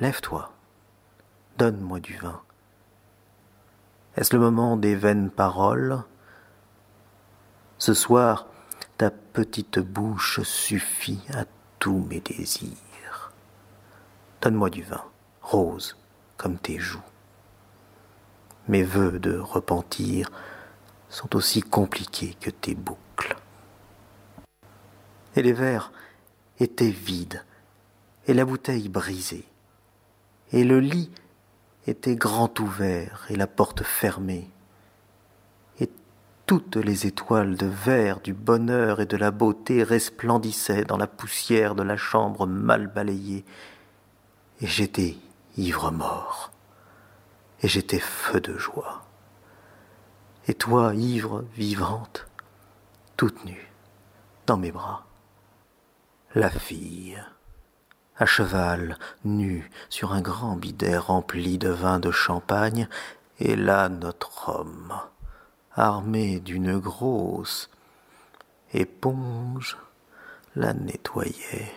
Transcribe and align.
Lève-toi, 0.00 0.52
donne-moi 1.56 1.98
du 1.98 2.16
vin. 2.18 2.40
Est-ce 4.16 4.32
le 4.32 4.40
moment 4.40 4.76
des 4.76 4.94
vaines 4.94 5.28
paroles? 5.28 6.04
Ce 7.78 7.94
soir, 7.94 8.46
ta 8.96 9.10
petite 9.10 9.80
bouche 9.80 10.40
suffit 10.42 11.20
à 11.34 11.46
tous 11.80 11.98
mes 11.98 12.20
désirs. 12.20 13.32
Donne-moi 14.40 14.70
du 14.70 14.84
vin, 14.84 15.02
rose 15.42 15.96
comme 16.36 16.58
tes 16.58 16.78
joues. 16.78 17.02
Mes 18.68 18.84
vœux 18.84 19.18
de 19.18 19.36
repentir 19.36 20.30
sont 21.08 21.34
aussi 21.34 21.60
compliqués 21.60 22.36
que 22.40 22.50
tes 22.50 22.76
boucles. 22.76 23.36
Et 25.34 25.42
les 25.42 25.52
verres 25.52 25.90
étaient 26.60 26.90
vides, 26.90 27.44
et 28.28 28.34
la 28.34 28.44
bouteille 28.44 28.88
brisée, 28.88 29.48
et 30.52 30.64
le 30.64 30.80
lit 30.80 31.10
était 31.86 32.16
grand 32.16 32.58
ouvert 32.60 33.26
et 33.30 33.36
la 33.36 33.46
porte 33.46 33.82
fermée, 33.82 34.50
et 35.80 35.90
toutes 36.46 36.76
les 36.76 37.06
étoiles 37.06 37.56
de 37.56 37.66
verre 37.66 38.20
du 38.20 38.34
bonheur 38.34 39.00
et 39.00 39.06
de 39.06 39.16
la 39.16 39.30
beauté 39.30 39.82
resplendissaient 39.82 40.84
dans 40.84 40.96
la 40.96 41.06
poussière 41.06 41.74
de 41.74 41.82
la 41.82 41.96
chambre 41.96 42.46
mal 42.46 42.86
balayée, 42.88 43.44
et 44.60 44.66
j'étais 44.66 45.16
ivre 45.56 45.90
mort, 45.90 46.50
et 47.62 47.68
j'étais 47.68 48.00
feu 48.00 48.40
de 48.40 48.56
joie. 48.56 49.02
Et 50.46 50.54
toi, 50.54 50.94
ivre, 50.94 51.44
vivante, 51.54 52.26
toute 53.16 53.44
nue, 53.44 53.70
dans 54.46 54.56
mes 54.56 54.72
bras, 54.72 55.04
la 56.34 56.50
fille, 56.50 57.22
à 58.18 58.26
cheval, 58.26 58.98
nue, 59.24 59.70
sur 59.88 60.12
un 60.12 60.20
grand 60.20 60.56
bidet 60.56 60.98
rempli 60.98 61.58
de 61.58 61.68
vin 61.68 62.00
de 62.00 62.10
champagne, 62.10 62.88
et 63.38 63.54
là 63.56 63.88
notre 63.88 64.48
homme, 64.48 64.92
armé 65.74 66.40
d'une 66.40 66.78
grosse 66.78 67.70
éponge, 68.74 69.78
la 70.56 70.74
nettoyait 70.74 71.72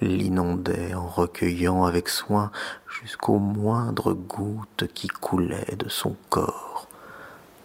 l'inondait 0.00 0.94
en 0.94 1.06
recueillant 1.06 1.84
avec 1.84 2.08
soin 2.08 2.50
jusqu'aux 2.88 3.38
moindres 3.38 4.14
gouttes 4.14 4.86
qui 4.94 5.08
coulaient 5.08 5.76
de 5.76 5.88
son 5.88 6.16
corps 6.30 6.88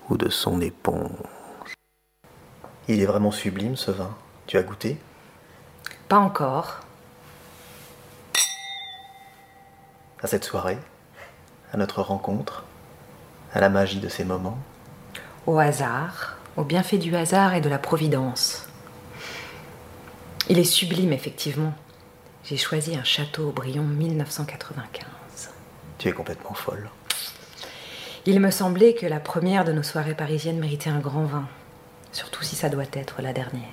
ou 0.09 0.17
de 0.17 0.29
son 0.29 0.61
éponge. 0.61 1.75
Il 2.87 3.01
est 3.01 3.05
vraiment 3.05 3.31
sublime 3.31 3.75
ce 3.75 3.91
vin. 3.91 4.09
Tu 4.47 4.57
as 4.57 4.63
goûté? 4.63 4.97
Pas 6.07 6.17
encore. 6.17 6.79
À 10.21 10.27
cette 10.27 10.43
soirée, 10.43 10.77
à 11.73 11.77
notre 11.77 12.01
rencontre, 12.01 12.65
à 13.53 13.59
la 13.59 13.69
magie 13.69 13.99
de 13.99 14.09
ces 14.09 14.25
moments 14.25 14.57
Au 15.47 15.57
hasard, 15.59 16.37
au 16.57 16.63
bienfait 16.63 16.97
du 16.97 17.15
hasard 17.15 17.53
et 17.53 17.61
de 17.61 17.69
la 17.69 17.79
providence. 17.79 18.67
Il 20.49 20.59
est 20.59 20.63
sublime, 20.63 21.13
effectivement. 21.13 21.73
J'ai 22.43 22.57
choisi 22.57 22.95
un 22.95 23.03
château 23.03 23.49
Aubryon 23.49 23.83
1995. 23.83 25.05
Tu 25.99 26.07
es 26.07 26.11
complètement 26.11 26.53
folle. 26.53 26.89
Il 28.25 28.39
me 28.39 28.51
semblait 28.51 28.93
que 28.93 29.05
la 29.05 29.19
première 29.19 29.65
de 29.65 29.71
nos 29.71 29.83
soirées 29.83 30.15
parisiennes 30.15 30.59
méritait 30.59 30.89
un 30.89 30.99
grand 30.99 31.25
vin, 31.25 31.47
surtout 32.11 32.43
si 32.43 32.55
ça 32.55 32.69
doit 32.69 32.83
être 32.93 33.21
la 33.21 33.33
dernière. 33.33 33.63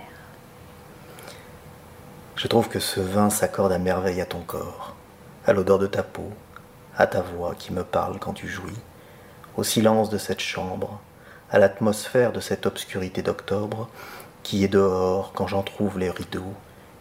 Je 2.37 2.49
trouve 2.49 2.69
que 2.69 2.81
ce 2.81 3.01
vin 3.01 3.31
s'accorde 3.31 3.73
à 3.73 3.79
merveille 3.79 4.21
à 4.21 4.27
ton 4.27 4.41
corps, 4.41 4.96
à 5.47 5.53
l'odeur 5.53 5.79
de 5.79 5.87
ta 5.87 6.03
peau, 6.03 6.31
à 6.97 7.07
ta 7.07 7.23
voix 7.23 7.55
qui 7.55 7.73
me 7.73 7.85
parle 7.85 8.19
quand 8.19 8.33
tu 8.33 8.49
jouis, 8.49 8.79
au 9.57 9.63
silence 9.63 10.11
de 10.11 10.19
cette 10.19 10.41
chambre, 10.41 11.01
à 11.51 11.59
l'atmosphère 11.59 12.33
de 12.33 12.41
cette 12.41 12.67
obscurité 12.67 13.23
d'octobre 13.23 13.89
qui 14.43 14.65
est 14.65 14.69
dehors 14.69 15.33
quand 15.35 15.47
j'en 15.47 15.63
trouve 15.63 15.99
les 15.99 16.11
rideaux 16.11 16.55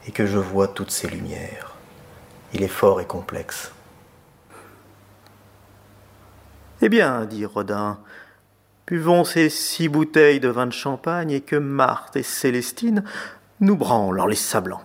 et 0.07 0.11
que 0.11 0.25
je 0.25 0.37
vois 0.37 0.67
toutes 0.67 0.91
ces 0.91 1.07
lumières. 1.07 1.75
Il 2.53 2.63
est 2.63 2.67
fort 2.67 3.01
et 3.01 3.05
complexe. 3.05 3.71
Eh 6.81 6.89
bien, 6.89 7.25
dit 7.25 7.45
Rodin, 7.45 7.99
buvons 8.85 9.23
ces 9.23 9.49
six 9.49 9.89
bouteilles 9.89 10.39
de 10.39 10.49
vin 10.49 10.67
de 10.67 10.71
champagne 10.71 11.31
et 11.31 11.41
que 11.41 11.55
Marthe 11.55 12.15
et 12.15 12.23
Célestine 12.23 13.03
nous 13.59 13.75
branlent 13.75 14.19
en 14.19 14.27
les 14.27 14.35
sablant. 14.35 14.81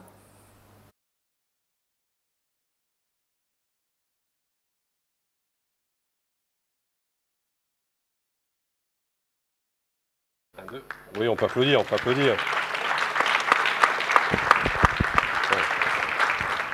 Oui, 11.19 11.26
on 11.26 11.34
peut 11.34 11.47
applaudir, 11.47 11.81
on 11.81 11.82
peut 11.82 11.97
applaudir. 11.97 12.34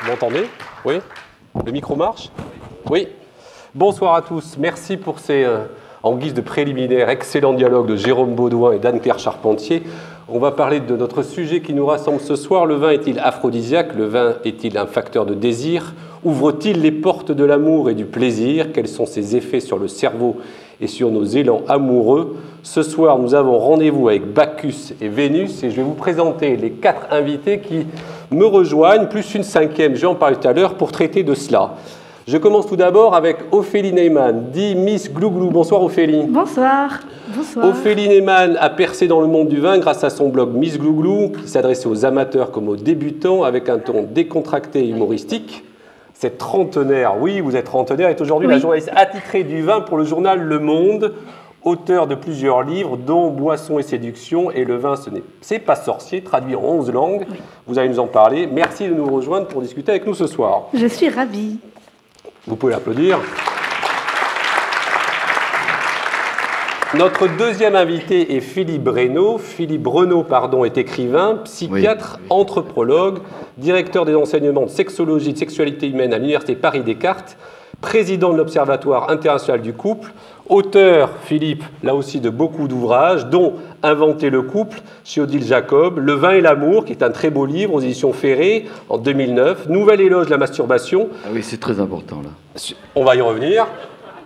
Vous 0.02 0.10
m'entendez? 0.10 0.44
Oui? 0.84 0.96
Le 1.64 1.72
micro 1.72 1.96
marche? 1.96 2.30
Oui. 2.90 3.08
Bonsoir 3.74 4.14
à 4.14 4.20
tous. 4.20 4.56
Merci 4.58 4.98
pour 4.98 5.18
ces, 5.18 5.44
euh, 5.44 5.60
en 6.02 6.14
guise 6.16 6.34
de 6.34 6.42
préliminaire, 6.42 7.08
excellent 7.08 7.54
dialogue 7.54 7.86
de 7.86 7.96
Jérôme 7.96 8.34
Baudouin 8.34 8.72
et 8.72 8.78
d'Anne-Claire 8.78 9.18
Charpentier. 9.18 9.82
On 10.28 10.40
va 10.40 10.50
parler 10.50 10.80
de 10.80 10.94
notre 10.94 11.22
sujet 11.22 11.62
qui 11.62 11.72
nous 11.72 11.86
rassemble 11.86 12.20
ce 12.20 12.36
soir. 12.36 12.66
Le 12.66 12.74
vin 12.74 12.90
est-il 12.90 13.18
aphrodisiaque? 13.18 13.94
Le 13.94 14.04
vin 14.04 14.34
est-il 14.44 14.76
un 14.76 14.86
facteur 14.86 15.24
de 15.24 15.32
désir? 15.32 15.94
Ouvre-t-il 16.22 16.82
les 16.82 16.92
portes 16.92 17.32
de 17.32 17.44
l'amour 17.44 17.88
et 17.88 17.94
du 17.94 18.04
plaisir? 18.04 18.72
Quels 18.74 18.88
sont 18.88 19.06
ses 19.06 19.36
effets 19.36 19.60
sur 19.60 19.78
le 19.78 19.88
cerveau 19.88 20.36
et 20.82 20.86
sur 20.86 21.10
nos 21.10 21.24
élans 21.24 21.62
amoureux? 21.68 22.36
Ce 22.66 22.82
soir, 22.82 23.21
nous 23.21 23.37
avons 23.37 23.60
rendez-vous 23.60 24.09
avec 24.09 24.34
Bacchus 24.34 24.93
et 25.00 25.06
Vénus 25.09 25.62
et 25.62 25.71
je 25.71 25.77
vais 25.77 25.84
vous 25.84 25.94
présenter 25.94 26.56
les 26.56 26.72
quatre 26.72 27.06
invités 27.12 27.60
qui 27.60 27.87
me 28.32 28.44
rejoignent, 28.44 29.06
plus 29.06 29.37
une 29.37 29.44
cinquième, 29.44 29.94
j'en 29.94 30.16
parlais 30.16 30.34
tout 30.34 30.49
à 30.49 30.53
l'heure, 30.53 30.75
pour 30.75 30.91
traiter 30.91 31.22
de 31.22 31.32
cela. 31.34 31.75
Je 32.27 32.37
commence 32.37 32.66
tout 32.66 32.75
d'abord 32.75 33.15
avec 33.15 33.37
Ophélie 33.53 33.93
Neyman, 33.93 34.50
dit 34.53 34.75
Miss 34.75 35.12
Glouglou. 35.12 35.50
Bonsoir 35.50 35.81
Ophélie. 35.81 36.25
Bonsoir. 36.25 36.99
Bonsoir. 37.28 37.69
Ophélie 37.69 38.09
Neyman 38.09 38.59
a 38.60 38.69
percé 38.69 39.06
dans 39.06 39.21
le 39.21 39.28
monde 39.28 39.47
du 39.47 39.60
vin 39.60 39.78
grâce 39.78 40.03
à 40.03 40.10
son 40.10 40.28
blog 40.28 40.53
Miss 40.53 40.77
Glouglou, 40.77 41.34
qui 41.41 41.48
s'adressait 41.48 41.87
aux 41.87 42.04
amateurs 42.04 42.50
comme 42.50 42.69
aux 42.69 42.77
débutants, 42.77 43.44
avec 43.44 43.69
un 43.69 43.78
ton 43.78 44.03
décontracté 44.03 44.81
et 44.81 44.88
humoristique. 44.88 45.62
Cette 46.15 46.38
trentenaire, 46.38 47.15
oui, 47.21 47.41
vous 47.41 47.54
êtes 47.54 47.66
trentenaire, 47.66 48.09
est 48.09 48.21
aujourd'hui 48.21 48.48
la 48.48 48.59
journaliste 48.59 48.91
attitrée 48.97 49.44
du 49.44 49.62
vin 49.62 49.83
pour 49.83 49.98
le 49.98 50.04
journal 50.04 50.41
Le 50.41 50.59
Monde, 50.59 51.12
auteur 51.66 52.06
de 52.06 52.15
plusieurs 52.15 52.62
livres, 52.62 52.97
dont 52.97 53.28
Boisson 53.28 53.78
et 53.78 53.82
séduction, 53.82 54.50
et 54.50 54.65
Le 54.65 54.77
vin, 54.77 54.94
ce 54.97 55.10
n'est 55.10 55.59
pas 55.60 55.77
sorcier, 55.77 56.22
traduit 56.22 56.54
en 56.54 56.62
11 56.62 56.93
langues. 56.93 57.27
Vous 57.66 57.78
allez 57.78 57.88
nous 57.88 57.99
en 57.99 58.06
parler. 58.06 58.47
Merci 58.47 58.88
de 58.88 58.94
nous 58.94 59.04
rejoindre 59.04 59.49
pour 59.49 59.60
discuter 59.60 59.91
avec 59.91 60.06
nous 60.06 60.15
ce 60.15 60.27
soir. 60.27 60.69
Je 60.72 60.87
suis 60.87 61.09
ravie. 61.09 61.59
Vous 62.47 62.56
pouvez 62.56 62.75
applaudir. 62.75 63.19
Notre 66.94 67.27
deuxième 67.27 67.75
invité 67.75 68.37
est 68.37 68.41
Philippe 68.41 68.84
Breno. 68.84 69.38
Philippe 69.38 69.83
Breno 69.83 70.22
pardon, 70.22 70.65
est 70.65 70.78
écrivain, 70.78 71.41
psychiatre, 71.44 72.21
anthropologue, 72.31 73.19
directeur 73.59 74.04
des 74.04 74.15
enseignements 74.15 74.62
de 74.62 74.71
sexologie 74.71 75.31
et 75.31 75.33
de 75.33 75.38
sexualité 75.38 75.88
humaine 75.88 76.15
à 76.15 76.19
l'Université 76.19 76.54
Paris-Descartes, 76.54 77.37
président 77.81 78.33
de 78.33 78.38
l'Observatoire 78.38 79.10
international 79.10 79.60
du 79.62 79.72
couple, 79.72 80.12
auteur, 80.48 81.10
Philippe, 81.24 81.64
là 81.82 81.94
aussi 81.94 82.20
de 82.20 82.30
beaucoup 82.30 82.68
d'ouvrages, 82.68 83.26
dont 83.26 83.54
Inventer 83.82 84.30
le 84.30 84.42
couple 84.42 84.80
chez 85.04 85.20
Odile 85.20 85.44
Jacob, 85.44 85.98
Le 85.98 86.12
vin 86.15 86.32
et 86.32 86.41
l'amour, 86.41 86.84
qui 86.84 86.92
est 86.92 87.03
un 87.04 87.10
très 87.10 87.30
beau 87.30 87.47
livre 87.47 87.74
aux 87.74 87.80
éditions 87.80 88.12
Ferré 88.12 88.66
en 88.88 88.98
2009, 88.98 89.68
Nouvelle 89.68 90.00
éloge 90.00 90.26
de 90.26 90.30
la 90.32 90.38
masturbation. 90.38 91.09
Ah 91.24 91.28
oui, 91.32 91.42
c'est 91.42 91.60
très 91.60 91.78
important 91.78 92.22
là. 92.22 92.30
On 92.94 93.04
va 93.04 93.15
y 93.15 93.21
revenir 93.21 93.66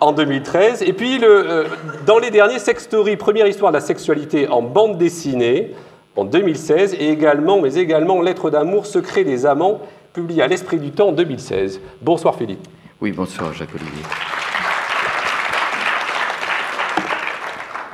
en 0.01 0.13
2013. 0.13 0.83
Et 0.83 0.93
puis, 0.93 1.19
le, 1.19 1.29
euh, 1.29 1.65
dans 2.07 2.19
les 2.19 2.31
derniers, 2.31 2.59
Sex 2.59 2.85
Story, 2.85 3.17
première 3.17 3.47
histoire 3.47 3.71
de 3.71 3.77
la 3.77 3.83
sexualité 3.83 4.49
en 4.49 4.63
bande 4.63 4.99
dessinée, 4.99 5.73
en 6.17 6.25
2016, 6.25 6.95
et 6.99 7.09
également, 7.11 7.61
mais 7.61 7.75
également 7.75 8.21
Lettre 8.23 8.51
d'amour, 8.51 8.87
secret 8.87 9.25
des 9.25 9.47
amants, 9.47 9.81
publié 10.13 10.43
à 10.43 10.47
l'Esprit 10.47 10.79
du 10.79 10.91
Temps 10.91 11.09
en 11.09 11.13
2016. 11.13 11.81
Bonsoir 12.03 12.35
Philippe. 12.35 12.67
Oui, 13.01 13.13
bonsoir 13.13 13.53
Jacques-Olivier. 13.53 14.03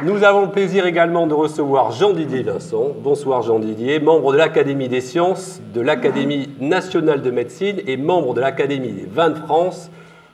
Nous 0.02 0.24
avons 0.24 0.42
le 0.42 0.50
plaisir 0.50 0.84
également 0.84 1.26
de 1.26 1.32
recevoir 1.32 1.90
Jean-Didier 1.90 2.42
Vincent. 2.42 2.88
Bonsoir 3.02 3.40
Jean-Didier, 3.40 3.98
membre 3.98 4.30
de 4.32 4.36
l'Académie 4.36 4.90
des 4.90 5.00
sciences, 5.00 5.62
de 5.72 5.80
l'Académie 5.80 6.50
nationale 6.60 7.22
de 7.22 7.30
médecine 7.30 7.80
et 7.86 7.96
membre 7.96 8.34
de 8.34 8.42
l'Académie 8.42 8.92
des 8.92 9.06
vins 9.06 9.30
de 9.30 9.38
France, 9.38 9.90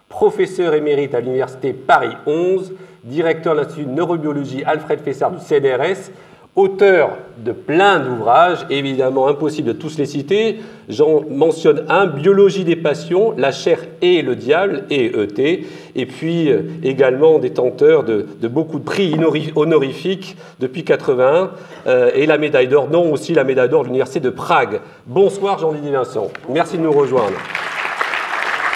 professeur 0.09 0.75
émérite 0.75 1.15
à 1.15 1.21
l'Université 1.21 1.73
Paris 1.73 2.17
11, 2.27 2.73
directeur 3.05 3.55
de 3.55 3.61
l'Institut 3.61 3.85
de 3.85 3.93
neurobiologie 3.93 4.65
Alfred 4.65 4.99
Fessard 4.99 5.31
du 5.31 5.39
CNRS, 5.39 6.11
auteur 6.55 7.17
de 7.39 7.53
plein 7.53 7.99
d'ouvrages, 7.99 8.67
évidemment 8.69 9.27
impossible 9.27 9.69
de 9.69 9.73
tous 9.73 9.97
les 9.97 10.05
citer. 10.05 10.59
J'en 10.89 11.23
mentionne 11.29 11.85
un, 11.89 12.07
Biologie 12.07 12.65
des 12.65 12.77
passions, 12.77 13.35
La 13.39 13.53
chair 13.53 13.79
et 14.03 14.21
le 14.21 14.37
diable, 14.37 14.85
et 14.91 15.07
ET, 15.07 15.67
et 15.95 16.07
puis 16.07 16.51
euh, 16.51 16.63
également 16.83 17.39
détenteur 17.39 18.05
de, 18.05 18.27
de, 18.41 18.49
beaucoup 18.49 18.79
de 18.79 18.85
prix 18.85 19.17
honorifiques 19.57 20.37
depuis 20.61 20.85
81, 20.85 21.51
euh, 21.87 22.11
et 22.15 22.27
la 22.27 22.37
médaille 22.37 22.69
d'or, 22.69 22.91
non 22.91 23.11
aussi 23.11 23.33
la 23.33 23.45
médaille 23.45 23.71
d'or 23.71 23.83
de 23.83 23.87
l'Université 23.87 24.21
de 24.21 24.31
Prague. 24.31 24.81
Bonsoir 25.07 25.59
Jean-Didier 25.59 25.93
Vincent, 25.93 26.29
merci 26.51 26.77
de 26.77 26.83
nous 26.83 26.93
rejoindre. 26.93 27.39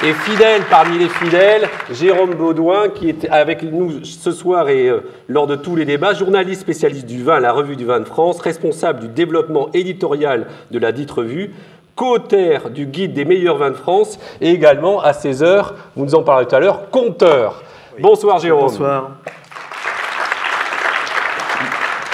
Et 0.04 0.12
fidèle 0.12 0.62
parmi 0.68 0.98
les 0.98 1.08
fidèles, 1.08 1.70
Jérôme 1.90 2.34
Baudouin, 2.34 2.90
qui 2.90 3.08
est 3.08 3.30
avec 3.30 3.62
nous 3.62 4.04
ce 4.04 4.30
soir 4.30 4.68
et 4.68 4.88
euh, 4.88 5.00
lors 5.26 5.46
de 5.46 5.56
tous 5.56 5.74
les 5.74 5.86
débats, 5.86 6.12
journaliste 6.12 6.60
spécialiste 6.60 7.06
du 7.06 7.24
vin 7.24 7.36
à 7.36 7.40
la 7.40 7.50
Revue 7.50 7.76
du 7.76 7.86
vin 7.86 8.00
de 8.00 8.04
France, 8.04 8.42
responsable 8.42 9.00
du 9.00 9.08
développement 9.08 9.70
éditorial 9.72 10.48
de 10.70 10.78
la 10.78 10.92
dite 10.92 11.10
revue, 11.10 11.54
co-auteur 11.94 12.68
du 12.68 12.84
guide 12.84 13.14
des 13.14 13.24
meilleurs 13.24 13.56
vins 13.56 13.70
de 13.70 13.76
France 13.76 14.18
et 14.42 14.50
également, 14.50 15.00
à 15.00 15.14
16 15.14 15.42
heures, 15.42 15.74
vous 15.96 16.04
nous 16.04 16.14
en 16.14 16.22
parlerez 16.22 16.46
tout 16.46 16.56
à 16.56 16.60
l'heure, 16.60 16.90
conteur. 16.90 17.62
Bonsoir 17.98 18.38
Jérôme. 18.38 18.64
Bonsoir. 18.64 19.10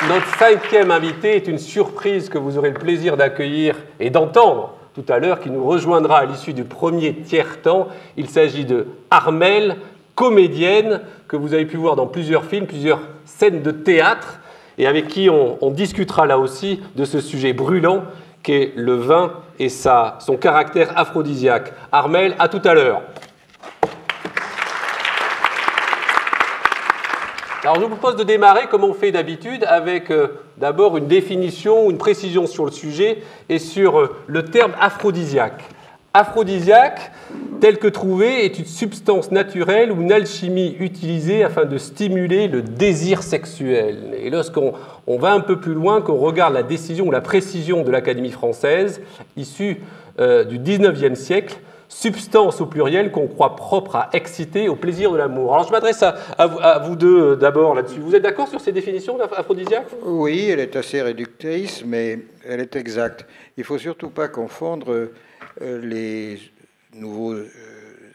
Notre 0.08 0.38
cinquième 0.38 0.92
invité 0.92 1.34
est 1.34 1.48
une 1.48 1.58
surprise 1.58 2.28
que 2.28 2.38
vous 2.38 2.58
aurez 2.58 2.70
le 2.70 2.78
plaisir 2.78 3.16
d'accueillir 3.16 3.74
et 3.98 4.10
d'entendre 4.10 4.74
tout 4.94 5.04
à 5.08 5.18
l'heure, 5.18 5.40
qui 5.40 5.50
nous 5.50 5.64
rejoindra 5.64 6.18
à 6.18 6.24
l'issue 6.24 6.52
du 6.52 6.64
premier 6.64 7.14
tiers-temps. 7.14 7.88
Il 8.16 8.28
s'agit 8.28 8.64
de 8.64 8.86
Armel, 9.10 9.76
comédienne, 10.14 11.00
que 11.28 11.36
vous 11.36 11.54
avez 11.54 11.64
pu 11.64 11.76
voir 11.76 11.96
dans 11.96 12.06
plusieurs 12.06 12.44
films, 12.44 12.66
plusieurs 12.66 13.00
scènes 13.24 13.62
de 13.62 13.70
théâtre, 13.70 14.40
et 14.78 14.86
avec 14.86 15.08
qui 15.08 15.28
on, 15.30 15.70
discutera 15.70 16.26
là 16.26 16.38
aussi 16.38 16.80
de 16.96 17.04
ce 17.04 17.20
sujet 17.20 17.52
brûlant 17.52 18.04
qu'est 18.42 18.72
le 18.74 18.94
vin 18.94 19.32
et 19.58 19.68
sa, 19.68 20.16
son 20.20 20.36
caractère 20.36 20.98
aphrodisiaque. 20.98 21.72
Armel, 21.92 22.34
à 22.38 22.48
tout 22.48 22.60
à 22.64 22.74
l'heure. 22.74 23.02
Alors 27.64 27.76
je 27.76 27.82
vous 27.82 27.90
propose 27.90 28.16
de 28.16 28.24
démarrer 28.24 28.66
comme 28.66 28.82
on 28.82 28.92
fait 28.92 29.12
d'habitude 29.12 29.64
avec 29.68 30.10
euh, 30.10 30.40
d'abord 30.56 30.96
une 30.96 31.06
définition, 31.06 31.90
une 31.90 31.98
précision 31.98 32.48
sur 32.48 32.64
le 32.64 32.72
sujet 32.72 33.22
et 33.48 33.60
sur 33.60 34.00
euh, 34.00 34.16
le 34.26 34.44
terme 34.46 34.72
aphrodisiaque. 34.80 35.62
Aphrodisiaque, 36.12 37.12
tel 37.60 37.78
que 37.78 37.86
trouvé, 37.86 38.44
est 38.44 38.58
une 38.58 38.64
substance 38.64 39.30
naturelle 39.30 39.92
ou 39.92 40.00
une 40.00 40.10
alchimie 40.10 40.74
utilisée 40.80 41.44
afin 41.44 41.64
de 41.64 41.78
stimuler 41.78 42.48
le 42.48 42.62
désir 42.62 43.22
sexuel. 43.22 44.16
Et 44.20 44.28
lorsqu'on 44.28 44.72
on 45.06 45.16
va 45.16 45.32
un 45.32 45.40
peu 45.40 45.60
plus 45.60 45.74
loin, 45.74 46.00
qu'on 46.00 46.18
regarde 46.18 46.54
la 46.54 46.64
décision 46.64 47.06
ou 47.06 47.10
la 47.12 47.20
précision 47.20 47.84
de 47.84 47.92
l'Académie 47.92 48.32
française, 48.32 49.00
issue 49.36 49.82
euh, 50.18 50.42
du 50.42 50.58
19e 50.58 51.14
siècle, 51.14 51.60
substance 51.92 52.60
au 52.60 52.66
pluriel 52.66 53.12
qu'on 53.12 53.28
croit 53.28 53.54
propre 53.54 53.96
à 53.96 54.10
exciter 54.14 54.68
au 54.68 54.76
plaisir 54.76 55.12
de 55.12 55.18
l'amour. 55.18 55.52
Alors 55.52 55.66
je 55.66 55.72
m'adresse 55.72 56.02
à, 56.02 56.78
vous 56.84 56.96
deux 56.96 57.32
euh, 57.32 57.36
d'abord 57.36 57.74
là-dessus. 57.74 58.00
Vous 58.00 58.14
êtes 58.14 58.22
d'accord 58.22 58.48
sur 58.48 58.60
ces 58.60 58.72
définitions 58.72 59.18
d'aphrodisiaque 59.18 59.86
Oui, 60.02 60.48
elle 60.48 60.60
est 60.60 60.74
assez 60.74 61.02
réductrice, 61.02 61.84
mais 61.84 62.18
elle 62.48 62.60
est 62.60 62.76
exacte. 62.76 63.26
Il 63.58 63.64
faut 63.64 63.78
surtout 63.78 64.08
pas 64.08 64.28
confondre 64.28 65.10
euh, 65.60 65.80
les 65.82 66.40
nouveaux 66.94 67.34
euh, 67.34 67.46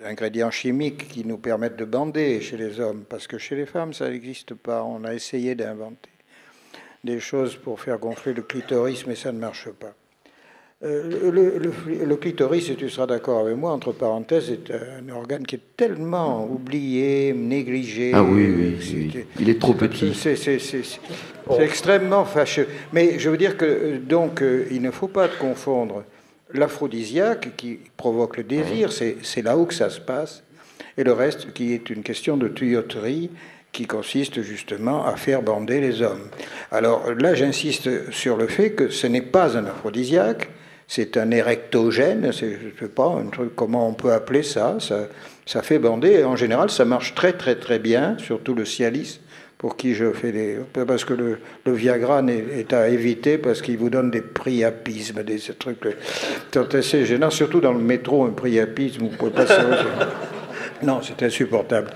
ingrédients 0.03 0.51
chimiques 0.51 1.07
qui 1.07 1.23
nous 1.23 1.37
permettent 1.37 1.77
de 1.77 1.85
bander 1.85 2.41
chez 2.41 2.57
les 2.57 2.79
hommes, 2.79 3.03
parce 3.07 3.27
que 3.27 3.37
chez 3.37 3.55
les 3.55 3.67
femmes, 3.67 3.93
ça 3.93 4.09
n'existe 4.09 4.55
pas. 4.55 4.83
On 4.83 5.03
a 5.03 5.13
essayé 5.13 5.53
d'inventer 5.53 6.09
des 7.03 7.19
choses 7.19 7.55
pour 7.55 7.79
faire 7.79 7.99
gonfler 7.99 8.33
le 8.33 8.41
clitoris, 8.41 9.05
mais 9.05 9.15
ça 9.15 9.31
ne 9.31 9.39
marche 9.39 9.69
pas. 9.69 9.93
Euh, 10.83 11.31
le, 11.31 12.15
clitoris, 12.17 12.69
et 12.69 12.75
tu 12.75 12.87
seras 12.87 13.07
d'accord 13.07 13.39
avec 13.39 13.57
moi, 13.57 13.71
entre 13.71 13.93
parenthèses, 13.93 14.51
est 14.51 14.71
un 14.71 15.09
organe 15.09 15.43
qui 15.43 15.55
est 15.55 15.75
tellement 15.75 16.45
oublié, 16.45 17.33
négligé. 17.33 18.11
Ah 18.13 18.21
oui, 18.21 18.77
oui, 18.85 19.25
il 19.39 19.49
est 19.49 19.59
trop 19.59 19.73
petit. 19.73 20.13
C'est 20.13 20.37
extrêmement 21.59 22.25
fâcheux. 22.25 22.67
Mais 22.93 23.17
je 23.17 23.31
veux 23.31 23.37
dire 23.37 23.57
que, 23.57 23.97
donc, 23.97 24.43
euh, 24.43 24.67
il 24.69 24.83
ne 24.83 24.91
faut 24.91 25.07
pas 25.07 25.27
confondre 25.27 26.03
l'aphrodisiaque 26.53 27.55
qui 27.57 27.79
provoque 27.97 28.37
le 28.37 28.43
désir, 28.43 28.91
c'est 28.91 29.41
là 29.41 29.57
où 29.57 29.65
que 29.65 29.73
ça 29.73 29.89
se 29.89 29.99
passe, 29.99 30.43
et 30.95 31.03
le 31.03 31.13
reste 31.13 31.53
qui 31.53 31.73
est 31.73 31.89
une 31.89 32.03
question 32.03 32.37
de 32.37 32.47
tuyauterie 32.47 33.31
qui 33.71 33.87
consiste 33.87 34.41
justement 34.43 35.05
à 35.05 35.15
faire 35.15 35.41
bander 35.41 35.81
les 35.81 36.03
hommes. 36.03 36.29
Alors 36.71 37.13
là, 37.15 37.33
j'insiste 37.33 38.11
sur 38.11 38.37
le 38.37 38.45
fait 38.45 38.73
que 38.73 38.89
ce 38.89 39.07
n'est 39.07 39.21
pas 39.21 39.57
un 39.57 39.65
aphrodisiaque, 39.65 40.49
c'est 40.87 41.17
un 41.17 41.31
érectogène, 41.31 42.31
je 42.31 42.45
ne 42.45 42.51
sais 42.79 42.87
pas 42.87 43.21
comment 43.55 43.89
on 43.89 43.93
peut 43.93 44.13
appeler 44.13 44.43
ça, 44.43 44.77
ça, 45.45 45.61
fait 45.61 45.79
bander, 45.79 46.23
en 46.23 46.35
général 46.35 46.69
ça 46.69 46.85
marche 46.85 47.13
très 47.13 47.33
très 47.33 47.55
très 47.55 47.79
bien, 47.79 48.17
surtout 48.17 48.55
le 48.55 48.65
Cialis, 48.65 49.19
pour 49.57 49.75
qui 49.75 49.95
je 49.95 50.11
fais 50.11 50.31
des... 50.31 50.57
Parce 50.87 51.03
que 51.03 51.13
le, 51.13 51.39
Viagra 51.65 52.21
est, 52.23 52.73
à 52.73 52.89
éviter 52.89 53.37
parce 53.37 53.61
qu'il 53.61 53.77
vous 53.77 53.89
donne 53.89 54.11
des 54.11 54.21
priapismes, 54.21 55.23
des 55.23 55.39
trucs... 55.57 55.79
C'est 56.51 56.75
assez 56.75 57.05
gênant, 57.05 57.31
surtout 57.31 57.59
dans 57.59 57.73
le 57.73 57.79
métro, 57.79 58.25
un 58.25 58.31
priapisme, 58.31 58.99
vous 59.01 59.09
pouvez 59.09 59.31
pas 59.31 59.45
Non, 60.83 60.99
c'est 61.01 61.23
insupportable. 61.23 61.89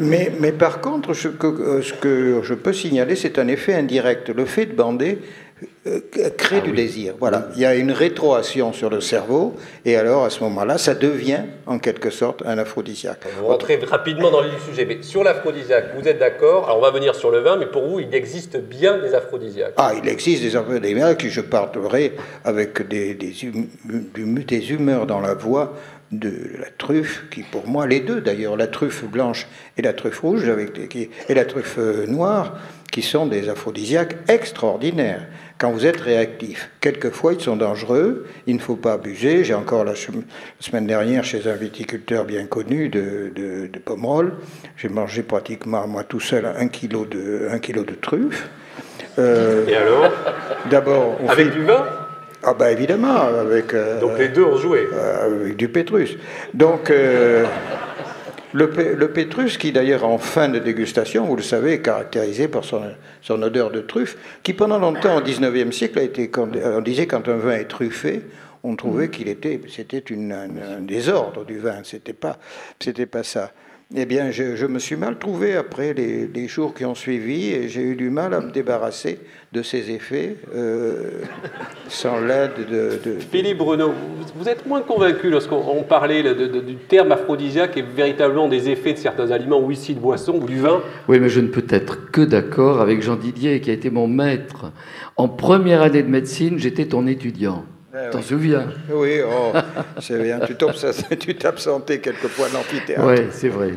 Mais, 0.00 0.30
par 0.58 0.80
contre, 0.80 1.14
ce 1.14 1.28
que, 1.28 1.80
ce 1.80 1.92
que 1.92 2.40
je 2.42 2.54
peux 2.54 2.72
signaler, 2.72 3.14
c'est 3.14 3.38
un 3.38 3.46
effet 3.46 3.74
indirect. 3.74 4.30
Le 4.30 4.44
fait 4.44 4.66
de 4.66 4.72
bander 4.72 5.18
euh, 5.20 5.45
crée 6.36 6.58
ah 6.62 6.66
du 6.66 6.72
désir. 6.72 7.14
Voilà, 7.18 7.48
il 7.54 7.60
y 7.60 7.64
a 7.64 7.74
une 7.74 7.92
rétroaction 7.92 8.72
sur 8.72 8.90
le 8.90 9.00
cerveau, 9.00 9.54
et 9.84 9.96
alors 9.96 10.24
à 10.24 10.30
ce 10.30 10.42
moment-là, 10.44 10.78
ça 10.78 10.94
devient 10.94 11.44
en 11.66 11.78
quelque 11.78 12.10
sorte 12.10 12.42
un 12.44 12.58
aphrodisiaque. 12.58 13.24
On 13.38 13.42
va 13.42 13.52
rentrer 13.54 13.76
rapidement 13.76 14.30
dans 14.30 14.42
le 14.42 14.50
sujet, 14.68 14.84
mais 14.84 15.02
sur 15.02 15.24
l'aphrodisiaque, 15.24 15.92
vous 15.98 16.06
êtes 16.06 16.18
d'accord? 16.18 16.64
Alors 16.64 16.78
on 16.78 16.82
va 16.82 16.90
venir 16.90 17.14
sur 17.14 17.30
le 17.30 17.38
vin, 17.38 17.56
mais 17.56 17.66
pour 17.66 17.86
vous, 17.88 18.00
il 18.00 18.14
existe 18.14 18.58
bien 18.58 18.98
des 18.98 19.14
aphrodisiaques. 19.14 19.74
Ah, 19.76 19.92
il 20.00 20.08
existe 20.08 20.42
des 20.42 20.56
aphrodisiaques, 20.56 21.26
je 21.26 21.40
parlerai 21.40 22.12
avec 22.44 22.86
des, 22.86 23.14
des, 23.14 23.32
des 24.44 24.72
humeurs 24.72 25.06
dans 25.06 25.20
la 25.20 25.34
voix 25.34 25.74
de 26.12 26.32
la 26.60 26.68
truffe, 26.78 27.24
qui 27.30 27.42
pour 27.42 27.66
moi, 27.66 27.86
les 27.86 28.00
deux 28.00 28.20
d'ailleurs, 28.20 28.56
la 28.56 28.66
truffe 28.66 29.04
blanche 29.04 29.48
et 29.76 29.82
la 29.82 29.92
truffe 29.92 30.20
rouge, 30.20 30.48
avec, 30.48 30.96
et 30.96 31.34
la 31.34 31.44
truffe 31.44 31.78
euh, 31.78 32.06
noire, 32.06 32.58
qui 32.92 33.02
sont 33.02 33.26
des 33.26 33.48
aphrodisiaques 33.48 34.16
extraordinaires 34.28 35.26
quand 35.58 35.70
vous 35.70 35.86
êtes 35.86 36.00
réactif. 36.00 36.70
Quelquefois, 36.80 37.32
ils 37.32 37.40
sont 37.40 37.56
dangereux, 37.56 38.26
il 38.46 38.56
ne 38.56 38.60
faut 38.60 38.76
pas 38.76 38.94
abuser. 38.94 39.44
J'ai 39.44 39.54
encore 39.54 39.84
la, 39.84 39.94
semaine 39.94 40.86
dernière, 40.86 41.24
chez 41.24 41.48
un 41.48 41.54
viticulteur 41.54 42.24
bien 42.24 42.46
connu 42.46 42.88
de, 42.88 43.32
de, 43.34 43.66
de 43.66 43.78
Pomerol, 43.78 44.34
j'ai 44.76 44.88
mangé 44.88 45.22
pratiquement, 45.22 45.86
moi 45.86 46.04
tout 46.04 46.20
seul, 46.20 46.46
un 46.46 46.68
kilo 46.68 47.04
de, 47.06 47.48
un 47.50 47.58
kilo 47.58 47.84
de 47.84 47.94
truffes. 47.94 48.48
Euh, 49.18 49.66
et 49.66 49.76
alors? 49.76 50.10
D'abord, 50.70 51.18
Avec 51.28 51.52
du 51.52 51.64
vin? 51.64 51.84
Ah 52.42 52.54
bah 52.54 52.70
évidemment, 52.70 53.22
avec... 53.40 53.72
Euh, 53.74 53.98
Donc 54.00 54.18
les 54.18 54.28
deux 54.28 54.44
ont 54.44 54.56
joué 54.56 54.86
euh, 54.92 55.42
Avec 55.42 55.56
du 55.56 55.68
pétrus. 55.68 56.16
Donc 56.54 56.92
le, 58.56 58.94
le, 58.94 59.08
pétrus, 59.08 59.58
qui 59.58 59.70
d'ailleurs 59.70 60.04
en 60.04 60.16
fin 60.16 60.48
de 60.48 60.58
dégustation, 60.58 61.26
vous 61.26 61.36
le 61.36 61.42
savez, 61.42 61.74
est 61.74 61.82
caractérisé 61.82 62.48
par 62.48 62.64
son, 62.64 62.82
son 63.20 63.42
odeur 63.42 63.70
de 63.70 63.80
truffe, 63.80 64.16
qui 64.42 64.54
pendant 64.54 64.78
longtemps, 64.78 65.18
au 65.18 65.20
XIXe 65.20 65.76
siècle, 65.76 65.98
a 65.98 66.02
été, 66.02 66.30
on 66.36 66.80
disait 66.80 67.06
quand 67.06 67.28
un 67.28 67.36
vin 67.36 67.56
est 67.56 67.68
truffé, 67.68 68.22
on 68.62 68.74
trouvait 68.74 69.10
qu'il 69.10 69.28
était, 69.28 69.60
c'était 69.68 70.02
un, 70.10 70.80
désordre 70.80 71.44
du 71.44 71.58
vin, 71.58 71.82
c'était 71.84 72.14
pas, 72.14 72.38
c'était 72.80 73.06
pas 73.06 73.22
ça. 73.22 73.52
Eh 73.94 74.04
bien, 74.04 74.32
je, 74.32 74.66
me 74.66 74.80
suis 74.80 74.96
mal 74.96 75.16
trouvé 75.16 75.54
après 75.54 75.94
les, 75.94 76.48
jours 76.48 76.74
qui 76.74 76.84
ont 76.84 76.96
suivi 76.96 77.50
et 77.52 77.68
j'ai 77.68 77.82
eu 77.82 77.94
du 77.94 78.10
mal 78.10 78.34
à 78.34 78.40
me 78.40 78.50
débarrasser 78.50 79.20
de 79.52 79.62
ces 79.62 79.92
effets 79.92 80.38
euh, 80.56 81.22
sans 81.88 82.18
l'aide 82.18 82.66
de, 82.68 83.18
Philippe 83.30 83.58
Bruno, 83.58 83.92
vous 84.34 84.48
êtes 84.48 84.66
moins 84.66 84.80
convaincu 84.80 85.30
lorsqu'on 85.30 85.84
parlait 85.84 86.24
du 86.34 86.74
terme 86.88 87.12
aphrodisiaque 87.12 87.76
et 87.76 87.82
véritablement 87.82 88.48
des 88.48 88.68
effets 88.70 88.92
de 88.92 88.98
certains 88.98 89.30
aliments 89.30 89.60
ou 89.60 89.70
ici 89.70 89.94
de 89.94 90.00
boissons 90.00 90.40
ou 90.42 90.46
du 90.46 90.58
vin 90.58 90.82
Oui, 91.06 91.20
mais 91.20 91.28
je 91.28 91.40
ne 91.40 91.48
peux 91.48 91.64
être 91.68 92.10
que 92.10 92.22
d'accord 92.22 92.80
avec 92.80 93.02
Jean 93.02 93.14
Didier 93.14 93.60
qui 93.60 93.70
a 93.70 93.74
été 93.74 93.90
mon 93.90 94.08
maître. 94.08 94.72
En 95.16 95.28
première 95.28 95.82
année 95.82 96.02
de 96.02 96.08
médecine, 96.08 96.58
j'étais 96.58 96.86
ton 96.86 97.06
étudiant. 97.06 97.64
Eh 97.98 98.10
T'en 98.10 98.20
souviens 98.20 98.66
Oui, 98.90 99.20
oh, 99.26 99.52
c'est 100.00 100.22
bien. 100.22 100.40
Tu 101.18 101.34
t'absentais 101.34 101.98
quelquefois 102.00 102.48
dans 102.48 102.58
l'amphithéâtre. 102.58 103.06
Oui, 103.06 103.26
c'est 103.30 103.48
vrai. 103.48 103.72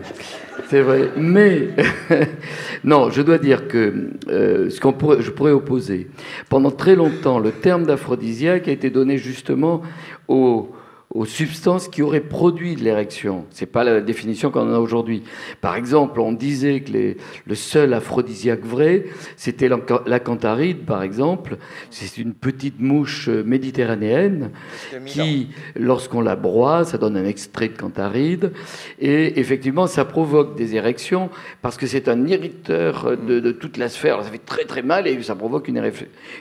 C'est 0.69 0.81
vrai. 0.81 1.11
Mais, 1.15 1.69
non, 2.83 3.09
je 3.11 3.21
dois 3.21 3.37
dire 3.37 3.67
que 3.67 4.09
euh, 4.27 4.69
ce 4.69 4.81
qu'on 4.81 4.91
pourrait, 4.91 5.21
je 5.21 5.31
pourrais 5.31 5.51
opposer. 5.51 6.09
Pendant 6.49 6.71
très 6.71 6.95
longtemps, 6.95 7.39
le 7.39 7.51
terme 7.51 7.85
d'aphrodisiaque 7.85 8.67
a 8.67 8.71
été 8.71 8.89
donné 8.89 9.17
justement 9.17 9.83
aux, 10.27 10.69
aux 11.15 11.25
substances 11.25 11.87
qui 11.87 12.03
auraient 12.03 12.19
produit 12.19 12.75
de 12.75 12.83
l'érection. 12.83 13.45
C'est 13.49 13.65
pas 13.65 13.83
la 13.83 13.99
définition 13.99 14.51
qu'on 14.51 14.71
a 14.71 14.77
aujourd'hui. 14.77 15.23
Par 15.59 15.75
exemple, 15.75 16.19
on 16.19 16.33
disait 16.33 16.81
que 16.81 16.91
les, 16.91 17.17
le 17.47 17.55
seul 17.55 17.95
aphrodisiaque 17.95 18.63
vrai, 18.63 19.05
c'était 19.35 19.69
l'acantharide, 19.69 20.85
par 20.85 21.01
exemple. 21.01 21.57
C'est 21.89 22.19
une 22.19 22.35
petite 22.35 22.79
mouche 22.79 23.27
méditerranéenne 23.27 24.51
qui, 25.07 25.49
lorsqu'on 25.75 26.21
la 26.21 26.35
broie, 26.35 26.85
ça 26.85 26.99
donne 26.99 27.17
un 27.17 27.25
extrait 27.25 27.69
de 27.69 27.77
cantaride. 27.77 28.53
Et 28.99 29.39
effectivement, 29.39 29.87
ça 29.87 30.05
provoque 30.05 30.55
des 30.55 30.75
érections 30.75 31.31
parce 31.63 31.77
que 31.77 31.87
c'est 31.87 32.07
un 32.07 32.27
irriteur 32.27 33.17
de, 33.17 33.51
toute 33.51 33.77
la 33.77 33.89
sphère. 33.89 34.13
Alors, 34.13 34.25
ça 34.25 34.31
fait 34.31 34.45
très 34.45 34.65
très 34.65 34.83
mal 34.83 35.07
et 35.07 35.23
ça 35.23 35.33
provoque 35.33 35.69
une, 35.69 35.91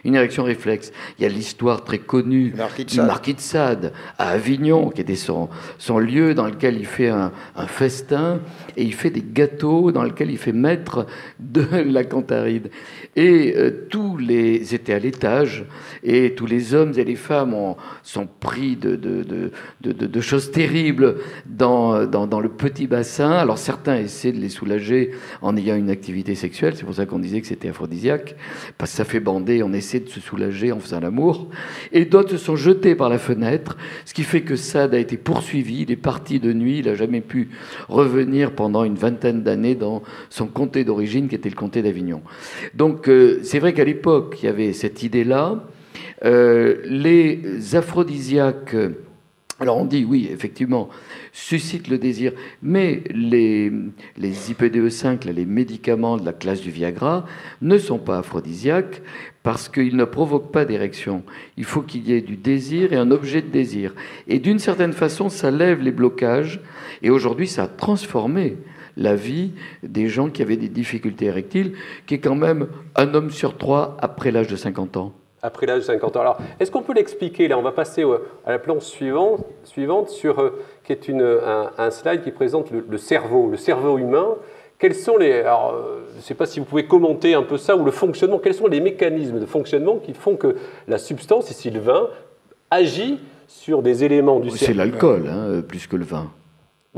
une 0.05 0.15
érection 0.15 0.45
réflexe. 0.45 0.93
Il 1.19 1.23
y 1.23 1.25
a 1.25 1.31
l'histoire 1.31 1.85
très 1.85 1.99
connue 1.99 2.53
du 2.87 3.01
marquis 3.01 3.33
de 3.33 3.41
Sade 3.41 3.95
à 4.19 4.29
Avignon, 4.33 4.58
qui 4.95 5.01
était 5.01 5.17
son, 5.17 5.49
son 5.79 5.99
lieu 5.99 6.35
dans 6.35 6.47
lequel 6.47 6.77
il 6.77 6.87
fait 6.87 7.09
un, 7.09 7.33
festin 7.67 8.41
et 8.77 8.83
il 8.83 8.95
fait 8.95 9.11
des 9.11 9.25
gâteaux 9.25 9.93
dans 9.93 10.03
lesquels 10.03 10.31
il 10.31 10.39
fait 10.39 10.53
mettre 10.53 11.07
de 11.39 11.67
la 11.87 12.05
cantaride. 12.05 12.71
Et 13.19 13.55
euh, 13.57 13.73
tous 13.91 14.17
les 14.17 14.77
étaient 14.77 14.93
à 14.93 15.01
l'étage 15.01 15.65
et 16.05 16.37
tous 16.37 16.47
les 16.47 16.73
hommes 16.73 16.93
et 16.97 17.03
les 17.03 17.17
femmes 17.17 17.53
ont, 17.53 17.77
sont 18.05 18.29
pris 18.29 18.77
de, 18.77 18.95
de, 18.95 19.51
de, 19.83 20.21
choses 20.21 20.53
terribles 20.53 21.17
dans, 21.45 22.07
dans, 22.07 22.29
dans, 22.29 22.39
le 22.39 22.49
petit 22.49 22.87
bassin. 22.87 23.33
Alors 23.33 23.59
certains 23.59 23.97
essaient 23.97 24.31
de 24.31 24.39
les 24.39 24.49
soulager 24.49 25.11
en 25.43 25.57
ayant 25.57 25.75
une 25.75 25.91
activité 25.91 26.37
sexuelle, 26.37 26.75
c'est 26.77 26.85
pour 26.85 26.95
ça 26.95 27.07
qu'on 27.07 27.19
disait 27.19 27.41
que 27.41 27.49
c'était 27.49 27.71
aphrodisiaque, 27.71 28.37
parce 28.79 28.93
que 28.93 28.97
ça 28.99 29.05
fait 29.05 29.19
bander, 29.19 29.65
on 29.65 29.73
essaie 29.73 29.99
de 29.99 30.09
se 30.09 30.21
soulager 30.21 30.71
en 30.71 30.79
faisant 30.79 31.01
l'amour. 31.01 31.49
Et 31.91 32.05
d'autres 32.05 32.31
se 32.31 32.37
sont 32.37 32.55
jetés 32.55 32.95
par 32.95 33.09
la 33.09 33.19
fenêtre, 33.19 33.77
ce 34.05 34.15
qui 34.15 34.23
fait 34.23 34.43
que 34.43 34.55
Sade 34.55 34.95
a 34.95 34.99
été 34.99 35.17
poursuivi, 35.17 35.83
il 35.83 35.91
est 35.91 35.97
parti 35.97 36.39
de 36.39 36.53
nuit, 36.53 36.79
il 36.79 36.87
n'a 36.87 36.95
jamais 36.95 37.21
pu 37.21 37.49
revenir 37.89 38.53
pendant 38.53 38.85
une 38.85 38.95
vingtaine 38.95 39.43
d'années 39.43 39.75
dans 39.75 40.05
son 40.31 40.47
comté 40.47 40.85
d'origine 40.85 41.27
qui 41.27 41.35
était 41.35 41.49
le 41.49 41.57
comté 41.57 41.83
d'Avignon. 41.83 42.23
Donc 42.75 43.08
c'est 43.43 43.59
vrai 43.59 43.73
qu'à 43.73 43.85
l'époque, 43.85 44.39
il 44.43 44.47
y 44.47 44.49
avait 44.49 44.73
cette 44.73 45.03
idée-là. 45.03 45.65
Euh, 46.25 46.79
les 46.85 47.75
aphrodisiaques, 47.75 48.75
alors 49.61 49.79
on 49.79 49.85
dit 49.85 50.05
oui, 50.05 50.29
effectivement, 50.31 50.89
suscitent 51.33 51.89
le 51.89 51.99
désir, 51.99 52.33
mais 52.63 53.03
les, 53.11 53.73
les 54.17 54.33
IPDE5, 54.53 55.31
les 55.31 55.47
médicaments 55.47 56.17
de 56.17 56.25
la 56.25 56.33
classe 56.33 56.61
du 56.61 56.71
Viagra, 56.71 57.25
ne 57.63 57.79
sont 57.79 57.99
pas 57.99 58.19
aphrodisiaques 58.19 59.03
parce 59.43 59.69
qu'ils 59.69 59.97
ne 59.97 60.05
provoquent 60.05 60.53
pas 60.53 60.65
d'érection. 60.65 61.23
Il 61.57 61.65
faut 61.65 61.83
qu'il 61.83 62.09
y 62.09 62.13
ait 62.13 62.21
du 62.21 62.37
désir 62.37 62.93
et 62.93 62.97
un 62.97 63.11
objet 63.11 63.43
de 63.43 63.49
désir. 63.49 63.95
Et 64.27 64.41
d'une 64.41 64.59
certaine 64.59 64.93
façon, 64.93 65.29
ça 65.29 65.51
lève 65.51 65.81
les 65.81 65.93
blocages, 65.93 66.61
et 67.03 67.11
aujourd'hui, 67.11 67.47
ça 67.47 67.65
a 67.65 67.69
transformé 67.69 68.57
la 68.99 69.15
vie 69.15 69.53
des 69.83 70.09
gens 70.09 70.29
qui 70.29 70.43
avaient 70.43 70.57
des 70.57 70.69
difficultés 70.69 71.27
érectiles, 71.27 71.75
qui 72.07 72.15
est 72.15 72.19
quand 72.19 72.35
même 72.35 72.69
un 72.97 73.15
homme 73.15 73.31
sur 73.31 73.57
trois 73.57 73.97
après 74.01 74.31
l'âge 74.31 74.49
de 74.49 74.57
50 74.57 74.97
ans. 74.99 75.13
Après 75.41 75.67
l'âge 75.67 75.79
de 75.79 75.85
50 75.85 76.17
ans. 76.17 76.21
Alors, 76.21 76.39
est-ce 76.59 76.71
qu'on 76.71 76.83
peut 76.83 76.95
l'expliquer 76.95 77.47
Là, 77.47 77.57
on 77.57 77.63
va 77.63 77.71
passer 77.71 78.05
à 78.45 78.51
la 78.51 78.59
planche 78.59 78.83
suivante, 78.83 79.47
suivante 79.63 80.09
sur, 80.09 80.41
euh, 80.41 80.61
qui 80.83 80.93
est 80.93 81.07
une, 81.07 81.23
un, 81.23 81.91
slide 81.91 82.25
qui 82.25 82.33
présente 82.33 82.73
le, 82.73 82.99
cerveau, 82.99 83.49
le 83.49 83.57
cerveau 83.57 83.99
humain. 83.99 84.35
Quels 84.81 84.97
sont 84.97 85.17
les. 85.17 85.33
Alors, 85.33 85.75
euh, 85.75 86.07
je 86.13 86.17
ne 86.17 86.23
sais 86.23 86.35
pas 86.35 86.47
si 86.47 86.59
vous 86.59 86.67
pouvez 86.67 86.87
commenter 86.87 87.35
un 87.35 87.45
peu 87.45 87.57
ça, 87.57 87.77
ou 87.77 87.85
le 87.85 87.93
fonctionnement. 87.93 88.39
Quels 88.39 88.55
sont 88.55 88.67
les 88.67 88.81
mécanismes 88.81 89.39
de 89.39 89.47
fonctionnement 89.47 89.99
qui 89.99 90.13
font 90.13 90.35
que 90.35 90.57
la 90.89 90.99
substance, 90.99 91.51
ici 91.53 91.71
le 91.71 91.81
vin, 91.81 92.09
agit 92.71 93.21
sur 93.47 93.83
des 93.83 94.03
éléments 94.03 94.41
du 94.41 94.51
cerveau? 94.51 94.67
C'est 94.67 94.75
l'alcool, 94.75 95.29
hein, 95.29 95.63
plus 95.67 95.87
que 95.87 95.97
le 95.97 96.05
vin. 96.05 96.33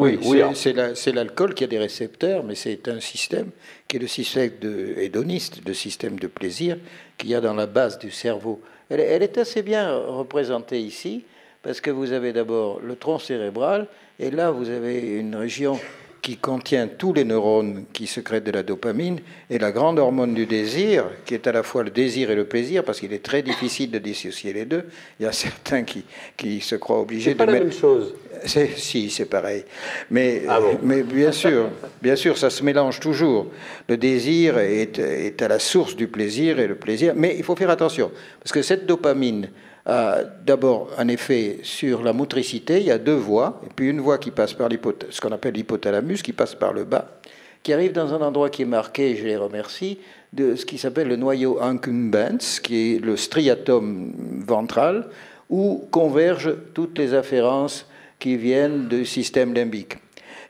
Oui, 0.01 0.19
c'est 0.55 1.13
l'alcool 1.13 1.55
qui 1.55 1.65
a 1.65 1.67
des 1.67 1.79
récepteurs, 1.79 2.45
mais 2.45 2.55
c'est 2.55 2.89
un 2.89 3.01
système 3.01 3.51
qui 3.87 3.97
est 3.97 4.01
le 4.01 4.07
système 4.07 4.51
de, 4.61 4.95
hédoniste, 4.99 5.61
le 5.67 5.75
système 5.75 6.19
de 6.19 6.27
plaisir 6.27 6.79
qu'il 7.19 7.31
y 7.31 7.35
a 7.35 7.41
dans 7.41 7.55
la 7.55 7.67
base 7.67 7.99
du 7.99 8.11
cerveau. 8.11 8.61
Elle, 8.89 9.01
elle, 9.01 9.23
est 9.23 9.39
assez 9.39 9.63
bien 9.63 9.97
représentée 9.97 10.81
ici, 10.81 11.25
parce 11.63 11.81
que 11.81 11.91
vous 11.91 12.13
avez 12.13 12.33
d'abord 12.33 12.81
le 12.81 12.97
tronc 12.97 13.19
cérébral, 13.19 13.87
et 14.19 14.31
là 14.31 14.51
vous 14.51 14.69
avez 14.69 15.01
une 15.01 15.37
région 15.37 15.79
qui 16.23 16.37
contient 16.37 16.87
tous 16.87 17.13
les 17.13 17.25
neurones 17.25 17.85
qui 17.93 18.07
sécrètent 18.07 18.45
de 18.45 18.51
la 18.51 18.63
dopamine, 18.63 19.21
et 19.49 19.59
la 19.59 19.73
grande 19.73 19.99
hormone 19.99 20.35
du 20.35 20.47
désir, 20.47 21.07
qui 21.25 21.35
est 21.35 21.47
à 21.47 21.53
la 21.53 21.63
fois 21.63 21.83
le 21.83 21.91
désir 21.91 22.31
et 22.31 22.35
le 22.35 22.45
plaisir, 22.45 22.85
parce 22.85 23.01
qu'il 23.01 23.13
est 23.13 23.23
très 23.23 23.43
difficile 23.43 23.91
de 23.91 23.99
dissocier 23.99 24.53
les 24.53 24.65
deux. 24.65 24.85
Il 25.19 25.25
y 25.25 25.27
a 25.27 25.33
certains 25.33 25.83
qui, 25.83 26.05
qui 26.37 26.61
se 26.61 26.77
croient 26.77 27.01
obligés 27.01 27.33
de 27.33 27.39
pas 27.39 27.47
la 27.47 27.53
même 27.53 27.73
chose. 27.73 28.15
Si, 28.45 29.11
c'est 29.11 29.27
pareil. 29.27 29.65
Mais, 30.11 30.43
ah 30.49 30.61
mais 30.83 31.03
bien 31.03 31.33
sûr, 31.33 31.69
bien 32.01 32.17
sûr, 32.17 32.39
ça 32.39 32.51
se 32.51 32.63
mélange 32.63 33.01
toujours. 33.01 33.49
Le 33.89 33.97
désir 33.97 34.59
est, 34.59 34.99
est 34.99 35.43
à 35.43 35.49
la 35.49 35.59
source 35.59 35.97
du 35.97 36.07
plaisir 36.07 36.59
et 36.59 36.67
le 36.67 36.75
plaisir. 36.75 37.15
Mais 37.17 37.35
il 37.37 37.45
faut 37.45 37.57
faire 37.57 37.71
attention, 37.71 38.11
parce 38.41 38.53
que 38.53 38.63
cette 38.63 38.87
dopamine, 38.87 39.49
a 39.87 40.19
d'abord 40.45 40.91
un 40.99 41.09
effet 41.09 41.59
sur 41.63 42.03
la 42.03 42.13
motricité. 42.13 42.79
Il 42.79 42.87
y 42.87 42.91
a 42.91 42.99
deux 42.99 43.15
voies, 43.15 43.61
et 43.67 43.71
puis 43.75 43.89
une 43.89 44.01
voie 44.01 44.19
qui 44.19 44.31
passe 44.31 44.53
par 44.53 44.69
ce 44.71 45.21
qu'on 45.21 45.33
appelle 45.33 45.55
l'hypothalamus, 45.55 46.23
qui 46.23 46.33
passe 46.33 46.55
par 46.55 46.73
le 46.73 46.85
bas, 46.85 47.21
qui 47.63 47.73
arrive 47.73 47.93
dans 47.93 48.15
un 48.15 48.21
endroit 48.21 48.51
qui 48.51 48.63
est 48.63 48.67
marqué, 48.67 49.17
je 49.17 49.25
les 49.25 49.37
remercie, 49.37 49.99
de 50.33 50.55
ce 50.55 50.65
qui 50.65 50.79
s'appelle 50.79 51.09
le 51.09 51.17
noyau 51.17 51.61
incumbens, 51.61 52.61
qui 52.63 52.95
est 52.95 52.99
le 52.99 53.17
striatum 53.17 54.13
ventral, 54.47 55.09
où 55.49 55.87
convergent 55.91 56.55
toutes 56.75 56.99
les 56.99 57.15
afférences 57.15 57.87
qui 58.19 58.37
viennent 58.37 58.87
du 58.87 59.05
système 59.05 59.55
limbique. 59.55 59.97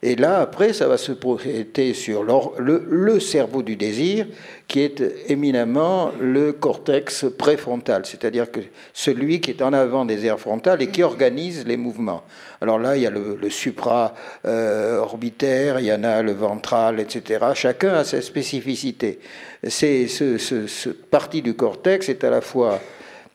Et 0.03 0.17
là, 0.17 0.41
après, 0.41 0.73
ça 0.73 0.89
va 0.89 0.97
se 0.97 1.13
projeter 1.13 1.93
sur 1.93 2.25
le, 2.25 3.21
cerveau 3.21 3.63
du 3.63 3.77
désir, 3.77 4.27
qui 4.67 4.81
est 4.81 5.05
éminemment 5.29 6.13
le 6.19 6.53
cortex 6.53 7.27
préfrontal, 7.37 8.07
c'est-à-dire 8.07 8.51
que 8.51 8.61
celui 8.95 9.43
qui 9.43 9.51
est 9.51 9.61
en 9.61 9.75
avant 9.75 10.07
des 10.07 10.25
aires 10.25 10.41
frontales 10.41 10.81
et 10.81 10.89
qui 10.89 11.03
organise 11.03 11.67
les 11.67 11.77
mouvements. 11.77 12.23
Alors 12.63 12.79
là, 12.79 12.97
il 12.97 13.03
y 13.03 13.07
a 13.07 13.11
le, 13.11 13.37
supra-orbitaire, 13.51 15.81
il 15.81 15.87
y 15.87 15.93
en 15.93 16.05
a 16.05 16.23
le 16.23 16.33
ventral, 16.33 16.99
etc. 16.99 17.49
Chacun 17.55 17.93
a 17.93 18.05
sa 18.05 18.23
spécificité. 18.23 19.19
C'est 19.65 20.09
ce, 20.09 20.39
ce, 20.39 20.67
ce 20.67 20.89
partie 20.89 21.43
du 21.43 21.53
cortex 21.55 22.09
est 22.09 22.25
à 22.25 22.31
la 22.31 22.41
fois 22.41 22.81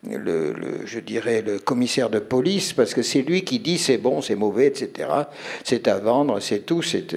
le, 0.10 0.54
je 0.86 1.00
dirais, 1.00 1.42
le 1.42 1.60
commissaire 1.60 2.10
de 2.10 2.20
police, 2.20 2.74
parce 2.74 2.94
que 2.94 3.02
c'est 3.02 3.22
lui 3.22 3.44
qui 3.44 3.60
dit 3.60 3.78
c'est 3.78 3.98
bon, 3.98 4.22
c'est 4.22 4.36
mauvais, 4.36 4.68
etc. 4.68 5.10
C'est 5.64 5.88
à 5.88 5.98
vendre, 5.98 6.40
c'est 6.40 6.66
tout. 6.66 6.82
C'est 6.82 7.16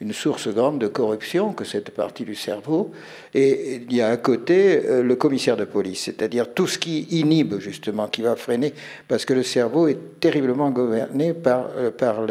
une 0.00 0.12
source 0.14 0.48
grande 0.48 0.78
de 0.78 0.86
corruption 0.86 1.52
que 1.52 1.64
cette 1.64 1.90
partie 1.90 2.24
du 2.24 2.34
cerveau. 2.34 2.90
Et 3.34 3.82
il 3.86 3.94
y 3.94 4.00
a 4.00 4.08
à 4.08 4.16
côté 4.16 4.80
euh, 4.86 5.02
le 5.02 5.14
commissaire 5.16 5.56
de 5.56 5.64
police, 5.64 6.04
c'est-à-dire 6.04 6.54
tout 6.54 6.66
ce 6.66 6.78
qui 6.78 7.02
inhibe, 7.10 7.58
justement, 7.58 8.08
qui 8.08 8.22
va 8.22 8.34
freiner, 8.34 8.72
parce 9.08 9.24
que 9.24 9.34
le 9.34 9.42
cerveau 9.42 9.88
est 9.88 10.20
terriblement 10.20 10.70
gouverné 10.70 11.34
par, 11.34 11.68
euh, 11.76 11.90
par, 11.90 12.24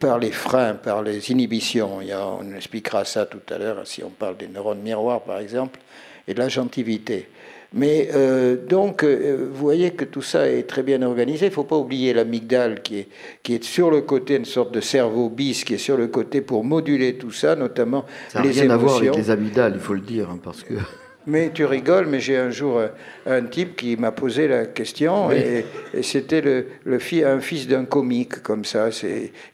par 0.00 0.18
les 0.18 0.32
freins, 0.32 0.74
par 0.74 1.02
les 1.02 1.30
inhibitions. 1.30 2.00
Il 2.00 2.08
y 2.08 2.12
a, 2.12 2.26
on 2.26 2.54
expliquera 2.54 3.04
ça 3.04 3.26
tout 3.26 3.42
à 3.50 3.58
l'heure 3.58 3.86
si 3.86 4.02
on 4.02 4.10
parle 4.10 4.36
des 4.36 4.48
neurones 4.48 4.82
miroirs, 4.82 5.22
par 5.22 5.38
exemple, 5.38 5.78
et 6.26 6.34
de 6.34 6.38
la 6.40 6.48
gentilité. 6.48 7.28
Mais 7.74 8.08
euh, 8.14 8.56
donc, 8.56 9.02
euh, 9.02 9.48
vous 9.50 9.58
voyez 9.58 9.90
que 9.90 10.04
tout 10.04 10.22
ça 10.22 10.48
est 10.48 10.62
très 10.62 10.84
bien 10.84 11.02
organisé. 11.02 11.46
Il 11.46 11.48
ne 11.48 11.54
faut 11.54 11.64
pas 11.64 11.76
oublier 11.76 12.14
l'amygdale 12.14 12.82
qui 12.82 13.00
est, 13.00 13.08
qui 13.42 13.54
est 13.54 13.64
sur 13.64 13.90
le 13.90 14.02
côté, 14.02 14.36
une 14.36 14.44
sorte 14.44 14.72
de 14.72 14.80
cerveau 14.80 15.28
bis 15.28 15.64
qui 15.64 15.74
est 15.74 15.78
sur 15.78 15.96
le 15.96 16.06
côté 16.06 16.40
pour 16.40 16.62
moduler 16.62 17.14
tout 17.14 17.32
ça, 17.32 17.56
notamment 17.56 18.04
ça 18.28 18.42
les 18.42 18.50
rien 18.50 18.70
à 18.70 18.76
voir 18.76 18.98
avec 18.98 19.16
les 19.16 19.28
amygdales, 19.28 19.72
il 19.74 19.80
faut 19.80 19.94
le 19.94 20.00
dire, 20.00 20.30
hein, 20.30 20.38
parce 20.42 20.62
que... 20.62 20.74
Mais 21.26 21.52
tu 21.54 21.64
rigoles, 21.64 22.06
mais 22.06 22.20
j'ai 22.20 22.36
un 22.36 22.50
jour 22.50 22.76
euh, 22.76 22.88
un, 23.24 23.44
type 23.44 23.76
qui 23.76 23.96
m'a 23.96 24.12
posé 24.12 24.46
la 24.46 24.66
question, 24.66 25.30
et, 25.32 25.64
c'était 26.02 26.42
le, 26.42 26.66
le 26.84 26.98
un 27.24 27.40
fils 27.40 27.66
d'un 27.66 27.86
comique, 27.86 28.42
comme 28.42 28.66
ça. 28.66 28.90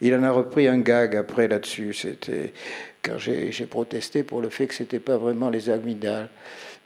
Il 0.01 0.15
en 0.17 0.25
a 0.25 0.33
repris 0.33 0.67
un 0.67 0.79
gag 0.79 1.15
après 1.15 1.47
là-dessus. 1.47 1.95
C'était 1.95 2.53
quand 3.05 3.19
j'ai 3.19 3.67
protesté 3.67 4.25
pour 4.25 4.41
le 4.41 4.49
fait 4.49 4.67
que 4.67 4.75
ce 4.75 4.83
n'était 4.83 4.99
pas 4.99 5.17
vraiment 5.17 5.49
les 5.49 5.71
amygdales. 5.71 6.29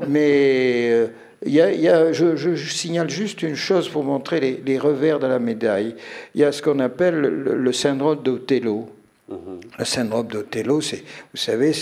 Mais 0.06 0.90
euh, 0.90 1.06
y 1.46 1.60
a, 1.60 2.12
je, 2.12 2.56
signale 2.56 3.10
juste 3.10 3.42
une 3.42 3.54
chose 3.54 3.88
pour 3.88 4.04
montrer 4.04 4.60
les, 4.64 4.78
revers 4.78 5.18
de 5.18 5.26
la 5.26 5.38
médaille. 5.38 5.94
Il 6.34 6.40
y 6.40 6.44
a 6.44 6.52
ce 6.52 6.62
qu'on 6.62 6.80
appelle 6.80 7.20
le, 7.20 7.72
syndrome 7.72 8.22
d'Othello. 8.22 8.88
Mm-hmm. 9.30 9.36
Le 9.78 9.84
syndrome 9.84 10.26
d'Othello, 10.26 10.80
c'est, 10.80 11.02
vous 11.32 11.40
savez, 11.40 11.72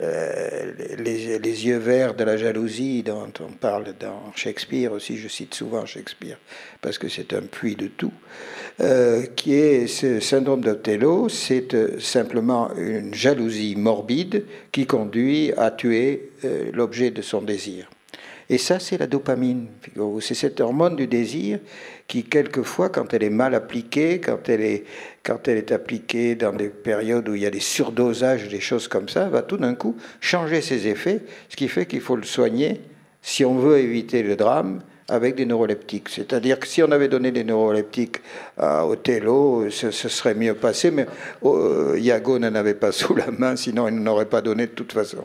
euh, 0.00 0.72
les, 0.98 1.66
yeux 1.66 1.78
verts 1.78 2.14
de 2.14 2.24
la 2.24 2.36
jalousie 2.36 3.02
dont 3.02 3.32
on 3.40 3.52
parle 3.52 3.94
dans 3.98 4.32
Shakespeare 4.34 4.92
aussi, 4.92 5.16
je 5.16 5.28
cite 5.28 5.54
souvent 5.54 5.86
Shakespeare, 5.86 6.38
parce 6.80 6.98
que 6.98 7.08
c'est 7.08 7.32
un 7.32 7.42
puits 7.42 7.76
de 7.76 7.88
tout, 7.88 8.12
euh, 8.80 9.26
qui 9.34 9.54
est 9.54 9.86
ce 9.86 10.20
syndrome 10.20 10.60
d'Othello, 10.60 11.28
c'est 11.28 12.00
simplement 12.00 12.70
une 12.76 13.14
jalousie 13.14 13.74
morbide 13.76 14.44
qui 14.70 14.86
conduit 14.86 15.52
à 15.56 15.70
tuer 15.70 16.30
l'objet 16.72 17.10
de 17.10 17.22
son 17.22 17.42
désir. 17.42 17.88
Et 18.50 18.56
ça, 18.56 18.78
c'est 18.78 18.96
la 18.96 19.06
dopamine. 19.06 19.66
C'est 20.20 20.34
cette 20.34 20.60
hormone 20.60 20.96
du 20.96 21.06
désir 21.06 21.58
qui, 22.06 22.24
quelquefois, 22.24 22.88
quand 22.88 23.12
elle 23.12 23.22
est 23.22 23.30
mal 23.30 23.54
appliquée, 23.54 24.20
quand 24.20 24.48
elle 24.48 24.62
est, 24.62 24.84
quand 25.22 25.48
elle 25.48 25.58
est 25.58 25.70
appliquée 25.70 26.34
dans 26.34 26.54
des 26.54 26.70
périodes 26.70 27.28
où 27.28 27.34
il 27.34 27.42
y 27.42 27.46
a 27.46 27.50
des 27.50 27.60
surdosages, 27.60 28.48
des 28.48 28.60
choses 28.60 28.88
comme 28.88 29.08
ça, 29.08 29.28
va 29.28 29.42
tout 29.42 29.58
d'un 29.58 29.74
coup 29.74 29.96
changer 30.20 30.62
ses 30.62 30.86
effets, 30.86 31.20
ce 31.50 31.56
qui 31.56 31.68
fait 31.68 31.84
qu'il 31.84 32.00
faut 32.00 32.16
le 32.16 32.22
soigner 32.22 32.80
si 33.20 33.44
on 33.44 33.58
veut 33.58 33.78
éviter 33.78 34.22
le 34.22 34.36
drame 34.36 34.80
avec 35.08 35.34
des 35.34 35.44
neuroleptiques. 35.44 36.08
C'est-à-dire 36.08 36.58
que 36.58 36.66
si 36.66 36.82
on 36.82 36.90
avait 36.90 37.08
donné 37.08 37.30
des 37.30 37.44
neuroleptiques 37.44 38.18
à 38.56 38.86
Othello, 38.86 39.68
ce, 39.70 39.90
serait 39.90 40.34
mieux 40.34 40.54
passé, 40.54 40.90
mais 40.90 41.06
oh, 41.42 41.94
Iago 41.96 42.38
n'en 42.38 42.54
avait 42.54 42.74
pas 42.74 42.92
sous 42.92 43.14
la 43.14 43.30
main, 43.30 43.56
sinon 43.56 43.88
il 43.88 43.96
n'aurait 43.96 44.26
pas 44.26 44.40
donné 44.40 44.66
de 44.66 44.72
toute 44.72 44.92
façon. 44.92 45.24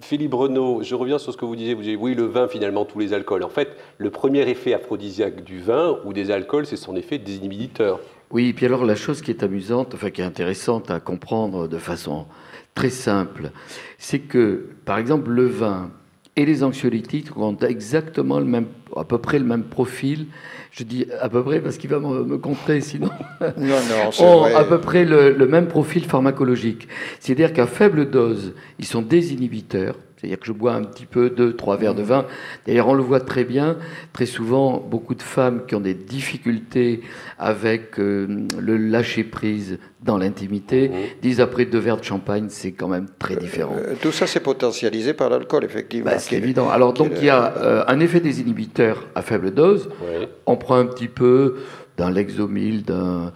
Philippe 0.00 0.34
Renaud, 0.34 0.82
je 0.82 0.94
reviens 0.94 1.18
sur 1.18 1.32
ce 1.32 1.36
que 1.36 1.44
vous 1.44 1.56
disiez. 1.56 1.74
Vous 1.74 1.82
disiez, 1.82 1.96
oui, 1.96 2.14
le 2.14 2.24
vin, 2.24 2.48
finalement, 2.48 2.84
tous 2.84 2.98
les 2.98 3.12
alcools. 3.12 3.42
En 3.42 3.48
fait, 3.48 3.76
le 3.98 4.10
premier 4.10 4.48
effet 4.48 4.72
aphrodisiaque 4.72 5.44
du 5.44 5.60
vin 5.60 5.98
ou 6.04 6.12
des 6.12 6.30
alcools, 6.30 6.66
c'est 6.66 6.76
son 6.76 6.96
effet 6.96 7.18
désinhibiteur. 7.18 8.00
Oui, 8.30 8.48
et 8.48 8.52
puis 8.52 8.66
alors 8.66 8.84
la 8.84 8.94
chose 8.94 9.22
qui 9.22 9.30
est 9.30 9.42
amusante, 9.42 9.94
enfin 9.94 10.10
qui 10.10 10.20
est 10.20 10.24
intéressante 10.24 10.90
à 10.90 11.00
comprendre 11.00 11.66
de 11.66 11.78
façon 11.78 12.26
très 12.74 12.90
simple, 12.90 13.50
c'est 13.98 14.20
que, 14.20 14.68
par 14.84 14.98
exemple, 14.98 15.30
le 15.30 15.46
vin 15.46 15.90
et 16.38 16.46
les 16.46 16.62
anxiolytiques 16.62 17.36
ont 17.36 17.56
exactement 17.58 18.38
le 18.38 18.44
même, 18.44 18.66
à 18.96 19.02
peu 19.02 19.18
près 19.18 19.40
le 19.40 19.44
même 19.44 19.64
profil. 19.64 20.26
Je 20.70 20.84
dis 20.84 21.04
à 21.20 21.28
peu 21.28 21.42
près 21.42 21.60
parce 21.60 21.78
qu'il 21.78 21.90
va 21.90 21.98
me, 21.98 22.22
me 22.22 22.38
contrer 22.38 22.80
sinon. 22.80 23.10
Non, 23.40 23.76
non, 23.90 24.10
ont 24.24 24.44
à 24.44 24.62
peu 24.62 24.80
près 24.80 25.04
le, 25.04 25.32
le 25.32 25.46
même 25.48 25.66
profil 25.66 26.04
pharmacologique. 26.04 26.86
C'est-à-dire 27.18 27.52
qu'à 27.52 27.66
faible 27.66 28.08
dose, 28.08 28.54
ils 28.78 28.86
sont 28.86 29.02
désinhibiteurs. 29.02 29.96
C'est-à-dire 30.18 30.40
que 30.40 30.46
je 30.46 30.52
bois 30.52 30.74
un 30.74 30.82
petit 30.82 31.06
peu, 31.06 31.30
deux, 31.30 31.54
trois 31.54 31.76
verres 31.76 31.94
de 31.94 32.02
vin. 32.02 32.26
D'ailleurs, 32.66 32.88
on 32.88 32.94
le 32.94 33.02
voit 33.02 33.20
très 33.20 33.44
bien. 33.44 33.76
Très 34.12 34.26
souvent, 34.26 34.78
beaucoup 34.78 35.14
de 35.14 35.22
femmes 35.22 35.64
qui 35.66 35.76
ont 35.76 35.80
des 35.80 35.94
difficultés 35.94 37.02
avec 37.38 38.00
euh, 38.00 38.46
le 38.58 38.76
lâcher-prise 38.76 39.78
dans 40.02 40.18
l'intimité 40.18 40.88
mmh. 40.88 40.92
disent 41.22 41.40
après 41.40 41.64
deux 41.64 41.78
verres 41.78 41.98
de 41.98 42.04
champagne, 42.04 42.46
c'est 42.48 42.72
quand 42.72 42.88
même 42.88 43.06
très 43.18 43.36
euh, 43.36 43.40
différent. 43.40 43.76
Euh, 43.76 43.94
tout 44.00 44.12
ça, 44.12 44.26
c'est 44.26 44.40
potentialisé 44.40 45.14
par 45.14 45.30
l'alcool, 45.30 45.64
effectivement. 45.64 46.10
Bah, 46.10 46.18
c'est 46.18 46.36
évident. 46.36 46.68
Alors, 46.68 46.92
donc, 46.92 47.12
il 47.18 47.24
y 47.24 47.30
a 47.30 47.84
un 47.86 48.00
effet 48.00 48.20
désinhibiteur 48.20 49.06
à 49.14 49.22
faible 49.22 49.52
dose. 49.52 49.88
On 50.46 50.56
prend 50.56 50.76
un 50.76 50.86
petit 50.86 51.08
peu 51.08 51.56
d'un 51.98 52.10
Lexomil, 52.10 52.84
d'un 52.84 53.32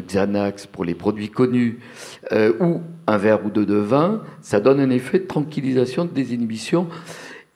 Xanax 0.00 0.66
pour 0.66 0.84
les 0.84 0.94
produits 0.94 1.28
connus, 1.28 1.80
euh, 2.32 2.52
ou 2.60 2.80
un 3.06 3.18
verre 3.18 3.44
ou 3.44 3.50
deux 3.50 3.66
de 3.66 3.74
vin, 3.74 4.22
ça 4.40 4.60
donne 4.60 4.80
un 4.80 4.90
effet 4.90 5.18
de 5.18 5.26
tranquillisation, 5.26 6.04
de 6.04 6.10
désinhibition. 6.10 6.86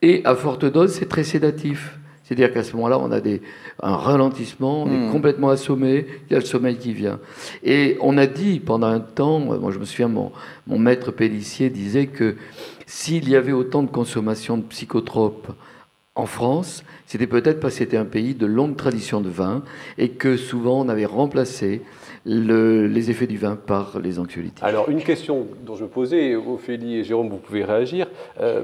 Et 0.02 0.22
à 0.24 0.34
forte 0.34 0.64
dose, 0.64 0.92
c'est 0.92 1.08
très 1.08 1.24
sédatif. 1.24 1.96
C'est-à-dire 2.24 2.52
qu'à 2.52 2.62
ce 2.62 2.76
moment-là, 2.76 2.98
on 2.98 3.10
a 3.10 3.20
des, 3.20 3.42
un 3.82 3.96
ralentissement, 3.96 4.84
on 4.84 4.86
est 4.86 5.08
hmm. 5.08 5.10
complètement 5.10 5.50
assommé, 5.50 6.06
il 6.28 6.32
y 6.32 6.36
a 6.36 6.38
le 6.38 6.44
sommeil 6.44 6.76
qui 6.76 6.92
vient. 6.92 7.18
Et 7.64 7.96
on 8.00 8.16
a 8.18 8.26
dit 8.26 8.60
pendant 8.60 8.86
un 8.86 9.00
temps, 9.00 9.40
moi 9.40 9.72
je 9.72 9.78
me 9.78 9.84
souviens, 9.84 10.06
mon, 10.06 10.30
mon 10.68 10.78
maître 10.78 11.10
Pellissier 11.10 11.70
disait 11.70 12.06
que 12.06 12.36
s'il 12.86 13.28
y 13.28 13.34
avait 13.34 13.52
autant 13.52 13.82
de 13.82 13.90
consommation 13.90 14.56
de 14.56 14.62
psychotropes 14.62 15.48
en 16.14 16.26
France, 16.26 16.84
c'était 17.10 17.26
peut-être 17.26 17.58
parce 17.58 17.74
que 17.74 17.78
c'était 17.80 17.96
un 17.96 18.04
pays 18.04 18.36
de 18.36 18.46
longue 18.46 18.76
tradition 18.76 19.20
de 19.20 19.28
vin 19.28 19.64
et 19.98 20.10
que 20.10 20.36
souvent 20.36 20.80
on 20.80 20.88
avait 20.88 21.06
remplacé 21.06 21.82
les 22.24 23.10
effets 23.10 23.26
du 23.26 23.36
vin 23.36 23.56
par 23.56 23.98
les 23.98 24.20
anxiolytiques. 24.20 24.62
Alors 24.62 24.88
une 24.88 25.02
question 25.02 25.48
dont 25.66 25.74
je 25.74 25.82
me 25.82 25.88
posais, 25.88 26.36
Ophélie 26.36 26.98
et 26.98 27.02
Jérôme, 27.02 27.28
vous 27.28 27.38
pouvez 27.38 27.64
réagir. 27.64 28.06
Euh, 28.40 28.62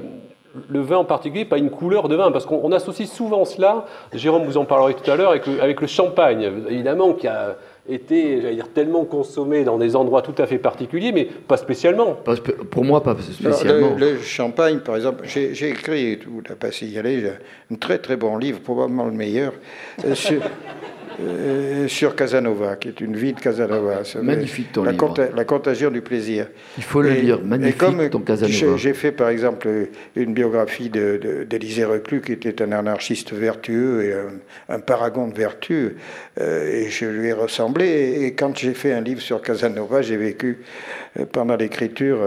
le 0.69 0.79
vin 0.79 0.95
en 0.95 1.03
particulier, 1.03 1.43
pas 1.43 1.57
une 1.57 1.69
couleur 1.69 2.07
de 2.07 2.15
vin, 2.15 2.31
parce 2.31 2.45
qu'on 2.45 2.71
associe 2.71 3.09
souvent 3.09 3.43
cela, 3.43 3.85
Jérôme 4.13 4.45
vous 4.45 4.57
en 4.57 4.63
parlerait 4.63 4.93
tout 4.93 5.11
à 5.11 5.17
l'heure, 5.17 5.31
avec, 5.31 5.81
le 5.81 5.87
champagne, 5.87 6.49
évidemment, 6.69 7.17
a 7.27 7.55
été, 7.89 8.41
j'allais 8.41 8.55
dire, 8.55 8.69
tellement 8.69 9.05
consommé 9.05 9.63
dans 9.63 9.77
des 9.77 9.95
endroits 9.95 10.21
tout 10.21 10.35
à 10.37 10.47
fait 10.47 10.57
particuliers, 10.57 11.11
mais 11.11 11.25
pas 11.25 11.57
spécialement. 11.57 12.17
pour 12.71 12.83
moi, 12.83 13.03
pas 13.03 13.15
spécialement. 13.19 13.95
le, 13.97 14.19
champagne, 14.19 14.79
par 14.79 14.95
exemple, 14.95 15.23
j'ai 15.25 15.69
écrit, 15.69 16.19
vous 16.27 16.41
n'avez 16.41 16.55
pas 16.55 16.69
y 16.81 16.97
aller, 16.97 17.31
un 17.71 17.75
très 17.75 17.97
très 17.99 18.17
bon 18.17 18.37
livre, 18.37 18.59
probablement 18.59 19.05
le 19.05 19.11
meilleur, 19.11 19.53
euh, 20.05 20.15
sur, 20.15 20.41
euh, 21.19 21.87
sur 21.87 22.15
Casanova, 22.15 22.75
qui 22.75 22.89
est 22.89 23.01
une 23.01 23.15
vie 23.15 23.33
de 23.33 23.39
Casanova. 23.39 24.01
Magnifique 24.21 24.71
ton 24.71 24.83
la, 24.83 24.91
livre. 24.91 25.15
la 25.35 25.45
contagion 25.45 25.89
du 25.89 26.01
plaisir. 26.01 26.47
Il 26.77 26.83
faut 26.83 27.01
le 27.01 27.09
lire, 27.09 27.43
magnifique 27.43 27.77
comme 27.77 28.07
ton 28.09 28.19
Casanova. 28.19 28.77
J'ai 28.77 28.93
fait 28.93 29.11
par 29.11 29.29
exemple 29.29 29.67
une 30.15 30.33
biographie 30.33 30.89
d'Élisée 30.89 31.81
de, 31.81 31.87
Reclus, 31.87 32.21
qui 32.21 32.33
était 32.33 32.61
un 32.61 32.71
anarchiste 32.71 33.33
vertueux 33.33 34.03
et 34.03 34.13
un, 34.73 34.79
paragon 34.79 35.27
de 35.27 35.33
vertu, 35.33 35.95
euh, 36.39 36.71
et 36.71 36.89
je 36.89 37.05
lui 37.05 37.29
ai 37.29 37.33
ressemblé. 37.33 38.21
Et, 38.21 38.33
quand 38.33 38.55
j'ai 38.55 38.73
fait 38.73 38.93
un 38.93 39.01
livre 39.01 39.21
sur 39.21 39.41
Casanova, 39.41 40.03
j'ai 40.03 40.17
vécu 40.17 40.59
euh, 41.19 41.25
pendant 41.25 41.55
l'écriture 41.55 42.19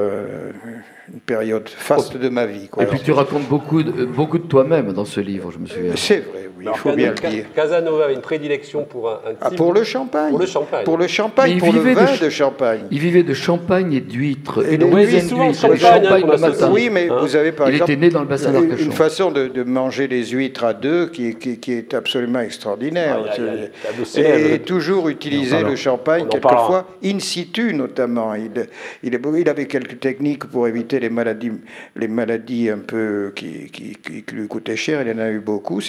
une 1.13 1.21
période 1.21 1.69
faste 1.69 2.17
de 2.17 2.29
ma 2.29 2.47
vie. 2.47 2.69
Et 2.81 2.87
puis 2.87 3.01
tu 3.01 3.13
racontes 3.13 3.49
beaucoup 3.49 3.83
de, 3.83 4.05
beaucoup 4.05 4.39
de 4.39 4.47
toi-même 4.47 4.93
dans 4.93 5.05
ce 5.05 5.21
livre, 5.21 5.51
je 5.53 5.59
me 5.59 5.67
souviens. 5.67 5.93
C'est 5.97 6.19
vrai, 6.19 6.50
oui, 6.61 6.67
il 6.73 6.79
faut 6.79 6.93
bien 6.93 7.11
le 7.11 7.29
dire. 7.31 7.45
Casanova 7.55 8.05
avait 8.05 8.15
une 8.15 8.21
prédilection 8.21 8.85
pour 8.85 9.11
un, 9.11 9.15
un 9.15 9.35
ah, 9.41 9.51
pour 9.51 9.73
le 9.73 9.85
champagne. 9.85 10.31
Pour 10.31 10.39
le 10.39 10.47
champagne. 10.47 10.85
Pour 10.85 10.99
le 10.99 11.07
champagne, 11.07 11.59
pour 11.59 11.73
le 11.73 11.81
vin 11.81 12.17
de, 12.21 12.29
champagne. 12.29 12.83
Il 12.91 12.99
vivait 12.99 13.23
de 13.23 13.35
champagne 13.35 13.93
et 13.93 14.01
d'huîtres. 14.01 14.65
Et, 14.71 14.79
donc, 14.79 14.95
oui, 14.95 15.21
souvent 15.21 15.53
champagne, 15.53 15.79
champagne 15.79 16.27
le 16.31 16.39
matin. 16.39 16.71
Oui, 16.71 16.91
mais 16.91 17.09
vous 17.09 17.37
avez 17.37 17.53
par 17.53 17.69
il 17.69 17.75
exemple... 17.75 17.91
Il 17.91 17.95
était 17.95 18.07
né 18.07 18.11
dans 18.11 18.21
le 18.21 18.27
bassin 18.27 18.53
d'Arcachon. 18.53 18.85
Une 18.85 18.93
façon 18.93 19.31
de, 19.31 19.49
de, 19.49 19.63
manger 19.63 20.09
les 20.09 20.27
huîtres 20.27 20.65
à 20.65 20.75
deux 20.75 21.07
qui, 21.07 21.37
qui, 21.37 21.59
qui 21.59 21.73
est 21.73 21.95
absolument 21.95 22.41
extraordinaire. 22.41 23.19
Ah, 23.27 24.21
et 24.21 24.59
toujours 24.61 25.09
utiliser 25.09 25.63
le 25.63 25.77
champagne, 25.77 26.27
quelquefois, 26.29 26.87
in 27.05 27.19
situ 27.19 27.73
notamment. 27.75 28.35
Il, 28.35 28.67
il, 29.03 29.19
il 29.37 29.49
avait 29.49 29.67
quelques 29.67 30.01
techniques 30.01 30.45
pour 30.45 30.69
éviter 30.69 31.01
les 31.01 31.11
maladies 31.11 31.53
les 31.97 32.09
maladies 32.09 32.71
un 32.71 32.79
peu 32.79 33.33
qui, 33.35 33.71
qui, 33.71 33.97
lui 34.33 34.49
coûtaient 34.49 34.77
cher, 34.77 35.03
il 35.03 35.09
y 35.09 35.13
en 35.13 35.19
a 35.19 35.31
eu 35.31 35.41
beaucoup. 35.41 35.81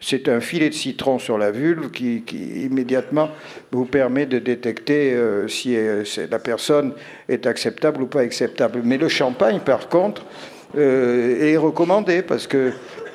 C'est 0.00 0.28
un 0.28 0.40
filet 0.40 0.68
de 0.68 0.74
citron 0.74 1.18
sur 1.18 1.38
la 1.38 1.50
vulve 1.50 1.90
qui, 1.90 2.24
immédiatement 2.64 3.30
vous 3.70 3.84
permet 3.84 4.26
de 4.26 4.38
détecter 4.38 5.12
euh, 5.12 5.48
si 5.48 5.76
euh, 5.76 6.04
la 6.30 6.38
personne 6.38 6.92
est 7.28 7.46
acceptable 7.46 8.02
ou 8.02 8.06
pas 8.06 8.20
acceptable. 8.20 8.80
Mais 8.84 8.98
le 8.98 9.08
champagne, 9.08 9.60
par 9.60 9.88
contre, 9.88 10.24
euh, 10.76 11.52
est 11.52 11.56
recommandé 11.56 12.22
parce 12.22 12.46
que 12.46 12.72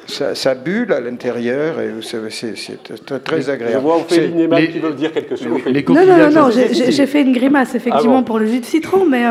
ça, 0.08 0.56
bulle 0.56 0.94
à 0.94 1.02
l'intérieur 1.02 1.82
et 1.82 1.92
c'est 2.02 3.24
très 3.24 3.50
agréable. 3.50 3.76
Je 3.76 3.82
vois 3.82 3.98
Ophélie 3.98 4.48
les... 4.48 4.70
qui 4.70 4.80
veut 4.80 4.94
dire 4.94 5.12
quelque 5.12 5.36
chose. 5.36 5.60
non, 5.90 6.06
non, 6.06 6.32
non, 6.32 6.50
j'ai 6.52 7.06
fait 7.06 7.22
une 7.22 7.34
grimace 7.34 7.76
effectivement 7.76 8.20
ah 8.20 8.24
pour 8.24 8.40
le 8.40 8.48
jus 8.48 8.62
de 8.62 8.66
citron, 8.66 9.06
mais 9.06 9.26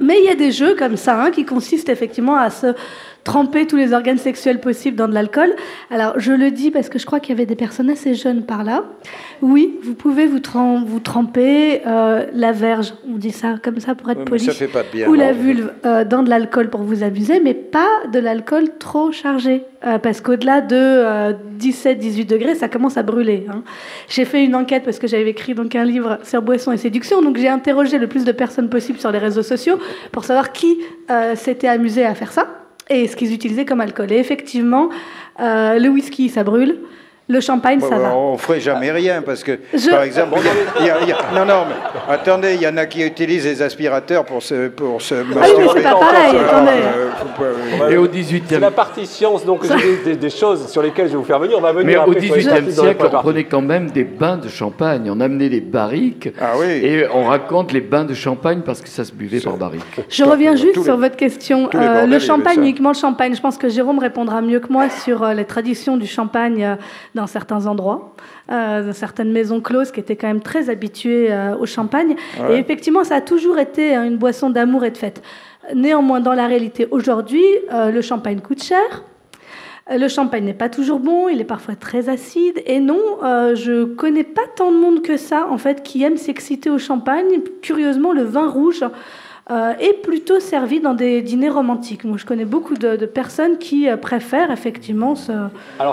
mais 0.00 0.18
il 0.18 0.24
y 0.24 0.30
a 0.30 0.34
des 0.34 0.52
jeux 0.52 0.74
comme 0.76 0.96
ça 0.96 1.20
hein, 1.20 1.30
qui 1.30 1.44
consistent 1.44 1.88
effectivement 1.88 2.36
à 2.36 2.50
se 2.50 2.74
tremper 3.24 3.66
tous 3.66 3.76
les 3.76 3.92
organes 3.92 4.18
sexuels 4.18 4.60
possibles 4.60 4.96
dans 4.96 5.08
de 5.08 5.14
l'alcool. 5.14 5.54
Alors, 5.90 6.18
je 6.18 6.32
le 6.32 6.50
dis 6.50 6.70
parce 6.70 6.88
que 6.88 6.98
je 6.98 7.06
crois 7.06 7.20
qu'il 7.20 7.30
y 7.30 7.32
avait 7.32 7.46
des 7.46 7.56
personnes 7.56 7.90
assez 7.90 8.14
jeunes 8.14 8.42
par 8.42 8.64
là. 8.64 8.84
Oui, 9.42 9.78
vous 9.82 9.94
pouvez 9.94 10.26
vous, 10.26 10.40
vous 10.86 11.00
tremper 11.00 11.82
euh, 11.86 12.26
la 12.32 12.52
verge, 12.52 12.94
on 13.06 13.16
dit 13.16 13.30
ça 13.30 13.56
comme 13.62 13.80
ça 13.80 13.94
pour 13.94 14.10
être 14.10 14.24
poli, 14.24 14.48
ou 15.06 15.14
la 15.14 15.32
vulve 15.32 15.72
euh, 15.84 16.04
dans 16.04 16.22
de 16.22 16.30
l'alcool 16.30 16.70
pour 16.70 16.82
vous 16.82 17.02
abuser, 17.02 17.40
mais 17.40 17.54
pas 17.54 17.88
de 18.12 18.18
l'alcool 18.18 18.70
trop 18.78 19.12
chargé. 19.12 19.64
Euh, 19.86 19.98
parce 19.98 20.20
qu'au-delà 20.20 20.60
de 20.60 21.36
17-18 21.60 22.26
degrés, 22.26 22.54
ça 22.56 22.68
commence 22.68 22.96
à 22.96 23.04
brûler. 23.04 23.46
Hein. 23.48 23.62
J'ai 24.08 24.24
fait 24.24 24.44
une 24.44 24.56
enquête 24.56 24.82
parce 24.84 24.98
que 24.98 25.06
j'avais 25.06 25.30
écrit 25.30 25.54
donc 25.54 25.76
un 25.76 25.84
livre 25.84 26.18
sur 26.24 26.42
boisson 26.42 26.72
et 26.72 26.78
séduction, 26.78 27.22
donc 27.22 27.36
j'ai 27.36 27.48
interrogé 27.48 27.98
le 27.98 28.08
plus 28.08 28.24
de 28.24 28.32
personnes 28.32 28.70
possible 28.70 28.98
sur 28.98 29.12
les 29.12 29.18
réseaux 29.18 29.42
sociaux 29.42 29.78
pour 30.10 30.24
savoir 30.24 30.52
qui 30.52 30.78
s'était 31.36 31.68
amusé 31.68 32.04
à 32.04 32.14
faire 32.14 32.32
ça 32.32 32.48
et 32.90 33.06
ce 33.06 33.16
qu'ils 33.16 33.32
utilisaient 33.32 33.64
comme 33.64 33.80
alcool. 33.80 34.12
Et 34.12 34.16
effectivement, 34.16 34.88
euh, 35.40 35.78
le 35.78 35.88
whisky, 35.88 36.28
ça 36.28 36.44
brûle. 36.44 36.78
Le 37.30 37.40
champagne, 37.40 37.78
ça 37.80 37.98
va. 37.98 38.16
On 38.16 38.32
ne 38.32 38.38
ferait 38.38 38.60
jamais 38.60 38.90
rien 38.90 39.20
parce 39.20 39.44
que, 39.44 39.58
par 39.90 40.02
exemple, 40.02 40.38
il 40.80 40.86
y 40.86 40.90
a, 40.90 40.96
non, 41.34 41.44
non, 41.44 41.66
mais 41.68 41.74
attendez, 42.14 42.54
il 42.54 42.62
y 42.62 42.66
en 42.66 42.78
a 42.78 42.86
qui 42.86 43.02
utilisent 43.02 43.44
les 43.44 43.60
aspirateurs 43.60 44.24
pour 44.24 44.42
se, 44.42 44.68
pour 44.68 45.02
se. 45.02 45.14
Ah 45.14 45.18
oui, 45.42 45.50
mais 45.58 45.66
c'est 45.74 45.82
pas 45.82 45.94
pareil. 45.94 46.36
attendez. 46.38 46.70
Euh, 47.42 47.90
et 47.90 47.96
au 47.98 48.08
18e. 48.08 48.40
C'est 48.48 48.60
la 48.60 48.70
partie 48.70 49.06
science, 49.06 49.44
donc 49.44 49.60
des, 50.04 50.16
des, 50.16 50.30
choses 50.30 50.68
sur 50.68 50.80
lesquelles 50.80 51.08
je 51.08 51.12
vais 51.12 51.18
vous 51.18 51.24
faire 51.24 51.38
venir. 51.38 51.58
On 51.58 51.60
va 51.60 51.72
venir. 51.72 52.06
Mais 52.06 52.10
au 52.10 52.18
18e 52.18 52.70
siècle, 52.70 53.06
on 53.12 53.18
prenait 53.18 53.44
quand 53.44 53.60
même 53.60 53.90
des 53.90 54.04
bains 54.04 54.38
de 54.38 54.48
champagne. 54.48 55.10
On 55.14 55.20
amenait 55.20 55.50
des 55.50 55.60
barriques. 55.60 56.30
Ah 56.40 56.52
oui. 56.58 56.66
Et 56.66 57.06
on 57.12 57.24
raconte 57.24 57.72
les 57.72 57.82
bains 57.82 58.06
de 58.06 58.14
champagne 58.14 58.62
parce 58.64 58.80
que 58.80 58.88
ça 58.88 59.04
se 59.04 59.12
buvait 59.12 59.40
par 59.40 59.58
barrique. 59.58 59.82
Je 60.08 60.24
reviens 60.24 60.56
juste 60.56 60.82
sur 60.82 60.96
votre 60.96 61.16
question. 61.16 61.68
Euh, 61.74 62.06
le 62.06 62.18
champagne, 62.20 62.60
uniquement 62.60 62.92
le 62.92 62.98
champagne. 62.98 63.34
Je 63.34 63.40
pense 63.42 63.58
que 63.58 63.68
Jérôme 63.68 63.98
répondra 63.98 64.40
mieux 64.40 64.60
que 64.60 64.72
moi 64.72 64.88
sur 64.88 65.22
euh, 65.22 65.34
les 65.34 65.44
traditions 65.44 65.98
du 65.98 66.06
champagne 66.06 66.78
dans 67.18 67.26
certains 67.26 67.66
endroits, 67.66 68.14
euh, 68.50 68.86
dans 68.86 68.92
certaines 68.92 69.32
maisons 69.32 69.60
closes 69.60 69.90
qui 69.90 70.00
étaient 70.00 70.16
quand 70.16 70.28
même 70.28 70.40
très 70.40 70.70
habituées 70.70 71.32
euh, 71.32 71.56
au 71.56 71.66
champagne. 71.66 72.16
Et 72.50 72.54
effectivement, 72.54 73.04
ça 73.04 73.16
a 73.16 73.20
toujours 73.20 73.58
été 73.58 73.94
hein, 73.94 74.04
une 74.04 74.16
boisson 74.16 74.50
d'amour 74.50 74.84
et 74.84 74.90
de 74.90 74.96
fête. 74.96 75.20
Néanmoins, 75.74 76.20
dans 76.20 76.32
la 76.32 76.46
réalité, 76.46 76.86
aujourd'hui, 76.90 77.44
euh, 77.72 77.90
le 77.90 78.00
champagne 78.00 78.40
coûte 78.40 78.62
cher. 78.62 79.02
Le 79.90 80.06
champagne 80.08 80.44
n'est 80.44 80.52
pas 80.52 80.68
toujours 80.68 81.00
bon, 81.00 81.28
il 81.30 81.40
est 81.40 81.44
parfois 81.44 81.74
très 81.74 82.10
acide. 82.10 82.62
Et 82.66 82.78
non, 82.78 83.00
euh, 83.24 83.54
je 83.54 83.84
connais 83.84 84.24
pas 84.24 84.42
tant 84.54 84.70
de 84.70 84.76
monde 84.76 85.00
que 85.00 85.16
ça, 85.16 85.46
en 85.50 85.56
fait, 85.56 85.82
qui 85.82 86.02
aime 86.02 86.18
s'exciter 86.18 86.68
au 86.68 86.78
champagne. 86.78 87.40
Curieusement, 87.62 88.12
le 88.12 88.22
vin 88.22 88.48
rouge 88.48 88.84
euh, 89.50 89.72
est 89.78 89.94
plutôt 90.02 90.40
servi 90.40 90.80
dans 90.80 90.94
des 90.94 91.22
dîners 91.22 91.48
romantiques. 91.48 92.04
Moi, 92.04 92.16
je 92.18 92.26
connais 92.26 92.44
beaucoup 92.44 92.74
de, 92.74 93.06
personnes 93.06 93.58
qui 93.58 93.88
euh, 93.88 93.96
préfèrent 93.96 94.50
effectivement 94.50 95.14
se, 95.14 95.32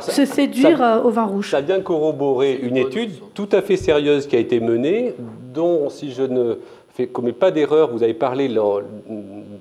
se 0.01 0.25
séduire 0.25 1.01
au 1.03 1.09
vin 1.09 1.25
rouge. 1.25 1.51
Ça 1.51 1.61
vient 1.61 1.81
corroborer 1.81 2.59
une 2.61 2.77
étude 2.77 3.11
tout 3.33 3.49
à 3.51 3.61
fait 3.61 3.77
sérieuse 3.77 4.27
qui 4.27 4.35
a 4.35 4.39
été 4.39 4.59
menée, 4.59 5.13
dont, 5.53 5.89
si 5.89 6.11
je 6.11 6.23
ne 6.23 6.55
fais, 6.93 7.07
commets 7.07 7.33
pas 7.33 7.51
d'erreur, 7.51 7.91
vous 7.91 8.03
avez 8.03 8.13
parlé 8.13 8.49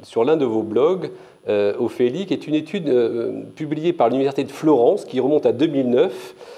sur 0.02 0.24
l'un 0.24 0.37
de 0.37 0.44
vos 0.44 0.62
blogs, 0.62 1.11
euh, 1.48 1.74
Ophélie, 1.78 2.24
qui 2.24 2.33
est 2.33 2.46
une 2.46 2.54
étude 2.54 2.88
euh, 2.88 3.42
publiée 3.54 3.92
par 3.92 4.09
l'Université 4.09 4.44
de 4.44 4.50
Florence, 4.50 5.04
qui 5.04 5.20
remonte 5.20 5.44
à 5.44 5.52
2009, 5.52 6.12
euh, 6.12 6.53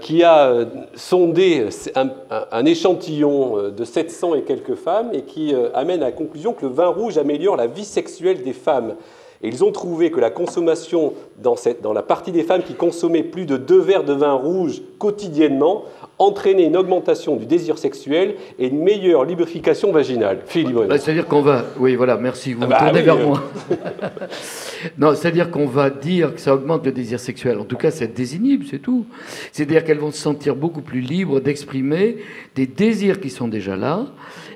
qui 0.00 0.24
a 0.24 0.52
sondé 0.94 1.68
un, 1.94 2.64
échantillon 2.64 3.70
de 3.70 3.84
700 3.84 4.34
et 4.34 4.42
quelques 4.42 4.74
femmes 4.74 5.10
et 5.12 5.22
qui 5.22 5.54
amène 5.74 6.02
à 6.02 6.06
la 6.06 6.12
conclusion 6.12 6.52
que 6.52 6.66
le 6.66 6.72
vin 6.72 6.88
rouge 6.88 7.18
améliore 7.18 7.56
la 7.56 7.68
vie 7.68 7.84
sexuelle 7.84 8.42
des 8.42 8.52
femmes. 8.52 8.96
Et 9.42 9.48
ils 9.48 9.64
ont 9.64 9.72
trouvé 9.72 10.10
que 10.10 10.20
la 10.20 10.30
consommation 10.30 11.14
dans, 11.38 11.54
dans 11.82 11.92
la 11.92 12.02
partie 12.02 12.32
des 12.32 12.42
femmes 12.42 12.62
qui 12.62 12.74
consommaient 12.74 13.22
plus 13.22 13.46
de 13.46 13.56
deux 13.56 13.80
verres 13.80 14.04
de 14.04 14.12
vin 14.12 14.34
rouge 14.34 14.82
quotidiennement 14.98 15.84
entraînait 16.20 16.66
une 16.66 16.76
augmentation 16.76 17.34
du 17.36 17.46
désir 17.46 17.78
sexuel 17.78 18.34
et 18.58 18.68
une 18.68 18.82
meilleure 18.82 19.24
lubrification 19.24 19.90
vaginale. 19.90 20.40
Philippe 20.46 20.76
bah, 20.88 20.98
C'est-à-dire 20.98 21.26
qu'on 21.26 21.40
va... 21.40 21.64
Oui, 21.78 21.96
voilà, 21.96 22.16
merci, 22.18 22.52
vous 22.52 22.62
ah 22.64 22.66
bah 22.66 22.78
tournez 22.78 23.00
vers 23.00 23.16
moi. 23.16 23.42
non, 24.98 25.14
c'est-à-dire 25.14 25.50
qu'on 25.50 25.66
va 25.66 25.88
dire 25.88 26.34
que 26.34 26.40
ça 26.40 26.54
augmente 26.54 26.84
le 26.84 26.92
désir 26.92 27.18
sexuel. 27.18 27.58
En 27.58 27.64
tout 27.64 27.76
cas, 27.76 27.90
c'est 27.90 28.14
désinhibe, 28.14 28.64
c'est 28.70 28.80
tout. 28.80 29.06
C'est-à-dire 29.50 29.82
qu'elles 29.82 29.98
vont 29.98 30.10
se 30.10 30.20
sentir 30.20 30.54
beaucoup 30.56 30.82
plus 30.82 31.00
libres 31.00 31.40
d'exprimer 31.40 32.18
des 32.54 32.66
désirs 32.66 33.18
qui 33.18 33.30
sont 33.30 33.48
déjà 33.48 33.74
là 33.74 34.06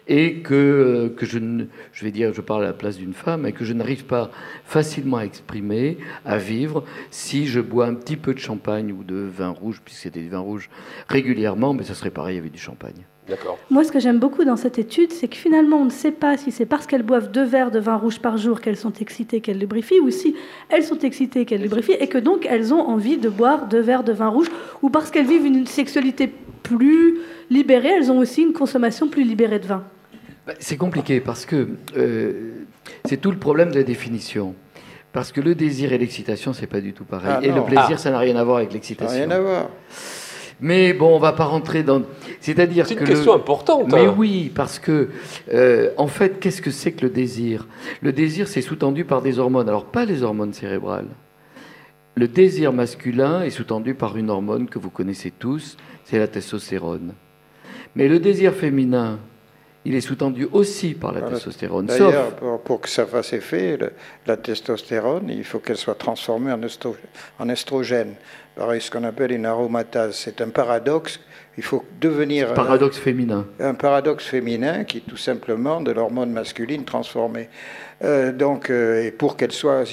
et 0.07 0.41
que, 0.41 0.55
euh, 0.55 1.09
que 1.09 1.27
je, 1.27 1.39
ne, 1.39 1.65
je 1.93 2.05
vais 2.05 2.11
dire, 2.11 2.33
je 2.33 2.41
parle 2.41 2.65
à 2.65 2.69
la 2.69 2.73
place 2.73 2.97
d'une 2.97 3.15
femme, 3.15 3.47
et 3.47 3.53
que 3.53 3.65
je 3.65 3.73
n'arrive 3.73 4.05
pas 4.05 4.31
facilement 4.65 5.19
à 5.19 5.25
exprimer, 5.25 5.99
à 6.25 6.39
vivre, 6.39 6.85
si 7.11 7.47
je 7.47 7.61
bois 7.61 7.87
un 7.87 7.95
petit 7.95 8.17
peu 8.17 8.35
de 8.35 8.39
champagne 8.39 8.93
ou 8.93 9.05
de 9.05 9.17
vin 9.17 9.51
rouge, 9.51 9.81
puisque 9.85 10.03
c'était 10.03 10.21
du 10.21 10.29
vin 10.29 10.41
rouge 10.41 10.69
régulièrement, 11.09 11.75
mais 11.75 11.85
ça 11.85 11.95
serait 11.95 12.11
pareil 12.11 12.39
avec 12.39 12.53
du 12.53 12.59
champagne. 12.59 13.07
Moi, 13.71 13.85
ce 13.85 13.93
que 13.93 14.01
j'aime 14.01 14.19
beaucoup 14.19 14.45
dans 14.45 14.57
cette 14.57 14.79
étude, 14.79 15.13
c'est 15.13 15.29
que 15.29 15.37
finalement, 15.37 15.79
on 15.79 15.87
ne 15.87 15.91
sait 15.91 16.13
pas 16.13 16.37
si 16.37 16.53
c'est 16.53 16.67
parce 16.67 16.87
qu'elles 16.87 17.03
boivent 17.03 17.31
deux 17.31 17.45
verres 17.45 17.71
de 17.71 17.79
vin 17.79 17.97
rouge 17.97 18.19
par 18.19 18.37
jour 18.37 18.61
qu'elles 18.61 18.77
sont 18.77 18.93
excitées, 19.01 19.41
qu'elles 19.41 19.59
lubrifient, 19.59 20.01
ou 20.01 20.11
si 20.11 20.37
elles 20.69 20.85
sont 20.85 20.99
excitées, 20.99 21.47
qu'elles 21.47 21.63
lubrifient, 21.63 21.97
et 21.99 22.09
que 22.09 22.19
donc 22.19 22.47
elles 22.49 22.75
ont 22.75 22.81
envie 22.81 23.17
de 23.17 23.29
boire 23.29 23.67
deux 23.67 23.81
verres 23.81 24.05
de 24.05 24.13
vin 24.13 24.29
rouge, 24.29 24.49
ou 24.83 24.91
parce 24.91 25.11
qu'elles 25.11 25.27
vivent 25.27 25.47
une 25.47 25.67
sexualité 25.67 26.31
plus 26.63 27.19
libérée, 27.51 27.93
elles 27.99 28.11
ont 28.11 28.19
aussi 28.19 28.43
une 28.43 28.53
consommation 28.53 29.09
plus 29.09 29.25
libérée 29.25 29.59
de 29.59 29.67
vin. 29.67 29.85
Bah, 30.47 30.53
c'est 30.59 30.77
compliqué 30.77 31.21
parce 31.21 31.47
que 31.47 31.69
euh, 31.97 32.53
c'est 33.07 33.19
tout 33.19 33.31
le 33.31 33.39
problème 33.39 33.71
de 33.71 33.77
la 33.77 33.85
définition. 33.85 34.55
Parce 35.13 35.31
que 35.31 35.41
le 35.41 35.55
désir 35.55 35.93
et 35.93 35.99
l'excitation, 35.99 36.53
c'est 36.53 36.67
pas 36.67 36.81
du 36.81 36.93
tout 36.93 37.05
pareil. 37.05 37.37
Ah, 37.37 37.41
et 37.41 37.53
le 37.53 37.63
plaisir, 37.63 37.93
ah. 37.93 37.97
ça 37.97 38.11
n'a 38.11 38.19
rien 38.19 38.37
à 38.37 38.45
voir 38.45 38.59
avec 38.59 38.73
l'excitation. 38.73 39.17
Rien 39.17 39.31
à 39.31 39.41
voir. 39.41 39.71
Mais 40.65 40.95
bon, 40.95 41.15
on 41.15 41.19
va 41.19 41.35
pas 41.35 41.45
rentrer 41.45 41.83
dans. 41.83 42.05
C'est-à-dire 42.41 42.85
que. 42.85 42.95
C'est 42.95 42.99
une 42.99 43.07
question 43.07 43.35
importante. 43.35 43.93
Mais 43.93 44.07
hein. 44.07 44.15
oui, 44.17 44.51
parce 44.55 44.79
que, 44.79 45.11
euh, 45.53 45.91
en 45.99 46.07
fait, 46.07 46.41
qu'est-ce 46.41 46.63
que 46.63 46.71
c'est 46.71 46.93
que 46.93 47.03
le 47.03 47.11
désir? 47.11 47.69
Le 48.01 48.15
désir, 48.15 48.49
c'est 48.49 48.63
sous-tendu 48.63 49.05
par 49.05 49.21
des 49.21 49.39
hormones. 49.39 49.69
Alors, 49.69 49.85
pas 49.85 50.07
les 50.07 50.23
hormones 50.23 50.55
cérébrales. 50.55 51.09
Le 52.15 52.29
désir 52.29 52.73
masculin 52.73 53.43
est 53.43 53.51
sous-tendu 53.51 53.93
par 53.95 54.17
une 54.17 54.31
hormone 54.31 54.67
que 54.67 54.79
vous 54.79 54.89
connaissez 54.89 55.31
tous, 55.31 55.77
c'est 56.03 56.19
la 56.19 56.29
testostérone. 56.29 57.13
Mais 57.95 58.09
le 58.09 58.19
désir 58.19 58.55
féminin, 58.55 59.19
il 59.85 59.95
est 59.95 60.01
sous-tendu 60.01 60.49
aussi 60.51 60.95
par 60.95 61.13
la 61.13 61.21
testostérone. 61.21 61.87
D'ailleurs, 61.87 62.31
pour, 62.65 62.81
que 62.81 62.89
ça 62.89 63.05
fasse 63.05 63.35
effet, 63.35 63.79
la 64.27 64.39
testostérone, 64.39 65.29
il 65.29 65.45
faut 65.45 65.59
qu'elle 65.59 65.77
soit 65.77 65.97
transformée 65.97 66.53
en, 66.53 66.61
en 67.39 67.49
estrogène 67.51 68.15
par 68.57 68.71
ce 68.81 68.91
qu'on 68.91 69.05
appelle 69.05 69.33
une 69.33 69.47
aromatase. 69.47 70.17
C'est 70.17 70.41
un 70.41 70.49
paradoxe. 70.49 71.21
Il 71.57 71.63
faut 71.63 71.85
devenir. 72.01 72.51
Un 72.51 72.55
paradoxe 72.55 72.99
féminin. 72.99 73.47
Un 73.61 73.75
paradoxe 73.75 74.27
féminin 74.27 74.85
qui 74.85 74.99
est 74.99 75.09
tout 75.09 75.17
simplement 75.17 75.81
de 75.81 75.93
l'hormone 75.93 76.31
masculine 76.31 76.85
transformée. 76.85 77.49
Euh, 78.03 78.33
donc, 78.33 78.71
euh, 78.71 79.11
pour 79.17 79.37
qu'elle 79.37 79.53
soit, 79.53 79.85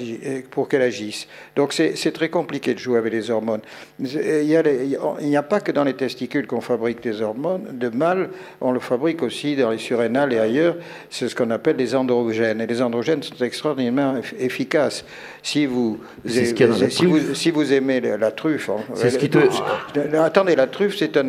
pour 0.50 0.68
qu'elle 0.68 0.82
agisse. 0.82 1.28
Donc, 1.56 1.72
c'est 1.74 2.12
très 2.12 2.30
compliqué 2.30 2.74
de 2.74 2.80
jouer 2.80 2.98
avec 2.98 3.14
les 3.14 3.30
hormones. 3.30 3.62
Il 4.00 4.44
n'y 4.44 4.56
a, 4.56 5.40
a, 5.40 5.44
pas 5.44 5.60
que 5.60 5.72
dans 5.72 5.84
les 5.84 5.94
testicules 5.94 6.48
qu'on 6.48 6.62
fabrique 6.62 7.02
des 7.02 7.22
hormones. 7.22 7.78
De 7.78 7.90
mâles, 7.90 8.30
on 8.60 8.72
le 8.72 8.80
fabrique 8.80 9.22
aussi 9.22 9.56
dans 9.56 9.70
les 9.70 9.78
surrénales 9.78 10.34
et 10.34 10.40
ailleurs. 10.40 10.78
C'est 11.10 11.30
ce 11.30 11.36
qu'on 11.36 11.52
appelle 11.52 11.76
les 11.76 11.94
androgènes. 11.94 12.60
Et 12.60 12.68
les 12.68 12.82
androgènes 12.82 13.22
sont 13.22 13.44
extraordinairement 13.44 14.16
efficaces. 14.40 15.06
Si 15.44 15.66
vous, 15.68 16.00
si 16.26 17.06
vous, 17.06 17.34
si 17.36 17.52
vous 17.52 17.74
aimez 17.74 18.02
la 18.02 18.32
truffe, 18.32 18.51
hein, 18.70 18.82
c'est 18.96 19.10
ce 19.10 19.18
qui 19.18 19.30
te... 19.30 19.40
attendez, 20.18 20.56
la 20.56 20.68
truffe, 20.68 20.96
c'est 20.98 21.18
un, 21.18 21.28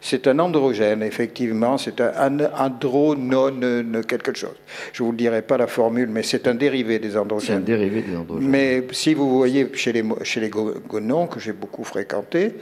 c'est 0.00 0.26
un 0.26 0.38
androgène, 0.38 1.02
effectivement. 1.02 1.78
C'est 1.78 2.00
un 2.00 2.38
andronone 2.58 4.02
quelque 4.06 4.34
chose. 4.34 4.56
Je 4.92 5.02
vous 5.02 5.10
le 5.12 5.16
dirai 5.16 5.42
pas 5.42 5.56
la 5.56 5.66
formule, 5.66 6.08
mais 6.08 6.22
c'est 6.22 6.46
un 6.48 6.54
dérivé 6.54 6.98
des 6.98 7.16
androgènes. 7.16 7.46
C'est 7.46 7.72
un 7.72 7.76
dérivé 7.76 8.02
des 8.02 8.16
androgènes. 8.16 8.48
Mais 8.48 8.84
si 8.92 9.14
vous 9.14 9.36
voyez 9.36 9.68
chez 9.74 9.92
les, 9.92 10.04
chez 10.22 10.40
les 10.40 10.50
gonons, 10.50 11.26
que 11.26 11.40
j'ai 11.40 11.52
beaucoup 11.52 11.84
fréquenté, 11.84 12.54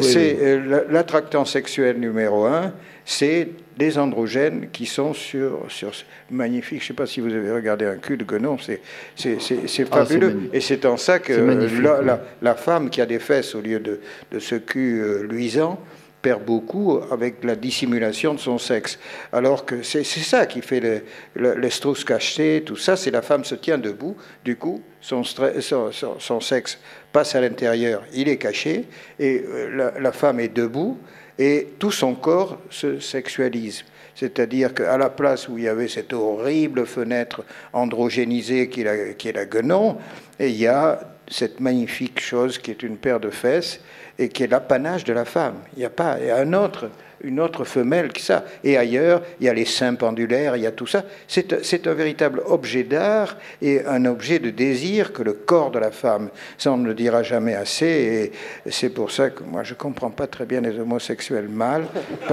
c'est 0.00 0.36
euh, 0.40 0.84
l'attractant 0.90 1.44
sexuel 1.44 1.98
numéro 1.98 2.46
un, 2.46 2.72
c'est 3.04 3.48
des 3.76 3.98
androgènes 3.98 4.68
qui 4.72 4.86
sont 4.86 5.14
sur, 5.14 5.64
sur 5.68 5.92
magnifique. 6.30 6.80
Je 6.80 6.84
ne 6.84 6.88
sais 6.88 6.94
pas 6.94 7.06
si 7.06 7.20
vous 7.20 7.32
avez 7.32 7.50
regardé 7.50 7.84
un 7.84 7.96
cul 7.96 8.16
de 8.16 8.24
gonon, 8.24 8.58
c'est 8.58 8.80
ah, 9.24 10.04
fabuleux. 10.04 10.50
et 10.52 10.60
c'est 10.60 10.84
en 10.84 10.96
ça 10.96 11.18
que 11.18 11.32
la, 11.32 12.20
la, 12.40 12.54
femme 12.54 12.90
qui 12.90 13.00
a 13.00 13.06
des 13.06 13.18
fesses 13.18 13.54
au 13.54 13.60
lieu 13.60 13.80
de, 13.80 14.00
de 14.30 14.38
ce 14.38 14.54
cul 14.54 15.00
euh, 15.00 15.22
luisant, 15.22 15.80
perd 16.22 16.44
beaucoup 16.44 17.00
avec 17.10 17.42
la 17.44 17.56
dissimulation 17.56 18.32
de 18.32 18.38
son 18.38 18.56
sexe. 18.56 18.98
Alors 19.32 19.66
que 19.66 19.82
c'est 19.82 20.04
ça 20.04 20.46
qui 20.46 20.62
fait 20.62 21.02
l'estrous 21.34 22.04
caché, 22.06 22.62
tout 22.64 22.76
ça, 22.76 22.96
c'est 22.96 23.10
la 23.10 23.22
femme 23.22 23.44
se 23.44 23.56
tient 23.56 23.76
debout, 23.76 24.16
du 24.44 24.56
coup, 24.56 24.80
son, 25.00 25.24
son, 25.24 26.40
sexe 26.40 26.78
passe 27.12 27.34
à 27.34 27.40
l'intérieur, 27.40 28.04
il 28.14 28.28
est 28.28 28.36
caché, 28.36 28.84
et 29.18 29.44
euh, 29.46 29.90
la, 29.98 30.12
femme 30.12 30.38
est 30.38 30.54
debout, 30.54 30.96
et 31.38 31.68
tout 31.78 31.90
son 31.90 32.14
corps 32.14 32.58
se 32.70 33.00
sexualise. 33.00 33.84
C'est-à-dire 34.14 34.74
qu'à 34.74 34.98
la 34.98 35.08
place 35.08 35.48
où 35.48 35.56
il 35.58 35.64
y 35.64 35.68
avait 35.68 35.88
cette 35.88 36.12
horrible 36.12 36.86
fenêtre 36.86 37.44
androgénisée 37.72 38.68
qui 38.68 38.82
est 38.82 39.32
la 39.32 39.44
guenon, 39.46 39.96
il 40.38 40.56
y 40.56 40.66
a 40.66 41.00
cette 41.28 41.60
magnifique 41.60 42.20
chose 42.20 42.58
qui 42.58 42.70
est 42.70 42.82
une 42.82 42.98
paire 42.98 43.20
de 43.20 43.30
fesses 43.30 43.80
et 44.18 44.28
qui 44.28 44.42
est 44.42 44.48
l'apanage 44.48 45.04
de 45.04 45.12
la 45.12 45.24
femme. 45.24 45.56
Il 45.74 45.80
n'y 45.80 45.84
a 45.84 45.90
pas 45.90 46.18
un 46.36 46.52
autre, 46.52 46.90
une 47.22 47.40
autre 47.40 47.64
femelle 47.64 48.12
qui 48.12 48.22
ça. 48.22 48.44
Et 48.64 48.76
ailleurs, 48.76 49.22
il 49.40 49.46
y 49.46 49.48
a 49.48 49.54
les 49.54 49.64
seins 49.64 49.94
pendulaires, 49.94 50.56
il 50.56 50.62
y 50.62 50.66
a 50.66 50.72
tout 50.72 50.86
ça. 50.86 51.04
C'est 51.26 51.86
un 51.86 51.94
véritable 51.94 52.42
objet 52.46 52.82
d'art 52.82 53.36
et 53.60 53.84
un 53.86 54.04
objet 54.04 54.38
de 54.38 54.50
désir 54.50 55.12
que 55.12 55.22
le 55.22 55.32
corps 55.32 55.70
de 55.70 55.78
la 55.78 55.90
femme. 55.90 56.30
Ça, 56.58 56.72
on 56.72 56.76
ne 56.76 56.86
le 56.86 56.94
dira 56.94 57.22
jamais 57.22 57.54
assez. 57.54 58.32
Et 58.66 58.70
c'est 58.70 58.90
pour 58.90 59.10
ça 59.10 59.30
que 59.30 59.42
moi, 59.42 59.62
je 59.62 59.74
ne 59.74 59.78
comprends 59.78 60.10
pas 60.10 60.26
très 60.26 60.44
bien 60.44 60.60
les 60.60 60.78
homosexuels 60.78 61.48
mâles. 61.48 61.86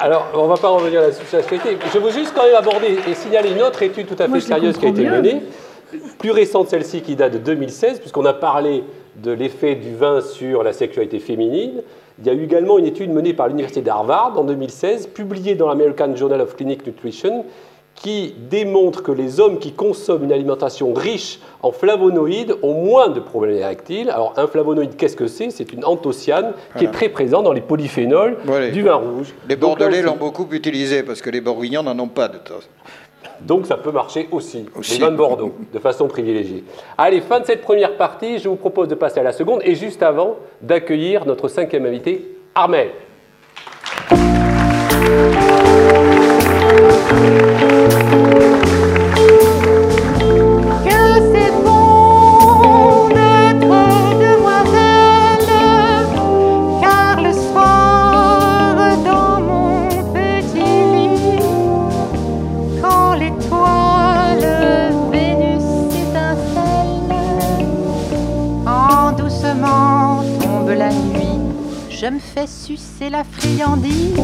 Alors, 0.00 0.28
on 0.34 0.44
ne 0.44 0.48
va 0.48 0.56
pas 0.56 0.68
revenir 0.68 1.00
à 1.00 1.06
la 1.08 1.12
sexualité. 1.12 1.76
Je 1.92 1.98
veux 1.98 2.12
juste 2.12 2.32
quand 2.34 2.44
même 2.44 2.54
aborder 2.54 2.98
et 3.08 3.14
signaler 3.14 3.50
une 3.50 3.62
autre 3.62 3.82
étude 3.82 4.06
tout 4.06 4.22
à 4.22 4.28
fait 4.28 4.40
sérieuse 4.40 4.78
qui 4.78 4.86
a 4.86 4.90
été 4.90 5.04
menée, 5.04 5.42
plus 6.18 6.30
récente 6.30 6.68
celle-ci 6.68 7.02
qui 7.02 7.16
date 7.16 7.32
de 7.32 7.38
2016, 7.38 7.98
puisqu'on 7.98 8.24
a 8.24 8.32
parlé 8.32 8.84
de 9.16 9.32
l'effet 9.32 9.74
du 9.74 9.96
vin 9.96 10.20
sur 10.20 10.62
la 10.62 10.72
sexualité 10.72 11.18
féminine. 11.18 11.82
Il 12.20 12.26
y 12.26 12.30
a 12.30 12.32
eu 12.32 12.42
également 12.42 12.78
une 12.78 12.86
étude 12.86 13.12
menée 13.12 13.32
par 13.32 13.46
l'Université 13.46 13.80
d'Harvard 13.80 14.34
en 14.36 14.42
2016, 14.42 15.06
publiée 15.08 15.54
dans 15.54 15.68
l'American 15.68 16.16
Journal 16.16 16.40
of 16.40 16.56
Clinic 16.56 16.84
Nutrition, 16.84 17.44
qui 17.94 18.34
démontre 18.50 19.02
que 19.02 19.12
les 19.12 19.38
hommes 19.38 19.58
qui 19.58 19.72
consomment 19.72 20.24
une 20.24 20.32
alimentation 20.32 20.92
riche 20.92 21.40
en 21.62 21.70
flavonoïdes 21.70 22.54
ont 22.62 22.74
moins 22.74 23.08
de 23.08 23.20
problèmes 23.20 23.56
érectiles. 23.56 24.10
Alors, 24.10 24.34
un 24.36 24.46
flavonoïde, 24.46 24.96
qu'est-ce 24.96 25.16
que 25.16 25.26
c'est? 25.28 25.50
C'est 25.50 25.72
une 25.72 25.84
anthocyane 25.84 26.52
qui 26.76 26.84
est 26.84 26.90
très 26.90 27.08
présente 27.08 27.44
dans 27.44 27.52
les 27.52 27.60
polyphénols 27.60 28.36
du 28.72 28.82
vin 28.82 28.94
rouge. 28.94 29.34
Les 29.48 29.56
Bordelais 29.56 30.02
l'ont 30.02 30.16
beaucoup 30.16 30.46
utilisé 30.50 31.04
parce 31.04 31.22
que 31.22 31.30
les 31.30 31.40
Bourguignons 31.40 31.82
n'en 31.82 31.98
ont 31.98 32.08
pas 32.08 32.28
de 32.28 32.38
temps. 32.38 32.54
Donc 33.40 33.66
ça 33.66 33.76
peut 33.76 33.92
marcher 33.92 34.28
aussi, 34.32 34.66
les 34.90 34.98
vins 34.98 35.10
de 35.10 35.16
Bordeaux, 35.16 35.54
de 35.72 35.78
façon 35.78 36.08
privilégiée. 36.08 36.64
Allez, 36.96 37.20
fin 37.20 37.40
de 37.40 37.46
cette 37.46 37.62
première 37.62 37.96
partie, 37.96 38.38
je 38.38 38.48
vous 38.48 38.56
propose 38.56 38.88
de 38.88 38.94
passer 38.94 39.20
à 39.20 39.22
la 39.22 39.32
seconde, 39.32 39.60
et 39.64 39.74
juste 39.74 40.02
avant, 40.02 40.36
d'accueillir 40.60 41.24
notre 41.26 41.48
cinquième 41.48 41.86
invité, 41.86 42.36
Armel. 42.54 42.90
Fais 72.38 72.46
sucer 72.46 73.10
la 73.10 73.24
friandise, 73.24 74.14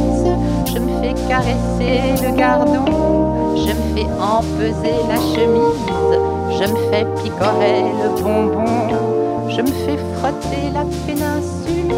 je 0.67 0.79
me 0.79 1.01
fais 1.01 1.15
caresser 1.29 2.23
le 2.23 2.37
gardon, 2.37 3.57
je 3.57 3.73
me 3.73 3.85
fais 3.95 4.09
empeser 4.21 4.99
la 5.09 5.17
chemise, 5.33 6.19
je 6.51 6.65
me 6.71 6.77
fais 6.91 7.07
picorer 7.21 7.83
le 8.03 8.23
bonbon, 8.23 9.49
je 9.49 9.63
me 9.63 9.67
fais 9.67 9.99
frotter 10.15 10.71
la 10.73 10.85
péninsule, 11.07 11.93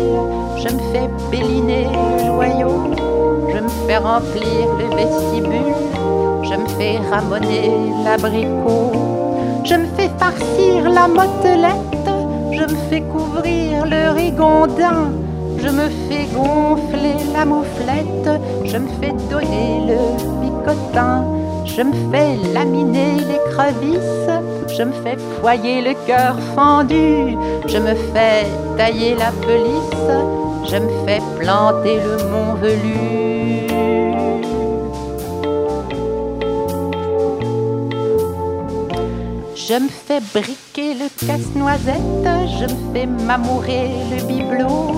je 0.57 0.69
me 0.75 0.81
fais 0.93 1.09
béliner 1.31 1.85
le 1.85 2.25
joyau, 2.25 2.95
je 3.53 3.59
me 3.59 3.69
fais 3.87 3.99
remplir 3.99 4.67
le 4.79 4.97
vestibule, 4.97 5.75
je 6.45 6.55
me 6.55 6.69
fais 6.79 6.99
ramoner 7.11 7.73
l'abricot, 8.05 8.93
je 9.65 9.75
me 9.75 9.87
fais 9.97 10.11
farcir 10.19 10.89
la 10.89 11.09
motelette, 11.09 12.09
je 12.53 12.63
me 12.63 12.79
fais 12.89 13.03
couvrir 13.03 13.85
le 13.85 14.11
rigondin 14.13 15.11
je 15.63 15.69
me 15.69 15.89
fais 16.09 16.27
gonfler 16.35 17.19
la 17.33 17.45
mouflette, 17.45 18.41
je 18.65 18.77
me 18.77 18.89
fais 19.01 19.15
donner 19.31 19.81
le 19.89 19.99
picotin, 20.41 21.25
je 21.65 21.83
me 21.83 21.93
fais 22.11 22.37
laminer 22.53 23.17
les 23.31 23.41
crevisses, 23.53 24.31
je 24.77 24.83
me 24.83 24.93
fais 25.03 25.17
foyer 25.41 25.83
le 25.83 25.95
cœur 26.07 26.37
fendu, 26.55 27.37
je 27.67 27.79
me 27.79 27.95
fais 28.13 28.47
tailler 28.77 29.15
la 29.15 29.31
pelisse, 29.45 30.71
je 30.71 30.77
me 30.77 31.07
fais 31.07 31.21
planter 31.39 31.97
le 31.97 32.17
mont 32.31 32.55
velu. 32.55 33.27
Je 39.69 39.75
me 39.75 39.89
fais 39.89 40.21
briquer 40.33 40.95
le 40.95 41.27
casse-noisette, 41.27 42.29
je 42.61 42.65
me 42.73 42.93
fais 42.93 43.07
m'amourer 43.07 43.89
le 44.13 44.23
bibelot, 44.23 44.93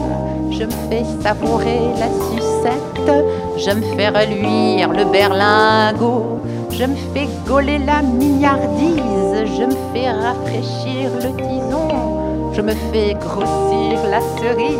je 0.58 0.64
me 0.64 0.70
fais 0.90 1.04
savourer 1.22 1.80
la 2.00 2.08
sucette, 2.08 3.10
je 3.56 3.70
me 3.70 3.82
fais 3.96 4.08
reluire 4.08 4.88
le 4.92 5.04
berlingot, 5.04 6.40
je 6.72 6.84
me 6.84 6.96
fais 7.14 7.28
gauler 7.46 7.78
la 7.78 8.02
mignardise, 8.02 9.44
je 9.56 9.64
me 9.64 9.76
fais 9.92 10.10
rafraîchir 10.10 11.10
le 11.14 11.30
tison, 11.36 12.52
je 12.52 12.60
me 12.60 12.72
fais 12.92 13.14
grossir 13.14 14.00
la 14.10 14.20
cerise, 14.40 14.74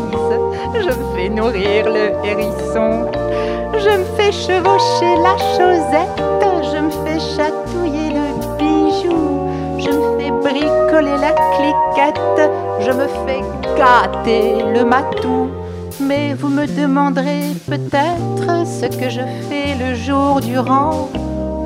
je 0.73 0.89
me 0.89 1.15
fais 1.15 1.29
nourrir 1.29 1.85
le 1.85 2.27
hérisson, 2.27 3.09
je 3.77 3.89
me 3.89 4.03
fais 4.17 4.33
chevaucher 4.33 5.15
la 5.23 5.37
chaussette, 5.55 6.23
je 6.73 6.77
me 6.77 6.91
fais 7.05 7.19
chatouiller 7.37 8.09
le 8.09 8.57
bijou, 8.57 9.47
je 9.77 9.91
me 9.91 10.19
fais 10.19 10.31
bricoler 10.31 11.17
la 11.21 11.31
cliquette, 11.55 12.51
je 12.81 12.91
me 12.91 13.07
fais 13.25 13.43
gâter 13.77 14.55
le 14.73 14.83
matou. 14.83 15.47
Mais 16.01 16.33
vous 16.33 16.47
me 16.47 16.65
demanderez 16.65 17.51
peut-être 17.67 18.65
ce 18.65 18.85
que 18.85 19.09
je 19.09 19.19
fais 19.49 19.75
le 19.75 19.95
jour 19.95 20.39
durant. 20.39 21.09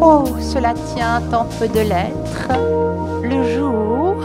Oh, 0.02 0.26
cela 0.39 0.74
tient 0.93 1.22
en 1.32 1.46
peu 1.46 1.67
de 1.67 1.82
lettres. 1.82 2.50
Le 3.22 3.56
jour, 3.56 4.15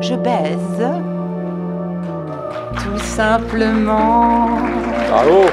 je 0.00 0.14
baise. 0.14 0.88
Tout 2.82 2.98
simplement. 2.98 4.58
Bravo. 5.10 5.44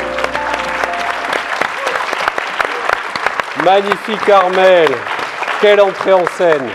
Magnifique 3.66 4.30
Armel. 4.30 4.90
Quelle 5.60 5.82
entrée 5.82 6.14
en 6.14 6.26
scène. 6.38 6.70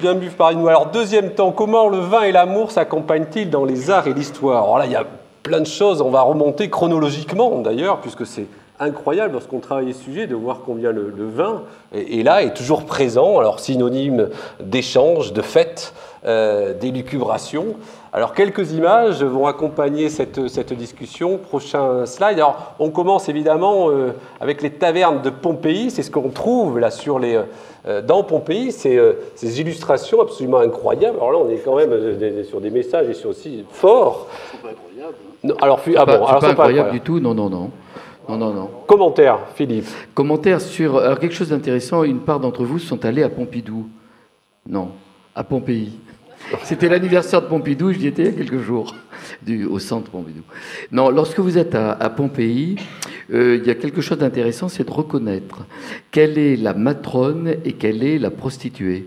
Bien 0.00 0.14
vu 0.14 0.30
par 0.30 0.54
nous. 0.54 0.66
Alors, 0.66 0.86
deuxième 0.86 1.32
temps, 1.32 1.52
comment 1.52 1.88
le 1.88 1.98
vin 1.98 2.22
et 2.22 2.32
l'amour 2.32 2.70
s'accompagnent-ils 2.70 3.50
dans 3.50 3.66
les 3.66 3.90
arts 3.90 4.06
et 4.06 4.14
l'histoire? 4.14 4.62
Alors 4.64 4.78
là, 4.78 4.86
il 4.86 4.92
y 4.92 4.96
a 4.96 5.04
plein 5.42 5.60
de 5.60 5.66
choses. 5.66 6.00
On 6.00 6.08
va 6.08 6.22
remonter 6.22 6.70
chronologiquement, 6.70 7.58
d'ailleurs, 7.58 8.00
puisque 8.00 8.24
c'est 8.24 8.46
incroyable 8.78 9.34
lorsqu'on 9.34 9.58
travaille 9.58 9.92
ce 9.92 10.02
sujet 10.02 10.26
de 10.26 10.34
voir 10.34 10.60
combien 10.64 10.90
le, 10.90 11.12
vin 11.28 11.64
est, 11.94 12.24
là, 12.24 12.42
est 12.42 12.54
toujours 12.54 12.86
présent, 12.86 13.38
alors 13.38 13.60
synonyme 13.60 14.30
d'échange, 14.58 15.34
de 15.34 15.42
fête, 15.42 15.92
euh, 16.24 16.74
d'élucubration. 16.74 17.76
Alors 18.12 18.34
quelques 18.34 18.72
images 18.72 19.22
vont 19.22 19.46
accompagner 19.46 20.08
cette, 20.08 20.48
cette, 20.48 20.72
discussion. 20.72 21.38
Prochain 21.38 22.06
slide. 22.06 22.38
Alors 22.38 22.74
on 22.78 22.90
commence 22.90 23.28
évidemment 23.28 23.90
euh, 23.90 24.12
avec 24.40 24.62
les 24.62 24.70
tavernes 24.70 25.22
de 25.22 25.30
Pompéi. 25.30 25.90
C'est 25.90 26.02
ce 26.02 26.10
qu'on 26.10 26.30
trouve 26.30 26.78
là 26.78 26.90
sur 26.90 27.18
les, 27.18 27.40
euh, 27.86 28.02
dans 28.02 28.22
Pompéi, 28.22 28.72
c'est 28.72 28.96
euh, 28.96 29.14
ces 29.34 29.60
illustrations 29.60 30.20
absolument 30.20 30.58
incroyables. 30.58 31.16
Alors 31.16 31.32
là, 31.32 31.38
on 31.38 31.48
est 31.48 31.58
quand 31.64 31.76
même 31.76 31.92
euh, 31.92 32.44
sur 32.44 32.60
des 32.60 32.70
messages 32.70 33.08
et 33.08 33.14
sur 33.14 33.30
aussi 33.30 33.64
forts. 33.70 34.26
C'est 34.50 34.60
pas 34.60 34.68
incroyable. 34.68 35.14
Non, 35.42 35.54
alors, 35.62 35.80
ah 35.96 36.04
bon, 36.04 36.12
alors, 36.12 36.40
pas 36.40 36.48
incroyable 36.50 36.90
du 36.90 37.00
tout. 37.00 37.20
Non, 37.20 37.34
non, 37.34 37.48
non. 37.48 37.70
Non, 38.28 38.36
non, 38.36 38.52
non. 38.52 38.70
Commentaire, 38.86 39.38
Philippe. 39.54 39.86
Commentaire 40.14 40.60
sur 40.60 40.98
alors, 40.98 41.18
quelque 41.18 41.34
chose 41.34 41.48
d'intéressant. 41.48 42.04
Une 42.04 42.20
part 42.20 42.38
d'entre 42.38 42.64
vous 42.64 42.78
sont 42.78 43.02
allés 43.06 43.22
à 43.22 43.30
Pompidou. 43.30 43.88
Non, 44.68 44.90
à 45.34 45.42
Pompéi. 45.42 45.98
C'était 46.64 46.88
l'anniversaire 46.88 47.42
de 47.42 47.46
Pompidou, 47.46 47.92
j'y 47.92 48.06
étais 48.06 48.22
il 48.22 48.28
y 48.28 48.28
a 48.28 48.32
quelques 48.32 48.60
jours, 48.60 48.94
au 49.68 49.78
centre 49.78 50.10
Pompidou. 50.10 50.42
Non, 50.90 51.10
lorsque 51.10 51.38
vous 51.38 51.58
êtes 51.58 51.74
à, 51.74 52.10
Pompéi, 52.10 52.76
euh, 53.32 53.58
il 53.60 53.66
y 53.66 53.70
a 53.70 53.74
quelque 53.74 54.00
chose 54.00 54.18
d'intéressant, 54.18 54.68
c'est 54.68 54.84
de 54.84 54.90
reconnaître 54.90 55.66
quelle 56.10 56.38
est 56.38 56.56
la 56.56 56.74
matrone 56.74 57.54
et 57.64 57.72
quelle 57.72 58.02
est 58.02 58.18
la 58.18 58.30
prostituée. 58.30 59.06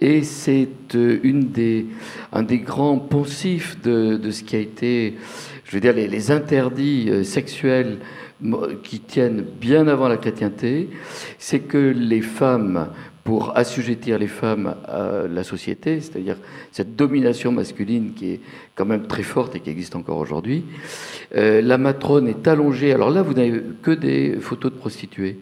Et 0.00 0.22
c'est 0.22 0.68
euh, 0.94 1.18
une 1.22 1.50
des, 1.50 1.86
un 2.32 2.42
des 2.42 2.58
grands 2.58 2.98
poncifs 2.98 3.80
de, 3.82 4.16
de, 4.16 4.30
ce 4.30 4.44
qui 4.44 4.56
a 4.56 4.60
été, 4.60 5.14
je 5.64 5.72
veux 5.72 5.80
dire, 5.80 5.92
les, 5.92 6.06
les 6.06 6.30
interdits 6.30 7.06
euh, 7.08 7.24
sexuels 7.24 7.98
qui 8.82 9.00
tiennent 9.00 9.44
bien 9.60 9.88
avant 9.88 10.08
la 10.08 10.18
chrétienté, 10.18 10.90
c'est 11.38 11.60
que 11.60 11.78
les 11.78 12.20
femmes 12.20 12.88
pour 13.26 13.58
assujettir 13.58 14.20
les 14.20 14.28
femmes 14.28 14.76
à 14.86 15.26
la 15.28 15.42
société, 15.42 16.00
c'est-à-dire 16.00 16.36
cette 16.70 16.94
domination 16.94 17.50
masculine 17.50 18.12
qui 18.14 18.34
est 18.34 18.40
quand 18.76 18.86
même 18.86 19.08
très 19.08 19.24
forte 19.24 19.56
et 19.56 19.60
qui 19.60 19.68
existe 19.68 19.96
encore 19.96 20.18
aujourd'hui. 20.18 20.64
Euh, 21.34 21.60
la 21.60 21.76
matrone 21.76 22.28
est 22.28 22.46
allongée. 22.46 22.92
Alors 22.92 23.10
là, 23.10 23.22
vous 23.22 23.34
n'avez 23.34 23.60
que 23.82 23.90
des 23.90 24.36
photos 24.40 24.72
de 24.72 24.78
prostituées. 24.78 25.40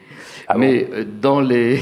Ah 0.49 0.57
Mais 0.57 0.89
euh, 0.95 1.05
dans, 1.21 1.43
les, 1.43 1.79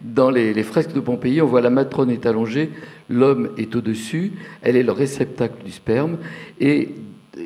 dans 0.00 0.30
les, 0.30 0.62
fresques 0.62 0.94
de 0.94 1.00
Pompéi, 1.00 1.42
on 1.42 1.46
voit 1.46 1.60
la 1.60 1.68
matrone 1.68 2.10
est 2.10 2.24
allongée, 2.24 2.70
l'homme 3.10 3.50
est 3.58 3.76
au-dessus, 3.76 4.32
elle 4.62 4.76
est 4.76 4.82
le 4.82 4.92
réceptacle 4.92 5.62
du 5.62 5.72
sperme 5.72 6.16
et, 6.58 6.88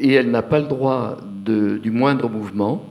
et 0.00 0.12
elle 0.12 0.30
n'a 0.30 0.42
pas 0.42 0.61
le 0.61 0.68
droit 0.68 1.16
de, 1.44 1.78
du 1.78 1.90
moindre 1.90 2.30
mouvement. 2.30 2.84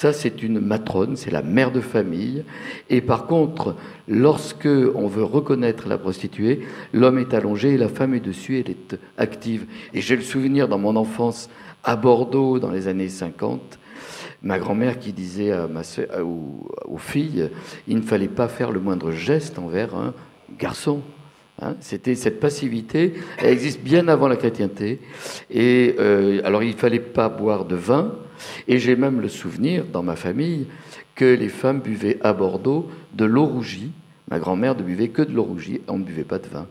Ça, 0.00 0.14
c'est 0.14 0.42
une 0.42 0.60
matrone, 0.60 1.14
c'est 1.14 1.30
la 1.30 1.42
mère 1.42 1.72
de 1.72 1.82
famille. 1.82 2.44
Et 2.88 3.02
par 3.02 3.26
contre, 3.26 3.76
lorsque 4.08 4.66
on 4.94 5.06
veut 5.08 5.24
reconnaître 5.24 5.88
la 5.88 5.98
prostituée, 5.98 6.60
l'homme 6.94 7.18
est 7.18 7.34
allongé 7.34 7.74
et 7.74 7.76
la 7.76 7.90
femme 7.90 8.14
est 8.14 8.20
dessus, 8.20 8.58
elle 8.58 8.70
est 8.70 8.98
active. 9.18 9.66
Et 9.92 10.00
j'ai 10.00 10.16
le 10.16 10.22
souvenir 10.22 10.68
dans 10.68 10.78
mon 10.78 10.96
enfance 10.96 11.50
à 11.84 11.96
Bordeaux 11.96 12.58
dans 12.58 12.70
les 12.70 12.88
années 12.88 13.10
50, 13.10 13.78
ma 14.42 14.58
grand-mère 14.58 14.98
qui 14.98 15.12
disait 15.12 15.52
à 15.52 15.66
ma 15.66 15.82
aux, 16.22 16.96
filles, 16.96 17.50
il 17.86 17.96
ne 17.96 18.02
fallait 18.02 18.28
pas 18.28 18.48
faire 18.48 18.70
le 18.70 18.80
moindre 18.80 19.10
geste 19.10 19.58
envers 19.58 19.94
un 19.94 20.14
garçon. 20.58 21.02
Hein. 21.60 21.74
C'était 21.80 22.14
cette 22.14 22.40
passivité, 22.40 23.12
elle 23.36 23.52
existe 23.52 23.82
bien 23.82 24.08
avant 24.08 24.28
la 24.28 24.36
chrétienté. 24.36 24.98
Et 25.50 25.94
euh, 25.98 26.40
alors 26.42 26.62
il 26.62 26.70
ne 26.70 26.78
fallait 26.78 27.00
pas 27.00 27.28
boire 27.28 27.66
de 27.66 27.76
vin, 27.76 28.14
et 28.68 28.78
j'ai 28.78 28.96
même 28.96 29.20
le 29.20 29.28
souvenir, 29.28 29.84
dans 29.84 30.02
ma 30.02 30.16
famille, 30.16 30.66
que 31.14 31.24
les 31.24 31.48
femmes 31.48 31.80
buvaient 31.80 32.18
à 32.22 32.32
Bordeaux 32.32 32.88
de 33.12 33.24
l'eau 33.24 33.44
rougie. 33.44 33.92
Ma 34.30 34.38
grand-mère 34.38 34.74
ne 34.76 34.82
buvait 34.82 35.08
que 35.08 35.22
de 35.22 35.32
l'eau 35.32 35.42
rougie, 35.42 35.80
on 35.88 35.98
ne 35.98 36.04
buvait 36.04 36.24
pas 36.24 36.38
de 36.38 36.46
vin. 36.46 36.66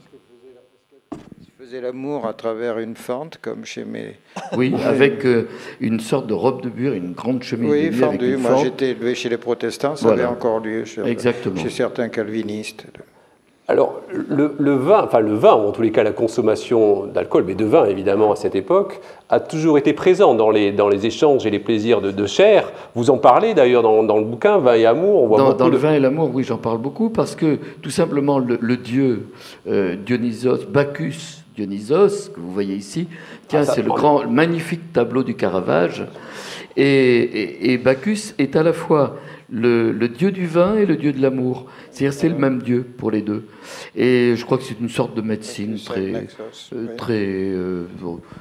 Tu 1.12 1.52
faisais 1.58 1.82
l'amour 1.82 2.26
à 2.26 2.34
travers 2.34 2.80
une 2.80 2.96
fente, 2.96 3.38
comme 3.42 3.66
chez 3.66 3.86
mes... 3.86 4.16
Oui, 4.56 4.74
avec 4.86 5.26
euh, 5.26 5.48
une 5.82 6.00
sorte 6.00 6.28
de 6.28 6.34
robe 6.34 6.62
de 6.62 6.70
bure, 6.70 6.94
une 6.94 7.14
grande 7.14 7.44
chemise 7.44 7.70
oui, 7.70 7.92
fendue. 7.92 8.38
Moi, 8.38 8.64
j'étais 8.64 8.92
élevé 8.92 9.14
chez 9.14 9.30
les 9.30 9.38
protestants, 9.38 9.96
ça 9.96 10.12
avait 10.12 10.26
encore 10.26 10.60
lieu 10.62 10.86
chez, 10.86 11.06
Exactement. 11.06 11.62
chez 11.62 11.70
certains 11.70 12.10
calvinistes. 12.10 12.86
Alors, 13.70 14.02
le, 14.12 14.74
vin, 14.74 15.04
enfin 15.04 15.20
le 15.20 15.36
vin, 15.36 15.54
ou 15.54 15.68
en 15.68 15.72
tous 15.72 15.84
les 15.84 15.92
cas 15.92 16.02
la 16.02 16.12
consommation 16.12 17.06
d'alcool, 17.06 17.44
mais 17.46 17.54
de 17.54 17.66
vin 17.66 17.86
évidemment 17.86 18.32
à 18.32 18.36
cette 18.36 18.56
époque, 18.56 19.00
a 19.30 19.40
toujours 19.40 19.78
été 19.78 19.94
présent 19.94 20.34
dans 20.34 20.50
les, 20.50 20.72
dans 20.72 20.90
les 20.90 21.06
échanges 21.06 21.46
et 21.46 21.52
les 21.52 21.60
plaisirs 21.60 22.02
de, 22.02 22.26
chair. 22.26 22.72
Vous 22.96 23.12
en 23.12 23.20
parlez 23.20 23.54
d'ailleurs 23.54 23.84
dans, 23.84 24.18
le 24.18 24.24
bouquin 24.24 24.58
Vin 24.58 24.74
et 24.74 24.88
amour. 24.88 25.22
On 25.22 25.28
voit 25.28 25.54
dans, 25.54 25.70
le 25.70 25.78
vin 25.78 25.94
et 25.94 26.00
l'amour, 26.00 26.32
oui, 26.34 26.44
j'en 26.44 26.58
parle 26.58 26.80
beaucoup 26.80 27.12
parce 27.12 27.36
que 27.36 27.60
tout 27.84 27.92
simplement 27.92 28.40
le, 28.40 28.76
dieu 28.76 29.28
euh, 29.68 29.96
Dionysos, 30.04 30.66
Bacchus, 30.68 31.44
Dionysos, 31.56 32.32
que 32.34 32.40
vous 32.40 32.52
voyez 32.52 32.74
ici. 32.74 33.08
Tiens, 33.48 33.66
ah, 33.68 33.72
c'est 33.72 33.84
le 33.84 33.90
grand, 33.90 34.28
magnifique 34.28 34.94
tableau 34.94 35.22
du 35.22 35.36
Caravage. 35.36 36.08
Et, 36.80 37.78
Bacchus 37.78 38.34
est 38.38 38.56
à 38.56 38.64
la 38.64 38.74
fois 38.74 39.18
le, 39.50 39.92
dieu 40.08 40.32
du 40.32 40.46
vin 40.48 40.76
et 40.76 40.86
le 40.86 40.96
dieu 40.96 41.12
de 41.12 41.22
l'amour. 41.22 41.66
C'est-à-dire 41.92 42.18
c'est 42.18 42.30
le 42.30 42.38
même 42.38 42.62
dieu 42.62 42.84
pour 42.84 43.12
les 43.12 43.22
deux. 43.22 43.48
Et 43.96 44.36
je 44.36 44.46
crois 44.46 44.58
que 44.58 44.64
c'est 44.64 44.80
une 44.80 44.90
sorte 44.90 45.16
de 45.16 45.22
médecine 45.22 45.78
très, 45.78 46.14
euh, 46.14 46.96
très, 46.98 47.26
euh, 47.26 47.86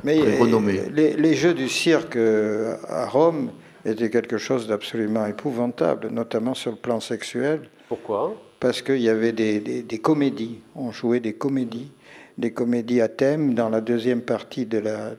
très 0.05 0.39
renommée. 0.39 0.81
Les, 0.93 1.35
jeux 1.35 1.55
du 1.55 1.69
cirque 1.69 2.17
euh, 2.17 2.77
à 2.89 3.07
Rome 3.07 3.51
étaient 3.85 4.11
quelque 4.11 4.39
chose 4.39 4.67
d'absolument 4.67 5.27
épouvantable, 5.27 6.09
notamment 6.11 6.55
sur 6.55 6.73
le 6.73 6.77
plan 6.77 7.01
sexuel. 7.01 7.63
Pourquoi? 7.89 8.35
Parce 8.61 8.83
qu'il 8.83 9.01
y 9.01 9.09
avait 9.09 9.33
des, 9.33 9.61
des, 9.61 9.99
comédies. 9.99 10.61
On 10.75 10.91
jouait 10.91 11.21
des 11.21 11.35
comédies 11.35 11.93
des 12.39 12.53
comédies 12.53 13.01
à 13.01 13.09
thème 13.09 13.55
dans 13.55 13.69
la 13.69 13.81
deuxième 13.81 14.23
partie 14.23 14.65
de 14.65 14.79
la, 14.79 15.11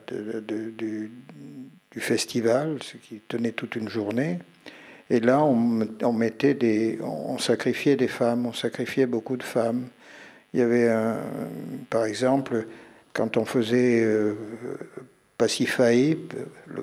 du, 0.47 1.12
du 1.99 2.05
festival, 2.05 2.77
ce 2.81 2.95
qui 2.95 3.19
tenait 3.27 3.51
toute 3.51 3.75
une 3.75 3.89
journée. 3.89 4.39
Et 5.09 5.19
là, 5.19 5.43
on, 5.43 6.13
mettait 6.13 6.53
des, 6.53 6.97
on 7.01 7.38
sacrifiait 7.38 7.97
des 7.97 8.07
femmes, 8.07 8.45
on 8.45 8.53
sacrifiait 8.53 9.05
beaucoup 9.05 9.35
de 9.35 9.43
femmes. 9.43 9.88
Il 10.53 10.62
y 10.62 10.63
avait, 10.63 10.89
par 11.89 12.05
exemple, 12.05 12.67
quand 13.12 13.35
on 13.35 13.43
faisait 13.43 14.01
euh, 14.01 14.35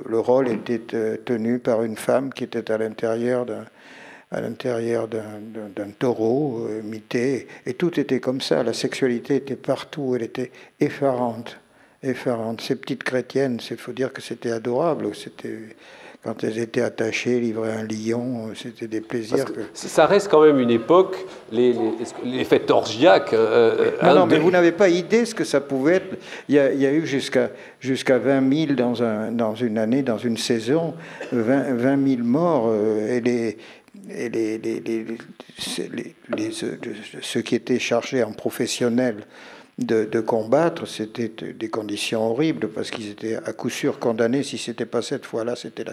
le, 0.07 0.18
rôle 0.18 0.48
était 0.48 0.94
euh, 0.94 1.16
tenu 1.24 1.59
par 1.61 1.83
une 1.83 1.96
femme 1.96 2.33
qui 2.33 2.44
était 2.44 2.70
à 2.70 2.79
l'intérieur 2.79 3.46
d'un 3.46 3.64
à 4.33 4.40
l'intérieur 4.40 5.07
d'un 5.07 5.90
taureau 5.96 6.66
euh, 6.68 6.83
mité, 6.83 7.46
et 7.64 7.74
tout 7.74 7.98
était 8.00 8.18
comme 8.18 8.40
ça. 8.40 8.64
La 8.64 8.72
sexualité 8.72 9.37
était 9.37 9.55
partout, 9.55 10.14
elle 10.16 10.24
était 10.24 10.50
effarante 10.81 11.61
effarante. 12.02 12.61
Ces 12.61 12.76
petites 12.76 13.04
chrétiennes, 13.04 13.61
il 13.70 13.76
faut 13.76 13.92
dire 13.92 14.12
que 14.12 14.22
c'était 14.22 14.50
adorable. 14.50 15.14
C'était 15.14 15.76
quand 16.26 16.42
elles 16.42 16.59
étaient 16.59 16.82
attachées, 16.82 17.38
livrées 17.38 17.70
à 17.70 17.78
un 17.78 17.85
lion, 17.85 18.50
c'était 18.54 18.88
des 18.88 19.00
plaisirs. 19.00 19.44
Ça 19.74 20.06
reste 20.06 20.28
quand 20.28 20.42
même 20.42 20.59
une 20.59 20.72
époque, 20.72 21.16
les, 21.52 21.72
les, 22.24 22.44
fêtes 22.44 22.68
orgiaques. 22.72 23.32
Euh, 23.32 23.92
euh, 24.02 24.14
non, 24.14 24.26
mais 24.26 24.38
vous 24.38 24.50
n'avez 24.50 24.72
pas 24.72 24.88
idée 24.88 25.24
ce 25.24 25.37
que 25.37 25.44
ça 25.44 25.61
pouvait 25.61 25.96
être. 25.96 26.16
Il 26.48 26.56
y 26.56 26.59
a, 26.59 26.92
eu 26.92 27.06
jusqu'à 27.06 27.50
jusqu'à 27.78 28.18
20 28.18 28.66
000 28.66 28.72
dans, 28.72 29.04
un, 29.04 29.30
dans 29.30 29.54
une 29.54 29.78
année, 29.78 30.02
dans 30.02 30.18
une 30.18 30.37
saison, 30.37 30.94
20, 31.30 31.74
20 31.74 32.09
000 32.09 32.22
morts. 32.24 32.70
Euh, 32.70 33.16
et 33.16 33.20
les, 33.20 33.56
et 34.11 34.28
les, 34.28 34.59
les, 34.59 34.80
les, 36.37 36.50
ceux 37.22 37.40
qui 37.42 37.54
étaient 37.54 37.78
chargés 37.78 38.24
en 38.24 38.32
professionnels 38.32 39.22
de, 39.78 40.20
combattre, 40.20 40.86
c'était 40.86 41.28
des 41.28 41.68
conditions 41.68 42.30
horribles 42.30 42.68
parce 42.68 42.90
qu'ils 42.90 43.10
étaient 43.10 43.36
à 43.36 43.52
coup 43.52 43.68
sûr 43.68 43.98
condamnés. 43.98 44.42
Si 44.42 44.56
c'était 44.56 44.86
pas 44.86 45.02
cette 45.02 45.26
fois-là, 45.26 45.54
c'était 45.54 45.84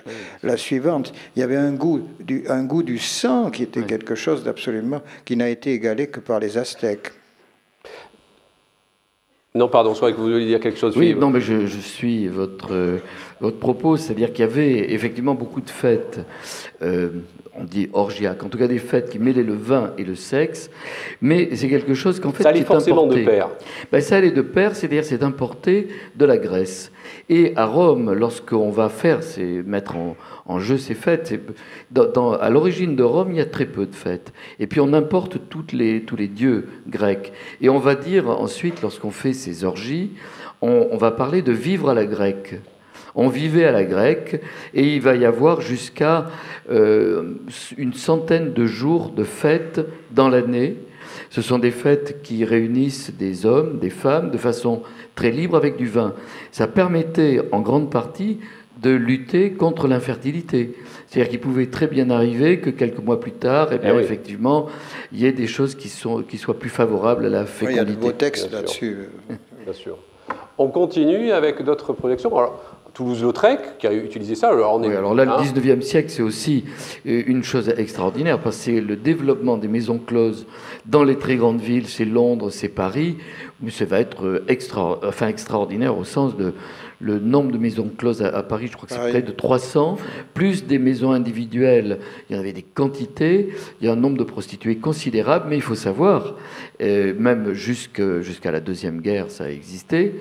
la, 0.41 0.57
suivante. 0.57 1.13
Il 1.35 1.41
y 1.41 1.43
avait 1.43 1.57
un 1.57 1.73
goût 1.73 2.01
du, 2.19 2.45
un 2.47 2.63
goût 2.63 2.83
du 2.83 2.97
sang 2.97 3.51
qui 3.51 3.63
était 3.63 3.83
quelque 3.83 4.15
chose 4.15 4.43
d'absolument 4.43 5.01
qui 5.25 5.35
n'a 5.35 5.49
été 5.49 5.73
égalé 5.73 6.07
que 6.07 6.21
par 6.21 6.39
les 6.39 6.57
Aztèques. 6.57 7.11
Non, 9.55 9.67
pardon, 9.67 9.91
je 9.91 9.97
crois 9.97 10.11
que 10.11 10.17
vous 10.17 10.23
vouliez 10.23 10.47
dire 10.47 10.59
quelque 10.59 10.79
chose. 10.79 10.97
Oui, 10.97 11.13
non, 11.13 11.29
mais 11.29 11.39
je, 11.39 11.67
suis 11.67 12.27
votre, 12.27 12.99
votre 13.43 13.60
propos, 13.60 13.97
c'est-à-dire 13.97 14.32
qu'il 14.32 14.45
y 14.45 14.47
avait 14.47 14.93
effectivement 14.93 15.36
beaucoup 15.36 15.60
de 15.60 15.69
fêtes. 15.69 16.21
Euh, 16.82 17.10
on 17.56 17.65
dit 17.65 17.89
orgiaque, 17.91 18.41
en 18.41 18.47
tout 18.47 18.58
cas 18.58 18.67
des 18.67 18.79
fêtes 18.79 19.10
qui 19.10 19.19
mêlaient 19.19 19.43
le 19.43 19.53
vin 19.53 19.91
et 19.97 20.06
le 20.06 20.15
sexe, 20.15 20.71
mais 21.21 21.49
c'est 21.56 21.67
quelque 21.67 21.93
chose 21.93 22.21
qu'en 22.21 22.32
fait. 22.32 22.43
Ça 22.43 22.49
allait 22.49 22.62
forcément 22.62 23.06
de 23.06 23.21
pair. 23.21 23.49
Ben, 23.91 23.99
ça 23.99 24.15
allait 24.15 24.32
de 24.32 24.41
pair, 24.41 24.77
c'est-à-dire 24.77 25.03
c'est 25.03 25.23
importé 25.23 25.89
de 26.15 26.23
la 26.23 26.38
Grèce. 26.38 26.91
Et 27.27 27.51
à 27.58 27.65
Rome, 27.65 28.13
lorsqu'on 28.13 28.71
va 28.71 28.88
faire, 28.88 29.21
c'est 29.23 29.62
mettre 29.65 29.95
en, 30.45 30.60
jeu 30.60 30.77
ces 30.77 30.95
fêtes, 30.95 31.38
dans, 31.91 32.32
à 32.32 32.49
l'origine 32.49 32.95
de 32.95 33.03
Rome, 33.03 33.32
il 33.32 33.38
y 33.38 33.41
a 33.41 33.45
très 33.45 33.65
peu 33.65 33.86
de 33.86 33.93
fêtes. 33.93 34.32
Et 34.60 34.67
puis 34.67 34.79
on 34.79 34.93
importe 34.93 35.49
toutes 35.49 35.73
les, 35.73 36.03
tous 36.03 36.15
les 36.15 36.29
dieux 36.29 36.69
grecs. 36.88 37.34
Et 37.62 37.67
on 37.67 37.79
va 37.79 37.95
dire 37.95 38.29
ensuite, 38.29 38.82
lorsqu'on 38.82 39.12
fait 39.12 39.34
ces 39.34 39.65
orgies, 39.65 40.12
on, 40.62 40.88
on 40.91 40.97
va 40.97 41.12
parler 41.12 41.41
de 41.41 41.51
vivre 41.51 41.89
à 41.89 41.93
la 41.93 42.06
grecque. 42.06 42.56
On 43.15 43.28
vivait 43.28 43.65
à 43.65 43.71
la 43.71 43.84
grecque 43.84 44.41
et 44.73 44.95
il 44.95 45.02
va 45.02 45.15
y 45.15 45.26
avoir 45.26 45.62
jusqu'à 45.62 46.28
euh, 46.69 47.36
une 47.78 47.93
centaine 47.93 48.54
de 48.54 48.65
jours 48.65 49.12
de 49.12 49.23
fêtes 49.23 49.82
dans 50.12 50.30
l'année. 50.30 50.78
Ce 51.30 51.41
sont 51.41 51.60
des 51.60 51.71
fêtes 51.71 52.21
qui 52.23 52.45
réunissent 52.45 53.12
des 53.15 53.45
hommes, 53.45 53.80
des 53.80 53.89
femmes, 53.89 54.32
de 54.32 54.38
façon 54.38 54.82
très 55.15 55.32
libre 55.32 55.58
avec 55.58 55.78
du 55.78 55.86
vin. 55.86 56.13
Ça 56.52 56.67
permettait 56.67 57.41
en 57.52 57.62
grande 57.62 57.91
partie 57.91 58.39
de 58.82 58.89
lutter 58.89 59.54
contre 59.54 59.88
l'infertilité. 59.88 60.76
C'est-à-dire 61.08 61.30
qu'il 61.30 61.39
pouvait 61.39 61.67
très 61.67 61.88
bien 61.88 62.10
arriver 62.10 62.60
que 62.60 62.69
quelques 62.69 62.99
mois 62.99 63.19
plus 63.19 63.32
tard, 63.32 63.69
eh 63.71 63.78
bien, 63.78 63.95
eh 63.95 64.02
effectivement, 64.02 64.67
il 65.12 65.21
y 65.21 65.26
ait 65.26 65.32
des 65.32 65.47
choses 65.47 65.76
qui, 65.76 65.89
sont, 65.89 66.23
qui 66.23 66.38
soient 66.38 66.58
plus 66.58 66.69
favorables 66.69 67.26
à 67.26 67.30
la 67.30 67.45
fécondité. 67.45 67.82
il 67.82 67.89
y 67.89 67.91
a 67.91 67.95
de 67.95 67.99
beaux 67.99 68.12
textes 68.12 68.52
là-dessus. 68.52 69.10
Bien 69.63 69.73
sûr. 69.73 69.97
On 70.58 70.67
continue 70.67 71.32
avec 71.32 71.63
d'autres 71.63 71.93
projections. 71.93 72.36
Alors, 72.38 72.62
Toulouse-Lautrec 72.93 73.77
qui 73.79 73.88
a 73.88 73.93
utilisé 73.93 74.36
ça. 74.36 74.49
Alors, 74.49 74.75
on 74.75 74.84
est, 74.84 74.95
alors 74.95 75.15
là, 75.15 75.25
le 75.25 75.32
19e 75.32 75.82
siècle, 75.82 76.10
c'est 76.10 76.21
aussi 76.21 76.65
euh, 77.08 77.23
une 77.25 77.43
chose 77.43 77.69
extraordinaire 77.69 78.39
parce 78.39 78.58
que 78.58 78.63
c'est 78.63 78.82
le 78.82 78.95
développement 78.95 79.58
des 79.58 79.67
maisons 79.67 79.97
closes 79.97 80.45
dans 80.86 81.03
les 81.03 81.17
très 81.17 81.36
grandes 81.36 81.60
villes, 81.62 81.88
c'est 81.88 82.06
Londres, 82.06 82.51
c'est 82.51 82.69
Paris, 82.69 83.17
mais 83.62 83.71
ça 83.71 83.86
va 83.86 83.99
être 83.99 84.25
euh, 84.25 84.45
extra, 84.47 84.99
enfin, 85.03 85.27
extraordinaire 85.27 85.97
au 85.97 86.03
sens 86.03 86.38
de 86.38 86.53
le 87.03 87.19
nombre 87.19 87.51
de 87.51 87.57
maisons 87.57 87.91
closes 87.95 88.21
à, 88.21 88.43
Paris, 88.43 88.67
je 88.67 88.77
crois 88.77 88.87
que 88.87 88.93
c'est 88.93 89.09
près 89.09 89.21
de 89.21 89.31
300, 89.31 89.97
plus 90.33 90.65
des 90.65 90.79
maisons 90.79 91.11
individuelles. 91.11 91.99
Il 92.29 92.35
y 92.35 92.37
en 92.37 92.39
avait 92.39 92.53
des 92.53 92.63
quantités, 92.63 93.49
il 93.81 93.87
y 93.87 93.89
a 93.89 93.93
un 93.93 93.97
nombre 93.97 94.17
de 94.17 94.23
prostituées 94.23 94.77
considérable, 94.77 95.47
mais 95.49 95.57
il 95.57 95.61
faut 95.61 95.75
savoir, 95.75 96.35
euh, 96.81 97.13
même 97.17 97.53
jusqu'à 97.53 98.51
la 98.51 98.61
Deuxième 98.61 99.01
Guerre, 99.01 99.29
ça 99.29 99.45
a 99.45 99.49
existé, 99.49 100.13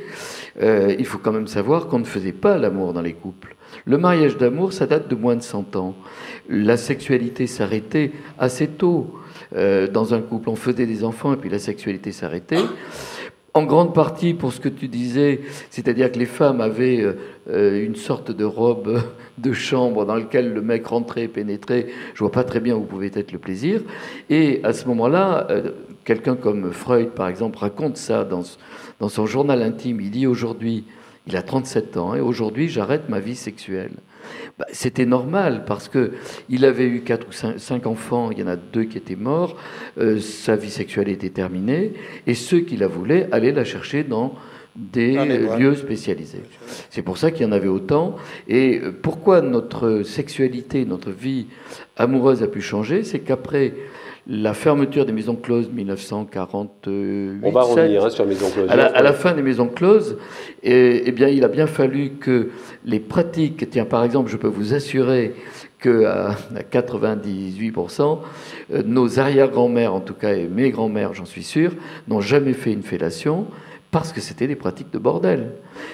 euh, 0.60 0.94
il 0.98 1.06
faut 1.06 1.18
quand 1.18 1.32
même 1.32 1.46
savoir 1.46 1.86
qu'on 1.86 2.00
ne 2.00 2.04
faisait 2.04 2.32
pas 2.32 2.58
l'amour 2.58 2.92
dans 2.92 3.02
les 3.02 3.14
couples. 3.14 3.54
Le 3.86 3.96
mariage 3.96 4.36
d'amour, 4.36 4.72
ça 4.72 4.86
date 4.86 5.08
de 5.08 5.14
moins 5.14 5.36
de 5.36 5.42
100 5.42 5.76
ans. 5.76 5.94
La 6.48 6.76
sexualité 6.76 7.46
s'arrêtait 7.46 8.12
assez 8.38 8.66
tôt. 8.66 9.14
Euh, 9.54 9.86
dans 9.86 10.14
un 10.14 10.20
couple, 10.20 10.50
on 10.50 10.56
faisait 10.56 10.86
des 10.86 11.04
enfants 11.04 11.32
et 11.32 11.36
puis 11.36 11.50
la 11.50 11.58
sexualité 11.58 12.12
s'arrêtait 12.12 12.64
en 13.54 13.64
grande 13.64 13.94
partie 13.94 14.32
pour 14.32 14.52
ce 14.52 14.60
que 14.60 14.68
tu 14.68 14.88
disais, 14.88 15.40
c'est-à-dire 15.70 16.10
que 16.10 16.18
les 16.18 16.26
femmes 16.26 16.60
avaient 16.60 17.04
euh, 17.50 17.84
une 17.84 17.96
sorte 17.96 18.30
de 18.30 18.44
robe 18.44 19.02
de 19.38 19.52
chambre 19.52 20.06
dans 20.06 20.14
laquelle 20.14 20.52
le 20.52 20.62
mec 20.62 20.86
rentrait 20.86 21.28
pénétrait. 21.28 21.86
Je 22.14 22.20
vois 22.20 22.32
pas 22.32 22.44
très 22.44 22.60
bien 22.60 22.74
où 22.76 22.82
pouvait 22.82 23.10
être 23.14 23.32
le 23.32 23.38
plaisir. 23.38 23.82
Et 24.30 24.60
à 24.64 24.72
ce 24.72 24.86
moment-là, 24.88 25.46
euh, 25.50 25.72
quelqu'un 26.04 26.34
comme 26.34 26.72
Freud, 26.72 27.10
par 27.10 27.28
exemple, 27.28 27.58
raconte 27.58 27.98
ça 27.98 28.24
dans, 28.24 28.42
dans 29.00 29.08
son 29.08 29.26
journal 29.26 29.62
intime. 29.62 30.00
Il 30.00 30.10
dit 30.10 30.26
aujourd'hui, 30.26 30.84
il 31.26 31.36
a 31.36 31.42
37 31.42 31.96
ans, 31.98 32.14
et 32.14 32.20
aujourd'hui 32.20 32.68
j'arrête 32.68 33.08
ma 33.08 33.20
vie 33.20 33.36
sexuelle. 33.36 33.92
Bah, 34.58 34.66
c'était 34.72 35.06
normal 35.06 35.64
parce 35.66 35.88
que 35.88 36.12
il 36.50 36.64
avait 36.64 36.86
eu 36.86 37.00
quatre 37.00 37.26
ou 37.28 37.32
cinq, 37.32 37.86
enfants, 37.86 38.30
il 38.30 38.38
y 38.38 38.42
en 38.42 38.48
a 38.48 38.56
deux 38.56 38.84
qui 38.84 38.98
étaient 38.98 39.16
morts, 39.16 39.56
euh, 39.98 40.20
sa 40.20 40.56
vie 40.56 40.70
sexuelle 40.70 41.08
était 41.08 41.30
terminée, 41.30 41.94
et 42.26 42.34
ceux 42.34 42.60
qui 42.60 42.76
la 42.76 42.86
voulaient 42.86 43.28
allaient 43.32 43.52
la 43.52 43.64
chercher 43.64 44.04
dans 44.04 44.34
des 44.76 45.12
lieux 45.58 45.74
spécialisés. 45.74 46.42
C'est 46.90 47.02
pour 47.02 47.18
ça 47.18 47.30
qu'il 47.30 47.42
y 47.42 47.48
en 47.48 47.52
avait 47.52 47.68
autant. 47.68 48.16
Et 48.48 48.80
euh, 48.80 48.92
pourquoi 48.92 49.42
notre 49.42 50.02
sexualité, 50.02 50.84
notre 50.84 51.10
vie 51.10 51.46
amoureuse 51.96 52.42
a 52.42 52.46
pu 52.46 52.60
changer, 52.60 53.04
c'est 53.04 53.20
qu'après 53.20 53.74
la 54.26 54.54
fermeture 54.54 55.04
des 55.04 55.12
maisons 55.12 55.34
closes 55.34 55.68
1948. 55.70 57.40
On 57.42 57.50
va 57.50 57.62
revenir 57.62 58.04
hein, 58.04 58.10
sur 58.10 58.24
les 58.24 58.30
maisons 58.30 58.50
closes. 58.50 58.70
À 58.70 59.02
la, 59.02 59.12
fin 59.12 59.32
des 59.32 59.42
maisons 59.42 59.68
closes, 59.68 60.16
et, 60.62 61.02
eh 61.06 61.12
bien, 61.12 61.28
il 61.28 61.44
a 61.44 61.48
bien 61.48 61.66
fallu 61.66 62.12
que 62.20 62.50
les 62.84 63.00
pratiques, 63.00 63.68
tiens, 63.70 63.84
par 63.84 64.04
exemple, 64.04 64.30
je 64.30 64.36
peux 64.36 64.48
vous 64.48 64.74
assurer 64.74 65.34
que 65.78 66.04
à 66.04 66.36
98%, 66.70 68.18
euh, 68.72 68.82
nos 68.84 69.18
arrière-grand-mères, 69.18 69.94
en 69.94 70.00
tout 70.00 70.14
cas, 70.14 70.34
et 70.34 70.46
mes 70.46 70.70
grand-mères, 70.70 71.14
j'en 71.14 71.24
suis 71.24 71.42
sûr, 71.42 71.72
n'ont 72.06 72.20
jamais 72.20 72.52
fait 72.52 72.72
une 72.72 72.84
fellation 72.84 73.46
parce 73.90 74.12
que 74.12 74.20
c'était 74.20 74.46
des 74.46 74.56
pratiques 74.56 74.90
de 74.92 74.98
bordel. 74.98 75.50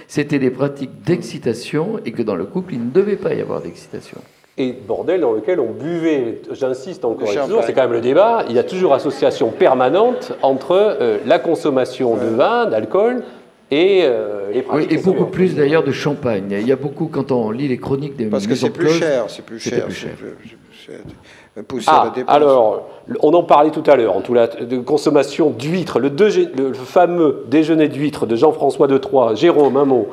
C'était 0.06 0.38
des 0.38 0.50
pratiques 0.50 1.02
d'excitation 1.02 1.98
et 2.04 2.12
que 2.12 2.22
dans 2.22 2.36
le 2.36 2.44
couple, 2.44 2.74
il 2.74 2.84
ne 2.84 2.90
devait 2.90 3.16
pas 3.16 3.34
y 3.34 3.40
avoir 3.40 3.62
d'excitation 3.62 4.20
et 4.58 4.72
bordel 4.72 5.20
dans 5.20 5.32
lequel 5.32 5.60
on 5.60 5.70
buvait, 5.70 6.42
j'insiste 6.52 7.04
encore 7.04 7.30
et 7.30 7.36
toujours, 7.36 7.62
c'est 7.64 7.72
quand 7.72 7.82
même 7.82 7.92
le 7.92 8.00
débat, 8.00 8.44
il 8.48 8.56
y 8.56 8.58
a 8.58 8.64
toujours 8.64 8.92
association 8.94 9.50
permanente 9.50 10.32
entre 10.42 10.72
euh, 10.72 11.18
la 11.26 11.38
consommation 11.38 12.16
de 12.16 12.26
vin, 12.26 12.66
d'alcool 12.66 13.22
et 13.70 14.00
euh, 14.02 14.50
les 14.52 14.62
pratiques. 14.62 14.92
et 14.92 14.96
beaucoup 14.98 15.26
plus 15.26 15.54
d'ailleurs 15.54 15.84
de 15.84 15.92
champagne. 15.92 16.56
Il 16.60 16.66
y 16.66 16.72
a 16.72 16.76
beaucoup, 16.76 17.06
quand 17.06 17.30
on 17.30 17.50
lit 17.50 17.68
les 17.68 17.78
chroniques 17.78 18.16
des 18.16 18.26
Parce 18.26 18.46
que 18.46 18.54
c'est 18.54 18.70
plus 18.70 18.88
cher, 18.88 19.24
c'est 19.28 19.44
plus 19.44 19.60
cher. 19.60 19.86
Plus 19.86 21.80
cher. 21.80 21.84
Ah, 21.86 22.12
alors, 22.28 22.88
on 23.20 23.34
en 23.34 23.42
parlait 23.42 23.70
tout 23.70 23.82
à 23.86 23.96
l'heure, 23.96 24.16
en 24.16 24.20
tout 24.20 24.34
cas, 24.34 24.46
de 24.46 24.78
consommation 24.78 25.50
d'huîtres. 25.50 25.98
Le, 25.98 26.08
le, 26.08 26.72
fameux 26.72 27.44
déjeuner 27.48 27.88
d'huîtres 27.88 28.26
de 28.26 28.36
Jean-François 28.36 28.86
de 28.86 28.96
Troyes. 28.96 29.34
Jérôme, 29.34 29.76
un 29.76 29.84
mot. 29.84 30.08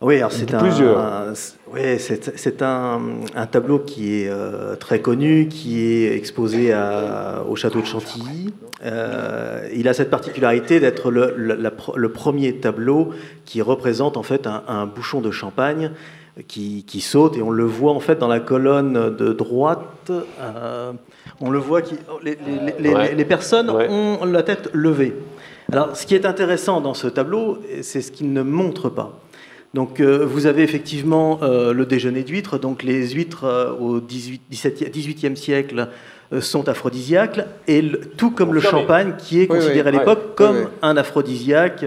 Oui, 0.00 0.20
c'est 0.30 0.54
un, 0.54 0.62
oui, 1.72 1.98
c'est 1.98 2.62
un, 2.62 3.00
un, 3.34 3.46
tableau 3.46 3.78
qui 3.78 4.22
est 4.22 4.28
euh, 4.28 4.74
très 4.74 5.00
connu, 5.00 5.46
qui 5.48 5.80
est 5.80 6.16
exposé 6.16 6.72
à, 6.72 7.44
au 7.48 7.54
château 7.54 7.80
de 7.80 7.86
Chantilly. 7.86 8.52
Euh, 8.84 9.68
il 9.74 9.86
a 9.86 9.94
cette 9.94 10.10
particularité 10.10 10.80
d'être 10.80 11.10
le, 11.10 11.34
le, 11.36 12.08
premier 12.08 12.56
tableau 12.56 13.10
qui 13.44 13.62
représente 13.62 14.16
en 14.16 14.22
fait 14.22 14.46
un, 14.46 14.64
un 14.66 14.86
bouchon 14.86 15.20
de 15.20 15.30
champagne 15.30 15.92
qui, 16.48 16.84
qui, 16.84 17.00
saute 17.00 17.36
et 17.36 17.42
on 17.42 17.50
le 17.50 17.64
voit 17.64 17.92
en 17.92 18.00
fait 18.00 18.18
dans 18.18 18.28
la 18.28 18.40
colonne 18.40 19.14
de 19.14 19.32
droite. 19.32 20.10
Euh, 20.10 20.92
on 21.40 21.50
le 21.50 21.58
voit, 21.58 21.82
qui, 21.82 21.94
les, 22.22 22.36
les, 22.80 23.14
les, 23.14 23.24
personnes 23.24 23.70
ont 23.70 24.24
la 24.24 24.42
tête 24.42 24.70
levée. 24.72 25.14
Alors, 25.70 25.96
ce 25.96 26.04
qui 26.04 26.16
est 26.16 26.26
intéressant 26.26 26.80
dans 26.80 26.94
ce 26.94 27.06
tableau, 27.06 27.58
c'est 27.82 28.00
ce 28.00 28.10
qu'il 28.10 28.32
ne 28.32 28.42
montre 28.42 28.88
pas. 28.88 29.20
Donc 29.72 30.00
euh, 30.00 30.24
vous 30.26 30.46
avez 30.46 30.62
effectivement 30.62 31.38
euh, 31.42 31.72
le 31.72 31.86
déjeuner 31.86 32.24
d'huîtres. 32.24 32.58
Donc 32.58 32.82
les 32.82 33.10
huîtres 33.10 33.44
euh, 33.44 33.72
au 33.72 34.00
18, 34.00 34.42
18e 34.50 35.36
siècle 35.36 35.88
sont 36.40 36.68
aphrodisiaques, 36.68 37.40
et 37.66 37.82
tout 38.16 38.30
comme 38.30 38.54
le 38.54 38.60
champagne 38.60 39.14
qui 39.18 39.40
est 39.40 39.48
considéré 39.48 39.88
à 39.88 39.90
l'époque 39.90 40.36
comme 40.36 40.70
un 40.80 40.96
aphrodisiaque. 40.96 41.84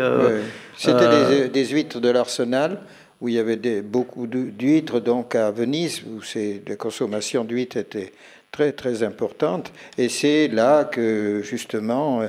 C'était 0.77 1.47
des, 1.47 1.65
huîtres 1.67 2.01
de 2.01 2.09
l'arsenal 2.09 2.81
où 3.21 3.29
il 3.29 3.35
y 3.35 3.39
avait 3.39 3.55
des, 3.55 3.81
beaucoup 3.81 4.27
d'huîtres, 4.27 4.99
donc 4.99 5.35
à 5.35 5.49
Venise, 5.51 6.03
où 6.05 6.19
la 6.67 6.75
consommation 6.75 7.45
d'huîtres 7.45 7.77
était 7.77 8.11
très 8.51 8.73
très 8.73 9.01
importante. 9.01 9.71
Et 9.97 10.09
c'est 10.09 10.49
là 10.49 10.83
que 10.83 11.41
justement 11.41 12.23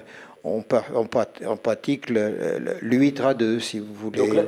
on, 0.45 0.63
on, 0.95 1.57
pratique 1.57 2.11
l'huître 2.83 3.25
à 3.25 3.33
deux, 3.33 3.61
si 3.61 3.79
vous 3.79 3.95
voulez. 3.95 4.19
Donc 4.19 4.35
là, 4.35 4.43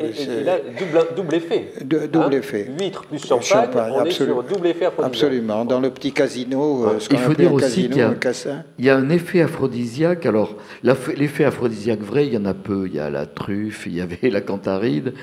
double, 1.16 1.34
effet. 1.34 1.72
double 1.82 2.18
hein 2.18 2.30
effet. 2.32 2.70
Huître 2.78 3.06
plus 3.06 3.24
champagne, 3.24 3.92
on 3.94 4.04
est 4.04 4.10
sur 4.10 4.42
double 4.42 4.66
effet 4.66 4.86
aphrodisiaque. 4.86 5.14
Absolument. 5.14 5.64
Dans 5.64 5.80
le 5.80 5.88
petit 5.88 6.12
casino, 6.12 6.86
euh, 6.86 7.00
ce 7.00 7.08
Il 7.10 7.18
faut 7.18 7.32
dire 7.32 7.50
aussi 7.50 7.88
qu'il 7.88 7.96
y, 7.96 8.84
y, 8.84 8.90
a 8.90 8.96
un 8.96 9.08
effet 9.08 9.40
aphrodisiaque. 9.40 10.26
Alors, 10.26 10.56
l'effet 10.82 11.44
aphrodisiaque 11.44 12.02
vrai, 12.02 12.26
il 12.26 12.34
y 12.34 12.36
en 12.36 12.44
a 12.44 12.54
peu. 12.54 12.86
Il 12.86 12.94
y 12.94 13.00
a 13.00 13.08
la 13.08 13.24
truffe, 13.24 13.86
il 13.86 13.96
y 13.96 14.02
avait 14.02 14.18
la 14.30 14.42
cantaride. 14.42 15.14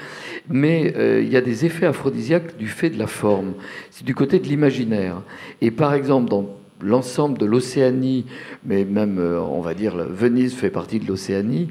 Mais 0.50 0.92
euh, 0.98 1.22
il 1.22 1.32
y 1.32 1.38
a 1.38 1.42
des 1.42 1.66
effets 1.66 1.86
aphrodisiaques 1.86 2.58
du 2.58 2.68
fait 2.68 2.90
de 2.90 2.98
la 2.98 3.08
forme. 3.08 3.54
C'est 3.92 4.06
du 4.06 4.16
côté 4.16 4.40
de 4.40 4.48
l'imaginaire. 4.48 5.22
Et 5.62 5.70
par 5.70 5.94
exemple, 5.94 6.32
dans 6.32 6.62
l'ensemble 6.84 7.38
de 7.38 7.46
l'Océanie, 7.46 8.26
mais 8.66 8.86
même, 8.86 9.18
euh, 9.20 9.40
on 9.42 9.62
va 9.62 9.74
dire, 9.74 9.96
Venise 9.96 10.54
fait 10.54 10.70
partie 10.70 11.00
de 11.00 11.08
l'Océanie, 11.08 11.70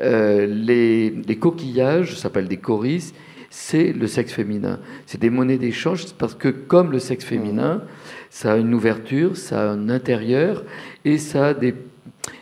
euh, 0.00 0.46
les, 0.46 1.36
coquillages, 1.36 2.14
ça 2.14 2.22
s'appelle 2.22 2.48
des 2.48 2.56
choris, 2.58 3.14
c'est 3.50 3.92
le 3.92 4.06
sexe 4.06 4.32
féminin. 4.32 4.78
C'est 5.06 5.20
des 5.20 5.30
monnaies 5.30 5.56
d'échange 5.56 6.06
parce 6.18 6.34
que 6.34 6.48
comme 6.48 6.92
le 6.92 6.98
sexe 6.98 7.24
féminin, 7.24 7.82
ça 8.30 8.52
a 8.52 8.56
une 8.56 8.74
ouverture, 8.74 9.36
ça 9.36 9.62
a 9.62 9.72
un 9.72 9.88
intérieur 9.88 10.64
et 11.04 11.16
ça 11.16 11.48
a 11.48 11.54
des, 11.54 11.74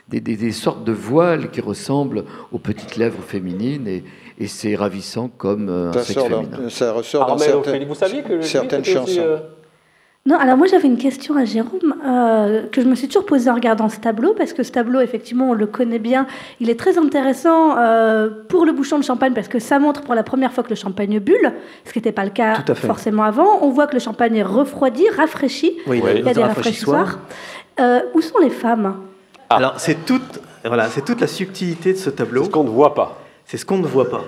des, 0.09 0.53
sortes 0.53 0.85
de 0.85 0.93
voiles 0.93 1.51
qui 1.51 1.61
ressemblent 1.61 2.25
aux 2.51 2.59
petites 2.59 2.97
lèvres 2.97 3.23
féminines 3.23 3.87
et, 3.87 4.03
c'est 4.49 4.75
ravissant 4.75 5.29
comme 5.29 5.71
euh, 5.71 5.91
un 5.91 6.03
sexe 6.03 6.23
féminin. 6.23 6.69
ça 6.69 6.93
ressort 6.93 7.27
dans 7.27 7.39
certaines, 7.39 7.85
vous 7.85 7.95
saviez 7.95 8.23
que 8.23 8.43
certaines 8.43 8.85
chansons. 8.85 9.41
Non, 10.27 10.37
alors 10.37 10.57
moi 10.57 10.67
j'avais 10.67 10.89
une 10.89 10.99
question 10.99 11.37
à 11.37 11.45
Jérôme 11.45 11.95
euh, 12.05 12.67
que 12.73 12.83
je 12.83 12.87
me 12.89 12.97
suis 12.97 13.07
toujours 13.07 13.25
posée 13.25 13.49
en 13.49 13.55
regardant 13.55 13.89
ce 13.89 14.01
tableau, 14.01 14.35
parce 14.35 14.53
que 14.53 14.65
ce 14.65 14.73
tableau, 14.73 15.01
effectivement, 15.01 15.51
on 15.51 15.55
le 15.55 15.67
connaît 15.67 16.01
bien. 16.01 16.27
Il 16.59 16.69
est 16.69 16.79
très 16.79 16.99
intéressant 16.99 17.79
euh, 17.79 18.29
pour 18.49 18.67
le 18.67 18.73
bouchon 18.73 18.99
de 18.99 19.05
champagne, 19.05 19.35
parce 19.35 19.47
que 19.47 19.61
ça 19.61 19.79
montre 19.79 20.03
pour 20.03 20.17
la 20.17 20.25
première 20.25 20.53
fois 20.53 20.65
que 20.65 20.71
le 20.71 20.75
champagne 20.75 21.21
bulle, 21.21 21.53
ce 21.85 21.93
qui 21.93 22.01
n'était 22.01 22.11
pas 22.11 22.25
le 22.25 22.31
cas 22.31 22.57
forcément 22.75 23.23
avant. 23.23 23.61
On 23.63 23.71
voit 23.71 23.87
que 23.87 23.95
le 23.95 24.01
champagne 24.01 24.35
est 24.35 24.43
refroidi, 24.43 25.09
rafraîchi. 25.17 25.79
Oui, 25.87 26.03
il 26.05 26.25
y 26.25 26.29
a 26.29 26.35
des 26.35 26.43
rafraîchissoirs. 26.43 27.21
Euh, 27.79 28.01
où 28.15 28.21
sont 28.21 28.39
les 28.39 28.51
femmes? 28.51 28.97
Ah. 29.49 29.57
Alors 29.57 29.75
c'est 29.79 30.05
toute, 30.07 30.41
voilà, 30.65 30.89
c'est 30.89 31.05
toute 31.05 31.21
la 31.21 31.29
subtilité 31.29 31.93
de 31.93 31.99
ce 31.99 32.11
tableau. 32.11 32.43
C'est 32.43 32.49
ce 32.49 32.53
qu'on 32.53 32.65
ne 32.65 32.71
voit 32.71 32.95
pas. 32.95 33.21
C'est 33.45 33.59
ce 33.59 33.65
qu'on 33.65 33.79
ne 33.79 33.87
voit 33.87 34.11
pas. 34.11 34.25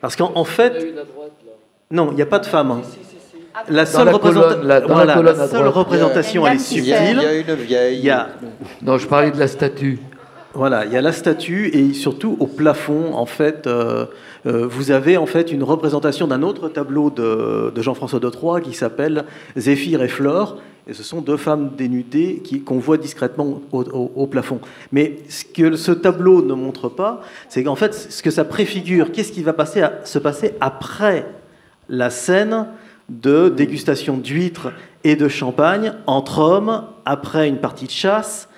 Parce 0.00 0.16
qu'en 0.16 0.44
fait... 0.44 0.72
Non, 1.90 2.08
il 2.12 2.16
n'y 2.16 2.22
a 2.22 2.26
pas 2.26 2.38
de 2.38 2.46
femmes. 2.46 2.70
Hein. 2.70 2.82
La 3.68 3.86
seule, 3.86 4.08
représentation, 5.68 6.46
elle 6.46 6.54
est 6.54 6.58
subtile. 6.58 6.84
Il 6.84 7.22
y 7.22 7.26
a 7.26 7.34
une 7.34 7.54
vieille. 7.54 8.14
Non, 8.82 8.98
je 8.98 9.06
parlais 9.06 9.30
de 9.30 9.38
la 9.38 9.48
statue. 9.48 9.98
Voilà, 10.54 10.86
il 10.86 10.92
y 10.92 10.96
a 10.96 11.02
la 11.02 11.12
statue 11.12 11.68
et 11.72 11.92
surtout 11.92 12.36
au 12.40 12.46
plafond, 12.46 13.14
en 13.14 13.26
fait, 13.26 13.66
euh, 13.66 14.06
euh, 14.46 14.66
vous 14.66 14.90
avez 14.90 15.16
en 15.16 15.26
fait 15.26 15.52
une 15.52 15.62
représentation 15.62 16.26
d'un 16.26 16.42
autre 16.42 16.68
tableau 16.68 17.10
de, 17.10 17.72
Jean-François 17.80 18.18
de 18.18 18.28
Troyes 18.28 18.60
qui 18.60 18.72
s'appelle 18.72 19.24
Zéphyr 19.56 20.02
et 20.02 20.08
Flore, 20.08 20.56
et 20.88 20.94
ce 20.94 21.02
sont 21.02 21.20
deux 21.20 21.36
femmes 21.36 21.72
dénudées 21.76 22.42
qu'on 22.64 22.78
voit 22.78 22.96
discrètement 22.96 23.60
au, 23.72 24.26
plafond. 24.26 24.58
Mais 24.90 25.18
ce 25.28 25.44
que 25.44 25.76
ce 25.76 25.92
tableau 25.92 26.42
ne 26.42 26.54
montre 26.54 26.88
pas, 26.88 27.20
c'est 27.50 27.62
qu'en 27.62 27.76
fait, 27.76 27.94
ce 27.94 28.22
que 28.22 28.30
ça 28.30 28.44
préfigure, 28.44 29.12
qu'est-ce 29.12 29.32
qui 29.32 29.42
va 29.42 29.52
passer 29.52 29.82
à, 29.82 30.00
se 30.04 30.18
passer 30.18 30.54
après 30.60 31.26
la 31.90 32.08
scène 32.08 32.66
de 33.08 33.48
dégustation 33.48 34.16
d'huîtres 34.16 34.72
et 35.04 35.16
de 35.16 35.28
champagne 35.28 35.92
entre 36.06 36.40
hommes 36.40 36.84
après 37.04 37.48
une 37.48 37.58
partie 37.58 37.86
de 37.86 37.90
chasse. 37.90 38.48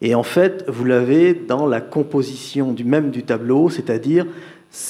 Et 0.00 0.14
en 0.14 0.22
fait, 0.22 0.64
vous 0.68 0.84
l'avez 0.84 1.34
dans 1.34 1.66
la 1.66 1.80
composition 1.80 2.72
du 2.72 2.84
même 2.84 3.10
du 3.10 3.22
tableau, 3.22 3.68
c'est-à-dire 3.68 4.26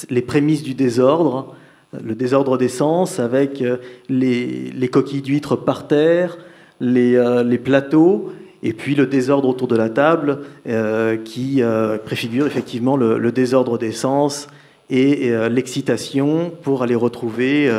les 0.09 0.21
prémices 0.21 0.63
du 0.63 0.73
désordre, 0.73 1.55
le 2.01 2.15
désordre 2.15 2.57
des 2.57 2.69
sens 2.69 3.19
avec 3.19 3.61
euh, 3.61 3.77
les, 4.07 4.89
coquilles 4.89 5.21
d'huîtres 5.21 5.57
par 5.57 5.87
terre, 5.87 6.37
euh, 6.81 7.43
les, 7.43 7.57
plateaux, 7.57 8.31
et 8.63 8.71
puis 8.71 8.95
le 8.95 9.07
désordre 9.07 9.49
autour 9.49 9.67
de 9.67 9.75
la 9.75 9.89
table 9.89 10.39
euh, 10.67 11.17
qui 11.17 11.61
préfigure 12.05 12.47
effectivement 12.47 12.95
le, 12.95 13.17
le, 13.17 13.31
désordre 13.31 13.77
des 13.77 13.91
sens 13.91 14.47
et 14.91 15.31
l'excitation 15.49 16.51
pour 16.61 16.83
aller 16.83 16.95
retrouver 16.95 17.71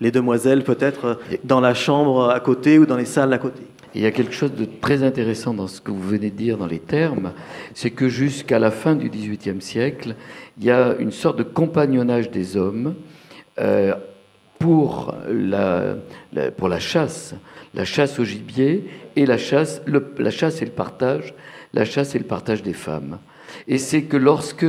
les 0.00 0.10
demoiselles 0.12 0.62
peut-être 0.62 1.18
dans 1.42 1.60
la 1.60 1.74
chambre 1.74 2.30
à 2.30 2.38
côté 2.38 2.78
ou 2.78 2.86
dans 2.86 2.96
les 2.96 3.04
salles 3.04 3.32
à 3.32 3.38
côté. 3.38 3.62
Il 3.94 4.00
y 4.00 4.06
a 4.06 4.10
quelque 4.10 4.32
chose 4.32 4.54
de 4.54 4.64
très 4.64 5.02
intéressant 5.02 5.52
dans 5.52 5.66
ce 5.66 5.80
que 5.80 5.90
vous 5.90 6.00
venez 6.00 6.30
de 6.30 6.36
dire 6.36 6.56
dans 6.56 6.66
les 6.66 6.78
termes, 6.78 7.32
c'est 7.74 7.90
que 7.90 8.08
jusqu'à 8.08 8.58
la 8.58 8.70
fin 8.70 8.94
du 8.94 9.10
XVIIIe 9.10 9.60
siècle, 9.60 10.14
il 10.58 10.64
y 10.64 10.70
a 10.70 10.96
une 10.98 11.12
sorte 11.12 11.36
de 11.36 11.42
compagnonnage 11.42 12.30
des 12.30 12.56
hommes 12.56 12.94
euh, 13.58 13.94
pour, 14.58 15.14
la, 15.28 15.96
pour 16.56 16.68
la 16.68 16.78
chasse, 16.78 17.34
la 17.74 17.84
chasse 17.84 18.18
au 18.18 18.24
gibier 18.24 18.88
et 19.14 19.26
la 19.26 19.36
chasse, 19.36 19.82
la 19.86 20.30
chasse 20.30 20.62
et 20.62 20.64
le 20.64 20.70
partage, 20.70 21.34
la 21.74 21.84
chasse 21.84 22.14
et 22.14 22.18
le 22.18 22.24
partage 22.24 22.62
des 22.62 22.72
femmes. 22.72 23.18
Et 23.68 23.78
c'est 23.78 24.02
que 24.02 24.16
lorsque 24.16 24.66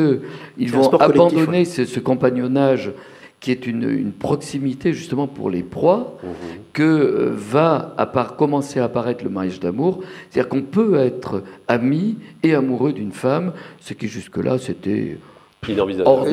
ils 0.57 0.71
vont 0.71 0.89
abandonner 0.93 1.65
ce, 1.65 1.99
compagnonnage 1.99 2.91
qui 3.39 3.51
est 3.51 3.67
une, 3.67 4.11
proximité 4.11 4.93
justement 4.93 5.27
pour 5.27 5.49
les 5.49 5.63
proies, 5.63 6.17
mhm. 6.23 6.29
que 6.71 6.83
euh, 6.83 7.31
va 7.33 7.93
à 7.97 8.05
part, 8.05 8.35
commencer 8.35 8.79
à 8.79 8.85
apparaître 8.85 9.23
le 9.23 9.29
mariage 9.29 9.59
d'amour. 9.59 10.01
C'est-à-dire 10.29 10.49
qu'on 10.49 10.61
peut 10.61 10.95
être 10.95 11.43
ami 11.67 12.17
et 12.41 12.55
amoureux 12.55 12.93
d'une 12.93 13.11
femme, 13.11 13.53
ce 13.81 13.93
qui 13.93 14.07
jusque-là 14.07 14.57
c'était 14.59 15.17
inenvisageable. 15.67 16.29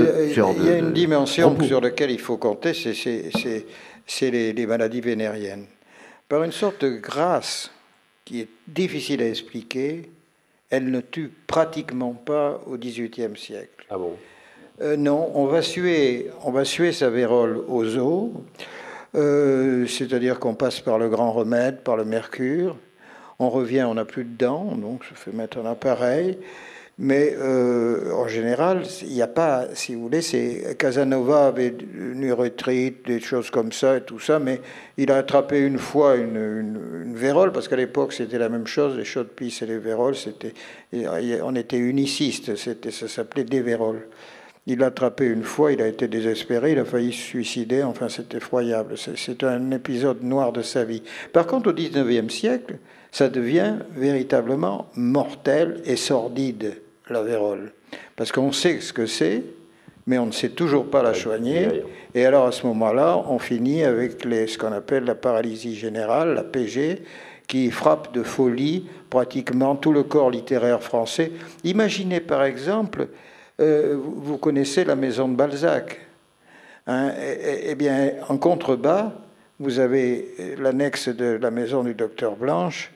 Il 0.58 0.66
y 0.66 0.70
a 0.70 0.78
une 0.78 0.92
dimension 0.92 1.60
sur 1.62 1.80
laquelle 1.80 2.10
il 2.10 2.20
faut 2.20 2.36
compter, 2.36 2.72
c'est 2.74 4.30
les, 4.30 4.52
les 4.52 4.66
maladies 4.66 5.00
vénériennes. 5.00 5.66
Par 6.28 6.44
une 6.44 6.52
sorte 6.52 6.84
de 6.84 6.90
grâce 6.90 7.72
qui 8.24 8.40
est 8.40 8.48
difficile 8.68 9.22
à 9.22 9.28
expliquer, 9.28 10.10
elle 10.70 10.90
ne 10.90 11.00
tue 11.00 11.30
pratiquement 11.46 12.12
pas 12.12 12.60
au 12.66 12.76
XVIIIe 12.76 13.36
siècle. 13.36 13.86
Ah 13.90 13.98
bon? 13.98 14.16
Euh, 14.80 14.96
non, 14.96 15.30
on 15.34 15.46
va 15.46 15.60
suer, 15.60 16.30
on 16.44 16.50
va 16.50 16.64
suer 16.64 16.92
sa 16.92 17.10
vérole 17.10 17.62
aux 17.68 17.96
os, 17.98 18.30
euh, 19.14 19.86
c'est-à-dire 19.86 20.38
qu'on 20.38 20.54
passe 20.54 20.80
par 20.80 20.98
le 20.98 21.08
grand 21.08 21.32
remède, 21.32 21.82
par 21.82 21.96
le 21.96 22.04
mercure. 22.04 22.76
On 23.38 23.50
revient, 23.50 23.84
on 23.86 23.94
n'a 23.94 24.04
plus 24.04 24.24
de 24.24 24.36
dents, 24.36 24.76
donc 24.76 25.02
je 25.08 25.14
fais 25.14 25.32
mettre 25.32 25.58
un 25.58 25.66
appareil. 25.66 26.38
Mais 27.02 27.34
euh, 27.38 28.12
en 28.12 28.28
général, 28.28 28.82
il 29.00 29.14
n'y 29.14 29.22
a 29.22 29.26
pas, 29.26 29.68
si 29.72 29.94
vous 29.94 30.02
voulez, 30.02 30.20
c'est 30.20 30.76
Casanova 30.78 31.46
avait 31.46 31.74
une 31.94 32.22
urethrites, 32.22 33.06
des 33.06 33.20
choses 33.20 33.48
comme 33.50 33.72
ça 33.72 33.96
et 33.96 34.00
tout 34.02 34.20
ça, 34.20 34.38
mais 34.38 34.60
il 34.98 35.10
a 35.10 35.16
attrapé 35.16 35.60
une 35.60 35.78
fois 35.78 36.16
une, 36.16 36.36
une, 36.36 37.14
vérole, 37.14 37.52
parce 37.52 37.68
qu'à 37.68 37.76
l'époque 37.76 38.12
c'était 38.12 38.36
la 38.36 38.50
même 38.50 38.66
chose, 38.66 38.98
les 38.98 39.06
chaudes 39.06 39.28
pisses 39.28 39.62
et 39.62 39.66
les 39.66 39.78
véroles, 39.78 40.14
c'était, 40.14 40.52
on 40.92 41.54
était 41.54 41.78
unicistes, 41.78 42.54
c'était, 42.56 42.90
ça 42.90 43.08
s'appelait 43.08 43.44
des 43.44 43.62
véroles. 43.62 44.06
Il 44.66 44.80
l'a 44.80 44.86
attrapé 44.86 45.24
une 45.24 45.42
fois, 45.42 45.72
il 45.72 45.80
a 45.80 45.88
été 45.88 46.06
désespéré, 46.06 46.72
il 46.72 46.78
a 46.78 46.84
failli 46.84 47.14
se 47.14 47.18
suicider, 47.18 47.82
enfin 47.82 48.10
c'est 48.10 48.34
effroyable. 48.34 48.96
C'est 48.98 49.42
un 49.42 49.70
épisode 49.70 50.22
noir 50.22 50.52
de 50.52 50.60
sa 50.60 50.84
vie. 50.84 51.02
Par 51.32 51.46
contre, 51.46 51.70
au 51.70 51.72
XIXe 51.72 52.32
siècle, 52.32 52.76
ça 53.10 53.30
devient 53.30 53.76
véritablement 53.96 54.88
mortel 54.96 55.80
et 55.86 55.96
sordide, 55.96 56.74
la 57.10 57.22
vérole. 57.22 57.72
Parce 58.16 58.32
qu'on 58.32 58.52
sait 58.52 58.80
ce 58.80 58.92
que 58.92 59.06
c'est, 59.06 59.42
mais 60.06 60.18
on 60.18 60.26
ne 60.26 60.32
sait 60.32 60.50
toujours 60.50 60.86
pas 60.88 61.02
la 61.02 61.14
soigner. 61.14 61.82
Et 62.14 62.24
alors 62.24 62.46
à 62.46 62.52
ce 62.52 62.66
moment-là, 62.66 63.22
on 63.28 63.38
finit 63.38 63.84
avec 63.84 64.24
les, 64.24 64.46
ce 64.46 64.58
qu'on 64.58 64.72
appelle 64.72 65.04
la 65.04 65.14
paralysie 65.14 65.76
générale, 65.76 66.34
la 66.34 66.44
PG, 66.44 67.02
qui 67.46 67.70
frappe 67.70 68.14
de 68.14 68.22
folie 68.22 68.86
pratiquement 69.10 69.76
tout 69.76 69.92
le 69.92 70.04
corps 70.04 70.30
littéraire 70.30 70.82
français. 70.82 71.32
Imaginez 71.64 72.20
par 72.20 72.44
exemple, 72.44 73.08
euh, 73.60 73.96
vous 73.98 74.38
connaissez 74.38 74.84
la 74.84 74.96
maison 74.96 75.28
de 75.28 75.34
Balzac. 75.34 76.00
Hein, 76.86 77.12
eh, 77.18 77.74
bien, 77.74 78.12
en 78.28 78.36
contrebas, 78.36 79.12
vous 79.58 79.78
avez 79.78 80.56
l'annexe 80.58 81.08
de 81.08 81.38
la 81.40 81.50
maison 81.50 81.84
du 81.84 81.94
docteur 81.94 82.36
Blanche, 82.36 82.90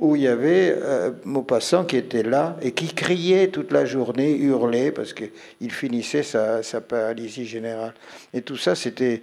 où 0.00 0.16
il 0.16 0.22
y 0.22 0.28
avait 0.28 0.74
euh, 0.76 1.10
Maupassant 1.24 1.84
qui 1.84 1.98
était 1.98 2.22
là 2.22 2.56
et 2.62 2.72
qui 2.72 2.88
criait 2.88 3.48
toute 3.48 3.70
la 3.70 3.84
journée, 3.84 4.34
hurlait, 4.34 4.90
parce 4.90 5.12
qu'il 5.12 5.70
finissait 5.70 6.22
sa, 6.22 6.62
paralysie 6.80 7.44
générale. 7.44 7.92
Et 8.32 8.40
tout 8.40 8.56
ça, 8.56 8.74
c'était 8.74 9.22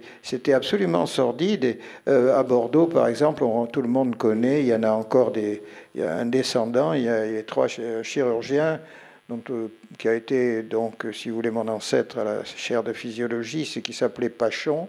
absolument 0.52 1.06
sordide. 1.06 1.78
Euh, 2.06 2.38
à 2.38 2.44
Bordeaux, 2.44 2.86
par 2.86 3.08
exemple, 3.08 3.42
tout 3.72 3.82
le 3.82 3.88
monde 3.88 4.16
connaît, 4.16 4.60
il 4.60 4.66
y 4.66 4.74
en 4.74 4.84
a 4.84 4.92
encore 4.92 5.32
des, 5.32 5.62
il 5.96 6.02
y 6.02 6.04
a 6.04 6.14
un 6.14 6.26
descendant, 6.26 6.92
il 6.92 7.02
y 7.02 7.08
a, 7.08 7.42
trois 7.42 7.66
chirurgiens, 7.66 8.80
donc, 9.28 9.50
euh, 9.50 9.66
qui 9.98 10.08
a 10.08 10.14
été, 10.14 10.62
donc, 10.62 11.06
si 11.12 11.28
vous 11.28 11.34
voulez, 11.34 11.50
mon 11.50 11.66
ancêtre 11.66 12.18
à 12.18 12.24
la 12.24 12.44
chaire 12.44 12.84
de 12.84 12.92
physiologie, 12.92 13.66
c'est 13.66 13.82
qui 13.82 13.92
s'appelait 13.92 14.30
Pachon. 14.30 14.88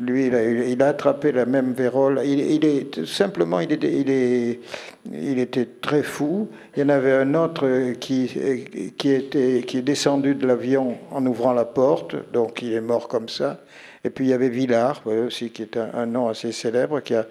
Lui, 0.00 0.28
il 0.28 0.82
a, 0.82 0.88
attrapé 0.88 1.32
la 1.32 1.44
même 1.44 1.74
vérole. 1.74 2.22
Il, 2.24 2.64
est 2.64 3.04
simplement, 3.04 3.60
il, 3.60 3.72
est, 3.72 4.60
il 5.12 5.38
était 5.38 5.68
très 5.82 6.02
fou. 6.02 6.48
Il 6.74 6.80
y 6.80 6.82
en 6.82 6.88
avait 6.88 7.12
un 7.12 7.34
autre 7.34 7.92
qui, 8.00 8.30
qui, 8.96 9.10
était, 9.10 9.62
qui 9.66 9.76
est 9.76 9.82
descendu 9.82 10.34
de 10.34 10.46
l'avion 10.46 10.96
en 11.10 11.26
ouvrant 11.26 11.52
la 11.52 11.66
porte, 11.66 12.16
donc 12.32 12.62
il 12.62 12.72
est 12.72 12.80
mort 12.80 13.06
comme 13.06 13.28
ça. 13.28 13.60
Et 14.02 14.08
puis 14.08 14.24
il 14.24 14.28
y 14.30 14.32
avait 14.32 14.48
Villard, 14.48 15.02
aussi, 15.06 15.50
qui 15.50 15.62
est 15.62 15.76
un, 15.76 16.06
nom 16.06 16.28
assez 16.28 16.52
célèbre, 16.52 17.00
qui 17.00 17.14
a, 17.14 17.26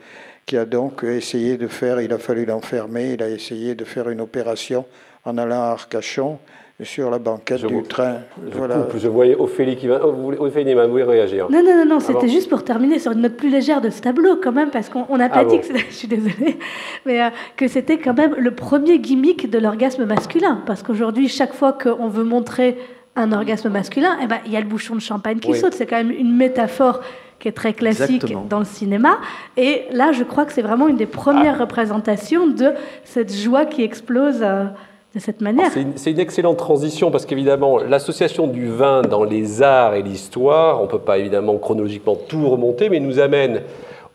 qui 0.46 0.56
a 0.56 0.66
donc 0.66 1.04
essayé 1.04 1.58
de 1.58 1.68
faire, 1.68 2.00
il 2.00 2.14
a 2.14 2.20
fallu 2.20 2.46
l'enfermer, 2.46 3.14
il 3.14 3.24
a 3.24 3.30
essayé 3.30 3.74
de 3.74 3.86
faire 3.86 4.08
une 4.10 4.22
opération 4.22 4.86
en 5.26 5.40
allant 5.40 5.64
à 5.64 5.72
Arcachon 5.72 6.38
sur 6.84 7.10
la 7.10 7.20
banquette 7.20 7.66
du 7.66 7.84
train. 7.84 8.18
Je, 8.52 8.58
voilà. 8.58 8.88
je 8.96 9.08
voyais 9.08 9.36
Ophélie 9.36 9.76
qui 9.76 9.88
va. 9.88 10.02
Oh, 10.04 10.12
vous, 10.12 10.32
Ophélie, 10.34 10.74
vous 10.74 10.90
voulez 10.90 11.04
réagir 11.04 11.50
Non, 11.50 11.64
non, 11.64 11.76
non, 11.78 11.86
non 11.86 12.00
c'était 12.00 12.28
juste 12.28 12.50
pour 12.50 12.64
terminer 12.64 13.00
sur 13.00 13.12
une 13.12 13.22
note 13.22 13.36
plus 13.36 13.50
légère 13.50 13.82
de 13.82 13.90
ce 13.90 14.02
tableau, 14.02 14.38
quand 14.42 14.52
même, 14.52 14.70
parce 14.70 14.90
qu'on 14.90 15.18
n'a 15.18 15.30
pas 15.30 15.40
ah 15.40 15.46
dit 15.46 15.60
que 15.60 15.78
je 15.90 15.94
suis 15.94 16.08
désolée, 16.08 16.58
mais 17.06 17.22
euh, 17.22 17.30
que 17.56 17.68
c'était 17.68 17.98
quand 17.98 18.16
même 18.16 18.36
le 18.38 18.52
premier 18.52 19.00
gimmick 19.00 19.50
de 19.50 19.58
l'orgasme 19.60 20.06
masculin. 20.06 20.62
Parce 20.66 20.84
qu'aujourd'hui, 20.84 21.28
chaque 21.28 21.54
fois 21.54 21.74
qu'on 21.74 22.08
veut 22.08 22.24
montrer 22.24 22.78
un 23.16 23.32
orgasme 23.32 23.70
masculin, 23.70 24.18
eh 24.24 24.28
ben, 24.28 24.38
il 24.46 24.52
y 24.52 24.58
a 24.58 24.62
le 24.62 24.68
bouchon 24.68 24.96
de 24.96 25.02
champagne 25.02 25.40
qui 25.40 25.54
saute. 25.54 25.74
C'est 25.74 25.86
quand 25.86 25.98
même 25.98 26.12
une 26.12 26.36
métaphore 26.36 27.02
qui 27.40 27.48
est 27.48 27.54
très 27.54 27.74
classique 27.74 28.34
dans 28.50 28.60
le 28.60 28.66
cinéma. 28.66 29.18
Et 29.58 29.84
là, 29.92 30.12
je 30.12 30.24
crois 30.24 30.46
que 30.46 30.54
c'est 30.54 30.62
vraiment 30.62 30.88
une 30.88 30.96
des 30.96 31.08
premières 31.08 31.56
ah. 31.58 31.64
représentations 31.64 32.48
de 32.48 32.72
cette 33.04 33.34
joie 33.34 33.66
qui 33.66 33.84
explose. 33.84 34.40
Euh, 34.42 34.66
de 35.14 35.20
cette 35.20 35.42
manière. 35.42 35.72
C'est 35.96 36.12
une, 36.12 36.20
excellente 36.20 36.58
transition 36.58 37.12
parce 37.12 37.26
qu'évidemment, 37.26 37.80
l'association 37.80 38.48
du 38.48 38.68
vin 38.68 39.02
dans 39.02 39.24
les 39.24 39.62
arts 39.62 39.96
et 39.96 40.04
l'histoire, 40.04 40.80
on 40.80 40.86
ne 40.86 40.90
peut 40.90 41.00
pas 41.00 41.18
évidemment 41.18 41.58
chronologiquement 41.58 42.16
tout 42.16 42.50
remonter, 42.50 42.90
mais 42.90 43.00
nous 43.00 43.20
amène 43.20 43.62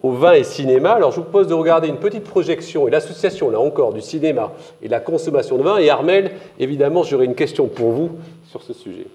au 0.02 0.12
vin 0.12 0.32
et 0.32 0.44
cinéma. 0.44 0.92
Alors 0.92 1.10
je 1.10 1.16
vous 1.16 1.22
propose 1.22 1.48
de 1.48 1.54
regarder 1.54 1.88
une 1.88 1.98
petite 1.98 2.24
projection 2.24 2.88
et 2.88 2.90
l'association, 2.90 3.50
là 3.50 3.60
encore, 3.60 3.92
du 3.92 4.00
cinéma 4.00 4.52
et 4.82 4.88
la 4.88 5.00
consommation 5.00 5.58
de 5.58 5.62
vin. 5.62 5.76
Et 5.78 5.90
Armel, 5.90 6.32
évidemment, 6.58 7.02
j'aurais 7.02 7.26
une 7.26 7.34
question 7.34 7.66
pour 7.66 7.90
vous 7.90 8.10
sur 8.48 8.62
ce 8.62 8.72
sujet. 8.72 9.06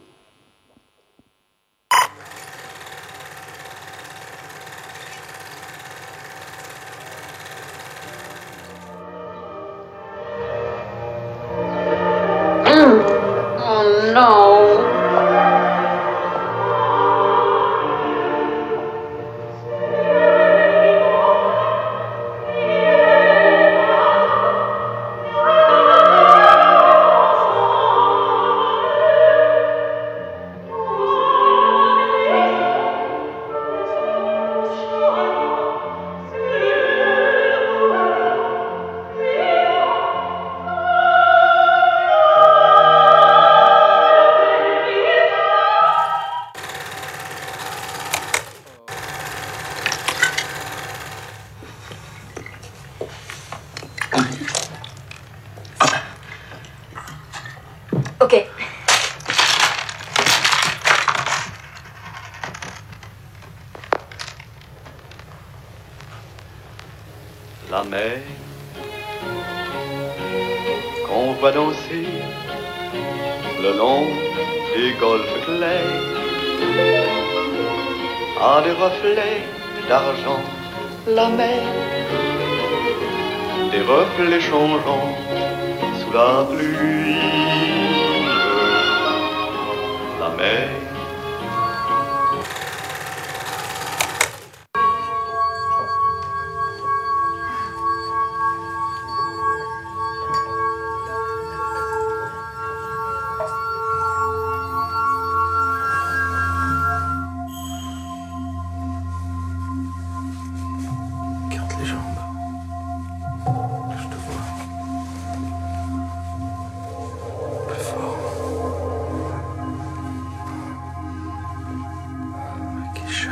Je, 123.11 123.27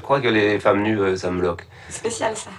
crois 0.00 0.20
que 0.20 0.28
les 0.28 0.60
femmes 0.60 0.82
nues, 0.82 1.00
euh, 1.00 1.16
ça 1.16 1.30
me 1.30 1.40
bloque. 1.40 1.66
Spécial, 1.88 2.36
ça. 2.36 2.50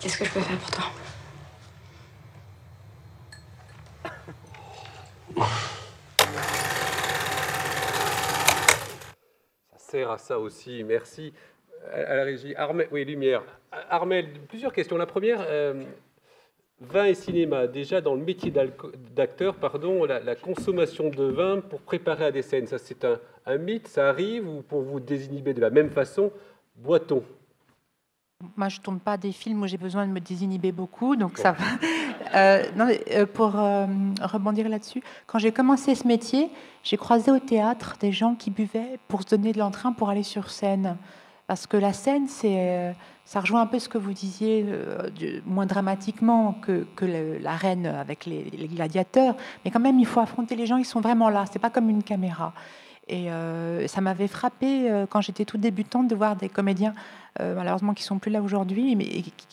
Qu'est-ce 0.00 0.18
que 0.18 0.24
je 0.24 0.30
peux 0.30 0.40
faire 0.40 0.58
pour 0.58 0.70
toi? 0.70 0.84
Ça 9.72 9.98
sert 9.98 10.10
à 10.10 10.18
ça 10.18 10.38
aussi, 10.38 10.84
merci. 10.84 11.32
À 11.90 12.16
la 12.16 12.24
régie. 12.24 12.54
Armel, 12.54 12.88
oui, 12.92 13.04
Lumière. 13.04 13.42
Armel, 13.90 14.28
plusieurs 14.48 14.72
questions. 14.72 14.96
La 14.96 15.06
première, 15.06 15.40
euh, 15.40 15.84
Vin 16.82 17.04
et 17.04 17.14
cinéma, 17.14 17.68
déjà 17.68 18.00
dans 18.00 18.14
le 18.14 18.24
métier 18.24 18.52
d'acteur, 19.14 19.54
pardon, 19.54 20.04
la, 20.04 20.34
consommation 20.34 21.10
de 21.10 21.24
vin 21.24 21.60
pour 21.60 21.80
préparer 21.80 22.24
à 22.24 22.32
des 22.32 22.42
scènes, 22.42 22.66
ça 22.66 22.78
c'est 22.78 23.04
un, 23.04 23.56
mythe, 23.56 23.86
ça 23.86 24.08
arrive 24.08 24.48
ou 24.48 24.62
pour 24.62 24.82
vous 24.82 24.98
désinhiber 24.98 25.54
de 25.54 25.60
la 25.60 25.70
même 25.70 25.90
façon 25.90 26.32
Boiton? 26.76 27.22
Moi, 28.56 28.68
je 28.68 28.78
ne 28.78 28.82
tourne 28.82 28.98
pas 28.98 29.16
des 29.16 29.30
films 29.30 29.62
où 29.62 29.66
j'ai 29.68 29.76
besoin 29.76 30.06
de 30.08 30.12
me 30.12 30.18
désinhiber 30.18 30.72
beaucoup, 30.72 31.14
donc 31.14 31.38
ça 31.38 31.52
va. 31.52 31.64
Euh, 32.34 32.64
non, 32.76 32.88
euh, 33.10 33.26
pour 33.26 33.60
euh, 33.60 33.84
rebondir 34.22 34.66
là-dessus, 34.66 35.02
quand 35.26 35.38
j'ai 35.38 35.52
commencé 35.52 35.94
ce 35.94 36.06
métier, 36.08 36.48
j'ai 36.82 36.96
croisé 36.96 37.30
au 37.30 37.38
théâtre 37.38 37.96
des 38.00 38.10
gens 38.10 38.34
qui 38.34 38.50
buvaient 38.50 38.98
pour 39.06 39.20
se 39.20 39.28
donner 39.28 39.52
de 39.52 39.58
l'entrain 39.58 39.92
pour 39.92 40.08
aller 40.08 40.22
sur 40.22 40.48
scène. 40.48 40.96
Parce 41.52 41.66
que 41.66 41.76
la 41.76 41.92
scène, 41.92 42.28
c'est, 42.28 42.94
ça 43.26 43.40
rejoint 43.40 43.60
un 43.60 43.66
peu 43.66 43.78
ce 43.78 43.86
que 43.86 43.98
vous 43.98 44.14
disiez, 44.14 44.64
moins 45.44 45.66
dramatiquement 45.66 46.54
que, 46.54 46.86
que 46.96 47.04
la 47.04 47.56
reine 47.56 47.84
avec 47.84 48.24
les, 48.24 48.44
gladiateurs. 48.72 49.36
Mais 49.62 49.70
quand 49.70 49.78
même, 49.78 49.98
il 49.98 50.06
faut 50.06 50.20
affronter 50.20 50.56
les 50.56 50.64
gens, 50.64 50.78
ils 50.78 50.86
sont 50.86 51.02
vraiment 51.02 51.28
là. 51.28 51.44
C'est 51.52 51.58
pas 51.58 51.68
comme 51.68 51.90
une 51.90 52.02
caméra. 52.02 52.54
Et 53.06 53.28
ça 53.86 54.00
m'avait 54.00 54.28
frappé 54.28 55.04
quand 55.10 55.20
j'étais 55.20 55.44
toute 55.44 55.60
débutante 55.60 56.08
de 56.08 56.14
voir 56.14 56.36
des 56.36 56.48
comédiens 56.48 56.94
euh, 57.40 57.54
malheureusement 57.54 57.94
qui 57.94 58.02
sont 58.02 58.18
plus 58.18 58.30
là 58.30 58.42
aujourd'hui, 58.42 58.94
mais 58.94 59.06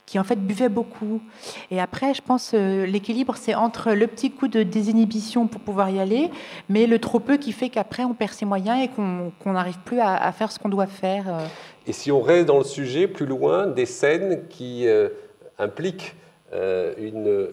qui, 0.06 0.20
en 0.20 0.26
fait 0.26 0.36
buvaient 0.36 0.68
beaucoup. 0.68 1.22
Et 1.72 1.80
après, 1.80 2.14
je 2.14 2.22
pense 2.22 2.52
euh, 2.54 2.86
l'équilibre, 2.86 3.38
c'est 3.38 3.56
entre 3.56 3.94
le 3.94 4.06
petit 4.06 4.32
coup 4.32 4.50
de 4.50 4.64
désinhibition 4.64 5.48
pour 5.48 5.62
pouvoir 5.62 5.90
y 5.90 5.98
aller, 6.02 6.30
mais 6.68 6.88
le 6.88 7.00
trop 7.00 7.22
peu 7.22 7.38
qui 7.38 7.54
fait 7.54 7.70
qu'après 7.70 8.04
on 8.04 8.14
perd 8.14 8.34
ses 8.34 8.44
moyens 8.44 8.84
et 8.84 8.90
qu'on 8.90 9.54
n'arrive 9.54 9.80
plus 9.86 10.02
à, 10.02 10.30
faire 10.34 10.52
ce 10.52 10.60
qu'on 10.60 10.68
doit 10.68 10.88
faire. 10.88 11.26
Euh. 11.90 11.92
Et 11.92 11.94
si 11.94 12.12
on 12.12 12.22
reste 12.22 12.46
dans 12.46 12.58
le 12.58 12.64
sujet, 12.64 13.08
plus 13.08 13.26
loin, 13.26 13.68
des 13.68 13.86
scènes 13.86 14.48
qui 14.48 14.88
impliquent 15.58 16.16
une, 16.54 17.48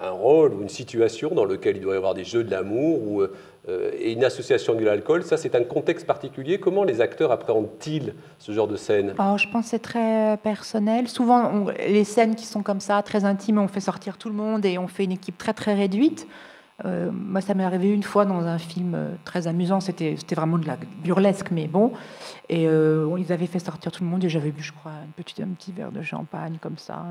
un 0.00 0.10
rôle 0.10 0.54
ou 0.54 0.62
une 0.62 0.68
situation 0.68 1.30
dans 1.34 1.44
lequel 1.44 1.76
il 1.76 1.82
doit 1.82 1.94
y 1.94 1.96
avoir 1.96 2.14
des 2.14 2.24
jeux 2.24 2.44
de 2.44 2.50
l'amour 2.50 3.02
ou 3.02 3.22
euh, 3.68 3.90
et 3.98 4.12
une 4.12 4.24
association 4.24 4.74
de 4.74 4.82
l'alcool, 4.84 5.22
ça 5.22 5.36
c'est 5.36 5.54
un 5.54 5.64
contexte 5.64 6.06
particulier. 6.06 6.58
Comment 6.58 6.84
les 6.84 7.00
acteurs 7.00 7.30
appréhendent-ils 7.30 8.14
ce 8.38 8.52
genre 8.52 8.68
de 8.68 8.76
scène? 8.76 9.14
Oh, 9.18 9.36
Je 9.36 9.48
pense 9.48 9.64
que 9.64 9.70
c'est 9.70 9.78
très 9.80 10.38
personnel. 10.42 11.08
Souvent, 11.08 11.66
les 11.86 12.04
scènes 12.04 12.34
qui 12.34 12.46
sont 12.46 12.62
comme 12.62 12.80
ça, 12.80 13.02
très 13.02 13.24
intimes, 13.24 13.58
on 13.58 13.68
fait 13.68 13.80
sortir 13.80 14.16
tout 14.16 14.28
le 14.28 14.34
monde 14.34 14.64
et 14.64 14.78
on 14.78 14.88
fait 14.88 15.04
une 15.04 15.12
équipe 15.12 15.36
très 15.36 15.52
très 15.52 15.74
réduite. 15.74 16.26
Euh, 16.84 17.10
moi, 17.12 17.40
ça 17.40 17.54
m'est 17.54 17.64
arrivé 17.64 17.90
une 17.90 18.02
fois 18.02 18.24
dans 18.24 18.46
un 18.46 18.58
film 18.58 18.94
euh, 18.94 19.10
très 19.24 19.46
amusant. 19.46 19.80
C'était, 19.80 20.16
vraiment 20.34 20.58
de 20.58 20.66
la 20.66 20.76
burlesque, 21.04 21.50
mais 21.50 21.66
bon. 21.66 21.92
Et 22.48 22.64
ils 22.64 23.32
avaient 23.32 23.46
fait 23.46 23.58
sortir 23.60 23.92
tout 23.92 24.02
le 24.02 24.10
monde 24.10 24.24
et 24.24 24.28
j'avais 24.28 24.50
bu, 24.50 24.62
je 24.62 24.72
crois, 24.72 24.92
une 25.04 25.12
petite, 25.12 25.40
un 25.40 25.48
petit 25.48 25.72
verre 25.72 25.92
de 25.92 26.02
champagne 26.02 26.58
comme 26.60 26.78
ça. 26.78 27.04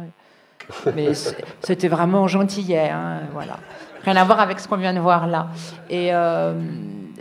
Mais 0.95 1.13
c'était 1.61 1.87
vraiment 1.87 2.27
gentillet, 2.27 2.89
hein, 2.89 3.21
voilà. 3.31 3.57
Rien 4.03 4.15
à 4.15 4.23
voir 4.23 4.39
avec 4.39 4.59
ce 4.59 4.67
qu'on 4.67 4.77
vient 4.77 4.93
de 4.93 4.99
voir 4.99 5.27
là. 5.27 5.47
Et 5.89 6.13
euh, 6.13 6.53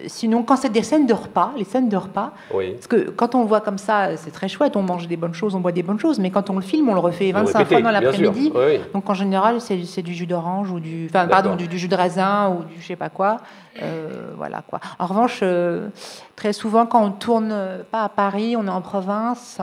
sinon, 0.07 0.43
quand 0.43 0.57
c'est 0.57 0.71
des 0.71 0.83
scènes 0.83 1.07
de 1.07 1.15
repas, 1.15 1.53
les 1.57 1.65
scènes 1.65 1.89
de 1.89 1.97
repas, 1.97 2.33
parce 2.51 2.87
que 2.87 3.11
quand 3.11 3.35
on 3.35 3.43
le 3.43 3.49
voit 3.49 3.61
comme 3.61 3.79
ça, 3.79 4.17
c'est 4.17 4.31
très 4.31 4.49
chouette, 4.49 4.77
on 4.77 4.83
mange 4.83 5.09
des 5.09 5.17
bonnes 5.17 5.35
choses, 5.35 5.55
on 5.55 5.61
boit 5.61 5.73
des 5.73 5.83
bonnes 5.83 5.99
choses, 5.99 6.19
mais 6.19 6.31
quand 6.31 6.51
on 6.51 6.57
le 6.57 6.63
filme, 6.63 6.89
on 6.89 6.95
le 6.95 7.01
refait 7.01 7.33
25 7.33 7.67
fois 7.67 7.81
dans 7.81 7.91
l'après-midi. 7.91 8.53
Donc 8.93 9.09
en 9.09 9.15
général, 9.15 9.61
c'est 9.61 10.03
du 10.03 10.15
jus 10.15 10.27
d'orange 10.27 10.71
ou 10.71 10.81
du, 10.81 11.07
enfin, 11.09 11.27
pardon, 11.27 11.57
du, 11.57 11.79
jus 11.79 11.89
de 11.89 11.97
raisin 11.97 12.51
ou 12.51 12.65
du 12.65 12.81
je 12.81 12.87
sais 12.87 12.97
pas 12.97 13.11
quoi. 13.11 13.39
Euh, 13.83 14.33
voilà 14.37 14.63
quoi. 14.67 14.81
En 14.99 15.07
revanche, 15.07 15.41
euh, 15.43 15.89
très 16.37 16.53
souvent, 16.53 16.87
quand 16.87 17.05
on 17.05 17.11
tourne 17.11 17.55
pas 17.91 18.05
à 18.05 18.09
Paris, 18.09 18.57
on 18.57 18.67
est 18.67 18.71
en 18.71 18.81
province. 18.81 19.61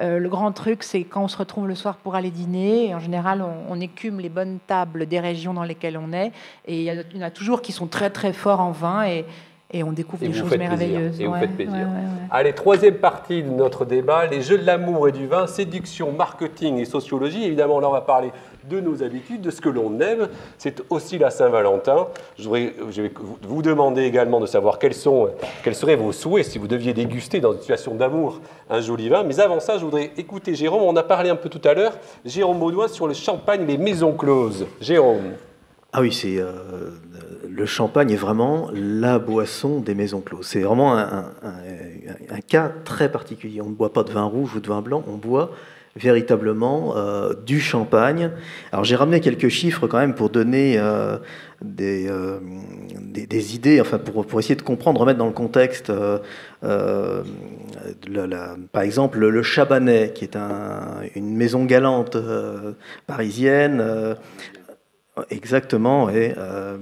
Euh, 0.00 0.18
le 0.18 0.28
grand 0.28 0.52
truc, 0.52 0.84
c'est 0.84 1.02
quand 1.02 1.24
on 1.24 1.28
se 1.28 1.36
retrouve 1.36 1.66
le 1.66 1.74
soir 1.74 1.96
pour 1.96 2.14
aller 2.14 2.30
dîner, 2.30 2.94
en 2.94 3.00
général, 3.00 3.44
on, 3.68 3.80
écume 3.80 4.20
les 4.20 4.28
bonnes 4.28 4.58
tables 4.66 5.06
des 5.06 5.20
régions 5.20 5.54
dans 5.54 5.62
lesquelles 5.62 5.96
on 5.96 6.12
est. 6.12 6.32
Et 6.66 6.82
il 6.82 6.84
y, 6.84 7.18
en 7.18 7.22
a 7.22 7.30
toujours 7.30 7.62
qui 7.62 7.72
sont 7.72 7.86
très 7.86 8.10
très 8.10 8.32
forts 8.32 8.60
en 8.60 8.72
vin. 8.72 9.06
Et, 9.06 9.24
et 9.70 9.82
on 9.82 9.92
découvre 9.92 10.26
des 10.26 10.32
choses 10.32 10.56
merveilleuses. 10.56 11.20
Et 11.20 11.26
vous 11.26 11.34
faites 11.34 11.54
plaisir. 11.54 11.86
Allez, 12.30 12.54
troisième 12.54 12.94
partie 12.94 13.42
de 13.42 13.50
notre 13.50 13.84
débat, 13.84 14.26
les 14.26 14.40
jeux 14.40 14.56
de 14.56 14.64
l'amour 14.64 15.08
et 15.08 15.12
du 15.12 15.26
vin, 15.26 15.46
séduction, 15.46 16.10
marketing 16.12 16.78
et 16.78 16.86
sociologie. 16.86 17.44
Évidemment, 17.44 17.78
là, 17.78 17.88
on 17.88 17.92
va 17.92 18.00
parler 18.00 18.32
de 18.64 18.80
nos 18.80 19.02
habitudes, 19.02 19.42
de 19.42 19.50
ce 19.50 19.60
que 19.60 19.68
l'on 19.68 20.00
aime. 20.00 20.28
C'est 20.56 20.82
aussi 20.88 21.18
la 21.18 21.28
Saint-Valentin. 21.28 22.08
Je, 22.38 22.48
je, 22.90 23.02
vais 23.02 23.12
vous 23.42 23.60
demander 23.60 24.04
également 24.04 24.40
de 24.40 24.46
savoir 24.46 24.78
quels, 24.78 24.94
sont, 24.94 25.28
quels 25.62 25.74
seraient 25.74 25.96
vos 25.96 26.12
souhaits 26.12 26.46
si 26.46 26.58
vous 26.58 26.68
deviez 26.68 26.94
déguster 26.94 27.40
dans 27.40 27.52
une 27.52 27.60
situation 27.60 27.94
d'amour 27.94 28.40
un 28.70 28.80
joli 28.80 29.10
vin. 29.10 29.22
Mais 29.22 29.38
avant 29.38 29.60
ça, 29.60 29.76
je 29.76 29.84
voudrais 29.84 30.12
écouter 30.16 30.54
Jérôme. 30.54 30.82
On 30.82 30.96
a 30.96 31.02
parlé 31.02 31.28
un 31.28 31.36
peu 31.36 31.50
tout 31.50 31.66
à 31.68 31.74
l'heure, 31.74 31.92
Jérôme 32.24 32.58
Baudoin, 32.58 32.88
sur 32.88 33.06
le 33.06 33.14
champagne, 33.14 33.66
les 33.66 33.76
maisons 33.76 34.14
closes. 34.14 34.66
Jérôme. 34.80 35.34
Ah 35.90 36.02
oui, 36.02 36.12
c'est 36.12 36.36
euh, 36.38 36.52
le 37.48 37.64
champagne 37.64 38.10
est 38.10 38.16
vraiment 38.16 38.70
la 38.74 39.18
boisson 39.18 39.80
des 39.80 39.94
maisons 39.94 40.20
closes. 40.20 40.46
C'est 40.46 40.60
vraiment 40.60 40.98
un, 40.98 41.24
cas 42.46 42.70
très 42.84 43.10
particulier. 43.10 43.62
On 43.62 43.70
ne 43.70 43.74
boit 43.74 43.92
pas 43.94 44.02
de 44.02 44.10
vin 44.10 44.24
rouge 44.24 44.54
ou 44.54 44.60
de 44.60 44.68
vin 44.68 44.82
blanc, 44.82 45.02
on 45.08 45.16
boit 45.16 45.50
véritablement 45.96 46.94
euh, 46.96 47.32
du 47.46 47.58
champagne. 47.58 48.30
Alors 48.70 48.84
j'ai 48.84 48.96
ramené 48.96 49.20
quelques 49.20 49.48
chiffres 49.48 49.86
quand 49.86 49.96
même 49.96 50.14
pour 50.14 50.28
donner 50.28 50.76
euh, 50.78 51.16
des, 51.62 52.06
idées, 53.54 53.80
enfin 53.80 53.98
pour, 53.98 54.26
pour, 54.26 54.38
essayer 54.38 54.56
de 54.56 54.62
comprendre, 54.62 55.00
remettre 55.00 55.18
dans 55.18 55.26
le 55.26 55.32
contexte. 55.32 55.90
par 56.60 57.22
exemple, 58.82 59.18
le, 59.18 59.42
Chabanais, 59.42 60.12
qui 60.14 60.24
est 60.24 60.36
une 61.16 61.34
maison 61.34 61.64
galante 61.64 62.18
parisienne, 63.06 63.82
Exactement. 65.30 66.08
Euh, 66.08 66.78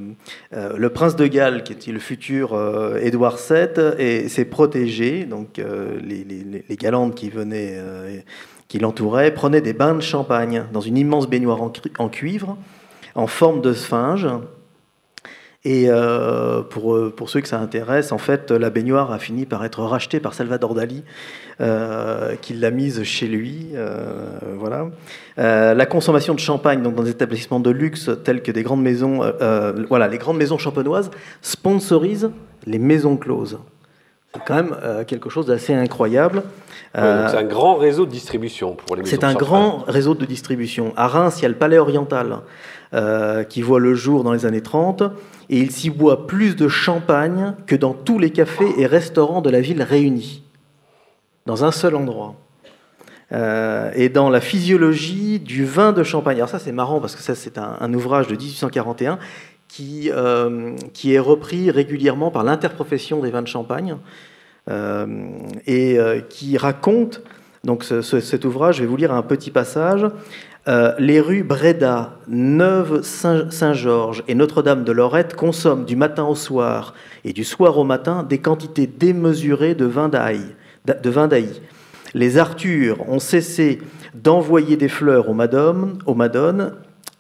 euh, 0.53 0.77
le 0.77 0.89
prince 0.91 1.17
de 1.17 1.27
Galles, 1.27 1.63
qui 1.63 1.91
est 1.91 1.93
le 1.93 1.99
futur 1.99 2.55
euh, 2.55 2.99
Édouard 2.99 3.37
VII, 3.37 3.95
et 3.99 4.29
ses 4.29 4.45
protégés, 4.45 5.25
donc 5.25 5.59
les, 5.59 6.25
les, 6.25 6.77
galantes 6.77 7.15
qui 7.15 7.31
venaient, 7.31 7.79
qui 8.69 8.79
l'entouraient, 8.79 9.33
prenaient 9.33 9.61
des 9.61 9.73
bains 9.73 9.95
de 9.95 10.01
champagne 10.01 10.65
dans 10.73 10.81
une 10.81 10.97
immense 10.97 11.29
baignoire 11.29 11.61
en, 11.63 12.09
cuivre, 12.09 12.57
en 13.15 13.27
forme 13.27 13.61
de 13.61 13.73
sphinge. 13.73 14.29
Et 15.69 15.89
pour, 16.71 16.97
pour 17.17 17.29
ceux 17.29 17.41
que 17.41 17.49
ça 17.49 17.59
intéresse, 17.59 18.13
en 18.13 18.19
fait, 18.19 18.53
la 18.53 18.71
baignoire 18.71 19.11
a 19.11 19.19
fini 19.19 19.47
par 19.47 19.65
être 19.65 19.83
rachetée 19.83 20.21
par 20.21 20.33
Salvador 20.33 20.75
Dali 20.75 21.03
euh, 21.63 22.35
qu'il 22.43 22.61
l'a 22.61 22.71
mise 22.71 23.03
chez 23.03 23.27
lui. 23.27 23.69
Euh, 23.75 24.29
voilà. 24.59 24.89
Euh, 25.39 25.73
la 25.73 25.87
consommation 25.87 26.35
de 26.35 26.39
champagne 26.39 26.83
donc 26.83 26.95
dans 26.97 27.03
des 27.03 27.13
établissements 27.13 27.61
de 27.61 27.71
luxe 27.71 28.11
tels 28.25 28.43
que 28.43 28.53
des 28.53 28.63
grandes 28.63 28.83
maisons, 28.83 29.23
voilà, 29.89 30.07
les 30.07 30.19
grandes 30.19 30.37
maisons 30.37 30.59
champenoises 30.59 31.11
sponsorisent 31.41 32.31
les 32.67 32.79
maisons 32.79 33.17
closes. 33.17 33.59
C'est 34.35 34.43
quand 34.45 34.55
même 34.55 34.77
quelque 35.07 35.31
chose 35.31 35.47
d'assez 35.47 35.73
incroyable. 35.73 36.43
c'est 36.95 37.01
un 37.01 37.45
grand 37.45 37.77
réseau 37.77 38.05
de 38.05 38.11
distribution 38.11 38.75
pour 38.75 38.95
les 38.95 39.03
maisons 39.03 39.17
C'est 39.19 39.25
un 39.25 39.33
grand 39.33 39.85
réseau 39.89 40.15
de 40.15 40.27
distribution. 40.27 40.93
À 40.95 41.09
Reims, 41.09 41.39
il 41.39 41.45
y 41.45 41.47
a 41.47 41.49
le 41.49 41.55
Palais 41.55 41.79
Oriental 41.79 42.41
qui 43.49 43.63
voit 43.63 43.81
le 43.81 43.95
jour 43.95 44.25
dans 44.25 44.33
les 44.33 44.45
années 44.45 44.61
30 44.61 45.05
et 45.49 45.59
il 45.61 45.71
s'y 45.71 45.91
boit 45.91 46.27
plus 46.27 46.57
de 46.57 46.69
champagne 46.69 47.55
que 47.67 47.77
dans 47.77 47.95
tous 47.95 48.19
les 48.19 48.31
cafés 48.31 48.73
et 48.79 48.87
restaurants 48.87 49.41
de 49.41 49.51
la 49.51 49.61
ville 49.61 49.83
réunis 49.83 50.43
dans 51.47 51.65
un 51.65 51.73
seul 51.73 51.95
endroit. 51.95 52.35
Euh, 53.33 53.91
et 53.95 54.09
dans 54.09 54.31
la 54.31 54.41
physiologie 54.41 55.41
du 55.41 55.65
vin 55.65 55.93
de 55.93 56.05
Champagne. 56.05 56.37
Alors 56.37 56.49
ça 56.49 56.61
c'est 56.61 56.71
marrant 56.71 57.01
parce 57.01 57.17
que 57.17 57.23
ça 57.23 57.35
c'est 57.35 57.59
un, 57.59 57.93
ouvrage 57.93 58.29
de 58.29 58.37
1841 58.37 59.19
qui, 59.67 60.11
euh, 60.13 60.77
qui 60.93 61.15
est 61.15 61.19
repris 61.19 61.73
régulièrement 61.73 62.31
par 62.31 62.45
l'interprofession 62.45 63.21
des 63.21 63.33
vins 63.33 63.43
de 63.43 63.49
Champagne 63.49 63.97
euh, 64.71 65.07
et 65.67 65.99
qui 66.29 66.57
raconte, 66.57 67.23
donc 67.65 67.83
cet 67.83 68.45
ouvrage, 68.45 68.77
je 68.77 68.83
vais 68.83 68.87
vous 68.87 68.97
lire 68.97 69.13
un 69.13 69.23
petit 69.23 69.51
passage, 69.51 70.07
les 70.99 71.21
rues 71.21 71.45
Bréda, 71.45 72.19
Neuve, 72.29 73.03
Saint-Georges 73.03 74.25
et 74.27 74.35
Notre-Dame 74.35 74.85
de 74.85 74.93
Lorette 74.93 75.37
consomment 75.37 75.85
du 75.85 75.97
matin 75.97 76.25
au 76.25 76.35
soir 76.35 76.95
et 77.25 77.33
du 77.33 77.45
soir 77.45 77.79
au 77.79 77.85
matin 77.85 78.23
des 78.23 78.39
quantités 78.39 78.87
démesurées 78.87 79.75
de 79.75 79.85
vin 79.85 80.09
d'ail. 80.09 80.41
Les 82.15 82.39
Arthurs 82.39 83.09
ont 83.09 83.19
cessé 83.19 83.81
d'envoyer 84.15 84.77
des 84.77 84.89
fleurs 84.89 85.29
aux 85.29 85.35
madones, 85.35 85.99
aux 86.07 86.15
madones 86.15 86.73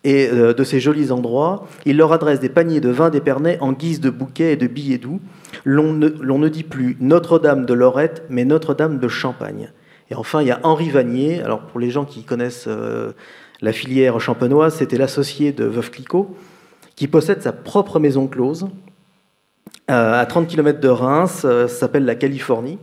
et 0.05 0.29
euh, 0.31 0.55
de 0.55 0.65
ces 0.65 0.81
jolis 0.81 1.11
endroits. 1.11 1.67
Ils 1.85 1.97
leur 1.97 2.13
adressent 2.13 2.41
des 2.41 2.49
paniers 2.49 2.81
de 2.81 2.89
vin 2.89 3.11
d'Épernay 3.11 3.59
en 3.61 3.73
guise 3.73 4.01
de 4.01 4.09
bouquets 4.09 4.53
et 4.53 4.57
de 4.57 4.67
billets 4.67 4.99
doux. 4.99 5.21
L'on 5.65 5.93
ne, 5.93 6.49
dit 6.49 6.63
plus 6.63 6.97
Notre-Dame 7.01 7.67
de 7.67 7.75
Lorette, 7.75 8.23
mais 8.31 8.45
Notre-Dame 8.45 8.99
de 8.99 9.09
Champagne. 9.09 9.71
Et 10.11 10.15
enfin, 10.15 10.43
il 10.43 10.49
y 10.49 10.51
a 10.51 10.61
Henri 10.63 10.91
Vanier. 10.91 11.43
Alors, 11.43 11.63
pour 11.63 11.81
les 11.81 11.91
gens 11.91 12.05
qui 12.05 12.23
connaissent 12.23 12.67
euh, 12.69 13.13
la 13.61 13.73
filière 13.73 14.21
champenoise, 14.21 14.77
c'était 14.77 14.99
l'associé 14.99 15.53
de 15.53 15.65
Veuve 15.65 15.91
Clicquot, 15.91 16.35
qui 16.95 17.09
possède 17.09 17.43
sa 17.43 17.53
propre 17.53 17.99
maison 17.99 18.27
close 18.27 18.69
euh, 19.91 20.21
à 20.21 20.27
30 20.27 20.47
km 20.47 20.81
de 20.81 20.89
Reims. 20.89 21.41
ça 21.43 21.69
s'appelle 21.69 22.05
la 22.05 22.15
Californie. 22.15 22.79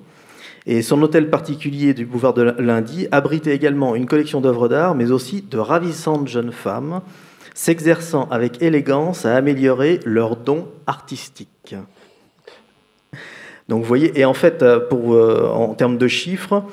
Et 0.65 0.82
son 0.82 1.01
hôtel 1.01 1.30
particulier 1.30 1.93
du 1.93 2.05
boulevard 2.05 2.34
de 2.34 2.55
Lundi 2.57 3.07
abritait 3.11 3.53
également 3.53 3.95
une 3.95 4.05
collection 4.05 4.39
d'œuvres 4.39 4.69
d'art, 4.69 4.95
mais 4.95 5.11
aussi 5.11 5.41
de 5.41 5.57
ravissantes 5.57 6.28
jeunes 6.28 6.53
femmes 6.53 7.01
s'exerçant 7.53 8.28
avec 8.32 8.61
élégance 8.61 9.26
à 9.26 9.36
améliorer 9.36 9.99
leurs 10.05 10.38
dons 10.38 10.69
artistiques. 10.88 11.76
Donc 13.69 13.82
vous 13.82 13.88
voyez, 13.88 14.17
et 14.19 14.26
en 14.26 14.34
fait, 14.34 14.65
pour, 14.89 15.11
en 15.11 15.74
termes 15.76 15.97
de 15.97 16.07
chiffres, 16.07 16.63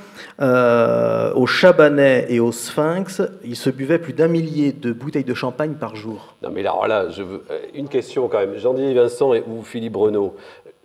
au 0.40 1.46
Chabanais 1.46 2.26
et 2.28 2.40
au 2.40 2.52
Sphinx, 2.52 3.22
il 3.44 3.56
se 3.56 3.70
buvait 3.70 3.98
plus 3.98 4.12
d'un 4.12 4.28
millier 4.28 4.72
de 4.72 4.92
bouteilles 4.92 5.24
de 5.24 5.34
champagne 5.34 5.74
par 5.74 5.96
jour. 5.96 6.34
Non 6.42 6.50
mais 6.50 6.62
là, 6.62 7.08
je 7.10 7.22
veux... 7.22 7.42
une 7.74 7.88
question 7.88 8.28
quand 8.28 8.38
même. 8.38 8.56
Jean-Denis 8.56 8.94
Vincent 8.94 9.34
et, 9.34 9.42
ou 9.46 9.62
Philippe 9.62 9.96
Renaud, 9.96 10.34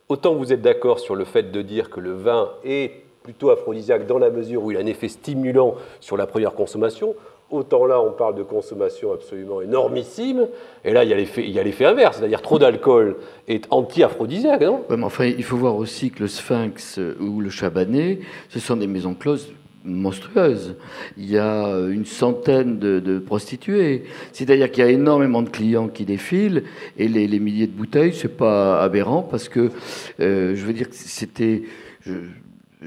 autant 0.10 0.36
vous 0.36 0.52
êtes 0.52 0.62
d'accord 0.62 1.00
sur 1.00 1.16
le 1.16 1.26
fait 1.26 1.52
de 1.52 1.62
dire 1.62 1.90
que 1.90 2.00
le 2.00 2.14
vin 2.14 2.50
est 2.64 3.06
plutôt 3.24 3.50
aphrodisiaque 3.50 4.06
dans 4.06 4.20
la 4.20 4.30
mesure 4.30 4.64
où 4.64 4.72
il 4.72 4.78
a 4.78 4.82
un 4.82 4.86
effet 4.86 5.08
stimulant 5.08 5.76
sur 6.00 6.16
la 6.16 6.28
première 6.28 6.54
consommation, 6.54 7.16
autant 7.52 7.86
là 7.86 8.02
on 8.02 8.12
parle 8.12 8.36
de 8.36 8.44
consommation 8.44 9.14
absolument 9.14 9.62
énormissime, 9.62 10.48
et 10.84 10.92
là 10.94 11.04
il 11.04 11.10
y 11.10 11.60
a 11.60 11.64
l'effet 11.64 11.86
inverse, 11.86 12.18
c'est-à-dire 12.18 12.42
trop 12.42 12.60
d'alcool 12.60 13.18
est 13.48 13.68
anti-aphrodisiaque, 13.70 14.62
non? 14.62 14.84
Mais 14.90 15.04
enfin, 15.04 15.26
Il 15.26 15.44
faut 15.44 15.58
voir 15.58 15.76
aussi 15.76 16.12
que 16.12 16.22
le 16.22 16.28
Sphinx 16.28 17.00
ou 17.20 17.42
le 17.42 17.50
Chabanais, 17.50 18.20
ce 18.50 18.60
sont 18.60 18.78
des 18.78 18.88
maisons 18.88 19.14
closes 19.14 19.52
monstrueuses. 19.86 20.76
Il 21.18 21.30
y 21.30 21.38
a 21.38 21.68
une 21.90 22.06
centaine 22.06 22.80
de, 22.80 23.20
prostituées. 23.20 24.04
C'est-à-dire 24.34 24.72
qu'il 24.72 24.84
y 24.84 24.88
a 24.88 24.90
énormément 24.90 25.42
de 25.42 25.50
clients 25.50 25.88
qui 25.88 26.06
défilent 26.06 26.64
et 26.98 27.08
les, 27.08 27.40
milliers 27.40 27.68
de 27.68 27.72
bouteilles, 27.72 28.14
c'est 28.14 28.36
pas 28.36 28.82
aberrant 28.82 29.22
parce 29.22 29.48
que 29.48 29.72
euh, 30.20 30.56
je 30.56 30.66
veux 30.66 30.74
dire 30.74 30.90
que 30.90 30.96
c'était. 30.96 31.64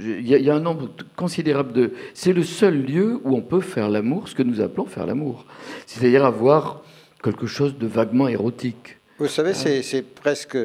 Il 0.00 0.28
y, 0.28 0.50
a 0.50 0.54
un 0.54 0.60
nombre 0.60 0.88
considérable 1.16 1.72
de. 1.72 1.92
C'est 2.14 2.32
le 2.32 2.44
seul 2.44 2.82
lieu 2.82 3.20
où 3.24 3.36
on 3.36 3.42
peut 3.42 3.60
faire 3.60 3.88
l'amour, 3.88 4.28
ce 4.28 4.34
que 4.34 4.42
nous 4.42 4.60
appelons 4.60 4.86
faire 4.86 5.06
l'amour. 5.06 5.44
C'est-à-dire 5.86 6.24
avoir 6.24 6.82
quelque 7.22 7.46
chose 7.46 7.76
de 7.76 7.86
vaguement 7.86 8.28
érotique. 8.28 8.96
Vous 9.18 9.26
savez, 9.26 9.50
hein 9.50 9.80
c'est 9.82 10.02
presque, 10.02 10.56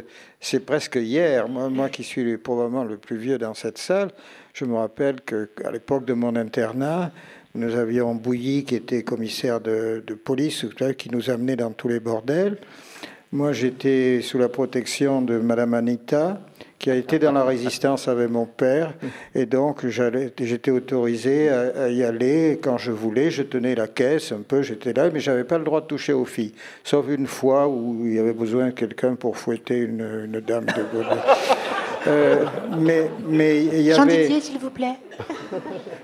presque 0.65 0.95
hier. 0.95 1.49
Moi, 1.49 1.69
moi 1.69 1.89
qui 1.89 2.03
suis 2.03 2.38
probablement 2.38 2.84
le 2.84 2.97
plus 2.97 3.17
vieux 3.17 3.39
dans 3.39 3.55
cette 3.55 3.79
salle, 3.79 4.11
je 4.53 4.65
me 4.65 4.75
rappelle 4.75 5.21
qu'à 5.21 5.71
l'époque 5.71 6.05
de 6.05 6.13
mon 6.13 6.36
internat, 6.36 7.11
nous 7.55 7.75
avions 7.75 8.13
Bouilly, 8.13 8.63
qui 8.63 8.75
était 8.75 9.03
commissaire 9.03 9.59
de, 9.59 10.03
de 10.05 10.13
police, 10.13 10.65
qui 10.97 11.09
nous 11.09 11.31
amenait 11.31 11.55
dans 11.55 11.71
tous 11.71 11.88
les 11.88 11.99
bordels. 11.99 12.57
Moi, 13.31 13.51
j'étais 13.51 14.21
sous 14.21 14.38
la 14.38 14.49
protection 14.49 15.23
de 15.23 15.39
Madame 15.39 15.73
Anita, 15.73 16.39
qui 16.84 16.91
a 16.91 16.95
été 16.95 17.17
dans 17.17 17.31
la 17.31 17.45
résistance 17.45 18.09
avec 18.09 18.29
mon 18.29 18.45
père, 18.45 18.93
et 19.34 19.45
donc 19.45 19.88
j'étais 19.88 20.69
autorisé 20.69 21.47
à, 21.47 21.88
y 21.88 22.03
aller 22.03 22.59
quand 22.61 22.77
je 22.77 22.91
voulais. 22.91 23.31
Je 23.31 23.43
tenais 23.43 23.73
la 23.73 23.88
caisse 23.88 24.34
un 24.34 24.41
peu, 24.45 24.63
j'étais 24.63 24.91
là, 24.91 25.09
mais 25.09 25.21
j'avais 25.21 25.45
pas 25.45 25.57
le 25.57 25.63
droit 25.63 25.79
de 25.79 25.86
toucher 25.86 26.11
aux 26.11 26.25
filles, 26.25 26.53
sauf 26.84 27.05
une 27.07 27.25
fois 27.25 27.69
où 27.69 28.01
il 28.03 28.15
y 28.15 28.19
avait 28.19 28.34
besoin 28.34 28.65
de 28.65 28.71
quelqu'un 28.71 29.15
pour 29.15 29.38
fouetter 29.38 29.77
une, 29.77 30.27
dame 30.45 30.65
de 30.65 30.84
euh, 32.08 32.45
mais 32.80 33.10
mais 33.28 33.64
il 33.64 33.82
y 33.82 33.91
Jean 33.91 34.04
avait... 34.04 34.24
Didier, 34.24 34.41
s'il 34.41 34.60
vous 34.60 34.70
plaît. 34.70 34.95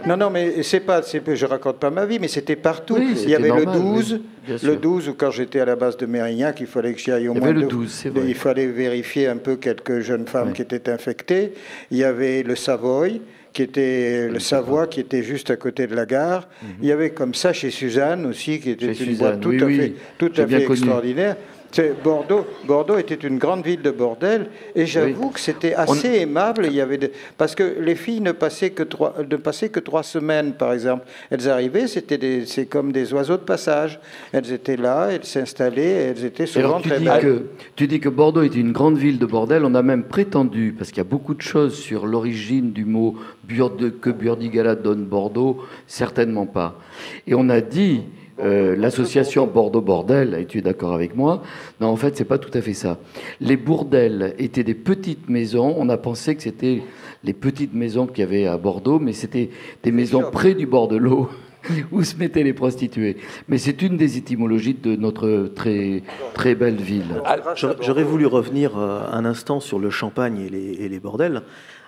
Non, 0.08 0.16
non, 0.16 0.30
mais 0.30 0.64
c'est 0.64 0.80
pas, 0.80 1.02
je 1.02 1.46
raconte 1.46 1.78
pas 1.78 1.90
ma 1.90 2.06
vie, 2.06 2.20
mais 2.20 2.30
c'était 2.30 2.56
partout. 2.56 2.98
il 2.98 3.30
y 3.30 3.36
avait 3.36 3.50
le 3.50 3.66
12, 3.66 4.22
le 4.64 4.76
12 4.78 5.10
où 5.10 5.14
quand 5.14 5.30
j'étais 5.30 5.60
à 5.60 5.66
la 5.66 5.76
base 5.76 5.98
de 5.98 6.06
Mérignac, 6.06 6.62
il 6.62 6.68
fallait 6.68 6.94
que 6.94 7.00
j'y 7.00 7.12
aille 7.12 7.28
au 7.28 7.34
moins. 7.34 7.52
le 7.52 7.64
12, 7.64 8.06
vrai. 8.06 8.24
Il 8.28 8.36
fallait 8.36 8.68
vérifier 8.68 9.28
un 9.28 9.36
peu 9.36 9.58
quelques 9.58 10.00
jeunes 10.00 10.26
femmes 10.26 10.54
qui 10.54 10.62
étaient 10.62 10.90
infectées. 10.90 11.54
Il 11.92 11.98
y 11.98 12.06
avait 12.06 12.44
le 12.44 12.56
Savoy 12.56 13.20
qui 13.52 13.64
était 13.64 14.30
le 14.30 14.40
Savoie, 14.40 14.88
qui 14.88 15.00
était 15.00 15.24
juste 15.24 15.50
à 15.50 15.56
côté 15.56 15.88
de 15.88 15.96
la 15.96 16.06
gare. 16.06 16.48
Mhm. 16.62 16.70
Il 16.82 16.88
y 16.88 16.92
avait 16.92 17.10
comme 17.10 17.34
ça 17.34 17.52
chez 17.52 17.72
Suzanne 17.72 18.26
aussi, 18.26 18.60
qui 18.60 18.72
était 18.72 18.94
une 18.94 19.18
boîte 19.18 19.42
tout 19.42 19.52
à 19.52 19.68
fait, 19.68 19.94
tout 20.18 20.32
à 20.38 20.48
fait 20.48 20.64
extraordinaire. 20.64 21.36
Bordeaux, 22.04 22.46
Bordeaux 22.66 22.98
était 22.98 23.16
une 23.16 23.38
grande 23.38 23.64
ville 23.64 23.82
de 23.82 23.92
bordel, 23.92 24.48
et 24.76 24.86
j'avoue 24.86 25.30
que 25.30 25.40
c'était 25.40 25.74
assez 25.74 26.20
aimable. 26.20 26.66
Il 26.66 26.74
y 26.74 26.82
avait 26.82 27.00
parce 27.38 27.56
que 27.56 27.78
les 27.80 27.96
filles 27.96 28.22
ne 28.22 28.32
passaient 28.32 28.72
que 28.72 28.84
trois, 28.84 29.16
ne 29.30 29.36
passaient 29.36 29.70
que 29.70 29.80
trois 29.80 30.04
semaines, 30.04 30.54
par 30.54 30.74
exemple. 30.74 31.06
Elles 31.30 31.48
arrivaient, 31.48 31.88
c'était 31.88 32.44
c'est 32.46 32.66
comme 32.66 32.92
des 32.92 33.14
oiseaux 33.14 33.38
de 33.38 33.44
passage. 33.44 34.00
Elles 34.34 34.52
étaient 34.52 34.78
là, 34.78 35.10
elles 35.12 35.26
s'installaient, 35.26 35.82
elles 36.10 36.26
étaient 36.26 36.48
souvent 36.48 36.80
tu 36.80 36.90
très 36.90 37.00
dis 37.00 37.06
que, 37.06 37.44
Tu 37.76 37.88
dis 37.88 38.00
que 38.00 38.10
Bordeaux 38.10 38.44
était 38.44 38.60
une 38.60 38.72
grande 38.72 38.98
ville 38.98 39.20
de 39.20 39.26
bordel. 39.26 39.64
On 39.66 39.76
a 39.76 39.82
même 39.82 40.04
prétendu, 40.04 40.74
parce 40.78 40.90
qu'il 40.90 40.98
y 40.98 41.02
a 41.02 41.10
beaucoup 41.10 41.34
de 41.34 41.42
choses 41.42 41.76
sur 41.76 42.08
l'origine 42.08 42.72
du 42.72 42.86
mot 42.86 43.16
que 44.02 44.10
Burdigala 44.10 44.76
donne 44.76 45.06
Bordeaux, 45.06 45.64
certainement 45.88 46.46
pas. 46.46 46.80
Et 47.28 47.34
on 47.34 47.50
a 47.50 47.62
dit 47.62 48.04
euh, 48.42 48.76
l'association 48.76 49.48
Bordeaux 49.48 49.82
Bordel, 49.82 50.36
et 50.36 50.46
tu 50.46 50.60
es 50.60 50.62
d'accord 50.62 50.94
avec 50.94 51.16
moi? 51.16 51.44
Non, 51.82 51.88
en 51.88 51.96
fait, 51.96 52.16
c'est 52.18 52.26
pas 52.26 52.38
tout 52.38 52.56
à 52.58 52.62
fait 52.62 52.74
ça. 52.74 52.98
Les 53.40 53.58
bourdels 53.58 54.36
étaient 54.38 54.64
des 54.64 54.76
petites 54.76 55.30
maisons. 55.30 55.76
On 55.78 55.90
a 55.90 55.98
pensé 55.98 56.36
que 56.36 56.42
c'était 56.42 56.82
les 57.24 57.34
petites 57.34 57.74
maisons 57.74 58.08
qu'il 58.08 58.20
y 58.20 58.28
avait 58.28 58.46
à 58.46 58.58
Bordeaux, 58.58 59.00
mais 59.00 59.14
c'était 59.14 59.50
des 59.84 59.92
maisons 59.92 60.24
près 60.32 60.54
du 60.54 60.66
bord 60.66 60.88
de 60.88 60.98
l'eau 60.98 61.30
où 61.92 62.04
se 62.04 62.16
mettaient 62.16 62.44
les 62.44 62.54
prostituées. 62.54 63.18
Mais 63.48 63.58
c'est 63.58 63.82
une 63.82 63.98
des 63.98 64.18
étymologies 64.18 64.76
de 64.76 64.96
notre 64.96 65.52
très, 65.56 66.04
très 66.34 66.56
belle 66.56 66.78
ville. 66.78 67.22
J'aurais 67.56 68.04
voulu 68.04 68.26
revenir 68.26 68.78
euh, 68.78 69.02
un 69.12 69.26
instant 69.26 69.60
sur 69.60 69.80
le 69.80 69.90
champagne 69.90 70.40
et 70.40 70.50
les, 70.50 70.86
et 70.86 70.90
les 70.90 71.00
bordels. 71.00 71.44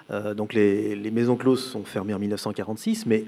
Euh, 0.10 0.34
donc 0.34 0.54
les, 0.54 0.96
les 0.96 1.12
maisons 1.12 1.36
closes 1.36 1.64
sont 1.64 1.84
fermées 1.84 2.14
en 2.14 2.20
1946, 2.20 3.06
mais 3.06 3.26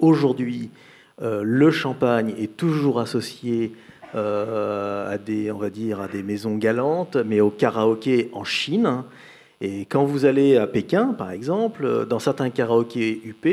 aujourd'hui, 0.00 0.70
euh, 0.72 0.93
le 1.20 1.70
champagne 1.70 2.34
est 2.38 2.56
toujours 2.56 3.00
associé 3.00 3.72
euh, 4.14 5.12
à 5.12 5.18
des, 5.18 5.50
on 5.50 5.58
va 5.58 5.70
dire, 5.70 6.00
à 6.00 6.06
des 6.06 6.22
maisons 6.22 6.56
galantes, 6.56 7.16
mais 7.16 7.40
au 7.40 7.50
karaoké 7.50 8.30
en 8.32 8.44
Chine. 8.44 9.02
Et 9.60 9.86
quand 9.86 10.04
vous 10.04 10.24
allez 10.24 10.56
à 10.56 10.68
Pékin, 10.68 11.14
par 11.18 11.32
exemple, 11.32 12.06
dans 12.08 12.20
certains 12.20 12.50
karaokés 12.50 13.20
UP, 13.24 13.48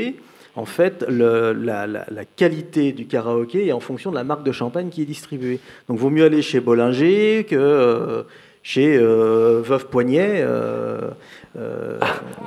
en 0.55 0.65
fait, 0.65 1.03
la, 1.09 2.05
qualité 2.35 2.91
du 2.91 3.07
karaoké 3.07 3.67
est 3.67 3.71
en 3.71 3.79
fonction 3.79 4.11
de 4.11 4.15
la 4.15 4.23
marque 4.23 4.43
de 4.43 4.51
champagne 4.51 4.89
qui 4.89 5.01
est 5.01 5.05
distribuée. 5.05 5.59
Donc, 5.89 5.97
vaut 5.97 6.11
mieux 6.11 6.25
aller 6.25 6.43
chez 6.43 6.59
Bollinger 6.59 7.43
que 7.49 7.55
euh, 7.55 8.21
chez 8.61 8.99
Veuve 8.99 9.87
Poignet. 9.87 10.43
Euh, 10.45 11.09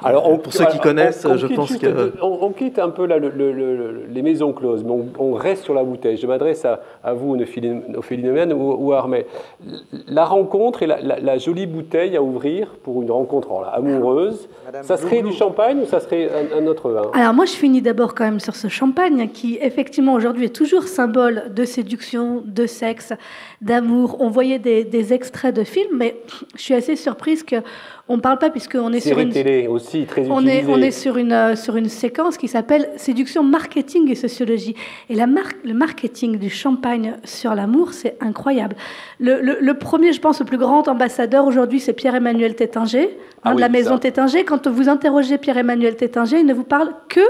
Alors, 0.03 0.41
pour 0.41 0.53
ceux 0.53 0.65
qui 0.67 0.79
connaissent, 0.79 1.27
je 1.37 1.47
pense 1.47 1.77
que. 1.77 2.13
On, 2.23 2.53
quitte 2.53 2.79
un 2.79 2.91
peu 2.91 3.07
les 3.07 4.23
maisons 4.23 4.53
closes, 4.53 4.85
mais 4.85 4.95
on, 5.19 5.35
reste 5.35 5.65
sur 5.65 5.75
la 5.75 5.85
bouteille. 5.85 6.17
Je 6.17 6.27
m'adresse 6.27 6.65
à, 6.65 7.13
vous, 7.13 7.37
Ophélie 7.97 8.31
ou, 8.53 8.75
ou 8.79 8.93
à 8.93 8.99
Armel. 8.99 9.27
La 10.07 10.25
rencontre 10.25 10.83
et 10.83 10.87
la, 10.87 11.39
jolie 11.39 11.67
bouteille 11.67 12.17
à 12.17 12.23
ouvrir 12.23 12.69
pour 12.83 13.03
une 13.03 13.11
rencontre 13.11 13.51
amoureuse, 13.73 14.49
ça 14.83 14.97
serait 14.97 15.23
du 15.23 15.33
champagne 15.33 15.81
ou 15.81 15.87
ça 15.87 16.01
serait 16.01 16.31
un, 16.57 16.67
autre 16.67 16.91
vin? 16.91 17.11
Alors, 17.13 17.35
moi, 17.35 17.45
je 17.45 17.53
finis 17.53 17.83
d'abord 17.83 18.15
quand 18.15 18.25
même 18.25 18.41
sur 18.41 18.57
ce 18.57 18.69
champagne 18.69 19.29
qui, 19.29 19.59
effectivement, 19.61 20.15
aujourd'hui 20.15 20.47
est 20.47 20.55
toujours 20.55 20.85
symbole 20.85 21.53
de 21.55 21.65
séduction, 21.65 22.43
de 22.45 22.67
sexe, 22.67 23.13
d'amour. 23.61 24.17
On 24.21 24.31
voyait 24.31 24.59
des, 24.59 24.85
des 24.85 25.13
extraits 25.13 25.55
de 25.55 25.65
films, 25.65 25.97
mais 25.97 26.17
je 26.57 26.63
suis 26.63 26.75
assez 26.75 26.97
surprise 26.97 27.43
que 27.43 27.57
on 28.09 28.17
ne 28.17 28.21
parle 28.21 28.39
pas 28.39 28.51
puisqu'on 28.51 28.93
est 28.93 29.01
sur 29.01 29.19
une 29.19 29.31
télé 29.31 29.67
aussi 29.67 30.05
très 30.05 30.29
on 30.31 30.47
est 30.47 30.65
on 30.69 30.77
est 30.79 30.91
sur 30.91 31.17
une 31.17 31.33
euh, 31.33 31.57
sur 31.57 31.77
une 31.77 31.89
séquence 31.89 32.37
qui 32.37 32.49
s'appelle 32.49 32.91
séduction, 32.97 33.43
marketing 33.43 34.11
et 34.11 34.15
sociologie. 34.15 34.75
Et 35.09 35.15
la 35.15 35.27
marque 35.27 35.57
le 35.65 35.73
marketing 35.73 36.39
du 36.39 36.51
champagne 36.51 37.17
sur 37.25 37.55
l'amour, 37.55 37.93
c'est 37.93 38.17
incroyable. 38.21 38.77
Le, 39.21 39.73
premier, 39.73 40.13
je 40.13 40.21
pense, 40.21 40.41
le 40.41 40.45
plus 40.45 40.59
grand 40.59 40.87
ambassadeur 40.89 41.47
aujourd'hui, 41.47 41.81
c'est 41.81 41.95
Pierre-Emmanuel 41.95 42.55
Tétinger, 42.55 43.11
hein, 43.11 43.41
ah 43.45 43.55
de 43.55 43.61
la 43.61 43.69
maison 43.69 43.99
Tétinger. 43.99 44.45
Quand 44.45 44.67
vous 44.67 44.89
interrogez 44.89 45.39
Pierre-Emmanuel 45.39 45.97
Tétinger, 45.97 46.41
il 46.41 46.47
ne 46.47 46.55
vous 46.55 46.65
parle 46.65 46.91
que 47.09 47.21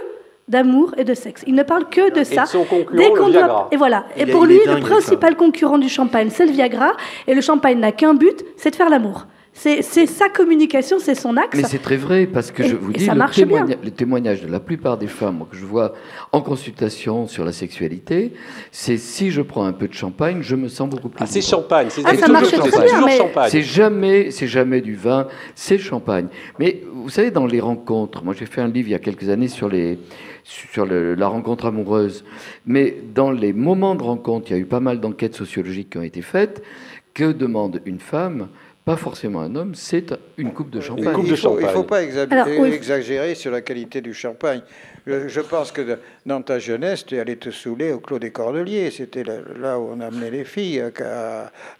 d'amour 0.48 0.94
et 0.98 1.04
de 1.04 1.14
sexe. 1.14 1.44
Il 1.46 1.54
ne 1.54 1.62
parle 1.62 1.88
que 1.88 2.12
de 2.12 2.24
ça. 2.24 2.44
Dès 2.92 3.10
qu'on 3.10 3.32
et 3.70 3.76
voilà. 3.76 4.06
Et 4.16 4.26
pour 4.26 4.44
lui, 4.44 4.58
le 4.66 4.80
principal 4.80 5.36
concurrent 5.36 5.78
du 5.78 5.88
champagne, 5.88 6.28
c'est 6.30 6.46
le 6.46 6.52
Viagra. 6.52 6.92
Et 7.28 7.34
le 7.34 7.40
champagne 7.40 7.78
n'a 7.78 7.92
qu'un 7.92 8.14
but, 8.14 8.44
c'est 8.56 8.70
de 8.70 8.76
faire 8.76 8.90
l'amour. 8.90 9.26
C'est 9.54 9.82
sa 9.82 10.28
communication, 10.28 10.98
c'est 10.98 11.14
son 11.14 11.36
axe. 11.36 11.56
Mais 11.56 11.62
c'est 11.62 11.78
très 11.78 11.96
vrai, 11.96 12.26
parce 12.26 12.50
que 12.50 12.64
je 12.64 12.74
vous 12.74 12.92
dis, 12.92 13.06
le, 13.06 13.90
témoignage 13.90 14.42
de 14.42 14.48
la 14.48 14.60
plupart 14.60 14.98
des 14.98 15.06
femmes 15.06 15.44
que 15.50 15.56
je 15.56 15.64
vois 15.64 15.94
en 16.32 16.42
consultation 16.42 17.28
sur 17.28 17.44
la 17.44 17.52
sexualité, 17.52 18.32
c'est 18.72 18.96
si 18.96 19.30
je 19.30 19.40
prends 19.40 19.64
un 19.64 19.72
peu 19.72 19.86
de 19.86 19.94
champagne, 19.94 20.42
je 20.42 20.56
me 20.56 20.68
sens 20.68 20.90
beaucoup 20.90 21.08
plus. 21.08 21.22
Ah, 21.22 21.26
c'est 21.26 21.40
champagne, 21.40 21.86
c'est 21.88 22.02
ah, 22.04 22.16
toujours 22.16 23.08
champagne. 23.10 23.48
C'est 23.48 23.62
jamais, 23.62 24.30
c'est 24.32 24.48
jamais 24.48 24.80
du 24.80 24.96
vin, 24.96 25.28
c'est 25.54 25.78
champagne. 25.78 26.26
Mais 26.58 26.82
vous 26.92 27.08
savez, 27.08 27.30
dans 27.30 27.46
les 27.46 27.60
rencontres, 27.60 28.24
moi 28.24 28.34
j'ai 28.36 28.46
fait 28.46 28.60
un 28.60 28.68
livre 28.68 28.88
il 28.88 28.92
y 28.92 28.96
a 28.96 28.98
quelques 28.98 29.28
années 29.28 29.48
sur 29.48 29.68
les 29.68 29.98
sur 30.42 30.84
la 30.84 31.26
rencontre 31.26 31.64
amoureuse, 31.64 32.22
mais 32.66 32.96
dans 33.14 33.30
les 33.30 33.54
moments 33.54 33.94
de 33.94 34.02
rencontre, 34.02 34.50
il 34.50 34.52
y 34.52 34.56
a 34.56 34.58
eu 34.60 34.66
pas 34.66 34.80
mal 34.80 35.00
d'enquêtes 35.00 35.34
sociologiques 35.34 35.90
qui 35.90 35.98
ont 35.98 36.02
été 36.02 36.20
faites. 36.20 36.62
Que 37.14 37.30
demande 37.32 37.80
une 37.86 38.00
femme 38.00 38.48
pas 38.84 38.96
forcément 38.96 39.40
un 39.40 39.54
homme, 39.56 39.74
c'est 39.74 40.14
une 40.36 40.52
coupe 40.52 40.68
de 40.68 40.80
champagne. 40.80 41.14
il 41.24 41.30
ne 41.30 41.36
faut, 41.36 41.84
pas 41.84 42.02
exagérer 42.02 43.34
sur 43.34 43.50
la 43.50 43.62
qualité 43.62 44.02
du 44.02 44.12
champagne. 44.12 44.60
Je, 45.06 45.40
pense 45.40 45.72
que 45.72 45.98
dans 46.26 46.42
ta 46.42 46.58
jeunesse, 46.58 47.06
tu 47.06 47.18
allais 47.18 47.36
te 47.36 47.50
saouler 47.50 47.92
au 47.92 47.98
Clos 47.98 48.18
des 48.18 48.30
Cordeliers. 48.30 48.90
C'était 48.90 49.24
là 49.24 49.78
où 49.78 49.88
on 49.90 50.00
amenait 50.00 50.30
les 50.30 50.44
filles, 50.44 50.82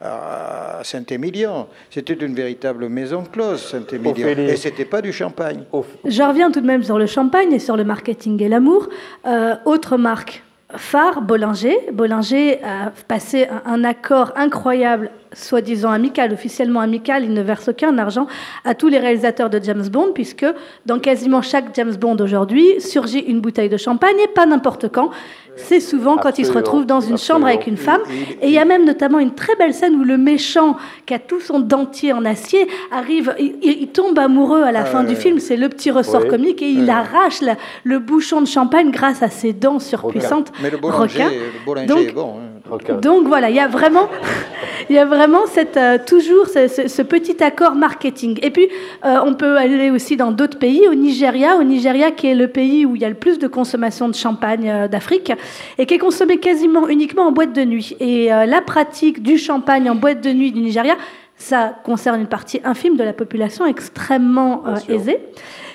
à, 0.00 0.80
Saint-Émilion. 0.82 1.66
C'était 1.90 2.14
une 2.14 2.34
véritable 2.34 2.88
maison 2.88 3.22
close, 3.24 3.62
Saint-Émilion. 3.62 4.28
Et 4.28 4.56
c'était 4.56 4.86
pas 4.86 5.02
du 5.02 5.12
champagne. 5.12 5.64
Je 6.06 6.22
reviens 6.22 6.50
tout 6.50 6.62
de 6.62 6.66
même 6.66 6.82
sur 6.82 6.98
le 6.98 7.06
champagne 7.06 7.52
et 7.52 7.58
sur 7.58 7.76
le 7.76 7.84
marketing 7.84 8.42
et 8.42 8.48
l'amour. 8.48 8.88
Euh, 9.26 9.56
autre 9.66 9.98
marque 9.98 10.42
phare, 10.70 11.22
Bollinger. 11.22 11.92
Bollinger 11.92 12.60
a 12.64 12.90
passé 13.08 13.46
un 13.64 13.84
accord 13.84 14.32
incroyable 14.36 15.10
soi-disant 15.32 15.90
amical, 15.90 16.32
officiellement 16.32 16.80
amical, 16.80 17.24
il 17.24 17.32
ne 17.32 17.42
verse 17.42 17.68
aucun 17.68 17.98
argent 17.98 18.26
à 18.64 18.74
tous 18.74 18.88
les 18.88 18.98
réalisateurs 18.98 19.50
de 19.50 19.60
James 19.62 19.88
Bond, 19.88 20.12
puisque 20.14 20.46
dans 20.86 20.98
quasiment 20.98 21.42
chaque 21.42 21.74
James 21.74 21.94
Bond 21.96 22.16
aujourd'hui 22.20 22.80
surgit 22.80 23.18
une 23.18 23.40
bouteille 23.40 23.68
de 23.68 23.76
champagne, 23.76 24.16
et 24.22 24.28
pas 24.28 24.46
n'importe 24.46 24.88
quand. 24.92 25.10
C'est 25.56 25.80
souvent 25.80 26.16
quand 26.16 26.38
il 26.38 26.46
se 26.46 26.52
retrouve 26.52 26.86
dans 26.86 27.00
une 27.00 27.18
chambre 27.18 27.46
avec 27.46 27.66
une 27.66 27.76
femme. 27.76 28.00
Et 28.42 28.48
il 28.48 28.52
y 28.52 28.58
a 28.58 28.64
même 28.64 28.84
notamment 28.84 29.18
une 29.18 29.34
très 29.34 29.54
belle 29.56 29.74
scène 29.74 29.94
où 29.94 30.04
le 30.04 30.18
méchant, 30.18 30.76
qui 31.06 31.14
a 31.14 31.18
tout 31.18 31.40
son 31.40 31.60
dentier 31.60 32.12
en 32.12 32.24
acier, 32.24 32.68
arrive, 32.90 33.34
il, 33.38 33.88
tombe 33.88 34.18
amoureux 34.18 34.62
à 34.62 34.72
la 34.72 34.84
fin 34.84 35.04
du 35.04 35.14
film. 35.14 35.38
C'est 35.38 35.56
le 35.56 35.68
petit 35.68 35.90
ressort 35.90 36.26
comique 36.26 36.62
et 36.62 36.68
il 36.68 36.90
arrache 36.90 37.40
le 37.84 37.98
bouchon 37.98 38.40
de 38.40 38.46
champagne 38.46 38.90
grâce 38.90 39.22
à 39.22 39.28
ses 39.28 39.52
dents 39.52 39.78
surpuissantes. 39.78 40.52
Mais 40.62 40.70
le 40.70 40.78
Bollinger, 40.78 41.28
est 41.28 42.12
bon. 42.12 42.36
Hein. 42.38 42.54
Donc 43.02 43.26
voilà, 43.28 43.50
il 43.50 43.56
y 43.56 43.60
a 43.60 43.68
vraiment, 43.68 44.08
il 44.88 44.96
y 44.96 44.98
a 44.98 45.04
vraiment 45.04 45.46
cette, 45.46 45.76
euh, 45.76 45.98
toujours 46.04 46.46
ce, 46.46 47.02
petit 47.02 47.42
accord 47.42 47.74
marketing. 47.74 48.38
Et 48.42 48.50
puis, 48.50 48.68
euh, 49.04 49.18
on 49.24 49.34
peut 49.34 49.58
aller 49.58 49.90
aussi 49.90 50.16
dans 50.16 50.32
d'autres 50.32 50.58
pays, 50.58 50.88
au 50.88 50.94
Nigeria, 50.94 51.56
au 51.56 51.62
Nigeria 51.62 52.10
qui 52.10 52.26
est 52.26 52.34
le 52.34 52.48
pays 52.48 52.86
où 52.86 52.96
il 52.96 53.02
y 53.02 53.04
a 53.04 53.08
le 53.08 53.14
plus 53.14 53.38
de 53.38 53.48
consommation 53.48 54.08
de 54.08 54.14
champagne 54.14 54.70
euh, 54.70 54.88
d'Afrique 54.88 55.32
et 55.76 55.84
qui 55.84 55.94
est 55.94 55.98
consommé 55.98 56.38
quasiment 56.38 56.88
uniquement 56.88 57.26
en 57.26 57.32
boîte 57.32 57.52
de 57.52 57.64
nuit. 57.64 57.96
Et 58.00 58.28
la 58.28 58.62
pratique 58.62 59.22
du 59.22 59.36
champagne 59.38 59.90
en 59.90 59.94
boîte 59.94 60.22
de 60.22 60.30
nuit 60.30 60.50
du 60.52 60.60
Nigeria, 60.60 60.96
ça 61.36 61.74
concerne 61.84 62.20
une 62.20 62.26
partie 62.26 62.60
infime 62.64 62.96
de 62.96 63.04
la 63.04 63.12
population 63.12 63.66
extrêmement 63.66 64.62
aisée 64.88 65.20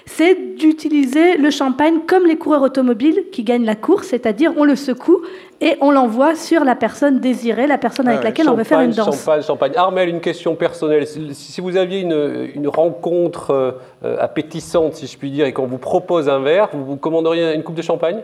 c'est 0.09 0.55
d'utiliser 0.55 1.37
le 1.37 1.51
champagne 1.51 1.99
comme 2.07 2.25
les 2.25 2.37
coureurs 2.37 2.63
automobiles 2.63 3.25
qui 3.31 3.43
gagnent 3.43 3.65
la 3.65 3.75
course, 3.75 4.07
c'est-à-dire 4.07 4.51
on 4.57 4.63
le 4.63 4.75
secoue 4.75 5.21
et 5.61 5.77
on 5.81 5.91
l'envoie 5.91 6.35
sur 6.35 6.63
la 6.63 6.75
personne 6.75 7.19
désirée, 7.19 7.67
la 7.67 7.77
personne 7.77 8.07
avec 8.07 8.23
laquelle 8.23 8.49
on 8.49 8.55
veut 8.55 8.63
faire 8.63 8.81
une 8.81 8.91
danse. 8.91 9.15
Champagne, 9.15 9.43
champagne. 9.43 9.71
Armel, 9.75 10.09
une 10.09 10.19
question 10.19 10.55
personnelle. 10.55 11.05
Si 11.05 11.61
vous 11.61 11.77
aviez 11.77 11.99
une, 12.01 12.67
rencontre 12.67 13.79
euh, 14.03 14.17
appétissante, 14.19 14.95
si 14.95 15.05
je 15.05 15.17
puis 15.17 15.29
dire, 15.29 15.45
et 15.45 15.53
qu'on 15.53 15.67
vous 15.67 15.77
propose 15.77 16.27
un 16.27 16.39
verre, 16.39 16.69
vous, 16.73 16.83
vous 16.83 16.97
commanderiez 16.97 17.53
une 17.53 17.63
coupe 17.63 17.75
de 17.75 17.81
champagne? 17.81 18.21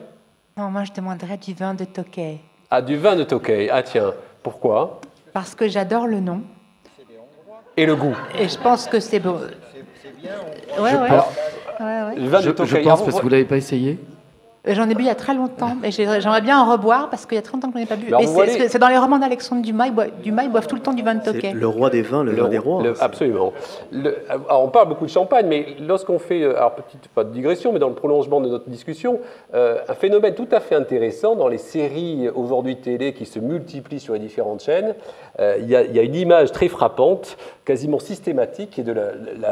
Non, 0.58 0.72
moi 0.72 0.86
je 0.86 0.92
demanderais 0.92 1.38
du 1.38 1.54
vin 1.54 1.76
de 1.76 1.86
Tokay. 1.86 2.40
Ah, 2.72 2.82
du 2.82 2.98
vin 2.98 3.16
de 3.16 3.24
Tokay. 3.24 3.70
Ah 3.72 3.84
tiens, 3.84 4.14
pourquoi? 4.42 5.02
Parce 5.34 5.54
que 5.54 5.68
j'adore 5.68 6.08
le 6.08 6.20
nom. 6.20 6.42
Et 7.78 7.86
le 7.86 7.96
goût. 7.96 8.16
Et 8.40 8.50
je 8.50 8.58
pense 8.58 8.88
que 8.88 9.00
c'est 9.00 9.20
beau. 9.20 9.38
C'est 10.02 10.16
bien. 10.20 10.32
Ouais, 10.80 10.96
ouais. 10.96 11.20
Je, 11.80 12.66
je 12.66 12.78
pense 12.78 13.04
parce 13.04 13.18
que 13.18 13.22
vous 13.22 13.30
l'avez 13.30 13.46
pas 13.46 13.58
essayé. 13.58 14.00
J'en 14.68 14.90
ai 14.90 14.96
bu 14.96 15.04
il 15.04 15.08
y 15.08 15.10
a 15.10 15.16
très 15.16 15.34
longtemps, 15.34 15.76
et 15.84 15.92
j'aimerais 15.92 16.42
bien 16.42 16.60
en 16.60 16.72
reboire 16.72 17.10
parce 17.10 17.26
qu'il 17.26 17.36
y 17.36 17.40
a 17.40 17.44
30 17.44 17.66
ans 17.66 17.72
que 17.72 17.74
je 17.74 17.80
n'en 17.80 17.84
ai 17.84 17.88
pas 17.88 17.96
bu. 17.96 18.08
Mais 18.10 18.68
c'est 18.68 18.80
dans 18.80 18.88
les 18.88 18.98
romans 18.98 19.20
d'Alexandre 19.20 19.62
Dumas, 19.62 19.88
ils 19.88 19.94
boivent, 19.94 20.50
boivent, 20.50 20.68
tout 20.68 20.76
le 20.76 20.82
temps 20.82 20.94
du 20.94 21.04
vin 21.04 21.16
de 21.16 21.24
Tokay. 21.24 21.52
Le 21.54 21.68
roi 21.68 21.90
des 21.90 22.02
vins, 22.02 22.24
le, 22.24 22.32
vin 22.32 22.50
des 22.50 22.58
rois. 22.58 22.84
absolument. 23.00 23.54
on 24.50 24.70
parle 24.70 24.90
beaucoup 24.90 25.06
de 25.06 25.12
champagne, 25.12 25.46
mais 25.48 25.76
lorsqu'on 25.80 26.20
fait, 26.20 26.42
euh, 26.42 26.58
alors 26.58 26.76
petite 26.76 27.08
pas 27.10 27.24
de 27.24 27.32
digression, 27.32 27.72
mais 27.74 27.80
dans 27.80 27.90
le 27.90 27.96
prolongement 27.96 28.42
de 28.42 28.50
notre 28.50 28.70
discussion, 28.70 29.20
euh, 29.54 29.80
un 29.88 29.94
phénomène 29.94 30.34
tout 30.34 30.48
à 30.52 30.60
fait 30.60 30.76
intéressant 30.76 31.36
dans 31.36 31.48
les 31.48 31.58
séries 31.58 32.30
aujourd'hui 32.30 32.78
télé 32.78 33.14
qui 33.14 33.26
se 33.26 33.40
multiplient 33.40 34.00
sur 34.00 34.14
les 34.14 34.20
différentes 34.20 34.62
chaînes, 34.62 34.96
euh, 35.40 35.58
il 35.60 35.70
y, 35.70 35.76
a 35.76 36.02
une 36.02 36.16
image 36.16 36.52
très 36.52 36.70
frappante, 36.70 37.38
quasiment 37.66 38.00
systématique, 38.00 38.84
de 38.84 38.96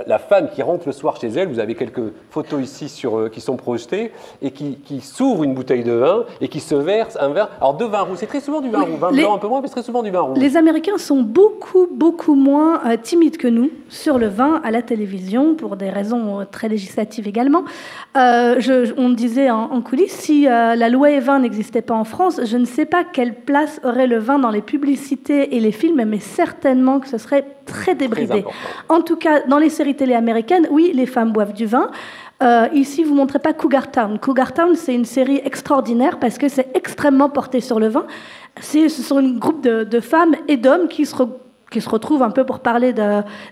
la, 0.08 0.20
femme 0.20 0.50
qui 0.50 0.62
rentre 0.62 0.88
le 0.88 0.94
soir 0.94 1.18
chez 1.18 1.28
elle. 1.28 1.50
Vous 1.50 1.60
avez 1.60 1.76
quelques 1.76 2.14
photos 2.30 2.62
ici 2.64 2.88
sur, 2.88 3.30
qui 3.30 3.42
sont 3.42 3.58
projetées 3.58 4.12
et 4.42 4.52
qui, 4.52 4.76
qui 4.78 5.03
s'ouvre 5.04 5.44
une 5.44 5.54
bouteille 5.54 5.84
de 5.84 5.92
vin 5.92 6.26
et 6.42 6.48
qui 6.48 6.60
se 6.60 6.76
verse 6.76 7.18
un 7.20 7.30
verre. 7.30 7.50
Alors 7.60 7.76
de 7.76 7.86
vin 7.86 8.02
rouge, 8.02 8.18
c'est 8.20 8.28
très 8.28 8.40
souvent 8.40 8.62
du 8.62 8.70
vin 8.70 8.82
rouge, 8.82 9.00
vin 9.00 9.12
blanc 9.12 9.36
un 9.36 9.38
peu 9.38 9.48
moins, 9.48 9.62
mais 9.62 9.68
c'est 9.68 9.74
très 9.74 9.84
souvent 9.84 10.04
du 10.04 10.12
vin 10.12 10.22
rouge. 10.22 10.38
Les 10.38 10.58
Américains 10.58 10.98
sont 10.98 11.22
beaucoup, 11.22 11.88
beaucoup 11.92 12.36
moins 12.36 12.82
euh, 12.86 12.98
timides 13.02 13.38
que 13.38 13.48
nous 13.48 13.70
sur 13.90 14.18
le 14.18 14.28
vin 14.28 14.62
à 14.64 14.72
la 14.72 14.82
télévision, 14.82 15.56
pour 15.56 15.76
des 15.76 15.90
raisons 15.90 16.42
euh, 16.42 16.46
très 16.50 16.70
législatives 16.70 17.28
également. 17.28 17.64
Euh, 18.18 18.56
je, 18.60 18.94
on 18.98 19.10
disait 19.10 19.50
en, 19.50 19.82
coulisses, 19.82 20.14
si 20.14 20.44
la 20.44 20.90
loi 20.90 21.10
E20 21.10 21.42
n'existait 21.42 21.82
pas 21.82 21.96
en 21.96 22.04
France, 22.04 22.40
je 22.44 22.58
ne 22.58 22.66
sais 22.66 22.86
pas 22.86 23.04
quelle 23.04 23.34
place 23.34 23.80
aurait 23.84 24.08
le 24.08 24.20
vin 24.20 24.40
dans 24.40 24.50
les 24.50 24.62
publicités 24.62 25.56
et 25.56 25.60
les 25.60 25.72
films, 25.72 26.04
mais 26.06 26.20
certainement 26.20 27.00
que 27.00 27.08
ce 27.08 27.18
serait 27.18 27.46
très 27.66 27.96
débridé. 27.96 28.46
en 28.90 29.02
tout 29.02 29.16
cas, 29.16 29.42
dans 29.48 29.58
les 29.58 29.70
séries 29.70 29.96
télé 29.96 30.14
américaines, 30.14 30.68
oui, 30.72 30.92
les 30.94 31.06
femmes 31.06 31.32
boivent 31.32 31.54
du 31.54 31.66
vin. 31.66 31.90
Euh, 32.44 32.68
ici, 32.74 33.04
vous 33.04 33.12
ne 33.12 33.18
montrez 33.18 33.40
pas 33.40 33.54
Cougar 33.54 33.90
Town. 33.90 34.20
Cougar 34.20 34.54
Town, 34.54 34.76
c'est 34.76 34.94
une 34.94 35.06
série 35.06 35.42
extraordinaire 35.46 36.20
parce 36.20 36.38
que 36.38 36.50
c'est 36.50 36.76
extrêmement 36.76 37.30
porté 37.30 37.62
sur 37.62 37.80
le 37.80 37.88
vin. 37.88 38.06
Ce 38.60 38.90
sont 38.90 39.18
un 39.18 39.38
groupe 39.38 39.64
de, 39.64 39.86
de 39.86 40.00
femmes 40.02 40.36
et 40.48 40.58
d'hommes 40.58 40.90
qui 40.90 41.06
se 41.06 41.16
qui 41.74 41.82
se 41.82 41.90
retrouvent 41.90 42.24
un 42.24 42.30
peu 42.30 42.46
pour 42.46 42.60
parler 42.60 42.94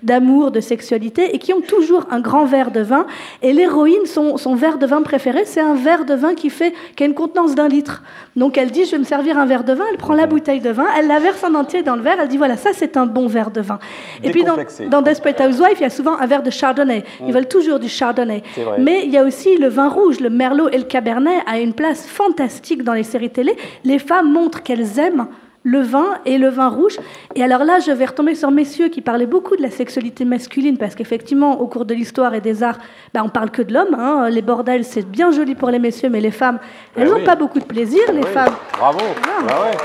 d'amour, 0.04 0.52
de, 0.52 0.62
sexualité, 0.62 1.36
et 1.36 1.40
qui 1.40 1.54
ont 1.54 1.62
toujours 1.62 2.06
un 2.12 2.22
grand 2.22 2.46
verre 2.46 2.72
de 2.72 2.82
vin. 2.82 3.06
Et 3.42 3.52
l'héroïne, 3.52 4.06
son, 4.06 4.38
son, 4.38 4.56
verre 4.56 4.78
de 4.78 4.86
vin 4.86 5.02
préféré, 5.02 5.44
c'est 5.46 5.60
un 5.60 5.74
verre 5.74 6.06
de 6.06 6.14
vin 6.14 6.36
qui, 6.36 6.50
fait, 6.50 6.74
qui 6.96 7.04
a 7.04 7.08
une 7.08 7.16
contenance 7.16 7.56
d'un 7.56 7.68
litre. 7.68 8.04
Donc 8.36 8.58
elle 8.58 8.72
dit, 8.72 8.86
je 8.86 8.92
vais 8.92 9.00
me 9.00 9.04
servir 9.04 9.38
un 9.38 9.46
verre 9.46 9.64
de 9.64 9.74
vin, 9.74 9.84
elle 9.92 9.98
prend 9.98 10.14
la 10.14 10.28
bouteille 10.28 10.62
de 10.62 10.70
vin, 10.70 10.86
elle 10.98 11.08
la 11.08 11.20
verse 11.20 11.44
en 11.44 11.54
entier 11.56 11.82
dans 11.82 11.96
le 11.96 12.02
verre, 12.02 12.18
elle 12.22 12.28
dit, 12.28 12.38
voilà, 12.38 12.58
ça 12.58 12.70
c'est 12.74 12.96
un 12.96 13.08
bon 13.08 13.28
verre 13.28 13.52
de 13.52 13.62
vin. 13.62 13.80
Et 14.24 14.30
puis 14.30 14.44
dans, 14.44 14.56
dans 14.90 15.02
Desperate 15.02 15.42
Housewives, 15.42 15.78
il 15.78 15.82
y 15.82 15.86
a 15.86 15.90
souvent 15.90 16.18
un 16.18 16.28
verre 16.28 16.44
de 16.44 16.52
chardonnay. 16.52 17.04
Ils 17.22 17.28
mm. 17.28 17.32
veulent 17.32 17.48
toujours 17.48 17.80
du 17.80 17.90
chardonnay. 17.90 18.44
Mais 18.78 19.02
il 19.04 19.12
y 19.12 19.18
a 19.18 19.24
aussi 19.24 19.58
le 19.58 19.68
vin 19.68 19.90
rouge, 19.90 20.20
le 20.20 20.30
merlot 20.30 20.70
et 20.70 20.78
le 20.78 20.84
cabernet 20.84 21.40
a 21.48 21.60
une 21.60 21.74
place 21.74 22.06
fantastique 22.06 22.84
dans 22.84 22.94
les 22.94 23.04
séries 23.04 23.32
télé. 23.32 23.56
Les 23.84 24.00
femmes 24.00 24.32
montrent 24.32 24.62
qu'elles 24.62 25.00
aiment 25.00 25.28
le 25.64 25.82
vin 25.82 26.20
et 26.26 26.38
le 26.38 26.50
vin 26.50 26.70
rouge. 26.70 26.98
Et 27.36 27.44
alors 27.44 27.64
là, 27.64 27.80
je 27.80 27.92
vais 27.92 28.06
retomber 28.06 28.36
sur 28.36 28.52
messieurs 28.52 28.90
qui 28.90 29.02
parlaient 29.02 29.26
beaucoup 29.26 29.56
de 29.56 29.62
la 29.62 29.70
sexualité 29.70 30.26
masculine, 30.26 30.78
parce 30.78 30.96
qu'effectivement, 30.96 31.62
au 31.62 31.68
cours 31.68 31.86
de 31.86 31.94
l'histoire 31.94 32.34
et 32.34 32.42
des 32.42 32.64
arts, 32.64 32.80
ben, 33.14 33.24
on 33.24 33.30
parle 33.30 33.52
que 33.52 33.62
de 33.62 33.74
l'homme. 33.74 33.96
Hein. 33.98 34.30
Les 34.30 34.42
bordels, 34.42 34.84
c'est 34.84 35.08
bien 35.08 35.32
joli 35.32 35.56
pour 35.56 35.70
les 35.70 35.80
messieurs, 35.80 36.10
mais 36.10 36.22
les 36.22 36.32
femmes, 36.32 36.60
elles 36.96 37.10
n'ont 37.10 37.24
pas 37.24 37.36
beaucoup 37.36 37.60
de 37.60 37.66
plaisir, 37.66 38.02
les 38.14 38.24
femmes. 38.24 38.56
Bravo. 38.78 39.00
Ah. 39.24 39.44
Bah 39.48 39.62
ouais. 39.64 39.78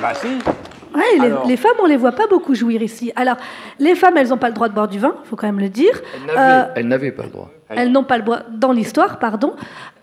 Bah 0.00 0.12
si. 0.14 0.28
Ouais, 0.94 1.28
les, 1.46 1.56
femmes, 1.56 1.76
on 1.82 1.86
les 1.86 1.96
voit 1.96 2.12
pas 2.12 2.28
beaucoup 2.28 2.54
jouir 2.54 2.80
ici. 2.80 3.12
Alors, 3.16 3.36
les 3.80 3.96
femmes, 3.96 4.16
elles 4.16 4.28
n'ont 4.28 4.38
pas 4.38 4.48
le 4.48 4.54
droit 4.54 4.68
de 4.68 4.74
boire 4.74 4.86
du 4.86 5.00
vin, 5.00 5.14
il 5.24 5.28
faut 5.28 5.34
quand 5.34 5.48
même 5.48 5.58
le 5.58 5.68
dire. 5.68 6.00
Elles 6.76 6.86
n'avaient 6.86 7.10
pas 7.10 7.24
le 7.24 7.30
droit. 7.30 7.50
Elles 7.68 7.92
n'ont 7.92 8.04
pas 8.04 8.18
le 8.18 8.24
droit, 8.24 8.40
dans 8.50 8.72
l'histoire, 8.72 9.18
pardon, 9.18 9.54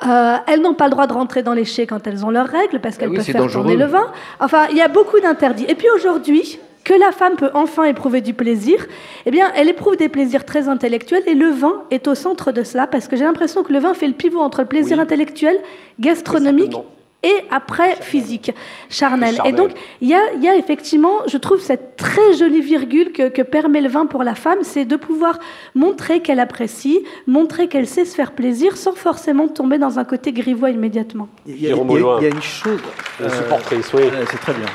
euh, 0.05 0.35
elles 0.47 0.61
n'ont 0.61 0.73
pas 0.73 0.85
le 0.85 0.91
droit 0.91 1.07
de 1.07 1.13
rentrer 1.13 1.43
dans 1.43 1.53
les 1.53 1.65
chais 1.65 1.85
quand 1.85 2.05
elles 2.07 2.25
ont 2.25 2.31
leurs 2.31 2.47
règles, 2.47 2.79
parce 2.79 2.97
qu'elles 2.97 3.09
ah 3.11 3.15
peuvent 3.15 3.25
faire 3.25 3.47
tourner 3.47 3.75
le 3.75 3.85
vin. 3.85 4.07
Enfin, 4.39 4.67
il 4.71 4.77
y 4.77 4.81
a 4.81 4.87
beaucoup 4.87 5.19
d'interdits. 5.19 5.65
Et 5.67 5.75
puis 5.75 5.87
aujourd'hui, 5.95 6.59
que 6.83 6.93
la 6.93 7.11
femme 7.11 7.35
peut 7.35 7.51
enfin 7.53 7.83
éprouver 7.83 8.21
du 8.21 8.33
plaisir, 8.33 8.85
eh 9.25 9.31
bien, 9.31 9.51
elle 9.55 9.69
éprouve 9.69 9.97
des 9.97 10.09
plaisirs 10.09 10.45
très 10.45 10.67
intellectuels 10.67 11.23
et 11.27 11.35
le 11.35 11.49
vin 11.49 11.83
est 11.91 12.07
au 12.07 12.15
centre 12.15 12.51
de 12.51 12.63
cela 12.63 12.87
parce 12.87 13.07
que 13.07 13.15
j'ai 13.15 13.23
l'impression 13.23 13.63
que 13.63 13.71
le 13.71 13.79
vin 13.79 13.93
fait 13.93 14.07
le 14.07 14.13
pivot 14.13 14.39
entre 14.39 14.61
le 14.61 14.67
plaisir 14.67 14.99
intellectuel, 14.99 15.57
gastronomique 15.99 16.75
et 17.23 17.35
après 17.51 17.95
physique, 18.01 18.51
charnel. 18.89 19.37
Et 19.45 19.51
donc, 19.51 19.71
il 20.01 20.09
y 20.09 20.13
a, 20.15 20.55
effectivement, 20.55 21.19
je 21.27 21.37
trouve, 21.37 21.59
cette 21.59 21.95
très 21.95 22.33
jolie 22.33 22.61
virgule 22.61 23.11
que, 23.11 23.41
permet 23.41 23.81
le 23.81 23.89
vin 23.89 24.05
pour 24.05 24.23
la 24.23 24.35
femme, 24.35 24.59
c'est 24.61 24.85
de 24.85 24.95
pouvoir 24.95 25.39
montrer 25.75 26.21
qu'elle 26.21 26.39
apprécie, 26.39 27.03
montrer 27.27 27.67
qu'elle 27.67 27.87
sait 27.87 28.05
se 28.05 28.15
faire 28.15 28.31
plaisir 28.31 28.77
sans 28.77 28.93
forcément 28.93 29.47
tomber 29.47 29.77
dans 29.77 29.99
un 29.99 30.05
côté 30.05 30.31
grivois 30.31 30.69
immédiatement. 30.69 31.27
Il 31.45 31.61
y 31.61 31.67
a, 31.67 31.75
une 31.75 32.41
chose. 32.41 32.79
Euh, 33.19 33.29
c'est 33.29 34.37
très 34.37 34.53
bien. 34.53 34.65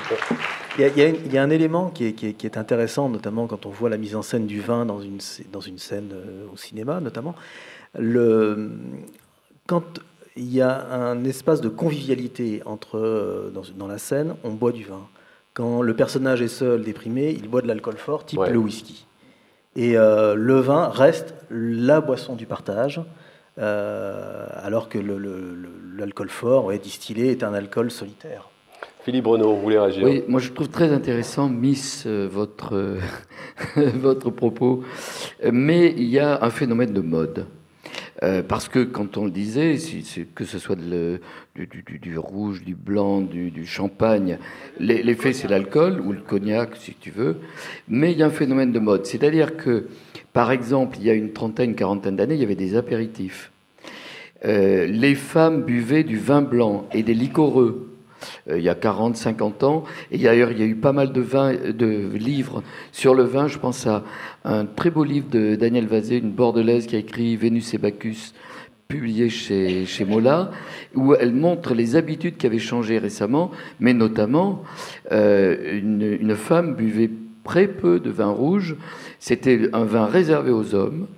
Il 0.79 1.33
y, 1.33 1.39
a, 1.39 1.43
un 1.43 1.51
élément 1.51 1.91
qui 1.91 2.05
est, 2.05 2.57
intéressant, 2.57 3.09
notamment 3.09 3.47
quand 3.47 3.67
on 3.67 3.71
voit 3.71 3.89
la 3.89 3.97
mise 3.97 4.15
en 4.15 4.23
scène 4.23 4.47
du 4.47 4.61
vin 4.61 4.85
dans 4.85 5.01
une, 5.01 5.19
dans 5.51 5.61
une 5.61 5.79
scène 5.79 6.11
euh, 6.13 6.53
au 6.53 6.57
cinéma, 6.57 7.01
notamment. 7.01 7.35
Le, 7.99 8.71
quand 9.67 9.83
il 10.37 10.53
y 10.53 10.61
a 10.61 10.87
un 10.93 11.25
espace 11.25 11.61
de 11.61 11.69
convivialité 11.69 12.63
entre, 12.67 12.99
euh, 12.99 13.53
dans, 13.77 13.87
la 13.87 13.99
scène, 13.99 14.35
on 14.45 14.51
boit 14.51 14.73
du 14.73 14.85
vin. 14.85 15.07
Quand 15.55 15.81
le 15.81 15.97
personnage 15.97 16.43
est 16.43 16.49
seul, 16.49 16.83
déprimé, 16.83 17.31
il 17.31 17.49
boit 17.49 17.63
de 17.63 17.69
l'alcool 17.69 17.97
fort, 17.97 18.27
type 18.27 18.41
le 18.41 18.59
whisky. 18.59 19.07
Et 19.75 19.97
euh, 19.97 20.35
le 20.35 20.61
vin 20.61 20.89
reste 20.89 21.35
la 21.51 22.01
boisson 22.01 22.35
du 22.35 22.47
partage, 22.47 23.01
euh, 23.59 24.47
alors 24.63 24.91
que 24.91 24.99
l'alcool 25.97 26.29
fort, 26.29 26.67
ouais, 26.67 26.79
distillé, 26.79 27.31
est 27.31 27.43
un 27.43 27.55
alcool 27.55 27.91
solitaire. 27.91 28.51
Philippe 29.03 29.27
Renaud, 29.27 29.55
vous 29.55 29.63
voulez 29.63 29.79
réagir 29.79 30.05
Oui, 30.05 30.25
moi 30.29 30.41
je 30.41 30.53
trouve 30.53 30.69
très 30.69 30.93
intéressant, 30.93 31.49
Miss, 31.49 32.07
votre, 32.07 32.99
votre 33.77 34.31
propos. 34.31 34.83
Mais 35.51 35.93
il 35.97 36.09
y 36.09 36.19
a 36.19 36.43
un 36.45 36.51
phénomène 36.51 36.93
de 36.93 37.01
mode. 37.01 37.47
Euh, 38.23 38.43
parce 38.43 38.69
que 38.69 38.83
quand 38.83 39.19
on 39.19 39.27
le 39.27 39.31
disait, 39.31 39.77
que 40.35 40.45
ce 40.45 40.59
soit 40.59 40.77
du, 40.77 42.19
rouge, 42.19 42.65
du 42.65 42.75
blanc, 42.75 43.21
du, 43.21 43.67
champagne, 43.67 44.39
l'effet 44.81 45.33
c'est 45.33 45.49
l'alcool 45.49 46.01
ou 46.01 46.13
le 46.13 46.21
cognac 46.21 46.77
si 46.77 46.95
tu 46.95 47.11
veux, 47.11 47.37
mais 47.89 48.13
il 48.13 48.19
y 48.19 48.23
a 48.23 48.27
un 48.27 48.31
phénomène 48.31 48.73
de 48.73 48.79
mode. 48.79 49.05
C'est-à-dire 49.05 49.57
que, 49.57 49.89
par 50.33 50.51
exemple, 50.51 50.97
il 50.99 51.07
y 51.07 51.11
a 51.11 51.15
une 51.15 51.33
trentaine, 51.33 51.75
quarantaine 51.75 52.17
d'années, 52.17 52.35
il 52.35 52.41
y 52.41 52.45
avait 52.45 52.55
des 52.55 52.75
apéritifs. 52.75 53.53
Euh, 54.45 54.87
les 54.87 55.15
femmes 55.15 55.63
buvaient 55.65 56.05
du 56.05 56.19
vin 56.19 56.43
blanc 56.43 56.87
et 56.93 57.03
des 57.03 57.15
liquoreux. 57.15 57.97
Euh, 58.49 58.59
il 58.59 58.65
y 58.65 58.69
a 58.69 58.75
40, 58.75 59.17
50 59.17 59.63
ans. 59.65 59.85
Et 60.11 60.19
d'ailleurs, 60.19 60.51
il 60.53 60.59
y 60.59 60.63
a 60.63 60.67
eu 60.67 60.77
pas 60.77 60.93
mal 60.93 61.13
de, 61.13 61.23
de 61.73 62.17
livres 62.17 62.63
sur 62.93 63.15
le 63.15 63.25
vin. 63.25 63.49
Je 63.49 63.59
pense 63.59 63.87
à 63.87 64.05
un 64.47 64.65
très 64.65 64.91
beau 64.91 65.03
livre 65.03 65.29
de 65.29 65.57
Daniel 65.57 65.87
Vazé, 65.87 66.19
une 66.19 66.31
bordelaise 66.31 66.87
qui 66.87 66.95
a 66.95 67.01
écrit 67.01 67.37
Vénus 67.37 67.75
et 67.75 67.79
Bacchus, 67.79 68.33
publié 68.87 69.29
chez, 69.29 69.85
chez 69.87 70.05
Mola, 70.05 70.53
où 70.95 71.15
elle 71.15 71.35
montre 71.35 71.75
les 71.75 71.97
habitudes 71.97 72.37
qui 72.37 72.47
avaient 72.47 72.61
changé 72.61 72.99
récemment, 72.99 73.51
mais 73.81 73.93
notamment 73.93 74.63
euh, 75.11 75.79
une, 75.79 76.19
une 76.21 76.37
femme 76.37 76.77
buvait 76.77 77.11
très 77.43 77.67
peu 77.67 77.99
de 77.99 78.11
vin 78.11 78.31
rouge. 78.31 78.77
C'était 79.19 79.69
un 79.73 79.85
vin 79.85 80.07
réservé 80.07 80.53
aux 80.53 80.77
hommes. 80.77 81.09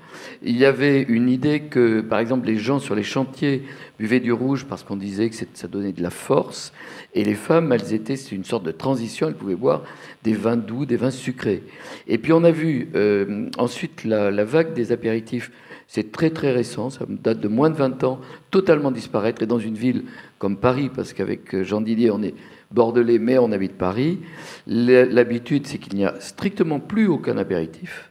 Il 0.42 0.56
y 0.56 0.64
avait 0.64 1.02
une 1.02 1.28
idée 1.28 1.60
que, 1.60 2.00
par 2.00 2.18
exemple, 2.18 2.46
les 2.46 2.58
gens 2.58 2.78
sur 2.78 2.94
les 2.94 3.02
chantiers 3.02 3.64
buvaient 3.98 4.20
du 4.20 4.32
rouge 4.32 4.66
parce 4.66 4.82
qu'on 4.82 4.96
disait 4.96 5.30
que 5.30 5.36
ça 5.54 5.68
donnait 5.68 5.92
de 5.92 6.02
la 6.02 6.10
force. 6.10 6.72
Et 7.14 7.24
les 7.24 7.34
femmes, 7.34 7.72
elles 7.72 7.92
étaient, 7.92 8.16
c'est 8.16 8.34
une 8.34 8.44
sorte 8.44 8.64
de 8.64 8.70
transition, 8.70 9.28
elles 9.28 9.34
pouvaient 9.34 9.54
boire 9.54 9.82
des 10.22 10.34
vins 10.34 10.56
doux, 10.56 10.86
des 10.86 10.96
vins 10.96 11.10
sucrés. 11.10 11.62
Et 12.06 12.18
puis 12.18 12.32
on 12.32 12.44
a 12.44 12.50
vu 12.50 12.88
euh, 12.94 13.48
ensuite 13.58 14.04
la, 14.04 14.44
vague 14.44 14.74
des 14.74 14.92
apéritifs. 14.92 15.50
C'est 15.86 16.12
très 16.12 16.30
très 16.30 16.52
récent, 16.52 16.90
ça 16.90 17.06
date 17.08 17.40
de 17.40 17.48
moins 17.48 17.70
de 17.70 17.76
20 17.76 18.04
ans, 18.04 18.20
totalement 18.50 18.90
disparaître. 18.90 19.42
Et 19.42 19.46
dans 19.46 19.58
une 19.58 19.74
ville 19.74 20.04
comme 20.38 20.58
Paris, 20.58 20.90
parce 20.94 21.14
qu'avec 21.14 21.54
euh, 21.54 21.64
Jean 21.64 21.80
Didier, 21.80 22.10
on 22.10 22.22
est 22.22 22.34
bordelais, 22.70 23.18
mais 23.18 23.38
on 23.38 23.50
habite 23.52 23.72
Paris, 23.72 24.18
l'habitude, 24.66 25.66
c'est 25.66 25.78
qu'il 25.78 25.94
n'y 25.94 26.04
a 26.04 26.20
strictement 26.20 26.78
plus 26.78 27.06
aucun 27.06 27.38
apéritif 27.38 28.07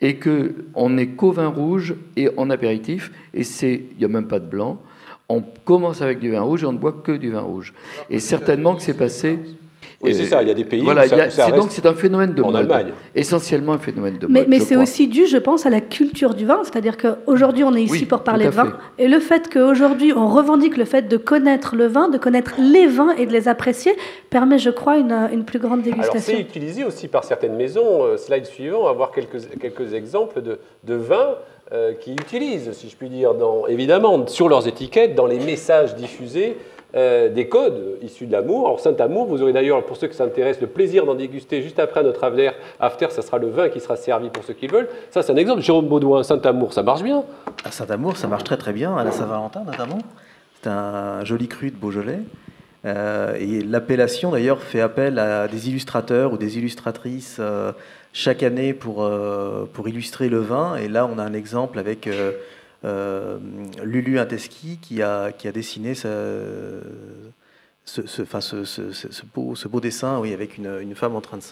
et 0.00 0.18
qu'on 0.18 0.90
n'est 0.90 1.08
qu'au 1.08 1.32
vin 1.32 1.48
rouge 1.48 1.94
et 2.16 2.28
en 2.36 2.50
apéritif, 2.50 3.12
et 3.32 3.42
il 3.42 3.98
n'y 3.98 4.04
a 4.04 4.08
même 4.08 4.28
pas 4.28 4.38
de 4.38 4.46
blanc. 4.46 4.80
On 5.28 5.42
commence 5.64 6.02
avec 6.02 6.18
du 6.20 6.30
vin 6.30 6.42
rouge 6.42 6.62
et 6.62 6.66
on 6.66 6.72
ne 6.72 6.78
boit 6.78 6.92
que 6.92 7.12
du 7.12 7.30
vin 7.30 7.40
rouge. 7.40 7.72
Et 8.10 8.20
certainement 8.20 8.74
que 8.74 8.82
c'est 8.82 8.96
passé 8.96 9.38
oui, 10.04 10.14
c'est 10.14 10.26
ça. 10.26 10.42
Il 10.42 10.48
y 10.48 10.50
a 10.50 10.54
des 10.54 10.64
pays 10.64 10.80
voilà, 10.80 11.08
c'est 11.08 11.52
donc 11.52 11.70
c'est 11.70 11.86
un 11.86 11.94
phénomène 11.94 12.34
de 12.34 12.42
en 12.42 12.54
Allemagne. 12.54 12.92
Essentiellement 13.14 13.72
un 13.72 13.78
phénomène 13.78 14.18
de 14.18 14.26
mode. 14.26 14.46
Mais, 14.48 14.60
c'est 14.60 14.76
aussi 14.76 15.08
dû, 15.08 15.26
je 15.26 15.38
pense, 15.38 15.66
à 15.66 15.70
la 15.70 15.80
culture 15.80 16.34
du 16.34 16.46
vin. 16.46 16.60
C'est-à-dire 16.64 16.96
qu'aujourd'hui, 16.96 17.64
on 17.64 17.74
est 17.74 17.82
ici 17.82 18.06
pour 18.06 18.22
parler 18.22 18.46
de 18.46 18.50
vin. 18.50 18.74
Et 18.98 19.08
le 19.08 19.18
fait 19.18 19.52
qu'aujourd'hui, 19.52 20.12
on 20.12 20.28
revendique 20.28 20.76
le 20.76 20.84
fait 20.84 21.08
de 21.08 21.16
connaître 21.16 21.76
le 21.76 21.86
vin, 21.86 22.08
de 22.08 22.18
connaître 22.18 22.54
les 22.58 22.86
vins 22.86 23.14
et 23.16 23.26
de 23.26 23.32
les 23.32 23.48
apprécier, 23.48 23.92
permet, 24.30 24.58
je 24.58 24.70
crois, 24.70 24.98
une, 24.98 25.12
une 25.32 25.44
plus 25.44 25.58
grande 25.58 25.82
dégustation. 25.82 26.12
Alors, 26.12 26.22
c'est 26.22 26.40
utilisé 26.40 26.84
aussi 26.84 27.08
par 27.08 27.24
certaines 27.24 27.56
maisons. 27.56 28.04
Euh, 28.04 28.16
slide 28.16 28.46
suivant, 28.46 28.80
on 28.80 28.84
va 28.84 28.92
voir 28.92 29.10
quelques, 29.10 29.58
quelques 29.60 29.94
exemples 29.94 30.42
de, 30.42 30.58
de 30.84 30.94
vins 30.94 31.36
euh, 31.72 31.94
qui 31.94 32.12
utilisent, 32.12 32.72
si 32.72 32.88
je 32.88 32.96
puis 32.96 33.08
dire, 33.08 33.34
dans, 33.34 33.66
évidemment, 33.66 34.26
sur 34.26 34.48
leurs 34.48 34.68
étiquettes, 34.68 35.14
dans 35.14 35.26
les 35.26 35.38
messages 35.38 35.94
diffusés, 35.94 36.56
euh, 36.96 37.28
des 37.28 37.48
codes 37.48 37.98
issus 38.02 38.26
de 38.26 38.32
l'amour. 38.32 38.66
Alors 38.66 38.78
Saint-Amour, 38.78 39.26
vous 39.26 39.42
aurez 39.42 39.52
d'ailleurs, 39.52 39.84
pour 39.84 39.96
ceux 39.96 40.06
qui 40.06 40.16
s'intéressent, 40.16 40.60
le 40.60 40.68
plaisir 40.68 41.04
d'en 41.06 41.16
déguster 41.16 41.60
juste 41.60 41.80
après 41.80 42.04
notre 42.04 42.22
after. 42.22 42.50
After, 42.78 43.06
ça 43.10 43.22
sera 43.22 43.38
le 43.38 43.48
vin 43.48 43.68
qui 43.68 43.80
sera 43.80 43.96
servi 43.96 44.30
pour 44.30 44.44
ceux 44.44 44.54
qui 44.54 44.68
veulent. 44.68 44.88
Ça, 45.10 45.22
c'est 45.22 45.32
un 45.32 45.36
exemple. 45.36 45.60
Jérôme 45.60 45.88
Baudouin, 45.88 46.22
Saint-Amour, 46.22 46.72
ça 46.72 46.84
marche 46.84 47.02
bien 47.02 47.24
À 47.64 47.72
Saint-Amour, 47.72 48.16
ça 48.16 48.28
marche 48.28 48.44
très 48.44 48.56
très 48.56 48.72
bien, 48.72 48.96
à 48.96 49.02
la 49.02 49.10
Saint-Valentin 49.10 49.64
notamment. 49.64 49.98
C'est 50.62 50.68
un 50.68 51.24
joli 51.24 51.48
cru 51.48 51.72
de 51.72 51.76
Beaujolais. 51.76 52.20
Euh, 52.86 53.34
et 53.40 53.62
l'appellation 53.62 54.30
d'ailleurs 54.30 54.60
fait 54.60 54.80
appel 54.80 55.18
à 55.18 55.48
des 55.48 55.70
illustrateurs 55.70 56.32
ou 56.32 56.36
des 56.36 56.58
illustratrices 56.58 57.38
euh, 57.40 57.72
chaque 58.12 58.42
année 58.42 58.72
pour, 58.72 59.10
pour 59.72 59.88
illustrer 59.88 60.28
le 60.28 60.38
vin. 60.38 60.76
Et 60.76 60.86
là, 60.86 61.08
on 61.12 61.18
a 61.18 61.24
un 61.24 61.32
exemple 61.32 61.80
avec 61.80 62.08
Lulu 63.82 64.18
Inteski 64.18 64.78
qui 64.80 65.02
a, 65.02 65.32
qui 65.32 65.48
a 65.48 65.52
dessiné 65.52 65.94
ce, 65.94 66.80
ce, 67.84 68.22
enfin, 68.22 68.40
ce, 68.40 69.24
beau, 69.34 69.54
ce 69.54 69.68
beau 69.68 69.80
dessin 69.80 70.18
oui, 70.20 70.32
avec 70.32 70.58
une, 70.58 70.78
une 70.80 70.94
femme 70.94 71.16
en 71.16 71.20
train 71.20 71.38
de 71.38 71.42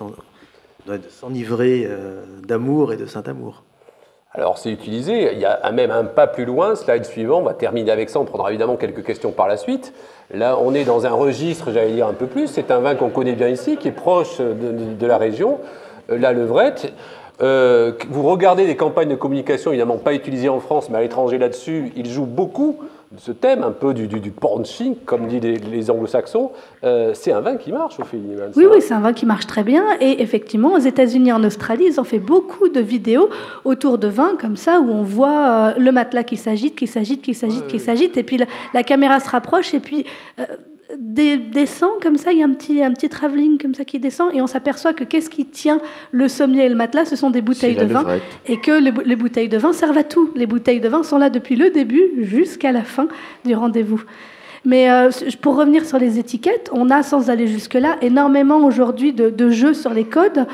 s'enivrer 1.08 1.86
euh, 1.86 2.24
d'amour 2.46 2.92
et 2.92 2.96
de 2.96 3.06
saint-amour. 3.06 3.64
Alors 4.34 4.56
c'est 4.56 4.70
utilisé, 4.70 5.34
il 5.34 5.38
y 5.38 5.44
a 5.44 5.72
même 5.72 5.90
un 5.90 6.04
pas 6.04 6.26
plus 6.26 6.46
loin, 6.46 6.74
slide 6.74 7.04
suivant, 7.04 7.40
on 7.40 7.42
va 7.42 7.52
terminer 7.52 7.90
avec 7.90 8.08
ça, 8.08 8.18
on 8.18 8.24
prendra 8.24 8.48
évidemment 8.48 8.76
quelques 8.76 9.04
questions 9.04 9.30
par 9.30 9.46
la 9.46 9.58
suite. 9.58 9.92
Là 10.32 10.56
on 10.58 10.72
est 10.72 10.84
dans 10.84 11.04
un 11.04 11.12
registre, 11.12 11.70
j'allais 11.70 11.92
dire 11.92 12.06
un 12.06 12.14
peu 12.14 12.26
plus, 12.26 12.48
c'est 12.48 12.70
un 12.70 12.80
vin 12.80 12.94
qu'on 12.94 13.10
connaît 13.10 13.34
bien 13.34 13.48
ici, 13.48 13.76
qui 13.76 13.88
est 13.88 13.92
proche 13.92 14.38
de, 14.38 14.54
de, 14.54 14.94
de 14.94 15.06
la 15.06 15.18
région, 15.18 15.60
euh, 16.10 16.16
la 16.16 16.32
levrette. 16.32 16.94
Euh, 17.42 17.92
vous 18.08 18.22
regardez 18.22 18.66
des 18.66 18.76
campagnes 18.76 19.08
de 19.08 19.16
communication, 19.16 19.72
évidemment 19.72 19.96
pas 19.96 20.14
utilisées 20.14 20.48
en 20.48 20.60
France, 20.60 20.88
mais 20.90 20.98
à 20.98 21.00
l'étranger 21.00 21.38
là-dessus, 21.38 21.92
ils 21.96 22.08
jouent 22.08 22.26
beaucoup 22.26 22.78
de 23.10 23.20
ce 23.20 23.32
thème, 23.32 23.62
un 23.62 23.72
peu 23.72 23.92
du, 23.92 24.06
du, 24.06 24.20
du 24.20 24.32
comme 25.04 25.26
disent 25.26 25.42
les, 25.42 25.90
anglo-saxons. 25.90 26.50
Euh, 26.82 27.12
c'est 27.14 27.32
un 27.32 27.40
vin 27.40 27.56
qui 27.56 27.70
marche 27.70 28.00
au 28.00 28.04
Philippe. 28.04 28.38
Oui, 28.56 28.64
oui, 28.72 28.80
c'est 28.80 28.94
un 28.94 29.00
vin 29.00 29.12
qui 29.12 29.26
marche 29.26 29.46
très 29.46 29.64
bien. 29.64 29.84
Et 30.00 30.22
effectivement, 30.22 30.72
aux 30.72 30.78
États-Unis, 30.78 31.30
en 31.32 31.44
Australie, 31.44 31.84
ils 31.88 32.00
ont 32.00 32.04
fait 32.04 32.18
beaucoup 32.18 32.68
de 32.70 32.80
vidéos 32.80 33.28
autour 33.64 33.98
de 33.98 34.08
vins 34.08 34.36
comme 34.40 34.56
ça, 34.56 34.80
où 34.80 34.90
on 34.90 35.02
voit 35.02 35.74
euh, 35.76 35.78
le 35.78 35.92
matelas 35.92 36.24
qui 36.24 36.38
s'agite, 36.38 36.74
qui 36.74 36.86
s'agite, 36.86 37.20
qui 37.20 37.34
s'agite, 37.34 37.66
qui 37.66 37.80
s'agite, 37.80 38.16
et 38.16 38.22
puis 38.22 38.38
la, 38.72 38.82
caméra 38.82 39.20
se 39.20 39.28
rapproche, 39.28 39.74
et 39.74 39.80
puis 39.80 40.06
descend 40.98 41.90
comme 42.02 42.16
ça, 42.16 42.32
il 42.32 42.38
y 42.38 42.42
a 42.42 42.46
un 42.46 42.52
petit, 42.52 42.82
un 42.82 42.92
petit 42.92 43.08
travelling 43.08 43.58
comme 43.58 43.74
ça 43.74 43.84
qui 43.84 43.98
descend, 43.98 44.34
et 44.34 44.40
on 44.40 44.46
s'aperçoit 44.46 44.92
que 44.92 45.04
qu'est-ce 45.04 45.30
qui 45.30 45.46
tient 45.46 45.80
le 46.10 46.28
sommier 46.28 46.64
et 46.64 46.68
le 46.68 46.74
matelas 46.74 47.04
Ce 47.04 47.16
sont 47.16 47.30
des 47.30 47.42
bouteilles 47.42 47.76
de 47.76 47.84
vin, 47.84 48.04
et 48.46 48.60
que 48.60 48.72
les, 48.72 49.16
bouteilles 49.16 49.48
de 49.48 49.58
vin 49.58 49.72
servent 49.72 49.98
à 49.98 50.04
tout. 50.04 50.30
Les 50.34 50.46
bouteilles 50.46 50.80
de 50.80 50.88
vin 50.88 51.02
sont 51.02 51.18
là 51.18 51.30
depuis 51.30 51.56
le 51.56 51.70
début 51.70 52.02
jusqu'à 52.18 52.72
la 52.72 52.82
fin 52.82 53.08
du 53.44 53.54
rendez-vous. 53.54 54.02
Mais 54.64 54.90
euh, 54.90 55.10
pour 55.40 55.56
revenir 55.56 55.84
sur 55.84 55.98
les 55.98 56.18
étiquettes, 56.18 56.70
on 56.72 56.88
a, 56.90 57.02
sans 57.02 57.30
aller 57.30 57.48
jusque-là, 57.48 57.96
énormément 58.00 58.58
aujourd'hui 58.58 59.12
de, 59.12 59.50
jeux 59.50 59.74
sur 59.74 59.92
les 59.92 60.04
codes. 60.04 60.46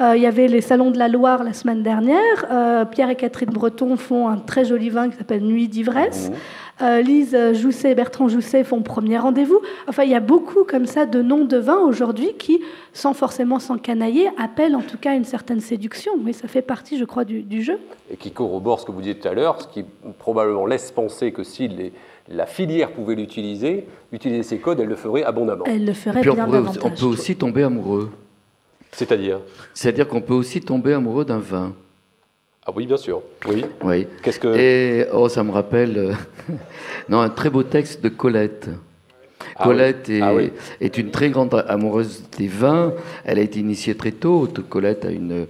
Euh, 0.00 0.12
il 0.16 0.22
y 0.22 0.26
avait 0.26 0.46
les 0.46 0.60
salons 0.60 0.92
de 0.92 0.98
la 0.98 1.08
Loire 1.08 1.42
la 1.42 1.52
semaine 1.52 1.82
dernière. 1.82 2.46
Euh, 2.50 2.84
Pierre 2.84 3.10
et 3.10 3.16
Catherine 3.16 3.50
Breton 3.50 3.96
font 3.96 4.28
un 4.28 4.36
très 4.36 4.64
joli 4.64 4.90
vin 4.90 5.08
qui 5.08 5.16
s'appelle 5.16 5.42
Nuit 5.42 5.66
d'ivresse. 5.66 6.30
Mmh. 6.30 6.34
Euh, 6.82 7.00
Lise 7.00 7.36
Jousset 7.54 7.92
et 7.92 7.94
Bertrand 7.94 8.28
Jousset 8.28 8.62
font 8.62 8.82
premier 8.82 9.18
rendez-vous. 9.18 9.60
Enfin, 9.88 10.04
il 10.04 10.10
y 10.10 10.14
a 10.14 10.20
beaucoup 10.20 10.64
comme 10.64 10.84
ça 10.84 11.06
de 11.06 11.22
noms 11.22 11.46
de 11.46 11.56
vins 11.56 11.80
aujourd'hui 11.80 12.34
qui, 12.38 12.60
sans 12.92 13.14
forcément 13.14 13.58
s'encanailler, 13.58 14.28
appellent 14.38 14.76
en 14.76 14.82
tout 14.82 14.98
cas 14.98 15.14
une 15.14 15.24
certaine 15.24 15.60
séduction. 15.60 16.12
Mais 16.22 16.34
ça 16.34 16.48
fait 16.48 16.60
partie, 16.60 16.98
je 16.98 17.04
crois, 17.06 17.24
du, 17.24 17.62
jeu. 17.62 17.78
Et 18.10 18.16
qui 18.16 18.30
corrobore 18.30 18.80
ce 18.80 18.84
que 18.84 18.92
vous 18.92 19.00
disiez 19.00 19.18
tout 19.18 19.26
à 19.26 19.32
l'heure, 19.32 19.62
ce 19.62 19.68
qui 19.68 19.84
probablement 20.18 20.66
laisse 20.66 20.90
penser 20.90 21.32
que 21.32 21.44
si 21.44 21.70
la 22.28 22.44
filière 22.44 22.92
pouvait 22.92 23.14
l'utiliser, 23.14 23.86
utiliser 24.12 24.42
ces 24.42 24.58
codes, 24.58 24.78
elle 24.78 24.88
le 24.88 24.96
ferait 24.96 25.24
abondamment. 25.24 25.64
Elle 25.66 25.86
le 25.86 25.94
ferait 25.94 26.20
bien 26.20 26.46
on 26.46 26.50
peut, 26.50 26.64
on 26.84 26.90
peut 26.90 27.06
aussi 27.06 27.36
tomber 27.36 27.62
amoureux. 27.62 28.10
C'est-à-dire? 28.92 29.40
C'est-à-dire 29.72 30.08
qu'on 30.08 30.20
peut 30.20 30.34
aussi 30.34 30.60
tomber 30.60 30.92
amoureux 30.92 31.24
d'un 31.24 31.38
vin. 31.38 31.74
Ah 32.68 32.72
oui, 32.74 32.84
bien 32.84 32.96
sûr. 32.96 33.22
Oui. 33.46 33.64
Oui. 33.84 34.08
Qu'est-ce 34.22 34.40
que 34.40 34.56
Et 34.56 35.06
oh, 35.12 35.28
ça 35.28 35.44
me 35.44 35.52
rappelle 35.52 35.96
euh, 35.96 36.12
non 37.08 37.20
un 37.20 37.28
très 37.28 37.48
beau 37.48 37.62
texte 37.62 38.02
de 38.02 38.08
Colette. 38.08 38.68
Ah 39.58 39.64
Colette 39.64 40.10
ah 40.20 40.32
est, 40.80 40.98
une 40.98 41.10
très 41.10 41.30
grande 41.30 41.64
amoureuse 41.68 42.24
des 42.36 42.48
vins. 42.48 42.92
Elle 43.24 43.38
a 43.38 43.42
été 43.42 43.60
initiée 43.60 43.94
très 43.94 44.12
tôt. 44.12 44.48
Colette 44.68 45.04
a 45.04 45.10
une, 45.10 45.46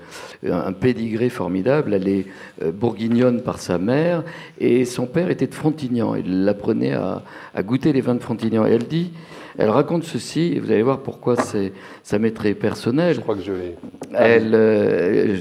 un 0.49 0.73
pédigré 0.73 1.29
formidable. 1.29 1.95
Elle 1.95 2.09
est 2.09 2.27
euh, 2.63 2.71
bourguignonne 2.73 3.43
par 3.43 3.59
sa 3.59 3.79
mère 3.79 4.23
et 4.59 4.85
son 4.85 5.07
père 5.07 5.31
était 5.31 5.47
de 5.47 5.55
Frontignan. 5.55 6.15
Il 6.15 6.45
l'apprenait 6.45 6.93
à, 6.93 7.23
à, 7.55 7.63
goûter 7.63 7.93
les 7.93 8.01
vins 8.01 8.15
de 8.15 8.23
Frontignan. 8.23 8.67
Et 8.67 8.71
elle 8.71 8.87
dit 8.87 9.13
elle 9.59 9.71
raconte 9.71 10.05
ceci, 10.05 10.53
et 10.55 10.61
vous 10.61 10.71
allez 10.71 10.83
voir 10.83 11.01
pourquoi 11.01 11.37
ça 11.37 12.19
m'est 12.19 12.31
très 12.33 12.55
personnel. 12.55 13.15
Je 13.15 13.21
crois 13.21 13.37
que 13.37 13.43
je 13.43 13.53
vais. 13.53 13.77
Elle, 14.13 14.51
euh, 14.55 15.37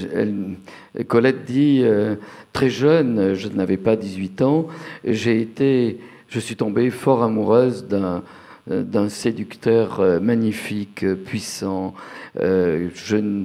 Colette 1.06 1.44
dit 1.44 1.82
euh, 1.82 2.14
Très 2.52 2.70
jeune, 2.70 3.34
je 3.34 3.48
n'avais 3.48 3.76
pas 3.76 3.96
18 3.96 4.40
ans, 4.40 4.68
j'ai 5.04 5.42
été, 5.42 6.00
je 6.28 6.40
suis 6.40 6.56
tombée 6.56 6.88
fort 6.90 7.22
amoureuse 7.22 7.86
d'un 7.86 8.22
d'un 8.66 9.08
séducteur 9.08 10.00
euh, 10.00 10.18
magnifique, 10.20 11.06
puissant, 11.24 11.94
je, 12.36 13.44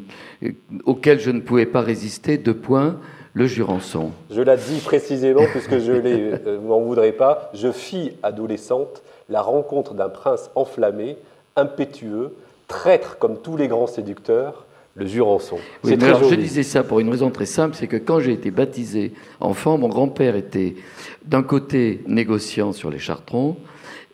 auquel 0.85 1.19
je 1.19 1.31
ne 1.31 1.39
pouvais 1.39 1.65
pas 1.65 1.81
résister, 1.81 2.37
de 2.37 2.51
point, 2.51 2.97
le 3.33 3.45
Jurançon. 3.45 4.11
Je 4.29 4.41
l'ai 4.41 4.57
dit 4.57 4.79
précisément, 4.83 5.43
puisque 5.51 5.79
je 5.79 5.91
ne 5.93 6.57
m'en 6.57 6.81
voudrais 6.81 7.13
pas, 7.13 7.51
je 7.53 7.71
fis 7.71 8.11
adolescente 8.23 9.01
la 9.29 9.41
rencontre 9.41 9.93
d'un 9.93 10.09
prince 10.09 10.49
enflammé, 10.55 11.17
impétueux, 11.55 12.35
traître 12.67 13.17
comme 13.17 13.37
tous 13.41 13.57
les 13.57 13.67
grands 13.67 13.87
séducteurs, 13.87 14.65
le 14.95 15.05
Jurançon. 15.05 15.57
Oui, 15.85 15.97
alors, 16.01 16.23
je 16.25 16.35
disais 16.35 16.63
ça 16.63 16.83
pour 16.83 16.99
une 16.99 17.09
raison 17.09 17.29
très 17.29 17.45
simple, 17.45 17.75
c'est 17.75 17.87
que 17.87 17.95
quand 17.95 18.19
j'ai 18.19 18.33
été 18.33 18.51
baptisé 18.51 19.13
enfant, 19.39 19.77
mon 19.77 19.87
grand-père 19.87 20.35
était 20.35 20.75
d'un 21.25 21.43
côté 21.43 22.01
négociant 22.07 22.73
sur 22.73 22.89
les 22.89 22.99
chartrons, 22.99 23.55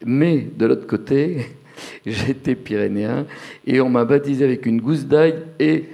mais 0.06 0.48
de 0.56 0.66
l'autre 0.66 0.88
côté, 0.88 1.48
j'étais 2.06 2.56
pyrénéen, 2.56 3.26
et 3.66 3.82
on 3.82 3.90
m'a 3.90 4.06
baptisé 4.06 4.44
avec 4.46 4.66
une 4.66 4.82
gousse 4.82 5.06
d'ail 5.06 5.36
et 5.60 5.86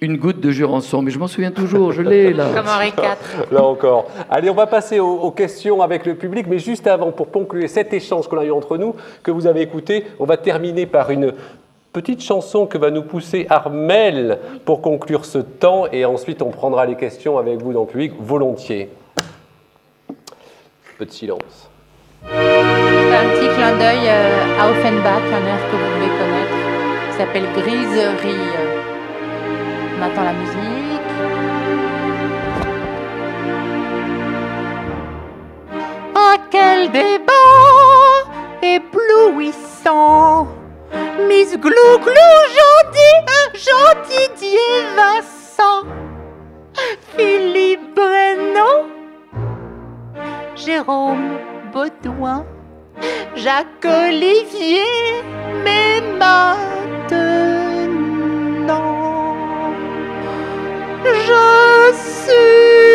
une 0.00 0.16
goutte 0.16 0.40
de 0.40 0.50
Jurançon. 0.50 1.02
Mais 1.02 1.10
je 1.10 1.18
m'en 1.18 1.26
souviens 1.26 1.50
toujours, 1.50 1.92
je 1.92 2.02
l'ai 2.02 2.32
là. 2.32 2.48
Comme 2.54 2.68
Henri 2.68 2.88
IV. 2.88 3.52
Là 3.52 3.64
encore. 3.64 4.10
Allez, 4.30 4.50
on 4.50 4.54
va 4.54 4.66
passer 4.66 5.00
aux, 5.00 5.16
aux, 5.16 5.30
questions 5.30 5.82
avec 5.82 6.04
le 6.06 6.14
public, 6.14 6.46
mais 6.48 6.58
juste 6.58 6.86
avant, 6.86 7.10
pour 7.10 7.30
conclure 7.30 7.68
cet 7.68 7.92
échange 7.92 8.28
qu'on 8.28 8.38
a 8.38 8.44
eu 8.44 8.50
entre 8.50 8.76
nous, 8.76 8.94
que 9.22 9.30
vous 9.30 9.46
avez 9.46 9.62
écouté, 9.62 10.04
on 10.18 10.26
va 10.26 10.36
terminer 10.36 10.86
par 10.86 11.10
une 11.10 11.32
petite 11.94 12.22
chanson 12.22 12.66
que 12.66 12.76
va 12.76 12.90
nous 12.90 13.02
pousser 13.02 13.46
Armel 13.48 14.38
pour 14.64 14.82
conclure 14.82 15.24
ce 15.24 15.38
temps, 15.38 15.86
et 15.90 16.04
ensuite 16.04 16.42
on 16.42 16.50
prendra 16.50 16.84
les 16.86 16.96
questions 16.96 17.38
avec 17.38 17.62
vous 17.62 17.72
dans 17.72 17.82
le 17.82 17.86
public 17.86 18.12
volontiers. 18.18 18.90
Peu 20.98 21.06
de 21.06 21.12
silence. 21.12 21.70
Un 23.14 23.28
petit 23.28 23.48
clin 23.54 23.72
d'œil 23.78 24.08
euh, 24.08 24.60
à 24.60 24.68
Offenbach, 24.70 25.22
un 25.32 25.46
air 25.46 25.60
que 25.70 25.76
vous 25.76 25.90
devez 25.94 26.12
connaître, 26.18 26.58
qui 27.08 27.16
s'appelle 27.16 27.46
Griserie. 27.56 28.52
On 29.96 30.02
attend 30.02 30.24
la 30.24 30.32
musique. 30.32 31.12
Ah, 36.16 36.36
quel 36.50 36.90
débat 36.90 37.32
éblouissant! 38.62 40.48
Miss 41.28 41.56
Glou 41.56 41.98
Glou, 42.02 42.34
gentil, 42.58 43.16
gentil 43.54 44.28
Dieu 44.36 44.74
Vincent, 44.96 45.86
Philippe 47.16 47.94
Brennan, 47.94 48.88
Jérôme 50.56 51.38
Baudouin, 51.72 52.44
Jacques 53.36 53.84
Olivier, 53.84 54.84
mais 55.64 56.00
maintenant, 56.18 56.56
je 61.04 61.92
suis 61.94 62.93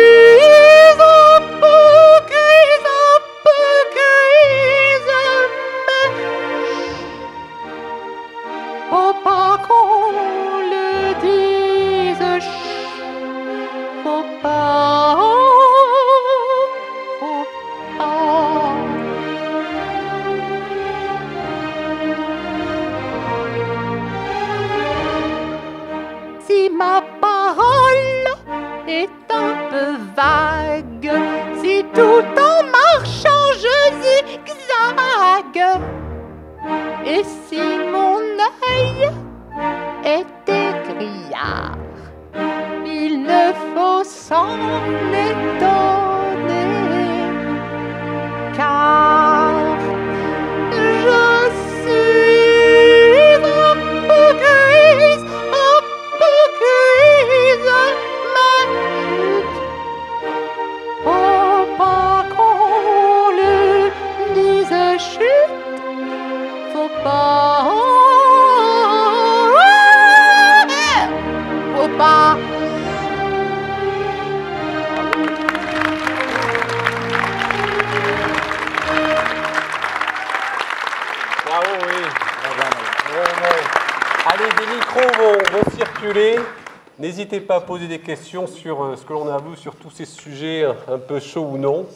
N'hésitez 87.30 87.46
pas 87.46 87.56
à 87.56 87.60
poser 87.60 87.86
des 87.86 88.00
questions 88.00 88.48
sur 88.48 88.82
euh, 88.82 88.96
ce 88.96 89.04
que 89.04 89.12
l'on 89.12 89.32
a 89.32 89.38
vu, 89.38 89.56
sur 89.56 89.76
tous 89.76 89.90
ces 89.90 90.04
sujets 90.04 90.64
un 90.64 90.98
peu 90.98 91.20
chauds 91.20 91.46
ou 91.46 91.58
non. 91.58 91.86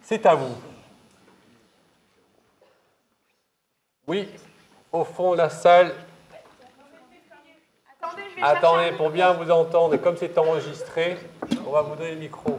C'est 0.00 0.24
à 0.24 0.34
vous. 0.34 0.54
Oui, 4.06 4.30
au 4.90 5.04
fond 5.04 5.32
de 5.32 5.36
la 5.36 5.50
salle. 5.50 5.94
Attendez, 8.40 8.92
pour 8.92 9.10
bien 9.10 9.34
vous 9.34 9.50
entendre, 9.50 9.92
et 9.92 9.98
comme 9.98 10.16
c'est 10.16 10.38
enregistré, 10.38 11.18
on 11.66 11.72
va 11.72 11.82
vous 11.82 11.94
donner 11.94 12.12
le 12.12 12.20
micro. 12.20 12.58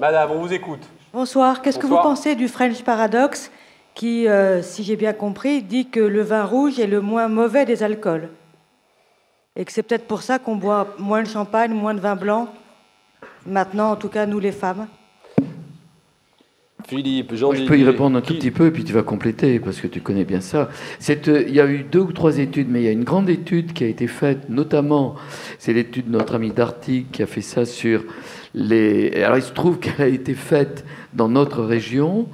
Madame, 0.00 0.32
on 0.32 0.40
vous 0.40 0.52
écoute. 0.52 0.82
Bonsoir. 1.12 1.60
Qu'est-ce 1.60 1.78
que 1.78 1.86
vous 1.86 1.96
pensez 1.96 2.34
du 2.36 2.48
French 2.48 2.82
Paradox 2.82 3.50
qui, 3.94 4.26
euh, 4.28 4.62
si 4.62 4.82
j'ai 4.82 4.96
bien 4.96 5.12
compris, 5.12 5.62
dit 5.62 5.90
que 5.90 6.00
le 6.00 6.22
vin 6.22 6.42
rouge 6.42 6.78
est 6.78 6.86
le 6.86 7.02
moins 7.02 7.28
mauvais 7.28 7.66
des 7.66 7.82
alcools 7.82 8.30
Et 9.54 9.66
que 9.66 9.72
c'est 9.72 9.82
peut-être 9.82 10.06
pour 10.06 10.22
ça 10.22 10.38
qu'on 10.38 10.56
boit 10.56 10.94
moins 10.98 11.22
de 11.22 11.28
champagne, 11.28 11.74
moins 11.74 11.92
de 11.92 12.00
vin 12.00 12.16
blanc, 12.16 12.48
maintenant, 13.44 13.90
en 13.90 13.96
tout 13.96 14.08
cas, 14.08 14.24
nous 14.24 14.40
les 14.40 14.52
femmes? 14.52 14.86
Philippe, 16.96 17.34
Jean 17.34 17.46
Moi, 17.46 17.56
je 17.56 17.64
peux 17.64 17.78
y 17.78 17.84
répondre 17.84 18.18
un 18.18 18.20
tout 18.20 18.34
petit 18.34 18.50
peu, 18.50 18.66
et 18.66 18.70
puis 18.70 18.84
tu 18.84 18.92
vas 18.92 19.02
compléter, 19.02 19.58
parce 19.58 19.80
que 19.80 19.86
tu 19.86 20.00
connais 20.00 20.24
bien 20.24 20.42
ça. 20.42 20.68
Euh, 21.08 21.44
il 21.48 21.54
y 21.54 21.60
a 21.60 21.66
eu 21.66 21.84
deux 21.90 22.00
ou 22.00 22.12
trois 22.12 22.38
études, 22.38 22.68
mais 22.68 22.82
il 22.82 22.84
y 22.84 22.88
a 22.88 22.92
une 22.92 23.04
grande 23.04 23.30
étude 23.30 23.72
qui 23.72 23.84
a 23.84 23.86
été 23.86 24.06
faite, 24.06 24.50
notamment, 24.50 25.14
c'est 25.58 25.72
l'étude 25.72 26.06
de 26.06 26.12
notre 26.12 26.34
ami 26.34 26.50
Darty 26.50 27.06
qui 27.10 27.22
a 27.22 27.26
fait 27.26 27.40
ça 27.40 27.64
sur 27.64 28.04
les... 28.54 29.10
Alors, 29.22 29.38
il 29.38 29.42
se 29.42 29.52
trouve 29.52 29.78
qu'elle 29.78 30.02
a 30.02 30.06
été 30.06 30.34
faite 30.34 30.84
dans 31.14 31.30
notre 31.30 31.62
région, 31.62 32.28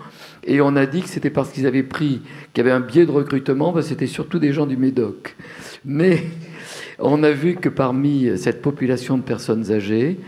et 0.44 0.60
on 0.60 0.74
a 0.74 0.86
dit 0.86 1.02
que 1.02 1.08
c'était 1.08 1.30
parce 1.30 1.52
qu'ils 1.52 1.66
avaient 1.66 1.84
pris, 1.84 2.22
qu'il 2.52 2.64
y 2.64 2.66
avait 2.66 2.72
un 2.72 2.80
biais 2.80 3.06
de 3.06 3.12
recrutement, 3.12 3.72
parce 3.72 3.86
que 3.86 3.90
c'était 3.90 4.06
surtout 4.06 4.40
des 4.40 4.52
gens 4.52 4.66
du 4.66 4.76
Médoc. 4.76 5.36
Mais 5.84 6.24
on 6.98 7.22
a 7.22 7.30
vu 7.30 7.54
que 7.54 7.68
parmi 7.68 8.36
cette 8.36 8.60
population 8.60 9.18
de 9.18 9.22
personnes 9.22 9.70
âgées, 9.70 10.18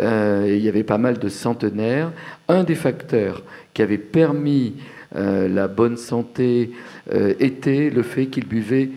euh, 0.00 0.46
il 0.48 0.62
y 0.62 0.68
avait 0.68 0.82
pas 0.82 0.98
mal 0.98 1.18
de 1.18 1.28
centenaires. 1.28 2.12
Un 2.48 2.64
des 2.64 2.74
facteurs 2.74 3.42
qui 3.76 3.82
avait 3.82 3.98
permis 3.98 4.72
euh, 5.16 5.48
la 5.48 5.68
bonne 5.68 5.98
santé 5.98 6.70
euh, 7.12 7.34
était 7.40 7.90
le 7.90 8.02
fait 8.02 8.24
qu'ils 8.24 8.46
buvaient 8.48 8.88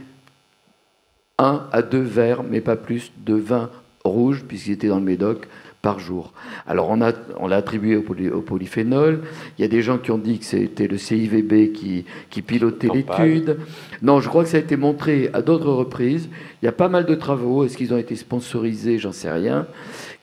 un 1.38 1.68
à 1.74 1.82
deux 1.82 2.00
verres, 2.00 2.44
mais 2.50 2.62
pas 2.62 2.78
plus, 2.78 3.12
de 3.26 3.34
vin 3.34 3.70
rouge, 4.06 4.46
puisqu'ils 4.48 4.72
étaient 4.72 4.88
dans 4.88 5.00
le 5.00 5.04
Médoc, 5.04 5.50
par 5.82 6.00
jour. 6.00 6.32
Alors 6.66 6.90
on, 6.90 7.02
a, 7.02 7.12
on 7.40 7.48
l'a 7.48 7.58
attribué 7.58 7.98
au, 7.98 8.04
poly- 8.04 8.30
au 8.30 8.40
polyphénol. 8.40 9.20
Il 9.58 9.62
y 9.64 9.66
a 9.66 9.68
des 9.68 9.82
gens 9.82 9.98
qui 9.98 10.12
ont 10.12 10.18
dit 10.18 10.40
que 10.40 10.46
c'était 10.46 10.88
le 10.88 10.98
CIVB 10.98 11.74
qui, 11.74 12.06
qui 12.30 12.42
pilotait 12.42 12.88
l'étude. 12.94 13.58
Non, 14.02 14.22
je 14.22 14.30
crois 14.30 14.44
que 14.44 14.50
ça 14.50 14.58
a 14.58 14.62
été 14.62 14.78
montré 14.78 15.30
à 15.34 15.42
d'autres 15.42 15.74
reprises. 15.74 16.30
Il 16.62 16.66
y 16.66 16.70
a 16.70 16.74
pas 16.74 16.88
mal 16.88 17.06
de 17.06 17.16
travaux. 17.16 17.66
Est-ce 17.66 17.76
qu'ils 17.76 17.94
ont 17.94 17.98
été 17.98 18.16
sponsorisés? 18.16 18.98
J'en 18.98 19.12
sais 19.12 19.30
rien. 19.32 19.68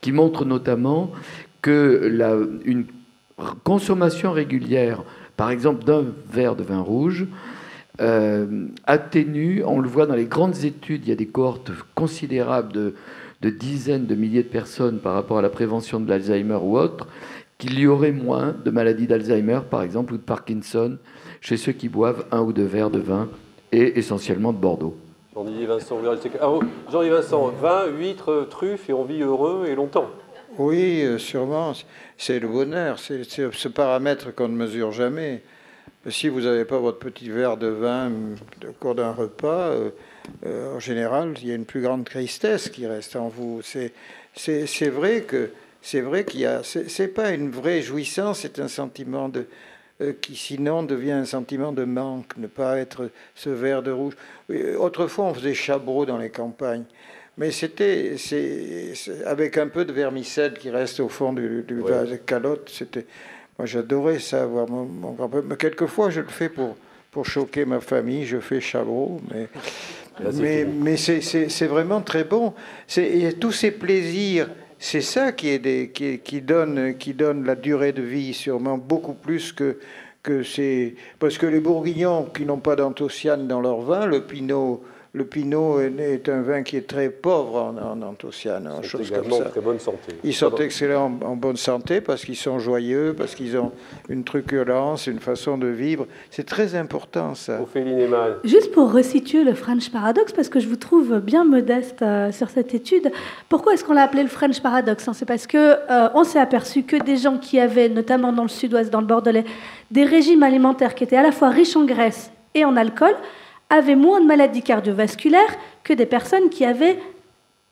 Qui 0.01 0.13
montrent 0.13 0.47
notamment 0.47 1.13
que 1.61 2.11
la, 2.11 2.35
une 2.65 2.87
consommation 3.65 4.33
régulière, 4.33 5.03
par 5.37 5.51
exemple 5.51 5.85
d'un 5.85 6.05
verre 6.31 6.57
de 6.57 6.63
vin 6.63 6.81
rouge, 6.81 7.27
euh, 8.01 8.67
atténue, 8.85 9.63
on 9.65 9.81
le 9.81 9.89
voit 9.89 10.07
dans 10.07 10.15
les 10.15 10.27
grandes 10.27 10.65
études, 10.65 11.03
il 11.05 11.09
y 11.09 11.13
a 11.13 11.17
des 11.17 11.27
cohortes 11.27 11.71
considérables 11.95 12.73
de, 12.73 12.95
de 13.41 13.51
dizaines 13.51 14.07
de 14.07 14.15
milliers 14.15 14.43
de 14.43 14.49
personnes 14.49 14.99
par 14.99 15.15
rapport 15.15 15.39
à 15.39 15.43
la 15.43 15.49
prévention 15.49 16.01
de 16.01 16.09
l'Alzheimer 16.09 16.59
ou 16.63 16.77
autre, 16.79 17.07
qu'il 17.59 17.79
y 17.79 17.87
aurait 17.87 18.13
moins 18.13 18.55
de 18.65 18.71
maladies 18.71 19.07
d'Alzheimer, 19.07 19.61
par 19.71 19.83
exemple, 19.83 20.13
ou 20.13 20.17
de 20.19 20.23
Parkinson, 20.23 20.99
chez 21.41 21.57
ceux 21.57 21.73
qui 21.73 21.89
boivent 21.89 22.27
un 22.33 22.41
ou 22.41 22.53
deux 22.53 22.65
verres 22.65 22.91
de 22.91 22.99
vin, 22.99 23.29
et 23.73 23.99
essentiellement 23.99 24.53
de 24.53 24.59
Bordeaux. 24.59 24.97
Jean-Didier 25.35 25.67
Vincent. 25.67 25.99
Ah, 26.41 26.51
oh, 26.51 26.63
Jean-Didier 26.91 27.17
Vincent, 27.17 27.49
vin, 27.49 27.87
huîtres, 27.87 28.47
truffes, 28.51 28.89
et 28.89 28.93
on 28.93 29.05
vit 29.05 29.23
heureux 29.23 29.67
et 29.69 29.75
longtemps. 29.75 30.11
Oui, 30.59 31.03
euh, 31.03 31.19
sûrement. 31.19 31.73
C'est 32.19 32.39
le 32.39 32.49
bonheur. 32.49 32.99
C'est 32.99 33.25
ce 33.25 33.69
paramètre 33.69 34.35
qu'on 34.35 34.49
ne 34.49 34.57
mesure 34.57 34.93
jamais. 34.93 35.43
Si 36.09 36.29
vous 36.29 36.43
n'avez 36.43 36.65
pas 36.65 36.79
votre 36.79 36.99
petit 36.99 37.29
verre 37.29 37.57
de 37.57 37.67
vin 37.67 38.13
au 38.67 38.73
cours 38.73 38.95
d'un 38.95 39.11
repas, 39.11 39.71
euh, 39.71 39.91
euh, 40.45 40.77
en 40.77 40.79
général, 40.79 41.35
il 41.43 41.49
y 41.49 41.53
a 41.53 41.55
une 41.55 41.65
plus 41.65 41.83
grande 41.83 42.05
tristesse 42.05 42.69
qui 42.69 42.87
reste 42.87 43.17
en 43.17 43.29
vous. 43.29 43.61
C'est 43.63 44.89
vrai 44.89 45.23
que 45.23 45.51
c'est 45.83 46.01
vrai 46.01 46.25
qu'il 46.25 46.41
y 46.41 46.47
a. 46.47 46.63
C'est 46.63 47.09
pas 47.09 47.33
une 47.33 47.51
vraie 47.51 47.83
jouissance, 47.83 48.41
c'est 48.41 48.61
un 48.61 48.69
sentiment 48.69 49.29
de 49.29 49.47
qui 50.21 50.37
sinon 50.37 50.83
devient 50.83 51.13
un 51.13 51.25
sentiment 51.25 51.73
de 51.73 51.85
manque, 51.85 52.37
ne 52.37 52.47
pas 52.47 52.77
être 52.79 53.11
ce 53.35 53.49
verre 53.49 53.83
de 53.83 53.91
rouge. 53.91 54.15
Autrefois, 54.79 55.25
on 55.25 55.35
faisait 55.35 55.55
chabreau 55.55 56.05
dans 56.05 56.19
les 56.19 56.31
campagnes. 56.31 56.85
Mais 57.39 57.51
c'était 57.51 58.15
avec 59.27 59.59
un 59.59 59.69
peu 59.69 59.85
de 59.85 59.93
vermicelle 59.93 60.55
qui 60.55 60.71
reste 60.71 61.01
au 61.01 61.09
fond 61.09 61.35
du, 61.35 61.65
du 61.69 61.81
vase 61.81 62.11
de 62.11 62.17
calotte. 62.17 62.71
C'était, 62.73 63.05
moi, 63.59 63.67
j'adorais 63.67 64.21
ça, 64.21 64.47
voir 64.47 64.69
mon, 64.69 65.13
grand-père. 65.13 65.43
Mais 65.47 65.57
quelquefois, 65.57 66.09
je 66.09 66.23
le 66.23 66.29
fais 66.29 66.49
pour, 66.49 66.77
pour 67.11 67.27
choquer 67.27 67.67
ma 67.67 67.81
famille. 67.81 68.25
Je 68.25 68.41
fais 68.41 68.61
chabreau, 68.63 69.21
mais, 69.31 69.49
mais, 70.35 70.65
mais 70.65 70.97
c'est 70.97 71.67
vraiment 71.67 72.01
très 72.01 72.25
bon. 72.25 72.55
Et 72.97 73.35
tous 73.35 73.53
ces 73.53 73.71
plaisirs, 73.71 74.49
c'est 74.79 75.03
ça 75.03 75.33
qui, 75.33 75.51
est 75.51 75.59
des, 75.59 75.91
qui, 75.91 76.21
qui, 76.21 76.41
donne, 76.41 76.97
qui 76.97 77.13
donne 77.13 77.45
la 77.45 77.55
durée 77.55 77.93
de 77.93 78.03
vie, 78.03 78.33
sûrement 78.33 78.79
beaucoup 78.79 79.15
plus 79.15 79.53
que, 79.53 79.79
que 80.23 80.43
c'est. 80.43 80.95
Parce 81.19 81.37
que 81.37 81.45
les 81.45 81.61
bourguignons 81.61 82.31
qui 82.35 82.47
n'ont 82.47 82.61
pas 82.61 82.77
d'anthocyanes 82.77 83.47
dans 83.47 83.61
leur 83.61 83.83
vin, 83.83 84.07
le 84.07 84.23
pinot 84.23 84.83
le 85.17 85.25
Pinot 85.25 85.81
est 85.81 86.29
un 86.29 86.43
vin 86.43 86.63
qui 86.63 86.77
est 86.77 86.87
très 86.87 87.09
pauvre 87.09 87.57
en, 87.57 87.79
en 87.79 88.03
anthocyanes, 88.03 88.69
en 88.69 88.83
choses 88.83 89.11
comme 89.11 89.31
ça. 89.33 89.45
très 89.47 89.63
bonne 89.63 89.79
santé. 89.79 90.13
Ils 90.23 90.35
sont 90.35 90.55
excellents 90.57 91.19
en, 91.25 91.37
bonne 91.37 91.57
santé 91.57 92.03
parce 92.03 92.23
qu'ils 92.23 92.37
sont 92.37 92.59
joyeux, 92.59 93.15
parce 93.17 93.35
qu'ils 93.35 93.57
ont 93.57 93.73
une 94.11 94.25
truculence, 94.25 95.07
une 95.07 95.21
façon 95.21 95.57
de 95.57 95.69
vivre. 95.69 96.07
C'est 96.31 96.45
très 96.45 96.75
important 96.75 97.35
ça. 97.35 97.63
Ophélie 97.63 98.07
mal. 98.07 98.41
Juste 98.45 98.73
pour 98.73 98.93
resituer 98.93 99.43
le 99.43 99.55
French 99.55 99.89
Paradox, 99.91 100.35
parce 100.35 100.51
que 100.51 100.61
je 100.61 100.69
vous 100.69 100.77
trouve 100.77 101.19
bien 101.21 101.45
modeste 101.45 102.03
euh, 102.03 102.31
sur 102.31 102.51
cette 102.51 102.75
étude, 102.75 103.11
pourquoi 103.49 103.73
est-ce 103.73 103.85
qu'on 103.85 103.95
l'a 103.95 104.03
appelé 104.03 104.23
le 104.23 104.29
French 104.29 104.61
Paradox 104.61 105.09
hein? 105.09 105.15
C'est 105.15 105.25
parce 105.25 105.47
que 105.47 105.57
euh, 105.57 106.11
on 106.13 106.25
s'est 106.25 106.41
aperçu 106.41 106.83
que 106.83 107.03
des 107.03 107.17
gens 107.17 107.39
qui 107.39 107.59
avaient, 107.59 107.89
notamment 107.89 108.35
dans 108.35 108.43
le 108.43 108.51
sud-ouest, 108.51 108.91
dans 108.91 109.01
le 109.01 109.07
Bordelais, 109.07 109.47
des 109.91 110.05
régimes 110.05 110.43
alimentaires 110.43 110.95
qui 110.95 111.05
étaient 111.05 111.17
à 111.17 111.23
la 111.23 111.33
fois 111.33 111.49
riches 111.49 111.75
en 111.75 111.87
graisse 111.87 112.31
et 112.55 112.67
en 112.67 112.77
alcool, 112.77 113.15
avaient 113.71 113.97
moins 113.97 114.21
de 114.21 114.27
maladies 114.27 114.63
cardiovasculaires 114.63 115.57
que 115.85 115.93
des 115.93 116.07
personnes 116.07 116.51
qui 116.51 116.65
avaient 116.65 116.99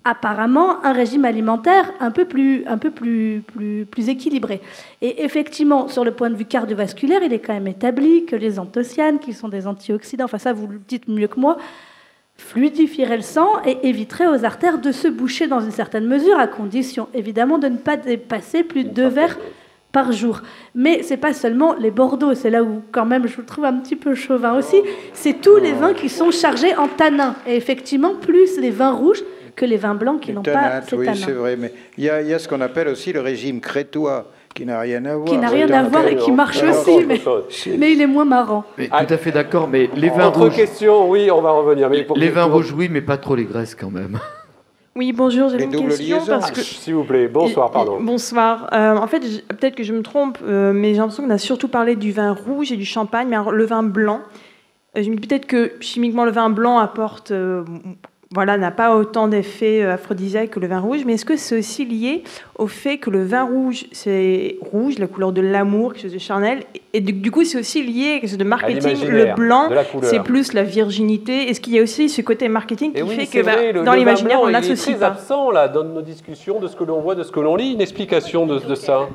apparemment 0.05 0.85
un 0.85 0.93
régime 0.93 1.25
alimentaire 1.25 1.91
un 1.99 2.11
peu 2.11 2.27
plus, 2.27 2.65
un 2.67 2.77
peu 2.77 2.91
plus, 2.91 3.43
plus, 3.47 3.87
plus 3.87 4.09
équilibré. 4.11 4.61
Et 5.01 5.25
effectivement, 5.25 5.89
sur 5.89 6.05
le 6.05 6.11
point 6.11 6.29
de 6.29 6.35
vue 6.35 6.45
cardiovasculaire, 6.45 7.23
il 7.23 7.33
est 7.33 7.39
quand 7.39 7.55
même 7.55 7.69
établi 7.69 8.27
que 8.27 8.37
les 8.37 8.59
anthocyanes, 8.59 9.19
qui 9.19 9.33
sont 9.33 9.49
des 9.49 9.67
antioxydants, 9.67 10.25
enfin 10.25 10.39
ça 10.39 10.53
vous 10.53 10.67
le 10.67 10.79
dites 10.87 11.09
mieux 11.09 11.29
que 11.29 11.41
moi, 11.41 11.57
fluidifieraient 12.37 13.17
le 13.17 13.23
sang 13.23 13.49
et 13.65 13.89
éviteraient 13.89 14.27
aux 14.27 14.45
artères 14.45 14.79
de 14.79 14.93
se 14.93 15.09
boucher 15.09 15.47
dans 15.47 15.61
une 15.61 15.71
certaine 15.71 16.07
mesure, 16.07 16.39
à 16.39 16.49
condition 16.49 17.09
évidemment 17.15 17.59
de 17.59 17.69
ne 17.69 17.79
pas 17.79 17.97
dépasser 17.97 18.63
plus 18.63 18.85
de 18.85 18.91
deux 18.91 19.09
verres 19.09 19.39
par 19.95 20.13
jour. 20.13 20.43
Mais 20.75 21.03
c'est 21.03 21.17
pas 21.17 21.33
seulement 21.33 21.75
les 21.75 21.91
Bordeaux, 21.91 22.35
c'est 22.35 22.51
là 22.51 22.63
où 22.63 22.83
quand 22.93 23.07
même 23.07 23.27
je 23.27 23.37
vous 23.37 23.43
trouve 23.43 23.65
un 23.65 23.75
petit 23.75 23.97
peu 23.97 24.15
chauvin 24.15 24.59
aussi, 24.59 24.83
c'est 25.15 25.41
tous 25.41 25.57
les 25.57 25.73
vins 25.73 25.95
qui 25.95 26.11
sont 26.11 26.31
chargés 26.31 26.75
en 26.77 26.89
tanins. 26.89 27.37
Et 27.47 27.57
effectivement, 27.57 28.15
plus 28.17 28.59
les 28.59 28.71
vins 28.71 28.93
rouges 28.93 29.23
que 29.57 29.65
les 29.65 29.77
vins 29.77 29.95
blancs 29.95 30.21
qui 30.21 30.33
n'ont 30.33 30.43
pas 30.43 30.83
ces 30.83 30.97
Oui, 30.97 31.07
c'est 31.15 31.31
vrai, 31.31 31.57
mais 31.57 31.73
il 31.97 32.05
y, 32.05 32.11
a 32.11 32.39
ce 32.39 32.49
qu'on 32.49 32.61
appelle 32.61 32.89
aussi 32.89 33.13
le 33.13 33.21
régime 33.21 33.61
crétois 33.61 34.33
qui 34.53 34.67
n'a 34.67 34.81
rien 34.81 35.05
à 35.05 35.15
voir. 35.15 35.29
Qui 35.29 35.37
n'a 35.37 35.49
rien 35.49 35.71
à 35.71 35.85
voir 35.85 36.07
et 36.09 36.17
qui 36.17 36.33
marche 36.33 36.63
aussi, 36.63 37.07
mais, 37.79 37.93
il 37.93 38.01
est 38.01 38.07
moins 38.07 38.25
marrant. 38.25 38.65
tout 38.77 38.85
à 38.91 39.17
fait 39.17 39.31
d'accord, 39.31 39.69
mais 39.69 39.89
les 39.95 40.09
vins 40.09 40.29
Autre 40.29 40.49
question, 40.49 41.09
oui, 41.09 41.31
on 41.31 41.41
va 41.41 41.53
revenir. 41.53 41.89
Mais 41.89 42.05
les 42.17 42.29
vins 42.31 42.45
rouges, 42.45 42.75
oui, 42.77 42.89
mais 42.91 43.01
pas 43.01 43.17
trop 43.17 43.37
les 43.37 43.45
graisses 43.45 43.77
quand 43.77 43.91
même. 43.91 44.19
Oui, 44.97 45.13
bonjour, 45.13 45.49
j'ai 45.49 45.63
une 45.63 45.71
question 45.71 46.25
parce 46.25 46.53
que... 46.53 46.61
S'il 46.61 46.95
vous 46.95 47.03
plaît, 47.03 47.27
bonsoir, 47.27 47.73
pardon. 47.73 48.01
Bonsoir. 48.01 48.69
Euh, 48.73 48.97
en 48.97 49.09
fait, 49.09 49.45
peut-être 49.49 49.75
que 49.75 49.83
je 49.83 49.93
me 49.93 50.03
trompe, 50.03 50.39
euh, 50.45 50.73
mais 50.73 50.95
j'ai 50.95 50.99
l'impression 50.99 51.25
qu'on 51.25 51.31
a 51.31 51.39
surtout 51.39 51.67
parlé 51.67 51.97
du 51.97 52.13
vin 52.13 52.33
rouge 52.33 52.71
et 52.71 52.77
du 52.77 52.85
champagne, 52.85 53.29
mais 53.29 53.37
le 53.51 53.65
vin 53.65 53.83
blanc. 53.83 54.21
Euh, 54.97 55.03
peut-être 55.17 55.47
que 55.47 55.73
chimiquement, 55.81 56.25
le 56.25 56.31
vin 56.31 56.49
blanc 56.49 56.79
apporte 56.79 57.33
voilà, 58.35 58.59
n'a 58.59 58.73
pas 58.73 58.97
autant 58.97 59.29
d'effets 59.29 59.83
euh, 59.83 59.95
aphrodisiaques 59.95 60.51
que 60.51 60.61
le 60.61 60.67
vin 60.67 60.81
rouge, 60.81 61.03
mais 61.07 61.15
est-ce 61.15 61.25
que 61.25 61.37
c'est 61.37 61.57
aussi 61.57 61.85
lié 61.85 62.25
au 62.59 62.67
fait 62.67 62.99
que 62.99 63.09
le 63.09 63.25
vin 63.25 63.45
rouge, 63.45 63.87
c'est 63.93 64.57
rouge, 64.61 64.99
la 64.99 65.07
couleur 65.07 65.33
de 65.33 65.41
l'amour, 65.41 65.93
quelque 65.93 66.03
chose 66.03 66.13
de 66.13 66.19
charnel, 66.19 66.65
et 66.93 67.01
du, 67.01 67.31
coup 67.31 67.45
c'est 67.45 67.59
aussi 67.59 67.83
lié 67.83 68.15
à 68.15 68.19
quelque 68.19 68.31
chose 68.31 68.39
de 68.39 68.45
marketing, 68.45 69.09
le 69.09 69.35
blanc, 69.35 69.71
c'est 70.03 70.23
plus 70.23 70.53
la 70.53 70.65
virginité. 70.65 71.49
Est-ce 71.49 71.61
qu'il 71.61 71.75
y 71.75 71.79
a 71.79 71.83
aussi 71.83 72.09
ce 72.09 72.23
côté 72.23 72.49
marketing 72.49 72.93
qui 72.93 73.07
fait 73.15 73.27
que 73.27 73.45
bah, 73.45 73.85
dans 73.85 73.95
l'imaginaire 73.95 74.41
on 74.43 74.47
l'associe 74.47 74.77
pas 74.77 74.93
C'est 74.93 74.97
très 74.97 75.05
absent 75.05 75.51
là 75.51 75.69
dans 75.69 75.85
nos 75.85 76.03
discussions 76.03 76.59
de 76.59 76.67
ce 76.67 76.75
que 76.75 76.85
l'on 76.85 77.01
voit, 77.01 77.15
de 77.15 77.23
ce 77.23 77.31
que 77.31 77.41
l'on 77.41 77.55
lit, 77.55 77.73
une 77.73 77.81
explication 77.81 78.47
de, 78.47 78.59
de 78.59 78.75
ça. 78.75 79.09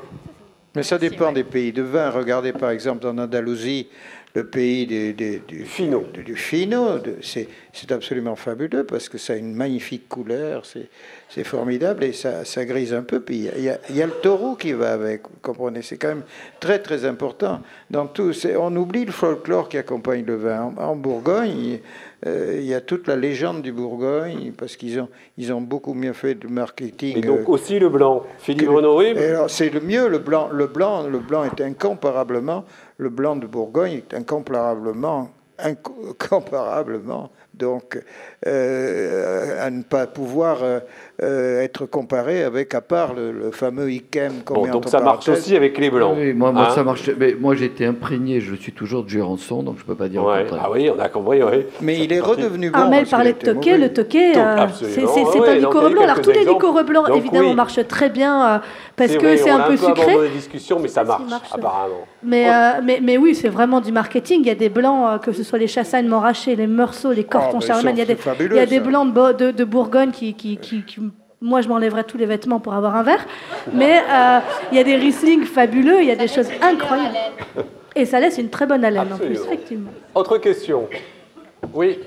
Mais 0.75 0.83
ça 0.83 0.99
dépend 0.99 1.31
des 1.31 1.43
pays 1.43 1.71
de 1.71 1.81
vin. 1.81 2.11
Regardez 2.11 2.53
par 2.53 2.69
exemple 2.69 3.05
en 3.07 3.17
Andalousie, 3.17 3.87
le 4.35 4.45
pays 4.45 4.85
du, 4.85 5.13
du, 5.13 5.65
Fino. 5.65 6.03
Du, 6.13 6.35
Fino. 6.35 6.99
C'est 7.21 7.91
absolument 7.91 8.35
fabuleux 8.35 8.83
parce 8.83 9.09
que 9.09 9.17
ça 9.17 9.33
a 9.33 9.35
une 9.35 9.53
magnifique 9.53 10.07
couleur, 10.07 10.63
c'est 10.65 11.43
formidable 11.43 12.03
et 12.03 12.13
ça, 12.13 12.45
ça, 12.45 12.65
grise 12.65 12.93
un 12.93 13.01
peu. 13.01 13.21
Puis 13.21 13.49
il 13.55 13.63
y, 13.63 13.93
y, 13.97 14.01
a 14.01 14.05
le 14.05 14.13
taureau 14.21 14.55
qui 14.55 14.73
va 14.73 14.93
avec, 14.93 15.23
vous 15.23 15.37
comprenez, 15.41 15.81
c'est 15.81 15.97
quand 15.97 16.09
même 16.09 16.23
très 16.59 16.79
très 16.79 17.05
important. 17.05 17.61
Dans 17.89 18.05
tout, 18.05 18.31
on 18.59 18.75
oublie 18.75 19.05
le 19.05 19.11
folklore 19.11 19.67
qui 19.69 19.77
accompagne 19.77 20.25
le 20.25 20.35
vin. 20.35 20.73
En, 20.77 20.95
Bourgogne, 20.95 21.79
euh, 22.27 22.57
il 22.59 22.65
y 22.65 22.73
a 22.73 22.81
toute 22.81 23.07
la 23.07 23.15
légende 23.15 23.61
du 23.61 23.71
Bourgogne 23.71 24.51
parce 24.55 24.75
qu'ils 24.75 24.99
ont, 24.99 25.07
ils 25.37 25.53
ont 25.53 25.61
beaucoup 25.61 25.93
mieux 25.93 26.13
fait 26.13 26.35
de 26.35 26.47
marketing. 26.47 27.17
Et 27.17 27.21
donc 27.21 27.47
aussi 27.49 27.79
le 27.79 27.89
blanc. 27.89 28.23
Philippe 28.39 28.69
Renaud 28.69 29.01
C'est 29.47 29.69
le 29.69 29.79
mieux, 29.79 30.07
le 30.07 30.19
blanc, 30.19 30.49
le 30.51 30.67
blanc, 30.67 31.07
le 31.07 31.19
blanc 31.19 31.45
est 31.45 31.61
incomparablement 31.61 32.65
le 32.99 33.09
blanc 33.09 33.37
de 33.37 33.47
Bourgogne 33.47 33.93
est 33.93 34.13
incomparablement, 34.13 35.31
incomparablement 35.57 37.31
donc 37.53 38.01
euh, 38.45 39.65
à 39.65 39.69
ne 39.71 39.81
pas 39.83 40.05
pouvoir 40.05 40.59
euh, 41.21 41.39
euh, 41.39 41.61
être 41.61 41.85
comparé 41.85 42.43
avec, 42.43 42.73
à 42.75 42.81
part 42.81 43.13
le, 43.13 43.51
fameux 43.51 43.91
Ikem. 43.91 44.33
Bon, 44.47 44.67
donc 44.67 44.87
ça 44.87 44.99
marche 44.99 45.27
aussi 45.29 45.55
avec 45.55 45.77
les 45.77 45.89
blancs. 45.89 46.15
Oui, 46.17 46.33
moi, 46.33 46.51
moi 46.51 46.67
hein 46.67 46.75
ça 46.75 46.83
marche. 46.83 47.09
Mais 47.17 47.35
moi, 47.39 47.55
j'ai 47.55 47.65
été 47.65 47.85
imprégné. 47.85 48.41
Je 48.41 48.55
suis 48.55 48.71
toujours 48.71 49.03
de 49.03 49.09
Jurançon, 49.09 49.63
donc 49.63 49.77
je 49.79 49.85
peux 49.85 49.95
pas 49.95 50.09
dire 50.09 50.23
ouais. 50.23 50.45
Ah 50.51 50.69
oui, 50.71 50.89
on 50.89 50.99
a 50.99 51.09
compris. 51.09 51.41
Oui. 51.43 51.65
Mais 51.81 51.99
il 51.99 52.11
est 52.13 52.19
redevenu 52.19 52.71
bon. 52.71 52.79
Armel 52.79 53.05
parlait 53.05 53.33
de 53.33 53.39
Toquet. 53.39 53.77
Le 53.77 53.93
Toquet, 53.93 54.33
c'est 54.33 55.03
un 55.03 55.55
liqueur 55.55 55.89
blanc. 55.89 56.01
Alors 56.03 56.21
tous 56.21 56.31
les 56.31 56.45
liqueurs 56.45 56.83
blancs, 56.83 57.09
évidemment, 57.15 57.53
marchent 57.53 57.87
très 57.87 58.09
bien 58.09 58.61
parce 58.95 59.15
que 59.15 59.37
c'est 59.37 59.49
un 59.49 59.61
peu 59.61 59.77
sucré. 59.77 60.21
des 60.21 60.29
discussions, 60.29 60.79
mais 60.79 60.87
ça 60.87 61.03
marche, 61.03 61.23
apparemment. 61.51 62.05
Mais, 62.23 62.47
mais, 62.83 62.99
mais 63.01 63.17
oui, 63.17 63.35
c'est 63.35 63.49
vraiment 63.49 63.81
du 63.81 63.91
marketing. 63.91 64.41
Il 64.41 64.47
y 64.47 64.51
a 64.51 64.55
des 64.55 64.69
blancs, 64.69 65.21
que 65.21 65.31
ce 65.31 65.43
soit 65.43 65.59
les 65.59 65.67
Chassagnes, 65.67 66.07
Montrachet, 66.07 66.55
les 66.55 66.67
Meursault, 66.67 67.11
les 67.11 67.23
Cortons, 67.23 67.59
ah, 67.61 67.65
Charlemagne. 67.65 67.95
Il 67.95 67.99
y 67.99 68.59
a 68.59 68.65
des, 68.65 68.77
a 68.77 68.79
blancs 68.79 69.13
de, 69.13 69.63
Bourgogne 69.63 70.11
qui, 70.11 70.35
moi, 71.41 71.61
je 71.61 71.69
m'enlèverais 71.69 72.03
tous 72.03 72.17
les 72.17 72.25
vêtements 72.25 72.59
pour 72.59 72.73
avoir 72.73 72.95
un 72.95 73.03
verre. 73.03 73.25
Mais 73.73 73.99
euh, 74.09 74.39
il 74.71 74.77
y 74.77 74.81
a 74.81 74.83
des 74.83 74.95
Riesling 74.95 75.45
fabuleux, 75.45 76.01
il 76.01 76.07
y 76.07 76.11
a 76.11 76.15
des 76.15 76.27
choses 76.27 76.49
incroyables. 76.61 77.15
Et 77.95 78.05
ça 78.05 78.19
laisse 78.19 78.37
une 78.37 78.49
très 78.49 78.65
bonne 78.65 78.83
haleine 78.83 79.13
en 79.13 79.17
plus, 79.17 79.39
effectivement. 79.39 79.91
Autre 80.15 80.37
question 80.37 80.87
Oui. 81.73 81.99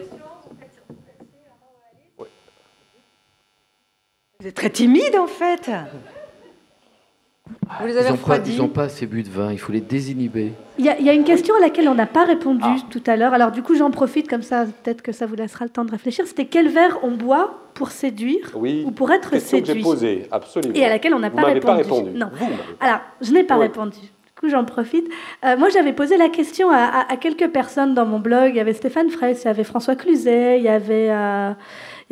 Vous 4.41 4.49
êtes 4.49 4.55
très 4.55 4.71
timide 4.71 5.17
en 5.17 5.27
fait. 5.27 5.71
Vous 7.81 7.87
les 7.87 7.97
avez 7.97 8.09
ils 8.47 8.59
n'ont 8.59 8.69
pas, 8.69 8.85
assez 8.85 9.07
bu 9.07 9.23
de 9.23 9.29
vin, 9.29 9.53
il 9.53 9.59
faut 9.59 9.73
les 9.73 9.81
désinhiber. 9.81 10.53
Il 10.79 10.85
y, 10.85 11.09
a 11.09 11.13
une 11.13 11.25
question 11.25 11.55
à 11.55 11.61
laquelle 11.61 11.89
on 11.89 11.95
n'a 11.95 12.07
pas 12.07 12.25
répondu 12.25 12.63
ah. 12.63 12.77
tout 12.91 13.03
à 13.07 13.17
l'heure. 13.17 13.35
Alors 13.35 13.51
du 13.51 13.63
coup, 13.63 13.75
j'en 13.75 13.91
profite 13.91 14.29
comme 14.29 14.43
ça, 14.43 14.65
peut-être 14.65 15.03
que 15.03 15.13
ça 15.13 15.27
vous 15.27 15.35
laissera 15.35 15.65
le 15.65 15.71
temps 15.71 15.85
de 15.85 15.91
réfléchir. 15.91 16.27
C'était 16.27 16.47
quel 16.47 16.69
verre 16.69 16.99
on 17.03 17.13
boit 17.13 17.59
pour 17.75 17.91
séduire 17.91 18.51
ou 18.55 18.91
pour 18.91 19.11
être 19.13 19.31
question 19.31 19.59
séduit 19.59 19.73
que 19.73 19.79
j'ai 19.79 19.85
posée, 19.85 20.29
absolument. 20.31 20.75
Et 20.75 20.85
à 20.85 20.89
laquelle 20.89 21.15
on 21.15 21.19
n'a 21.19 21.31
pas, 21.31 21.45
répondu. 21.45 22.11
Non. 22.11 22.31
Alors, 22.81 23.01
je 23.21 23.33
n'ai 23.33 23.45
pas 23.45 23.57
répondu. 23.57 23.99
Du 23.99 24.41
coup, 24.41 24.49
j'en 24.49 24.65
profite. 24.65 25.09
Euh, 25.45 25.57
moi, 25.57 25.69
j'avais 25.69 25.93
posé 25.93 26.17
la 26.17 26.29
question 26.29 26.71
à, 26.71 27.05
quelques 27.21 27.49
personnes 27.49 27.95
dans 27.95 28.07
mon 28.07 28.19
blog. 28.19 28.51
Il 28.51 28.57
y 28.57 28.61
avait 28.61 28.75
Stéphane 28.75 29.09
Fraisse, 29.09 29.43
il 29.45 29.47
y 29.47 29.51
avait 29.51 29.65
François 29.65 29.97
Cluzet, 29.97 30.59
il 30.59 30.65
y 30.65 30.69
avait... 30.69 31.09
Euh, 31.11 31.53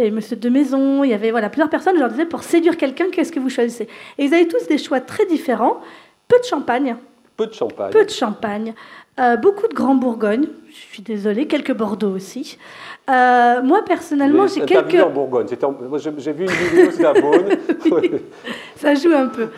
il 0.00 0.04
y 0.04 0.06
avait 0.06 0.16
Monsieur 0.16 0.36
de 0.36 0.48
Maison, 0.48 1.04
il 1.04 1.10
y 1.10 1.14
avait 1.14 1.30
voilà, 1.30 1.50
plusieurs 1.50 1.68
personnes. 1.68 1.94
Je 1.96 2.00
leur 2.00 2.08
disais, 2.08 2.24
pour 2.24 2.42
séduire 2.42 2.76
quelqu'un, 2.76 3.10
qu'est-ce 3.10 3.30
que 3.30 3.40
vous 3.40 3.50
choisissez? 3.50 3.86
Et 4.16 4.24
ils 4.24 4.34
avaient 4.34 4.48
tous 4.48 4.66
des 4.66 4.78
choix 4.78 5.00
très 5.00 5.26
différents. 5.26 5.80
Peu 6.26 6.38
de 6.38 6.44
champagne, 6.44 6.96
Peu 7.36 7.46
de 7.46 7.52
champagne. 7.52 7.90
Peu 7.90 8.04
de 8.04 8.10
champagne. 8.10 8.74
Euh, 9.18 9.36
beaucoup 9.36 9.68
de 9.68 9.74
Grand 9.74 9.94
Bourgogne. 9.94 10.46
Je 10.68 10.74
suis 10.74 11.02
désolée. 11.02 11.46
Quelques 11.46 11.74
Bordeaux 11.74 12.14
aussi. 12.14 12.56
Euh, 13.10 13.62
moi, 13.62 13.84
personnellement, 13.84 14.46
j'ai 14.46 14.62
quelques. 14.62 14.94
en 14.94 15.10
Bourgogne. 15.10 15.46
J'ai 16.16 16.32
vu 16.32 16.44
une 16.44 16.50
vidéo, 16.50 16.90
c'est 16.92 17.04
à 17.04 17.12
Beaune. 17.12 17.48
Ça 18.76 18.94
joue 18.94 19.12
un 19.12 19.26
peu. 19.26 19.48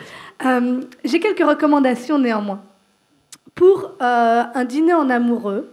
Euh, 0.45 0.81
j'ai 1.05 1.19
quelques 1.19 1.47
recommandations 1.47 2.19
néanmoins. 2.19 2.61
Pour 3.55 3.93
un 3.99 4.65
dîner 4.65 4.95
en 4.95 5.09
amoureux, 5.09 5.71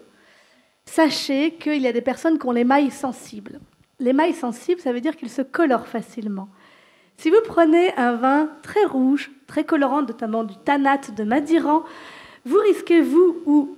sachez 0.85 1.53
qu'il 1.53 1.81
y 1.81 1.89
a 1.89 1.93
des 1.93 2.03
personnes 2.03 2.39
qui 2.39 2.47
ont 2.47 2.53
les 2.53 2.65
mailles 2.65 2.91
sensibles. 2.91 3.59
Les 4.01 4.13
mailles 4.13 4.35
sensibles, 4.35 4.81
ça 4.81 4.93
veut 4.93 5.01
dire 5.01 5.17
qu'ils 5.17 5.31
se 5.31 5.43
colorent 5.43 5.87
facilement. 5.87 6.49
Si 7.19 7.29
vous 7.29 7.43
prenez 7.45 7.95
un 7.97 8.15
vin 8.15 8.49
très 8.63 8.85
rouge, 8.87 9.31
très 9.47 9.63
colorant, 9.63 10.01
notamment 10.01 10.43
du 10.43 10.55
tanat 10.57 11.01
de 11.15 11.23
Madiran, 11.23 11.83
vous 12.47 12.59
risquez, 12.59 13.03
vous 13.03 13.37
ou 13.45 13.77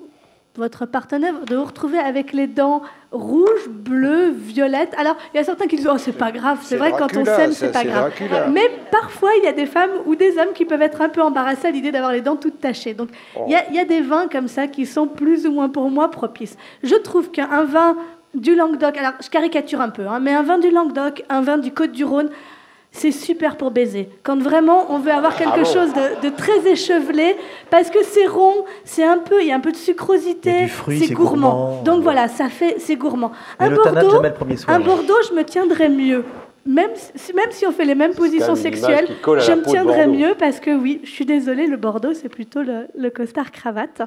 votre 0.57 0.87
partenaire, 0.87 1.41
de 1.47 1.57
vous 1.57 1.65
retrouver 1.65 1.99
avec 1.99 2.33
les 2.33 2.47
dents 2.47 2.83
rouges, 3.11 3.69
bleues, 3.69 4.31
violettes. 4.31 4.95
Alors, 4.99 5.17
il 5.33 5.39
y 5.39 5.41
a 5.41 5.45
certains 5.45 5.67
qui 5.67 5.77
disent 5.77 5.89
Oh, 5.91 5.99
c'est 5.99 6.13
pas 6.13 6.31
grave, 6.31 6.59
c'est 6.63 6.77
vrai, 6.77 6.93
quand 6.97 7.17
on 7.17 7.25
s'aime, 7.25 7.53
c'est 7.53 7.73
pas 7.73 7.85
grave. 7.85 8.13
Mais 8.53 8.71
parfois, 8.91 9.31
il 9.39 9.45
y 9.45 9.49
a 9.49 9.53
des 9.53 9.67
femmes 9.67 9.91
ou 10.07 10.15
des 10.15 10.39
hommes 10.39 10.53
qui 10.55 10.65
peuvent 10.65 10.83
être 10.83 11.01
un 11.01 11.09
peu 11.09 11.23
embarrassés 11.23 11.69
à 11.69 11.71
l'idée 11.71 11.91
d'avoir 11.91 12.13
les 12.13 12.21
dents 12.21 12.37
toutes 12.37 12.61
tachées. 12.61 12.95
Donc, 12.95 13.09
il 13.47 13.53
y, 13.53 13.57
a, 13.57 13.71
y, 13.73 13.79
a 13.79 13.85
des 13.85 14.03
vins 14.03 14.29
comme 14.29 14.49
ça 14.49 14.67
qui 14.67 14.87
sont 14.87 15.09
plus 15.09 15.47
ou 15.47 15.53
moins 15.53 15.69
pour 15.69 15.91
moi 15.91 16.11
propices. 16.11 16.57
Je 16.83 16.95
trouve 16.97 17.31
qu'un 17.31 17.65
vin 17.65 17.97
du 18.35 18.55
Languedoc, 18.55 18.97
alors 18.97 19.13
je 19.23 19.29
caricature 19.29 19.81
un 19.81 19.91
peu, 19.91 20.07
hein, 20.07 20.21
mais 20.21 20.33
un 20.33 20.43
vin 20.43 20.59
du 20.59 20.71
Languedoc, 20.71 21.25
un 21.29 21.43
vin 21.43 21.59
du 21.59 21.73
Côte-du-Rhône, 21.73 22.31
c'est 22.93 23.11
super 23.11 23.57
pour 23.57 23.71
baiser. 23.71 24.09
Quand 24.23 24.41
vraiment 24.41 24.87
on 24.91 24.99
veut 24.99 25.13
avoir 25.13 25.35
quelque 25.35 25.65
chose 25.65 25.93
de, 25.95 26.29
très 26.29 26.67
échevelé, 26.71 27.37
parce 27.71 27.91
que 27.91 28.03
c'est 28.05 28.27
rond, 28.27 28.65
c'est 28.85 29.05
un 29.05 29.19
peu, 29.19 29.41
il 29.41 29.49
y 29.49 29.53
a 29.53 29.57
un 29.57 29.61
peu 29.61 29.73
de 29.73 29.77
sucrosité, 29.77 30.69
c'est 30.89 31.13
gourmand. 31.13 31.83
Donc 31.85 32.03
voilà, 32.03 32.29
ça 32.29 32.49
fait, 32.49 32.77
c'est 32.79 32.97
gourmand. 32.97 33.33
Un 33.59 33.71
Bordeaux, 33.71 34.23
un 34.69 34.81
Bordeaux, 34.81 35.19
je 35.29 35.35
me 35.35 35.45
tiendrais 35.45 35.89
mieux 35.89 36.25
même, 36.65 36.91
même 37.35 37.51
si 37.51 37.67
on 37.67 37.73
fait 37.73 37.85
les 37.85 37.95
mêmes 37.95 38.15
positions 38.15 38.55
sexuelles, 38.55 39.09
je 39.09 39.53
me 39.53 39.65
tiendrai 39.65 40.07
mieux 40.07 40.35
parce 40.39 40.61
que 40.61 40.71
oui, 40.71 41.01
je 41.03 41.11
suis 41.11 41.27
désolée, 41.27 41.67
le 41.67 41.77
Bordeaux, 41.77 42.15
c'est 42.15 42.29
plutôt 42.29 42.61
le, 42.63 43.11
costard 43.11 43.51
cravate. 43.51 44.03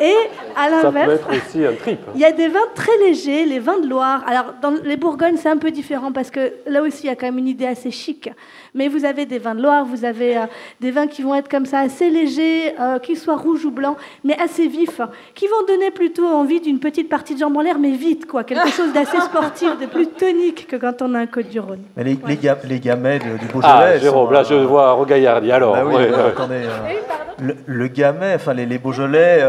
Et 0.00 0.14
à 0.56 0.68
l'inverse, 0.68 1.20
il 1.54 2.20
y 2.20 2.24
a 2.24 2.32
des 2.32 2.48
vins 2.48 2.60
très 2.74 2.96
légers, 2.98 3.46
les 3.46 3.58
vins 3.58 3.78
de 3.78 3.88
Loire. 3.88 4.22
Alors, 4.26 4.54
dans 4.60 4.74
les 4.84 4.96
Bourgognes, 4.96 5.36
c'est 5.36 5.48
un 5.48 5.56
peu 5.56 5.70
différent 5.70 6.12
parce 6.12 6.30
que 6.30 6.52
là 6.66 6.82
aussi, 6.82 7.04
il 7.04 7.06
y 7.06 7.10
a 7.10 7.16
quand 7.16 7.26
même 7.26 7.38
une 7.38 7.48
idée 7.48 7.66
assez 7.66 7.90
chic. 7.90 8.30
Mais 8.74 8.88
vous 8.88 9.04
avez 9.04 9.24
des 9.24 9.38
vins 9.38 9.54
de 9.54 9.62
Loire, 9.62 9.84
vous 9.84 10.04
avez 10.04 10.36
euh, 10.36 10.46
des 10.80 10.90
vins 10.90 11.06
qui 11.06 11.22
vont 11.22 11.34
être 11.34 11.48
comme 11.48 11.66
ça, 11.66 11.80
assez 11.80 12.10
légers, 12.10 12.74
euh, 12.78 12.98
qu'ils 12.98 13.18
soient 13.18 13.36
rouges 13.36 13.64
ou 13.64 13.70
blancs, 13.70 13.96
mais 14.24 14.36
assez 14.38 14.66
vifs, 14.66 15.00
qui 15.34 15.46
vont 15.46 15.64
donner 15.66 15.90
plutôt 15.90 16.26
envie 16.26 16.60
d'une 16.60 16.80
petite 16.80 17.08
partie 17.08 17.34
de 17.34 17.40
jambes 17.40 17.56
en 17.56 17.62
l'air, 17.62 17.78
mais 17.78 17.92
vite, 17.92 18.26
quoi. 18.26 18.44
Quelque 18.44 18.68
chose 18.70 18.92
d'assez 18.92 19.20
sportif, 19.20 19.78
de 19.78 19.86
plus 19.86 20.06
tonique 20.06 20.66
que 20.66 20.76
quand 20.76 21.02
on 21.02 21.14
a 21.14 21.20
un 21.20 21.26
Côte-du-Rhône. 21.26 21.82
Mais 21.96 22.04
les, 22.04 22.18
les, 22.26 22.80
gamets 22.80 23.20
du 23.20 23.46
Beaujolais. 23.52 23.62
Ah, 23.62 23.98
Jérôme, 23.98 24.32
là, 24.32 24.42
je 24.42 24.54
vois 24.54 24.92
Rogaillardi. 24.92 25.52
Alors, 25.52 25.74
bah 25.74 25.84
oui, 25.86 26.02
attendez, 26.04 26.62
euh, 26.64 27.52
le, 27.66 27.88
gamet, 27.88 28.34
enfin, 28.34 28.52
les, 28.52 28.78
Beaujolais, 28.78 29.44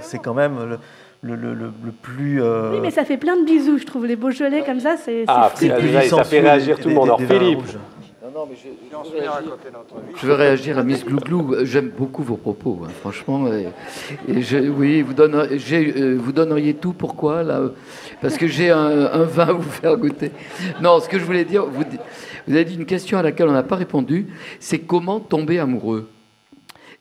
c'est 0.00 0.18
quand 0.18 0.34
même. 0.34 0.78
Le, 1.20 1.34
le, 1.34 1.52
le, 1.52 1.72
plus. 2.02 2.40
Oui, 2.42 2.78
mais 2.80 2.90
ça 2.90 3.04
fait 3.04 3.16
plein 3.16 3.36
de 3.36 3.44
bisous, 3.44 3.78
je 3.78 3.86
trouve. 3.86 4.06
Les 4.06 4.16
Beaujolais 4.16 4.62
comme 4.62 4.80
ça, 4.80 4.96
c'est. 4.96 5.24
Ah, 5.26 5.50
ça 5.52 6.24
fait 6.24 6.40
réagir 6.40 6.78
tout 6.78 6.88
le 6.88 6.94
monde. 6.94 7.16
Alors, 8.28 8.48
Philippe, 8.54 8.78
je, 10.20 10.26
veux 10.26 10.34
réagir 10.34 10.78
à 10.78 10.82
Miss 10.82 11.02
Glouglou. 11.04 11.64
J'aime 11.64 11.88
beaucoup 11.88 12.22
vos 12.22 12.36
propos, 12.36 12.80
hein, 12.84 12.90
franchement. 13.00 13.46
Et, 13.48 14.42
je, 14.42 14.58
oui, 14.58 15.00
vous, 15.00 15.14
euh, 15.18 16.18
vous 16.20 16.32
donneriez 16.32 16.74
tout. 16.74 16.92
Pourquoi 16.92 17.42
là 17.42 17.62
Parce 18.20 18.36
que 18.36 18.46
j'ai 18.46 18.70
un, 18.70 19.22
vin 19.22 19.48
à 19.48 19.52
vous 19.52 19.62
faire 19.62 19.96
goûter. 19.96 20.30
Non, 20.82 21.00
ce 21.00 21.08
que 21.08 21.18
je 21.18 21.24
voulais 21.24 21.44
dire, 21.44 21.64
vous, 21.64 21.84
vous 22.46 22.54
avez 22.54 22.64
dit 22.66 22.74
une 22.74 22.86
question 22.86 23.16
à 23.16 23.22
laquelle 23.22 23.48
on 23.48 23.52
n'a 23.52 23.62
pas 23.62 23.76
répondu. 23.76 24.26
C'est 24.60 24.80
comment 24.80 25.20
tomber 25.20 25.58
amoureux. 25.58 26.10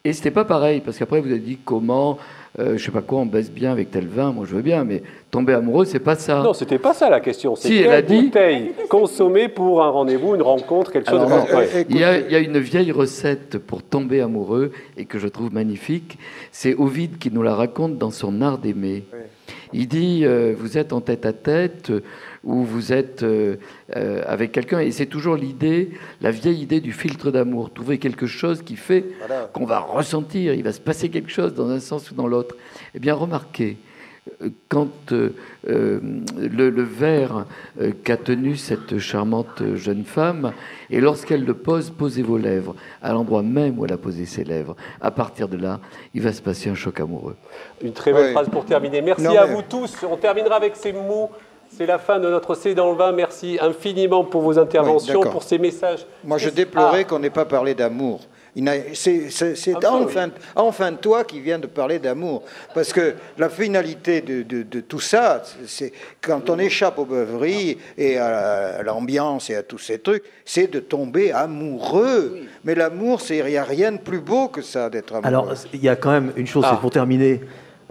Et 0.06 0.14
c'était 0.14 0.32
pas 0.32 0.46
pareil, 0.46 0.80
parce 0.80 0.98
qu'après 0.98 1.20
vous 1.20 1.30
avez 1.30 1.40
dit 1.40 1.58
comment 1.66 2.20
euh, 2.60 2.76
je 2.78 2.84
sais 2.84 2.92
pas 2.92 3.02
quoi, 3.02 3.20
on 3.20 3.26
baisse 3.28 3.52
bien 3.52 3.72
avec 3.72 3.92
tel 3.92 4.08
vin, 4.08 4.32
moi 4.32 4.46
je 4.50 4.56
veux 4.56 4.64
bien, 4.64 4.84
mais 4.84 5.04
tomber 5.30 5.54
amoureux, 5.54 5.86
c'est 5.86 6.00
pas 6.00 6.16
ça. 6.16 6.42
Non, 6.42 6.54
c'était 6.54 6.80
pas 6.80 6.94
ça 6.94 7.10
la 7.10 7.20
question. 7.20 7.56
C'est 7.56 7.68
si, 7.68 7.78
elle 7.78 7.92
a 7.92 8.02
dit 8.02 8.24
bouteille 8.24 8.72
consommée 8.90 9.48
pour 9.48 9.84
un 9.84 9.90
rendez-vous, 9.90 10.34
une 10.34 10.42
rencontre, 10.42 10.92
quelque 10.92 11.10
chose. 11.10 11.22
il, 11.88 11.98
y 11.98 12.04
a, 12.04 12.18
il, 12.18 12.32
y 12.32 12.36
a, 12.36 12.40
une 12.40 12.58
vieille 12.58 12.92
recette 12.92 13.60
pour 13.60 13.84
tomber 13.84 14.22
amoureux 14.22 14.72
et 14.98 15.06
que 15.06 15.20
je 15.20 15.28
trouve 15.28 15.54
magnifique. 15.54 16.18
C'est 16.52 16.74
Ovide 16.74 17.20
qui 17.20 17.30
nous 17.30 17.44
la 17.44 17.54
raconte 17.54 17.98
dans 17.98 18.12
son 18.12 18.42
Art 18.42 18.58
d'aimer. 18.58 19.04
Il 19.74 19.88
dit 19.88 20.22
euh, 20.24 20.56
vous 20.58 20.78
êtes 20.78 20.94
en 20.94 21.02
tête 21.02 21.26
à 21.26 21.34
tête 21.34 21.92
ou 22.48 22.64
vous 22.64 22.94
êtes 22.94 23.24
euh, 23.24 23.58
euh, 23.96 24.24
avec 24.26 24.54
quelqu'un 24.54 24.80
et 24.80 24.92
c'est 24.92 25.06
toujours 25.06 25.36
l'idée, 25.36 25.92
la 26.22 26.32
vieille 26.32 26.62
idée 26.62 26.80
du 26.80 26.94
filtre 26.94 27.30
d'amour, 27.30 27.72
trouver 27.74 27.98
quelque 28.00 28.26
chose 28.26 28.64
qui 28.64 28.78
fait 28.78 29.04
qu'on 29.52 29.66
va 29.66 29.80
ressentir, 29.80 30.54
il 30.54 30.64
va 30.64 30.72
se 30.72 30.80
passer 30.80 31.10
quelque 31.10 31.30
chose 31.30 31.54
dans 31.54 31.70
un 31.70 31.82
sens 31.82 32.10
ou 32.10 32.16
dans 32.16 32.26
l'autre. 32.26 32.56
Eh 32.96 33.00
bien, 33.00 33.14
remarquez, 33.14 33.78
quand 34.70 35.12
le, 35.12 35.34
le, 35.66 36.84
verre 36.84 37.46
qu'a 38.04 38.18
tenu 38.18 38.56
cette 38.56 38.98
charmante 38.98 39.64
jeune 39.76 40.04
femme, 40.04 40.52
et 40.90 41.00
lorsqu'elle 41.00 41.46
le 41.46 41.54
pose, 41.54 41.92
posez 41.92 42.24
vos 42.24 42.38
lèvres 42.38 42.76
à 43.02 43.14
l'endroit 43.14 43.42
même 43.42 43.80
où 43.80 43.86
elle 43.86 43.94
a 43.94 43.98
posé 43.98 44.26
ses 44.26 44.44
lèvres. 44.44 44.76
À 45.02 45.12
partir 45.12 45.48
de 45.48 45.58
là, 45.58 45.80
il 46.14 46.22
va 46.22 46.34
se 46.34 46.42
passer 46.42 46.70
un 46.70 46.76
choc 46.76 47.00
amoureux. 47.00 47.36
Une 47.82 47.94
très 47.94 48.14
belle 48.14 48.32
phrase 48.32 48.50
pour 48.50 48.66
terminer. 48.66 49.02
Merci 49.02 49.28
à 49.28 49.46
vous 49.46 49.62
tous. 49.62 49.96
On 50.10 50.18
terminera 50.18 50.56
avec 50.56 50.76
ces 50.76 50.94
mots. 50.94 51.32
C'est 51.76 51.86
la 51.86 51.98
fin 51.98 52.20
de 52.20 52.30
notre 52.30 52.56
C 52.56 52.74
dans 52.74 52.92
le 52.92 52.98
vin. 52.98 53.12
Merci 53.12 53.58
infiniment 53.62 54.24
pour 54.24 54.42
vos 54.42 54.58
interventions, 54.58 55.22
pour 55.22 55.44
ces 55.44 55.58
messages. 55.58 56.06
Moi, 56.24 56.38
je 56.38 56.50
déplorais 56.50 57.06
qu'on 57.06 57.20
n'ait 57.20 57.30
pas 57.30 57.46
parlé 57.46 57.76
d'amour. 57.76 58.22
C'est 58.94 59.86
enfin, 59.86 60.30
enfin 60.56 60.94
toi 60.94 61.24
qui 61.24 61.40
viens 61.42 61.60
de 61.60 61.68
parler 61.68 62.00
d'amour. 62.00 62.44
Parce 62.74 62.92
que 62.92 63.14
la 63.38 63.50
finalité 63.50 64.22
de, 64.22 64.80
tout 64.82 65.00
ça, 65.00 65.44
c'est 65.66 65.92
quand 66.22 66.50
on 66.50 66.58
échappe 66.58 66.98
aux 66.98 67.06
beuveries 67.06 67.78
et 67.98 68.18
à 68.18 68.82
l'ambiance 68.84 69.50
et 69.50 69.56
à 69.56 69.64
tous 69.64 69.78
ces 69.78 70.00
trucs, 70.00 70.24
c'est 70.46 70.72
de 70.72 70.80
tomber 70.80 71.32
amoureux. 71.32 72.40
Mais 72.64 72.74
l'amour, 72.74 73.22
il 73.30 73.46
n'y 73.46 73.58
a 73.58 73.64
rien 73.64 73.92
de 73.92 74.00
plus 74.00 74.20
beau 74.20 74.48
que 74.48 74.62
ça 74.62 74.90
d'être 74.90 75.14
amoureux. 75.14 75.28
Alors, 75.28 75.54
il 75.74 75.84
y 75.84 75.90
a 75.90 75.96
quand 75.96 76.12
même 76.12 76.32
une 76.36 76.48
chose, 76.48 76.64
c'est 76.66 76.72
ah. 76.74 76.80
pour 76.82 76.92
terminer, 76.92 77.42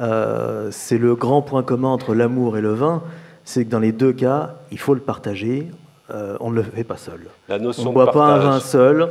euh, 0.00 0.68
c'est 0.72 0.98
le 0.98 1.14
grand 1.14 1.42
point 1.42 1.62
commun 1.62 1.88
entre 1.88 2.14
l'amour 2.14 2.58
et 2.58 2.60
le 2.60 2.74
vin, 2.74 3.02
c'est 3.46 3.64
que 3.64 3.70
dans 3.70 3.78
les 3.78 3.92
deux 3.92 4.12
cas, 4.12 4.50
il 4.70 4.78
faut 4.78 4.92
le 4.92 5.00
partager. 5.00 5.68
Euh, 6.10 6.36
on 6.40 6.50
ne 6.50 6.56
le 6.56 6.62
fait 6.62 6.84
pas 6.84 6.96
seul. 6.96 7.26
La 7.48 7.58
notion 7.58 7.84
on 7.84 7.88
ne 7.88 7.94
boit 7.94 8.10
pas 8.10 8.24
un 8.24 8.38
vin 8.38 8.60
seul 8.60 9.08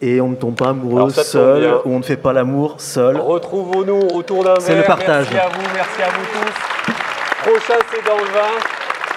et 0.00 0.20
on 0.20 0.28
ne 0.28 0.36
tombe 0.36 0.56
pas 0.56 0.70
amoureux 0.70 1.10
seul, 1.10 1.80
ou 1.84 1.90
on 1.90 1.98
ne 1.98 2.04
fait 2.04 2.16
pas 2.16 2.32
l'amour 2.32 2.80
seul. 2.80 3.16
Retrouvons-nous 3.16 4.08
autour 4.14 4.44
d'un 4.44 4.54
verre. 4.54 4.62
C'est 4.62 4.76
le 4.76 4.84
partage. 4.84 5.28
Merci 5.32 5.38
à 5.38 5.48
vous, 5.48 5.66
merci 5.74 6.02
à 6.02 6.08
vous 6.10 6.26
tous. 6.26 7.50
Prochain, 7.50 7.78
c'est 7.92 8.04
dans 8.06 8.18
le 8.18 8.24
vin. 8.24 8.54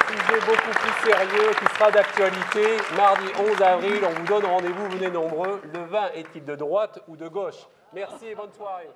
Sujet 0.07 0.39
beaucoup 0.45 0.79
plus 0.79 1.11
sérieux 1.11 1.51
qui 1.59 1.75
sera 1.75 1.91
d'actualité. 1.91 2.77
Mardi 2.95 3.25
11 3.51 3.61
avril, 3.61 3.99
on 4.03 4.19
vous 4.19 4.27
donne 4.27 4.45
rendez-vous, 4.45 4.89
venez 4.97 5.11
nombreux. 5.11 5.59
Le 5.73 5.91
vin 5.91 6.07
est-il 6.15 6.45
de 6.45 6.55
droite 6.55 6.99
ou 7.07 7.15
de 7.15 7.27
gauche? 7.27 7.67
Merci 7.93 8.27
et 8.31 8.35
bonne 8.35 8.51
soirée. 8.55 8.89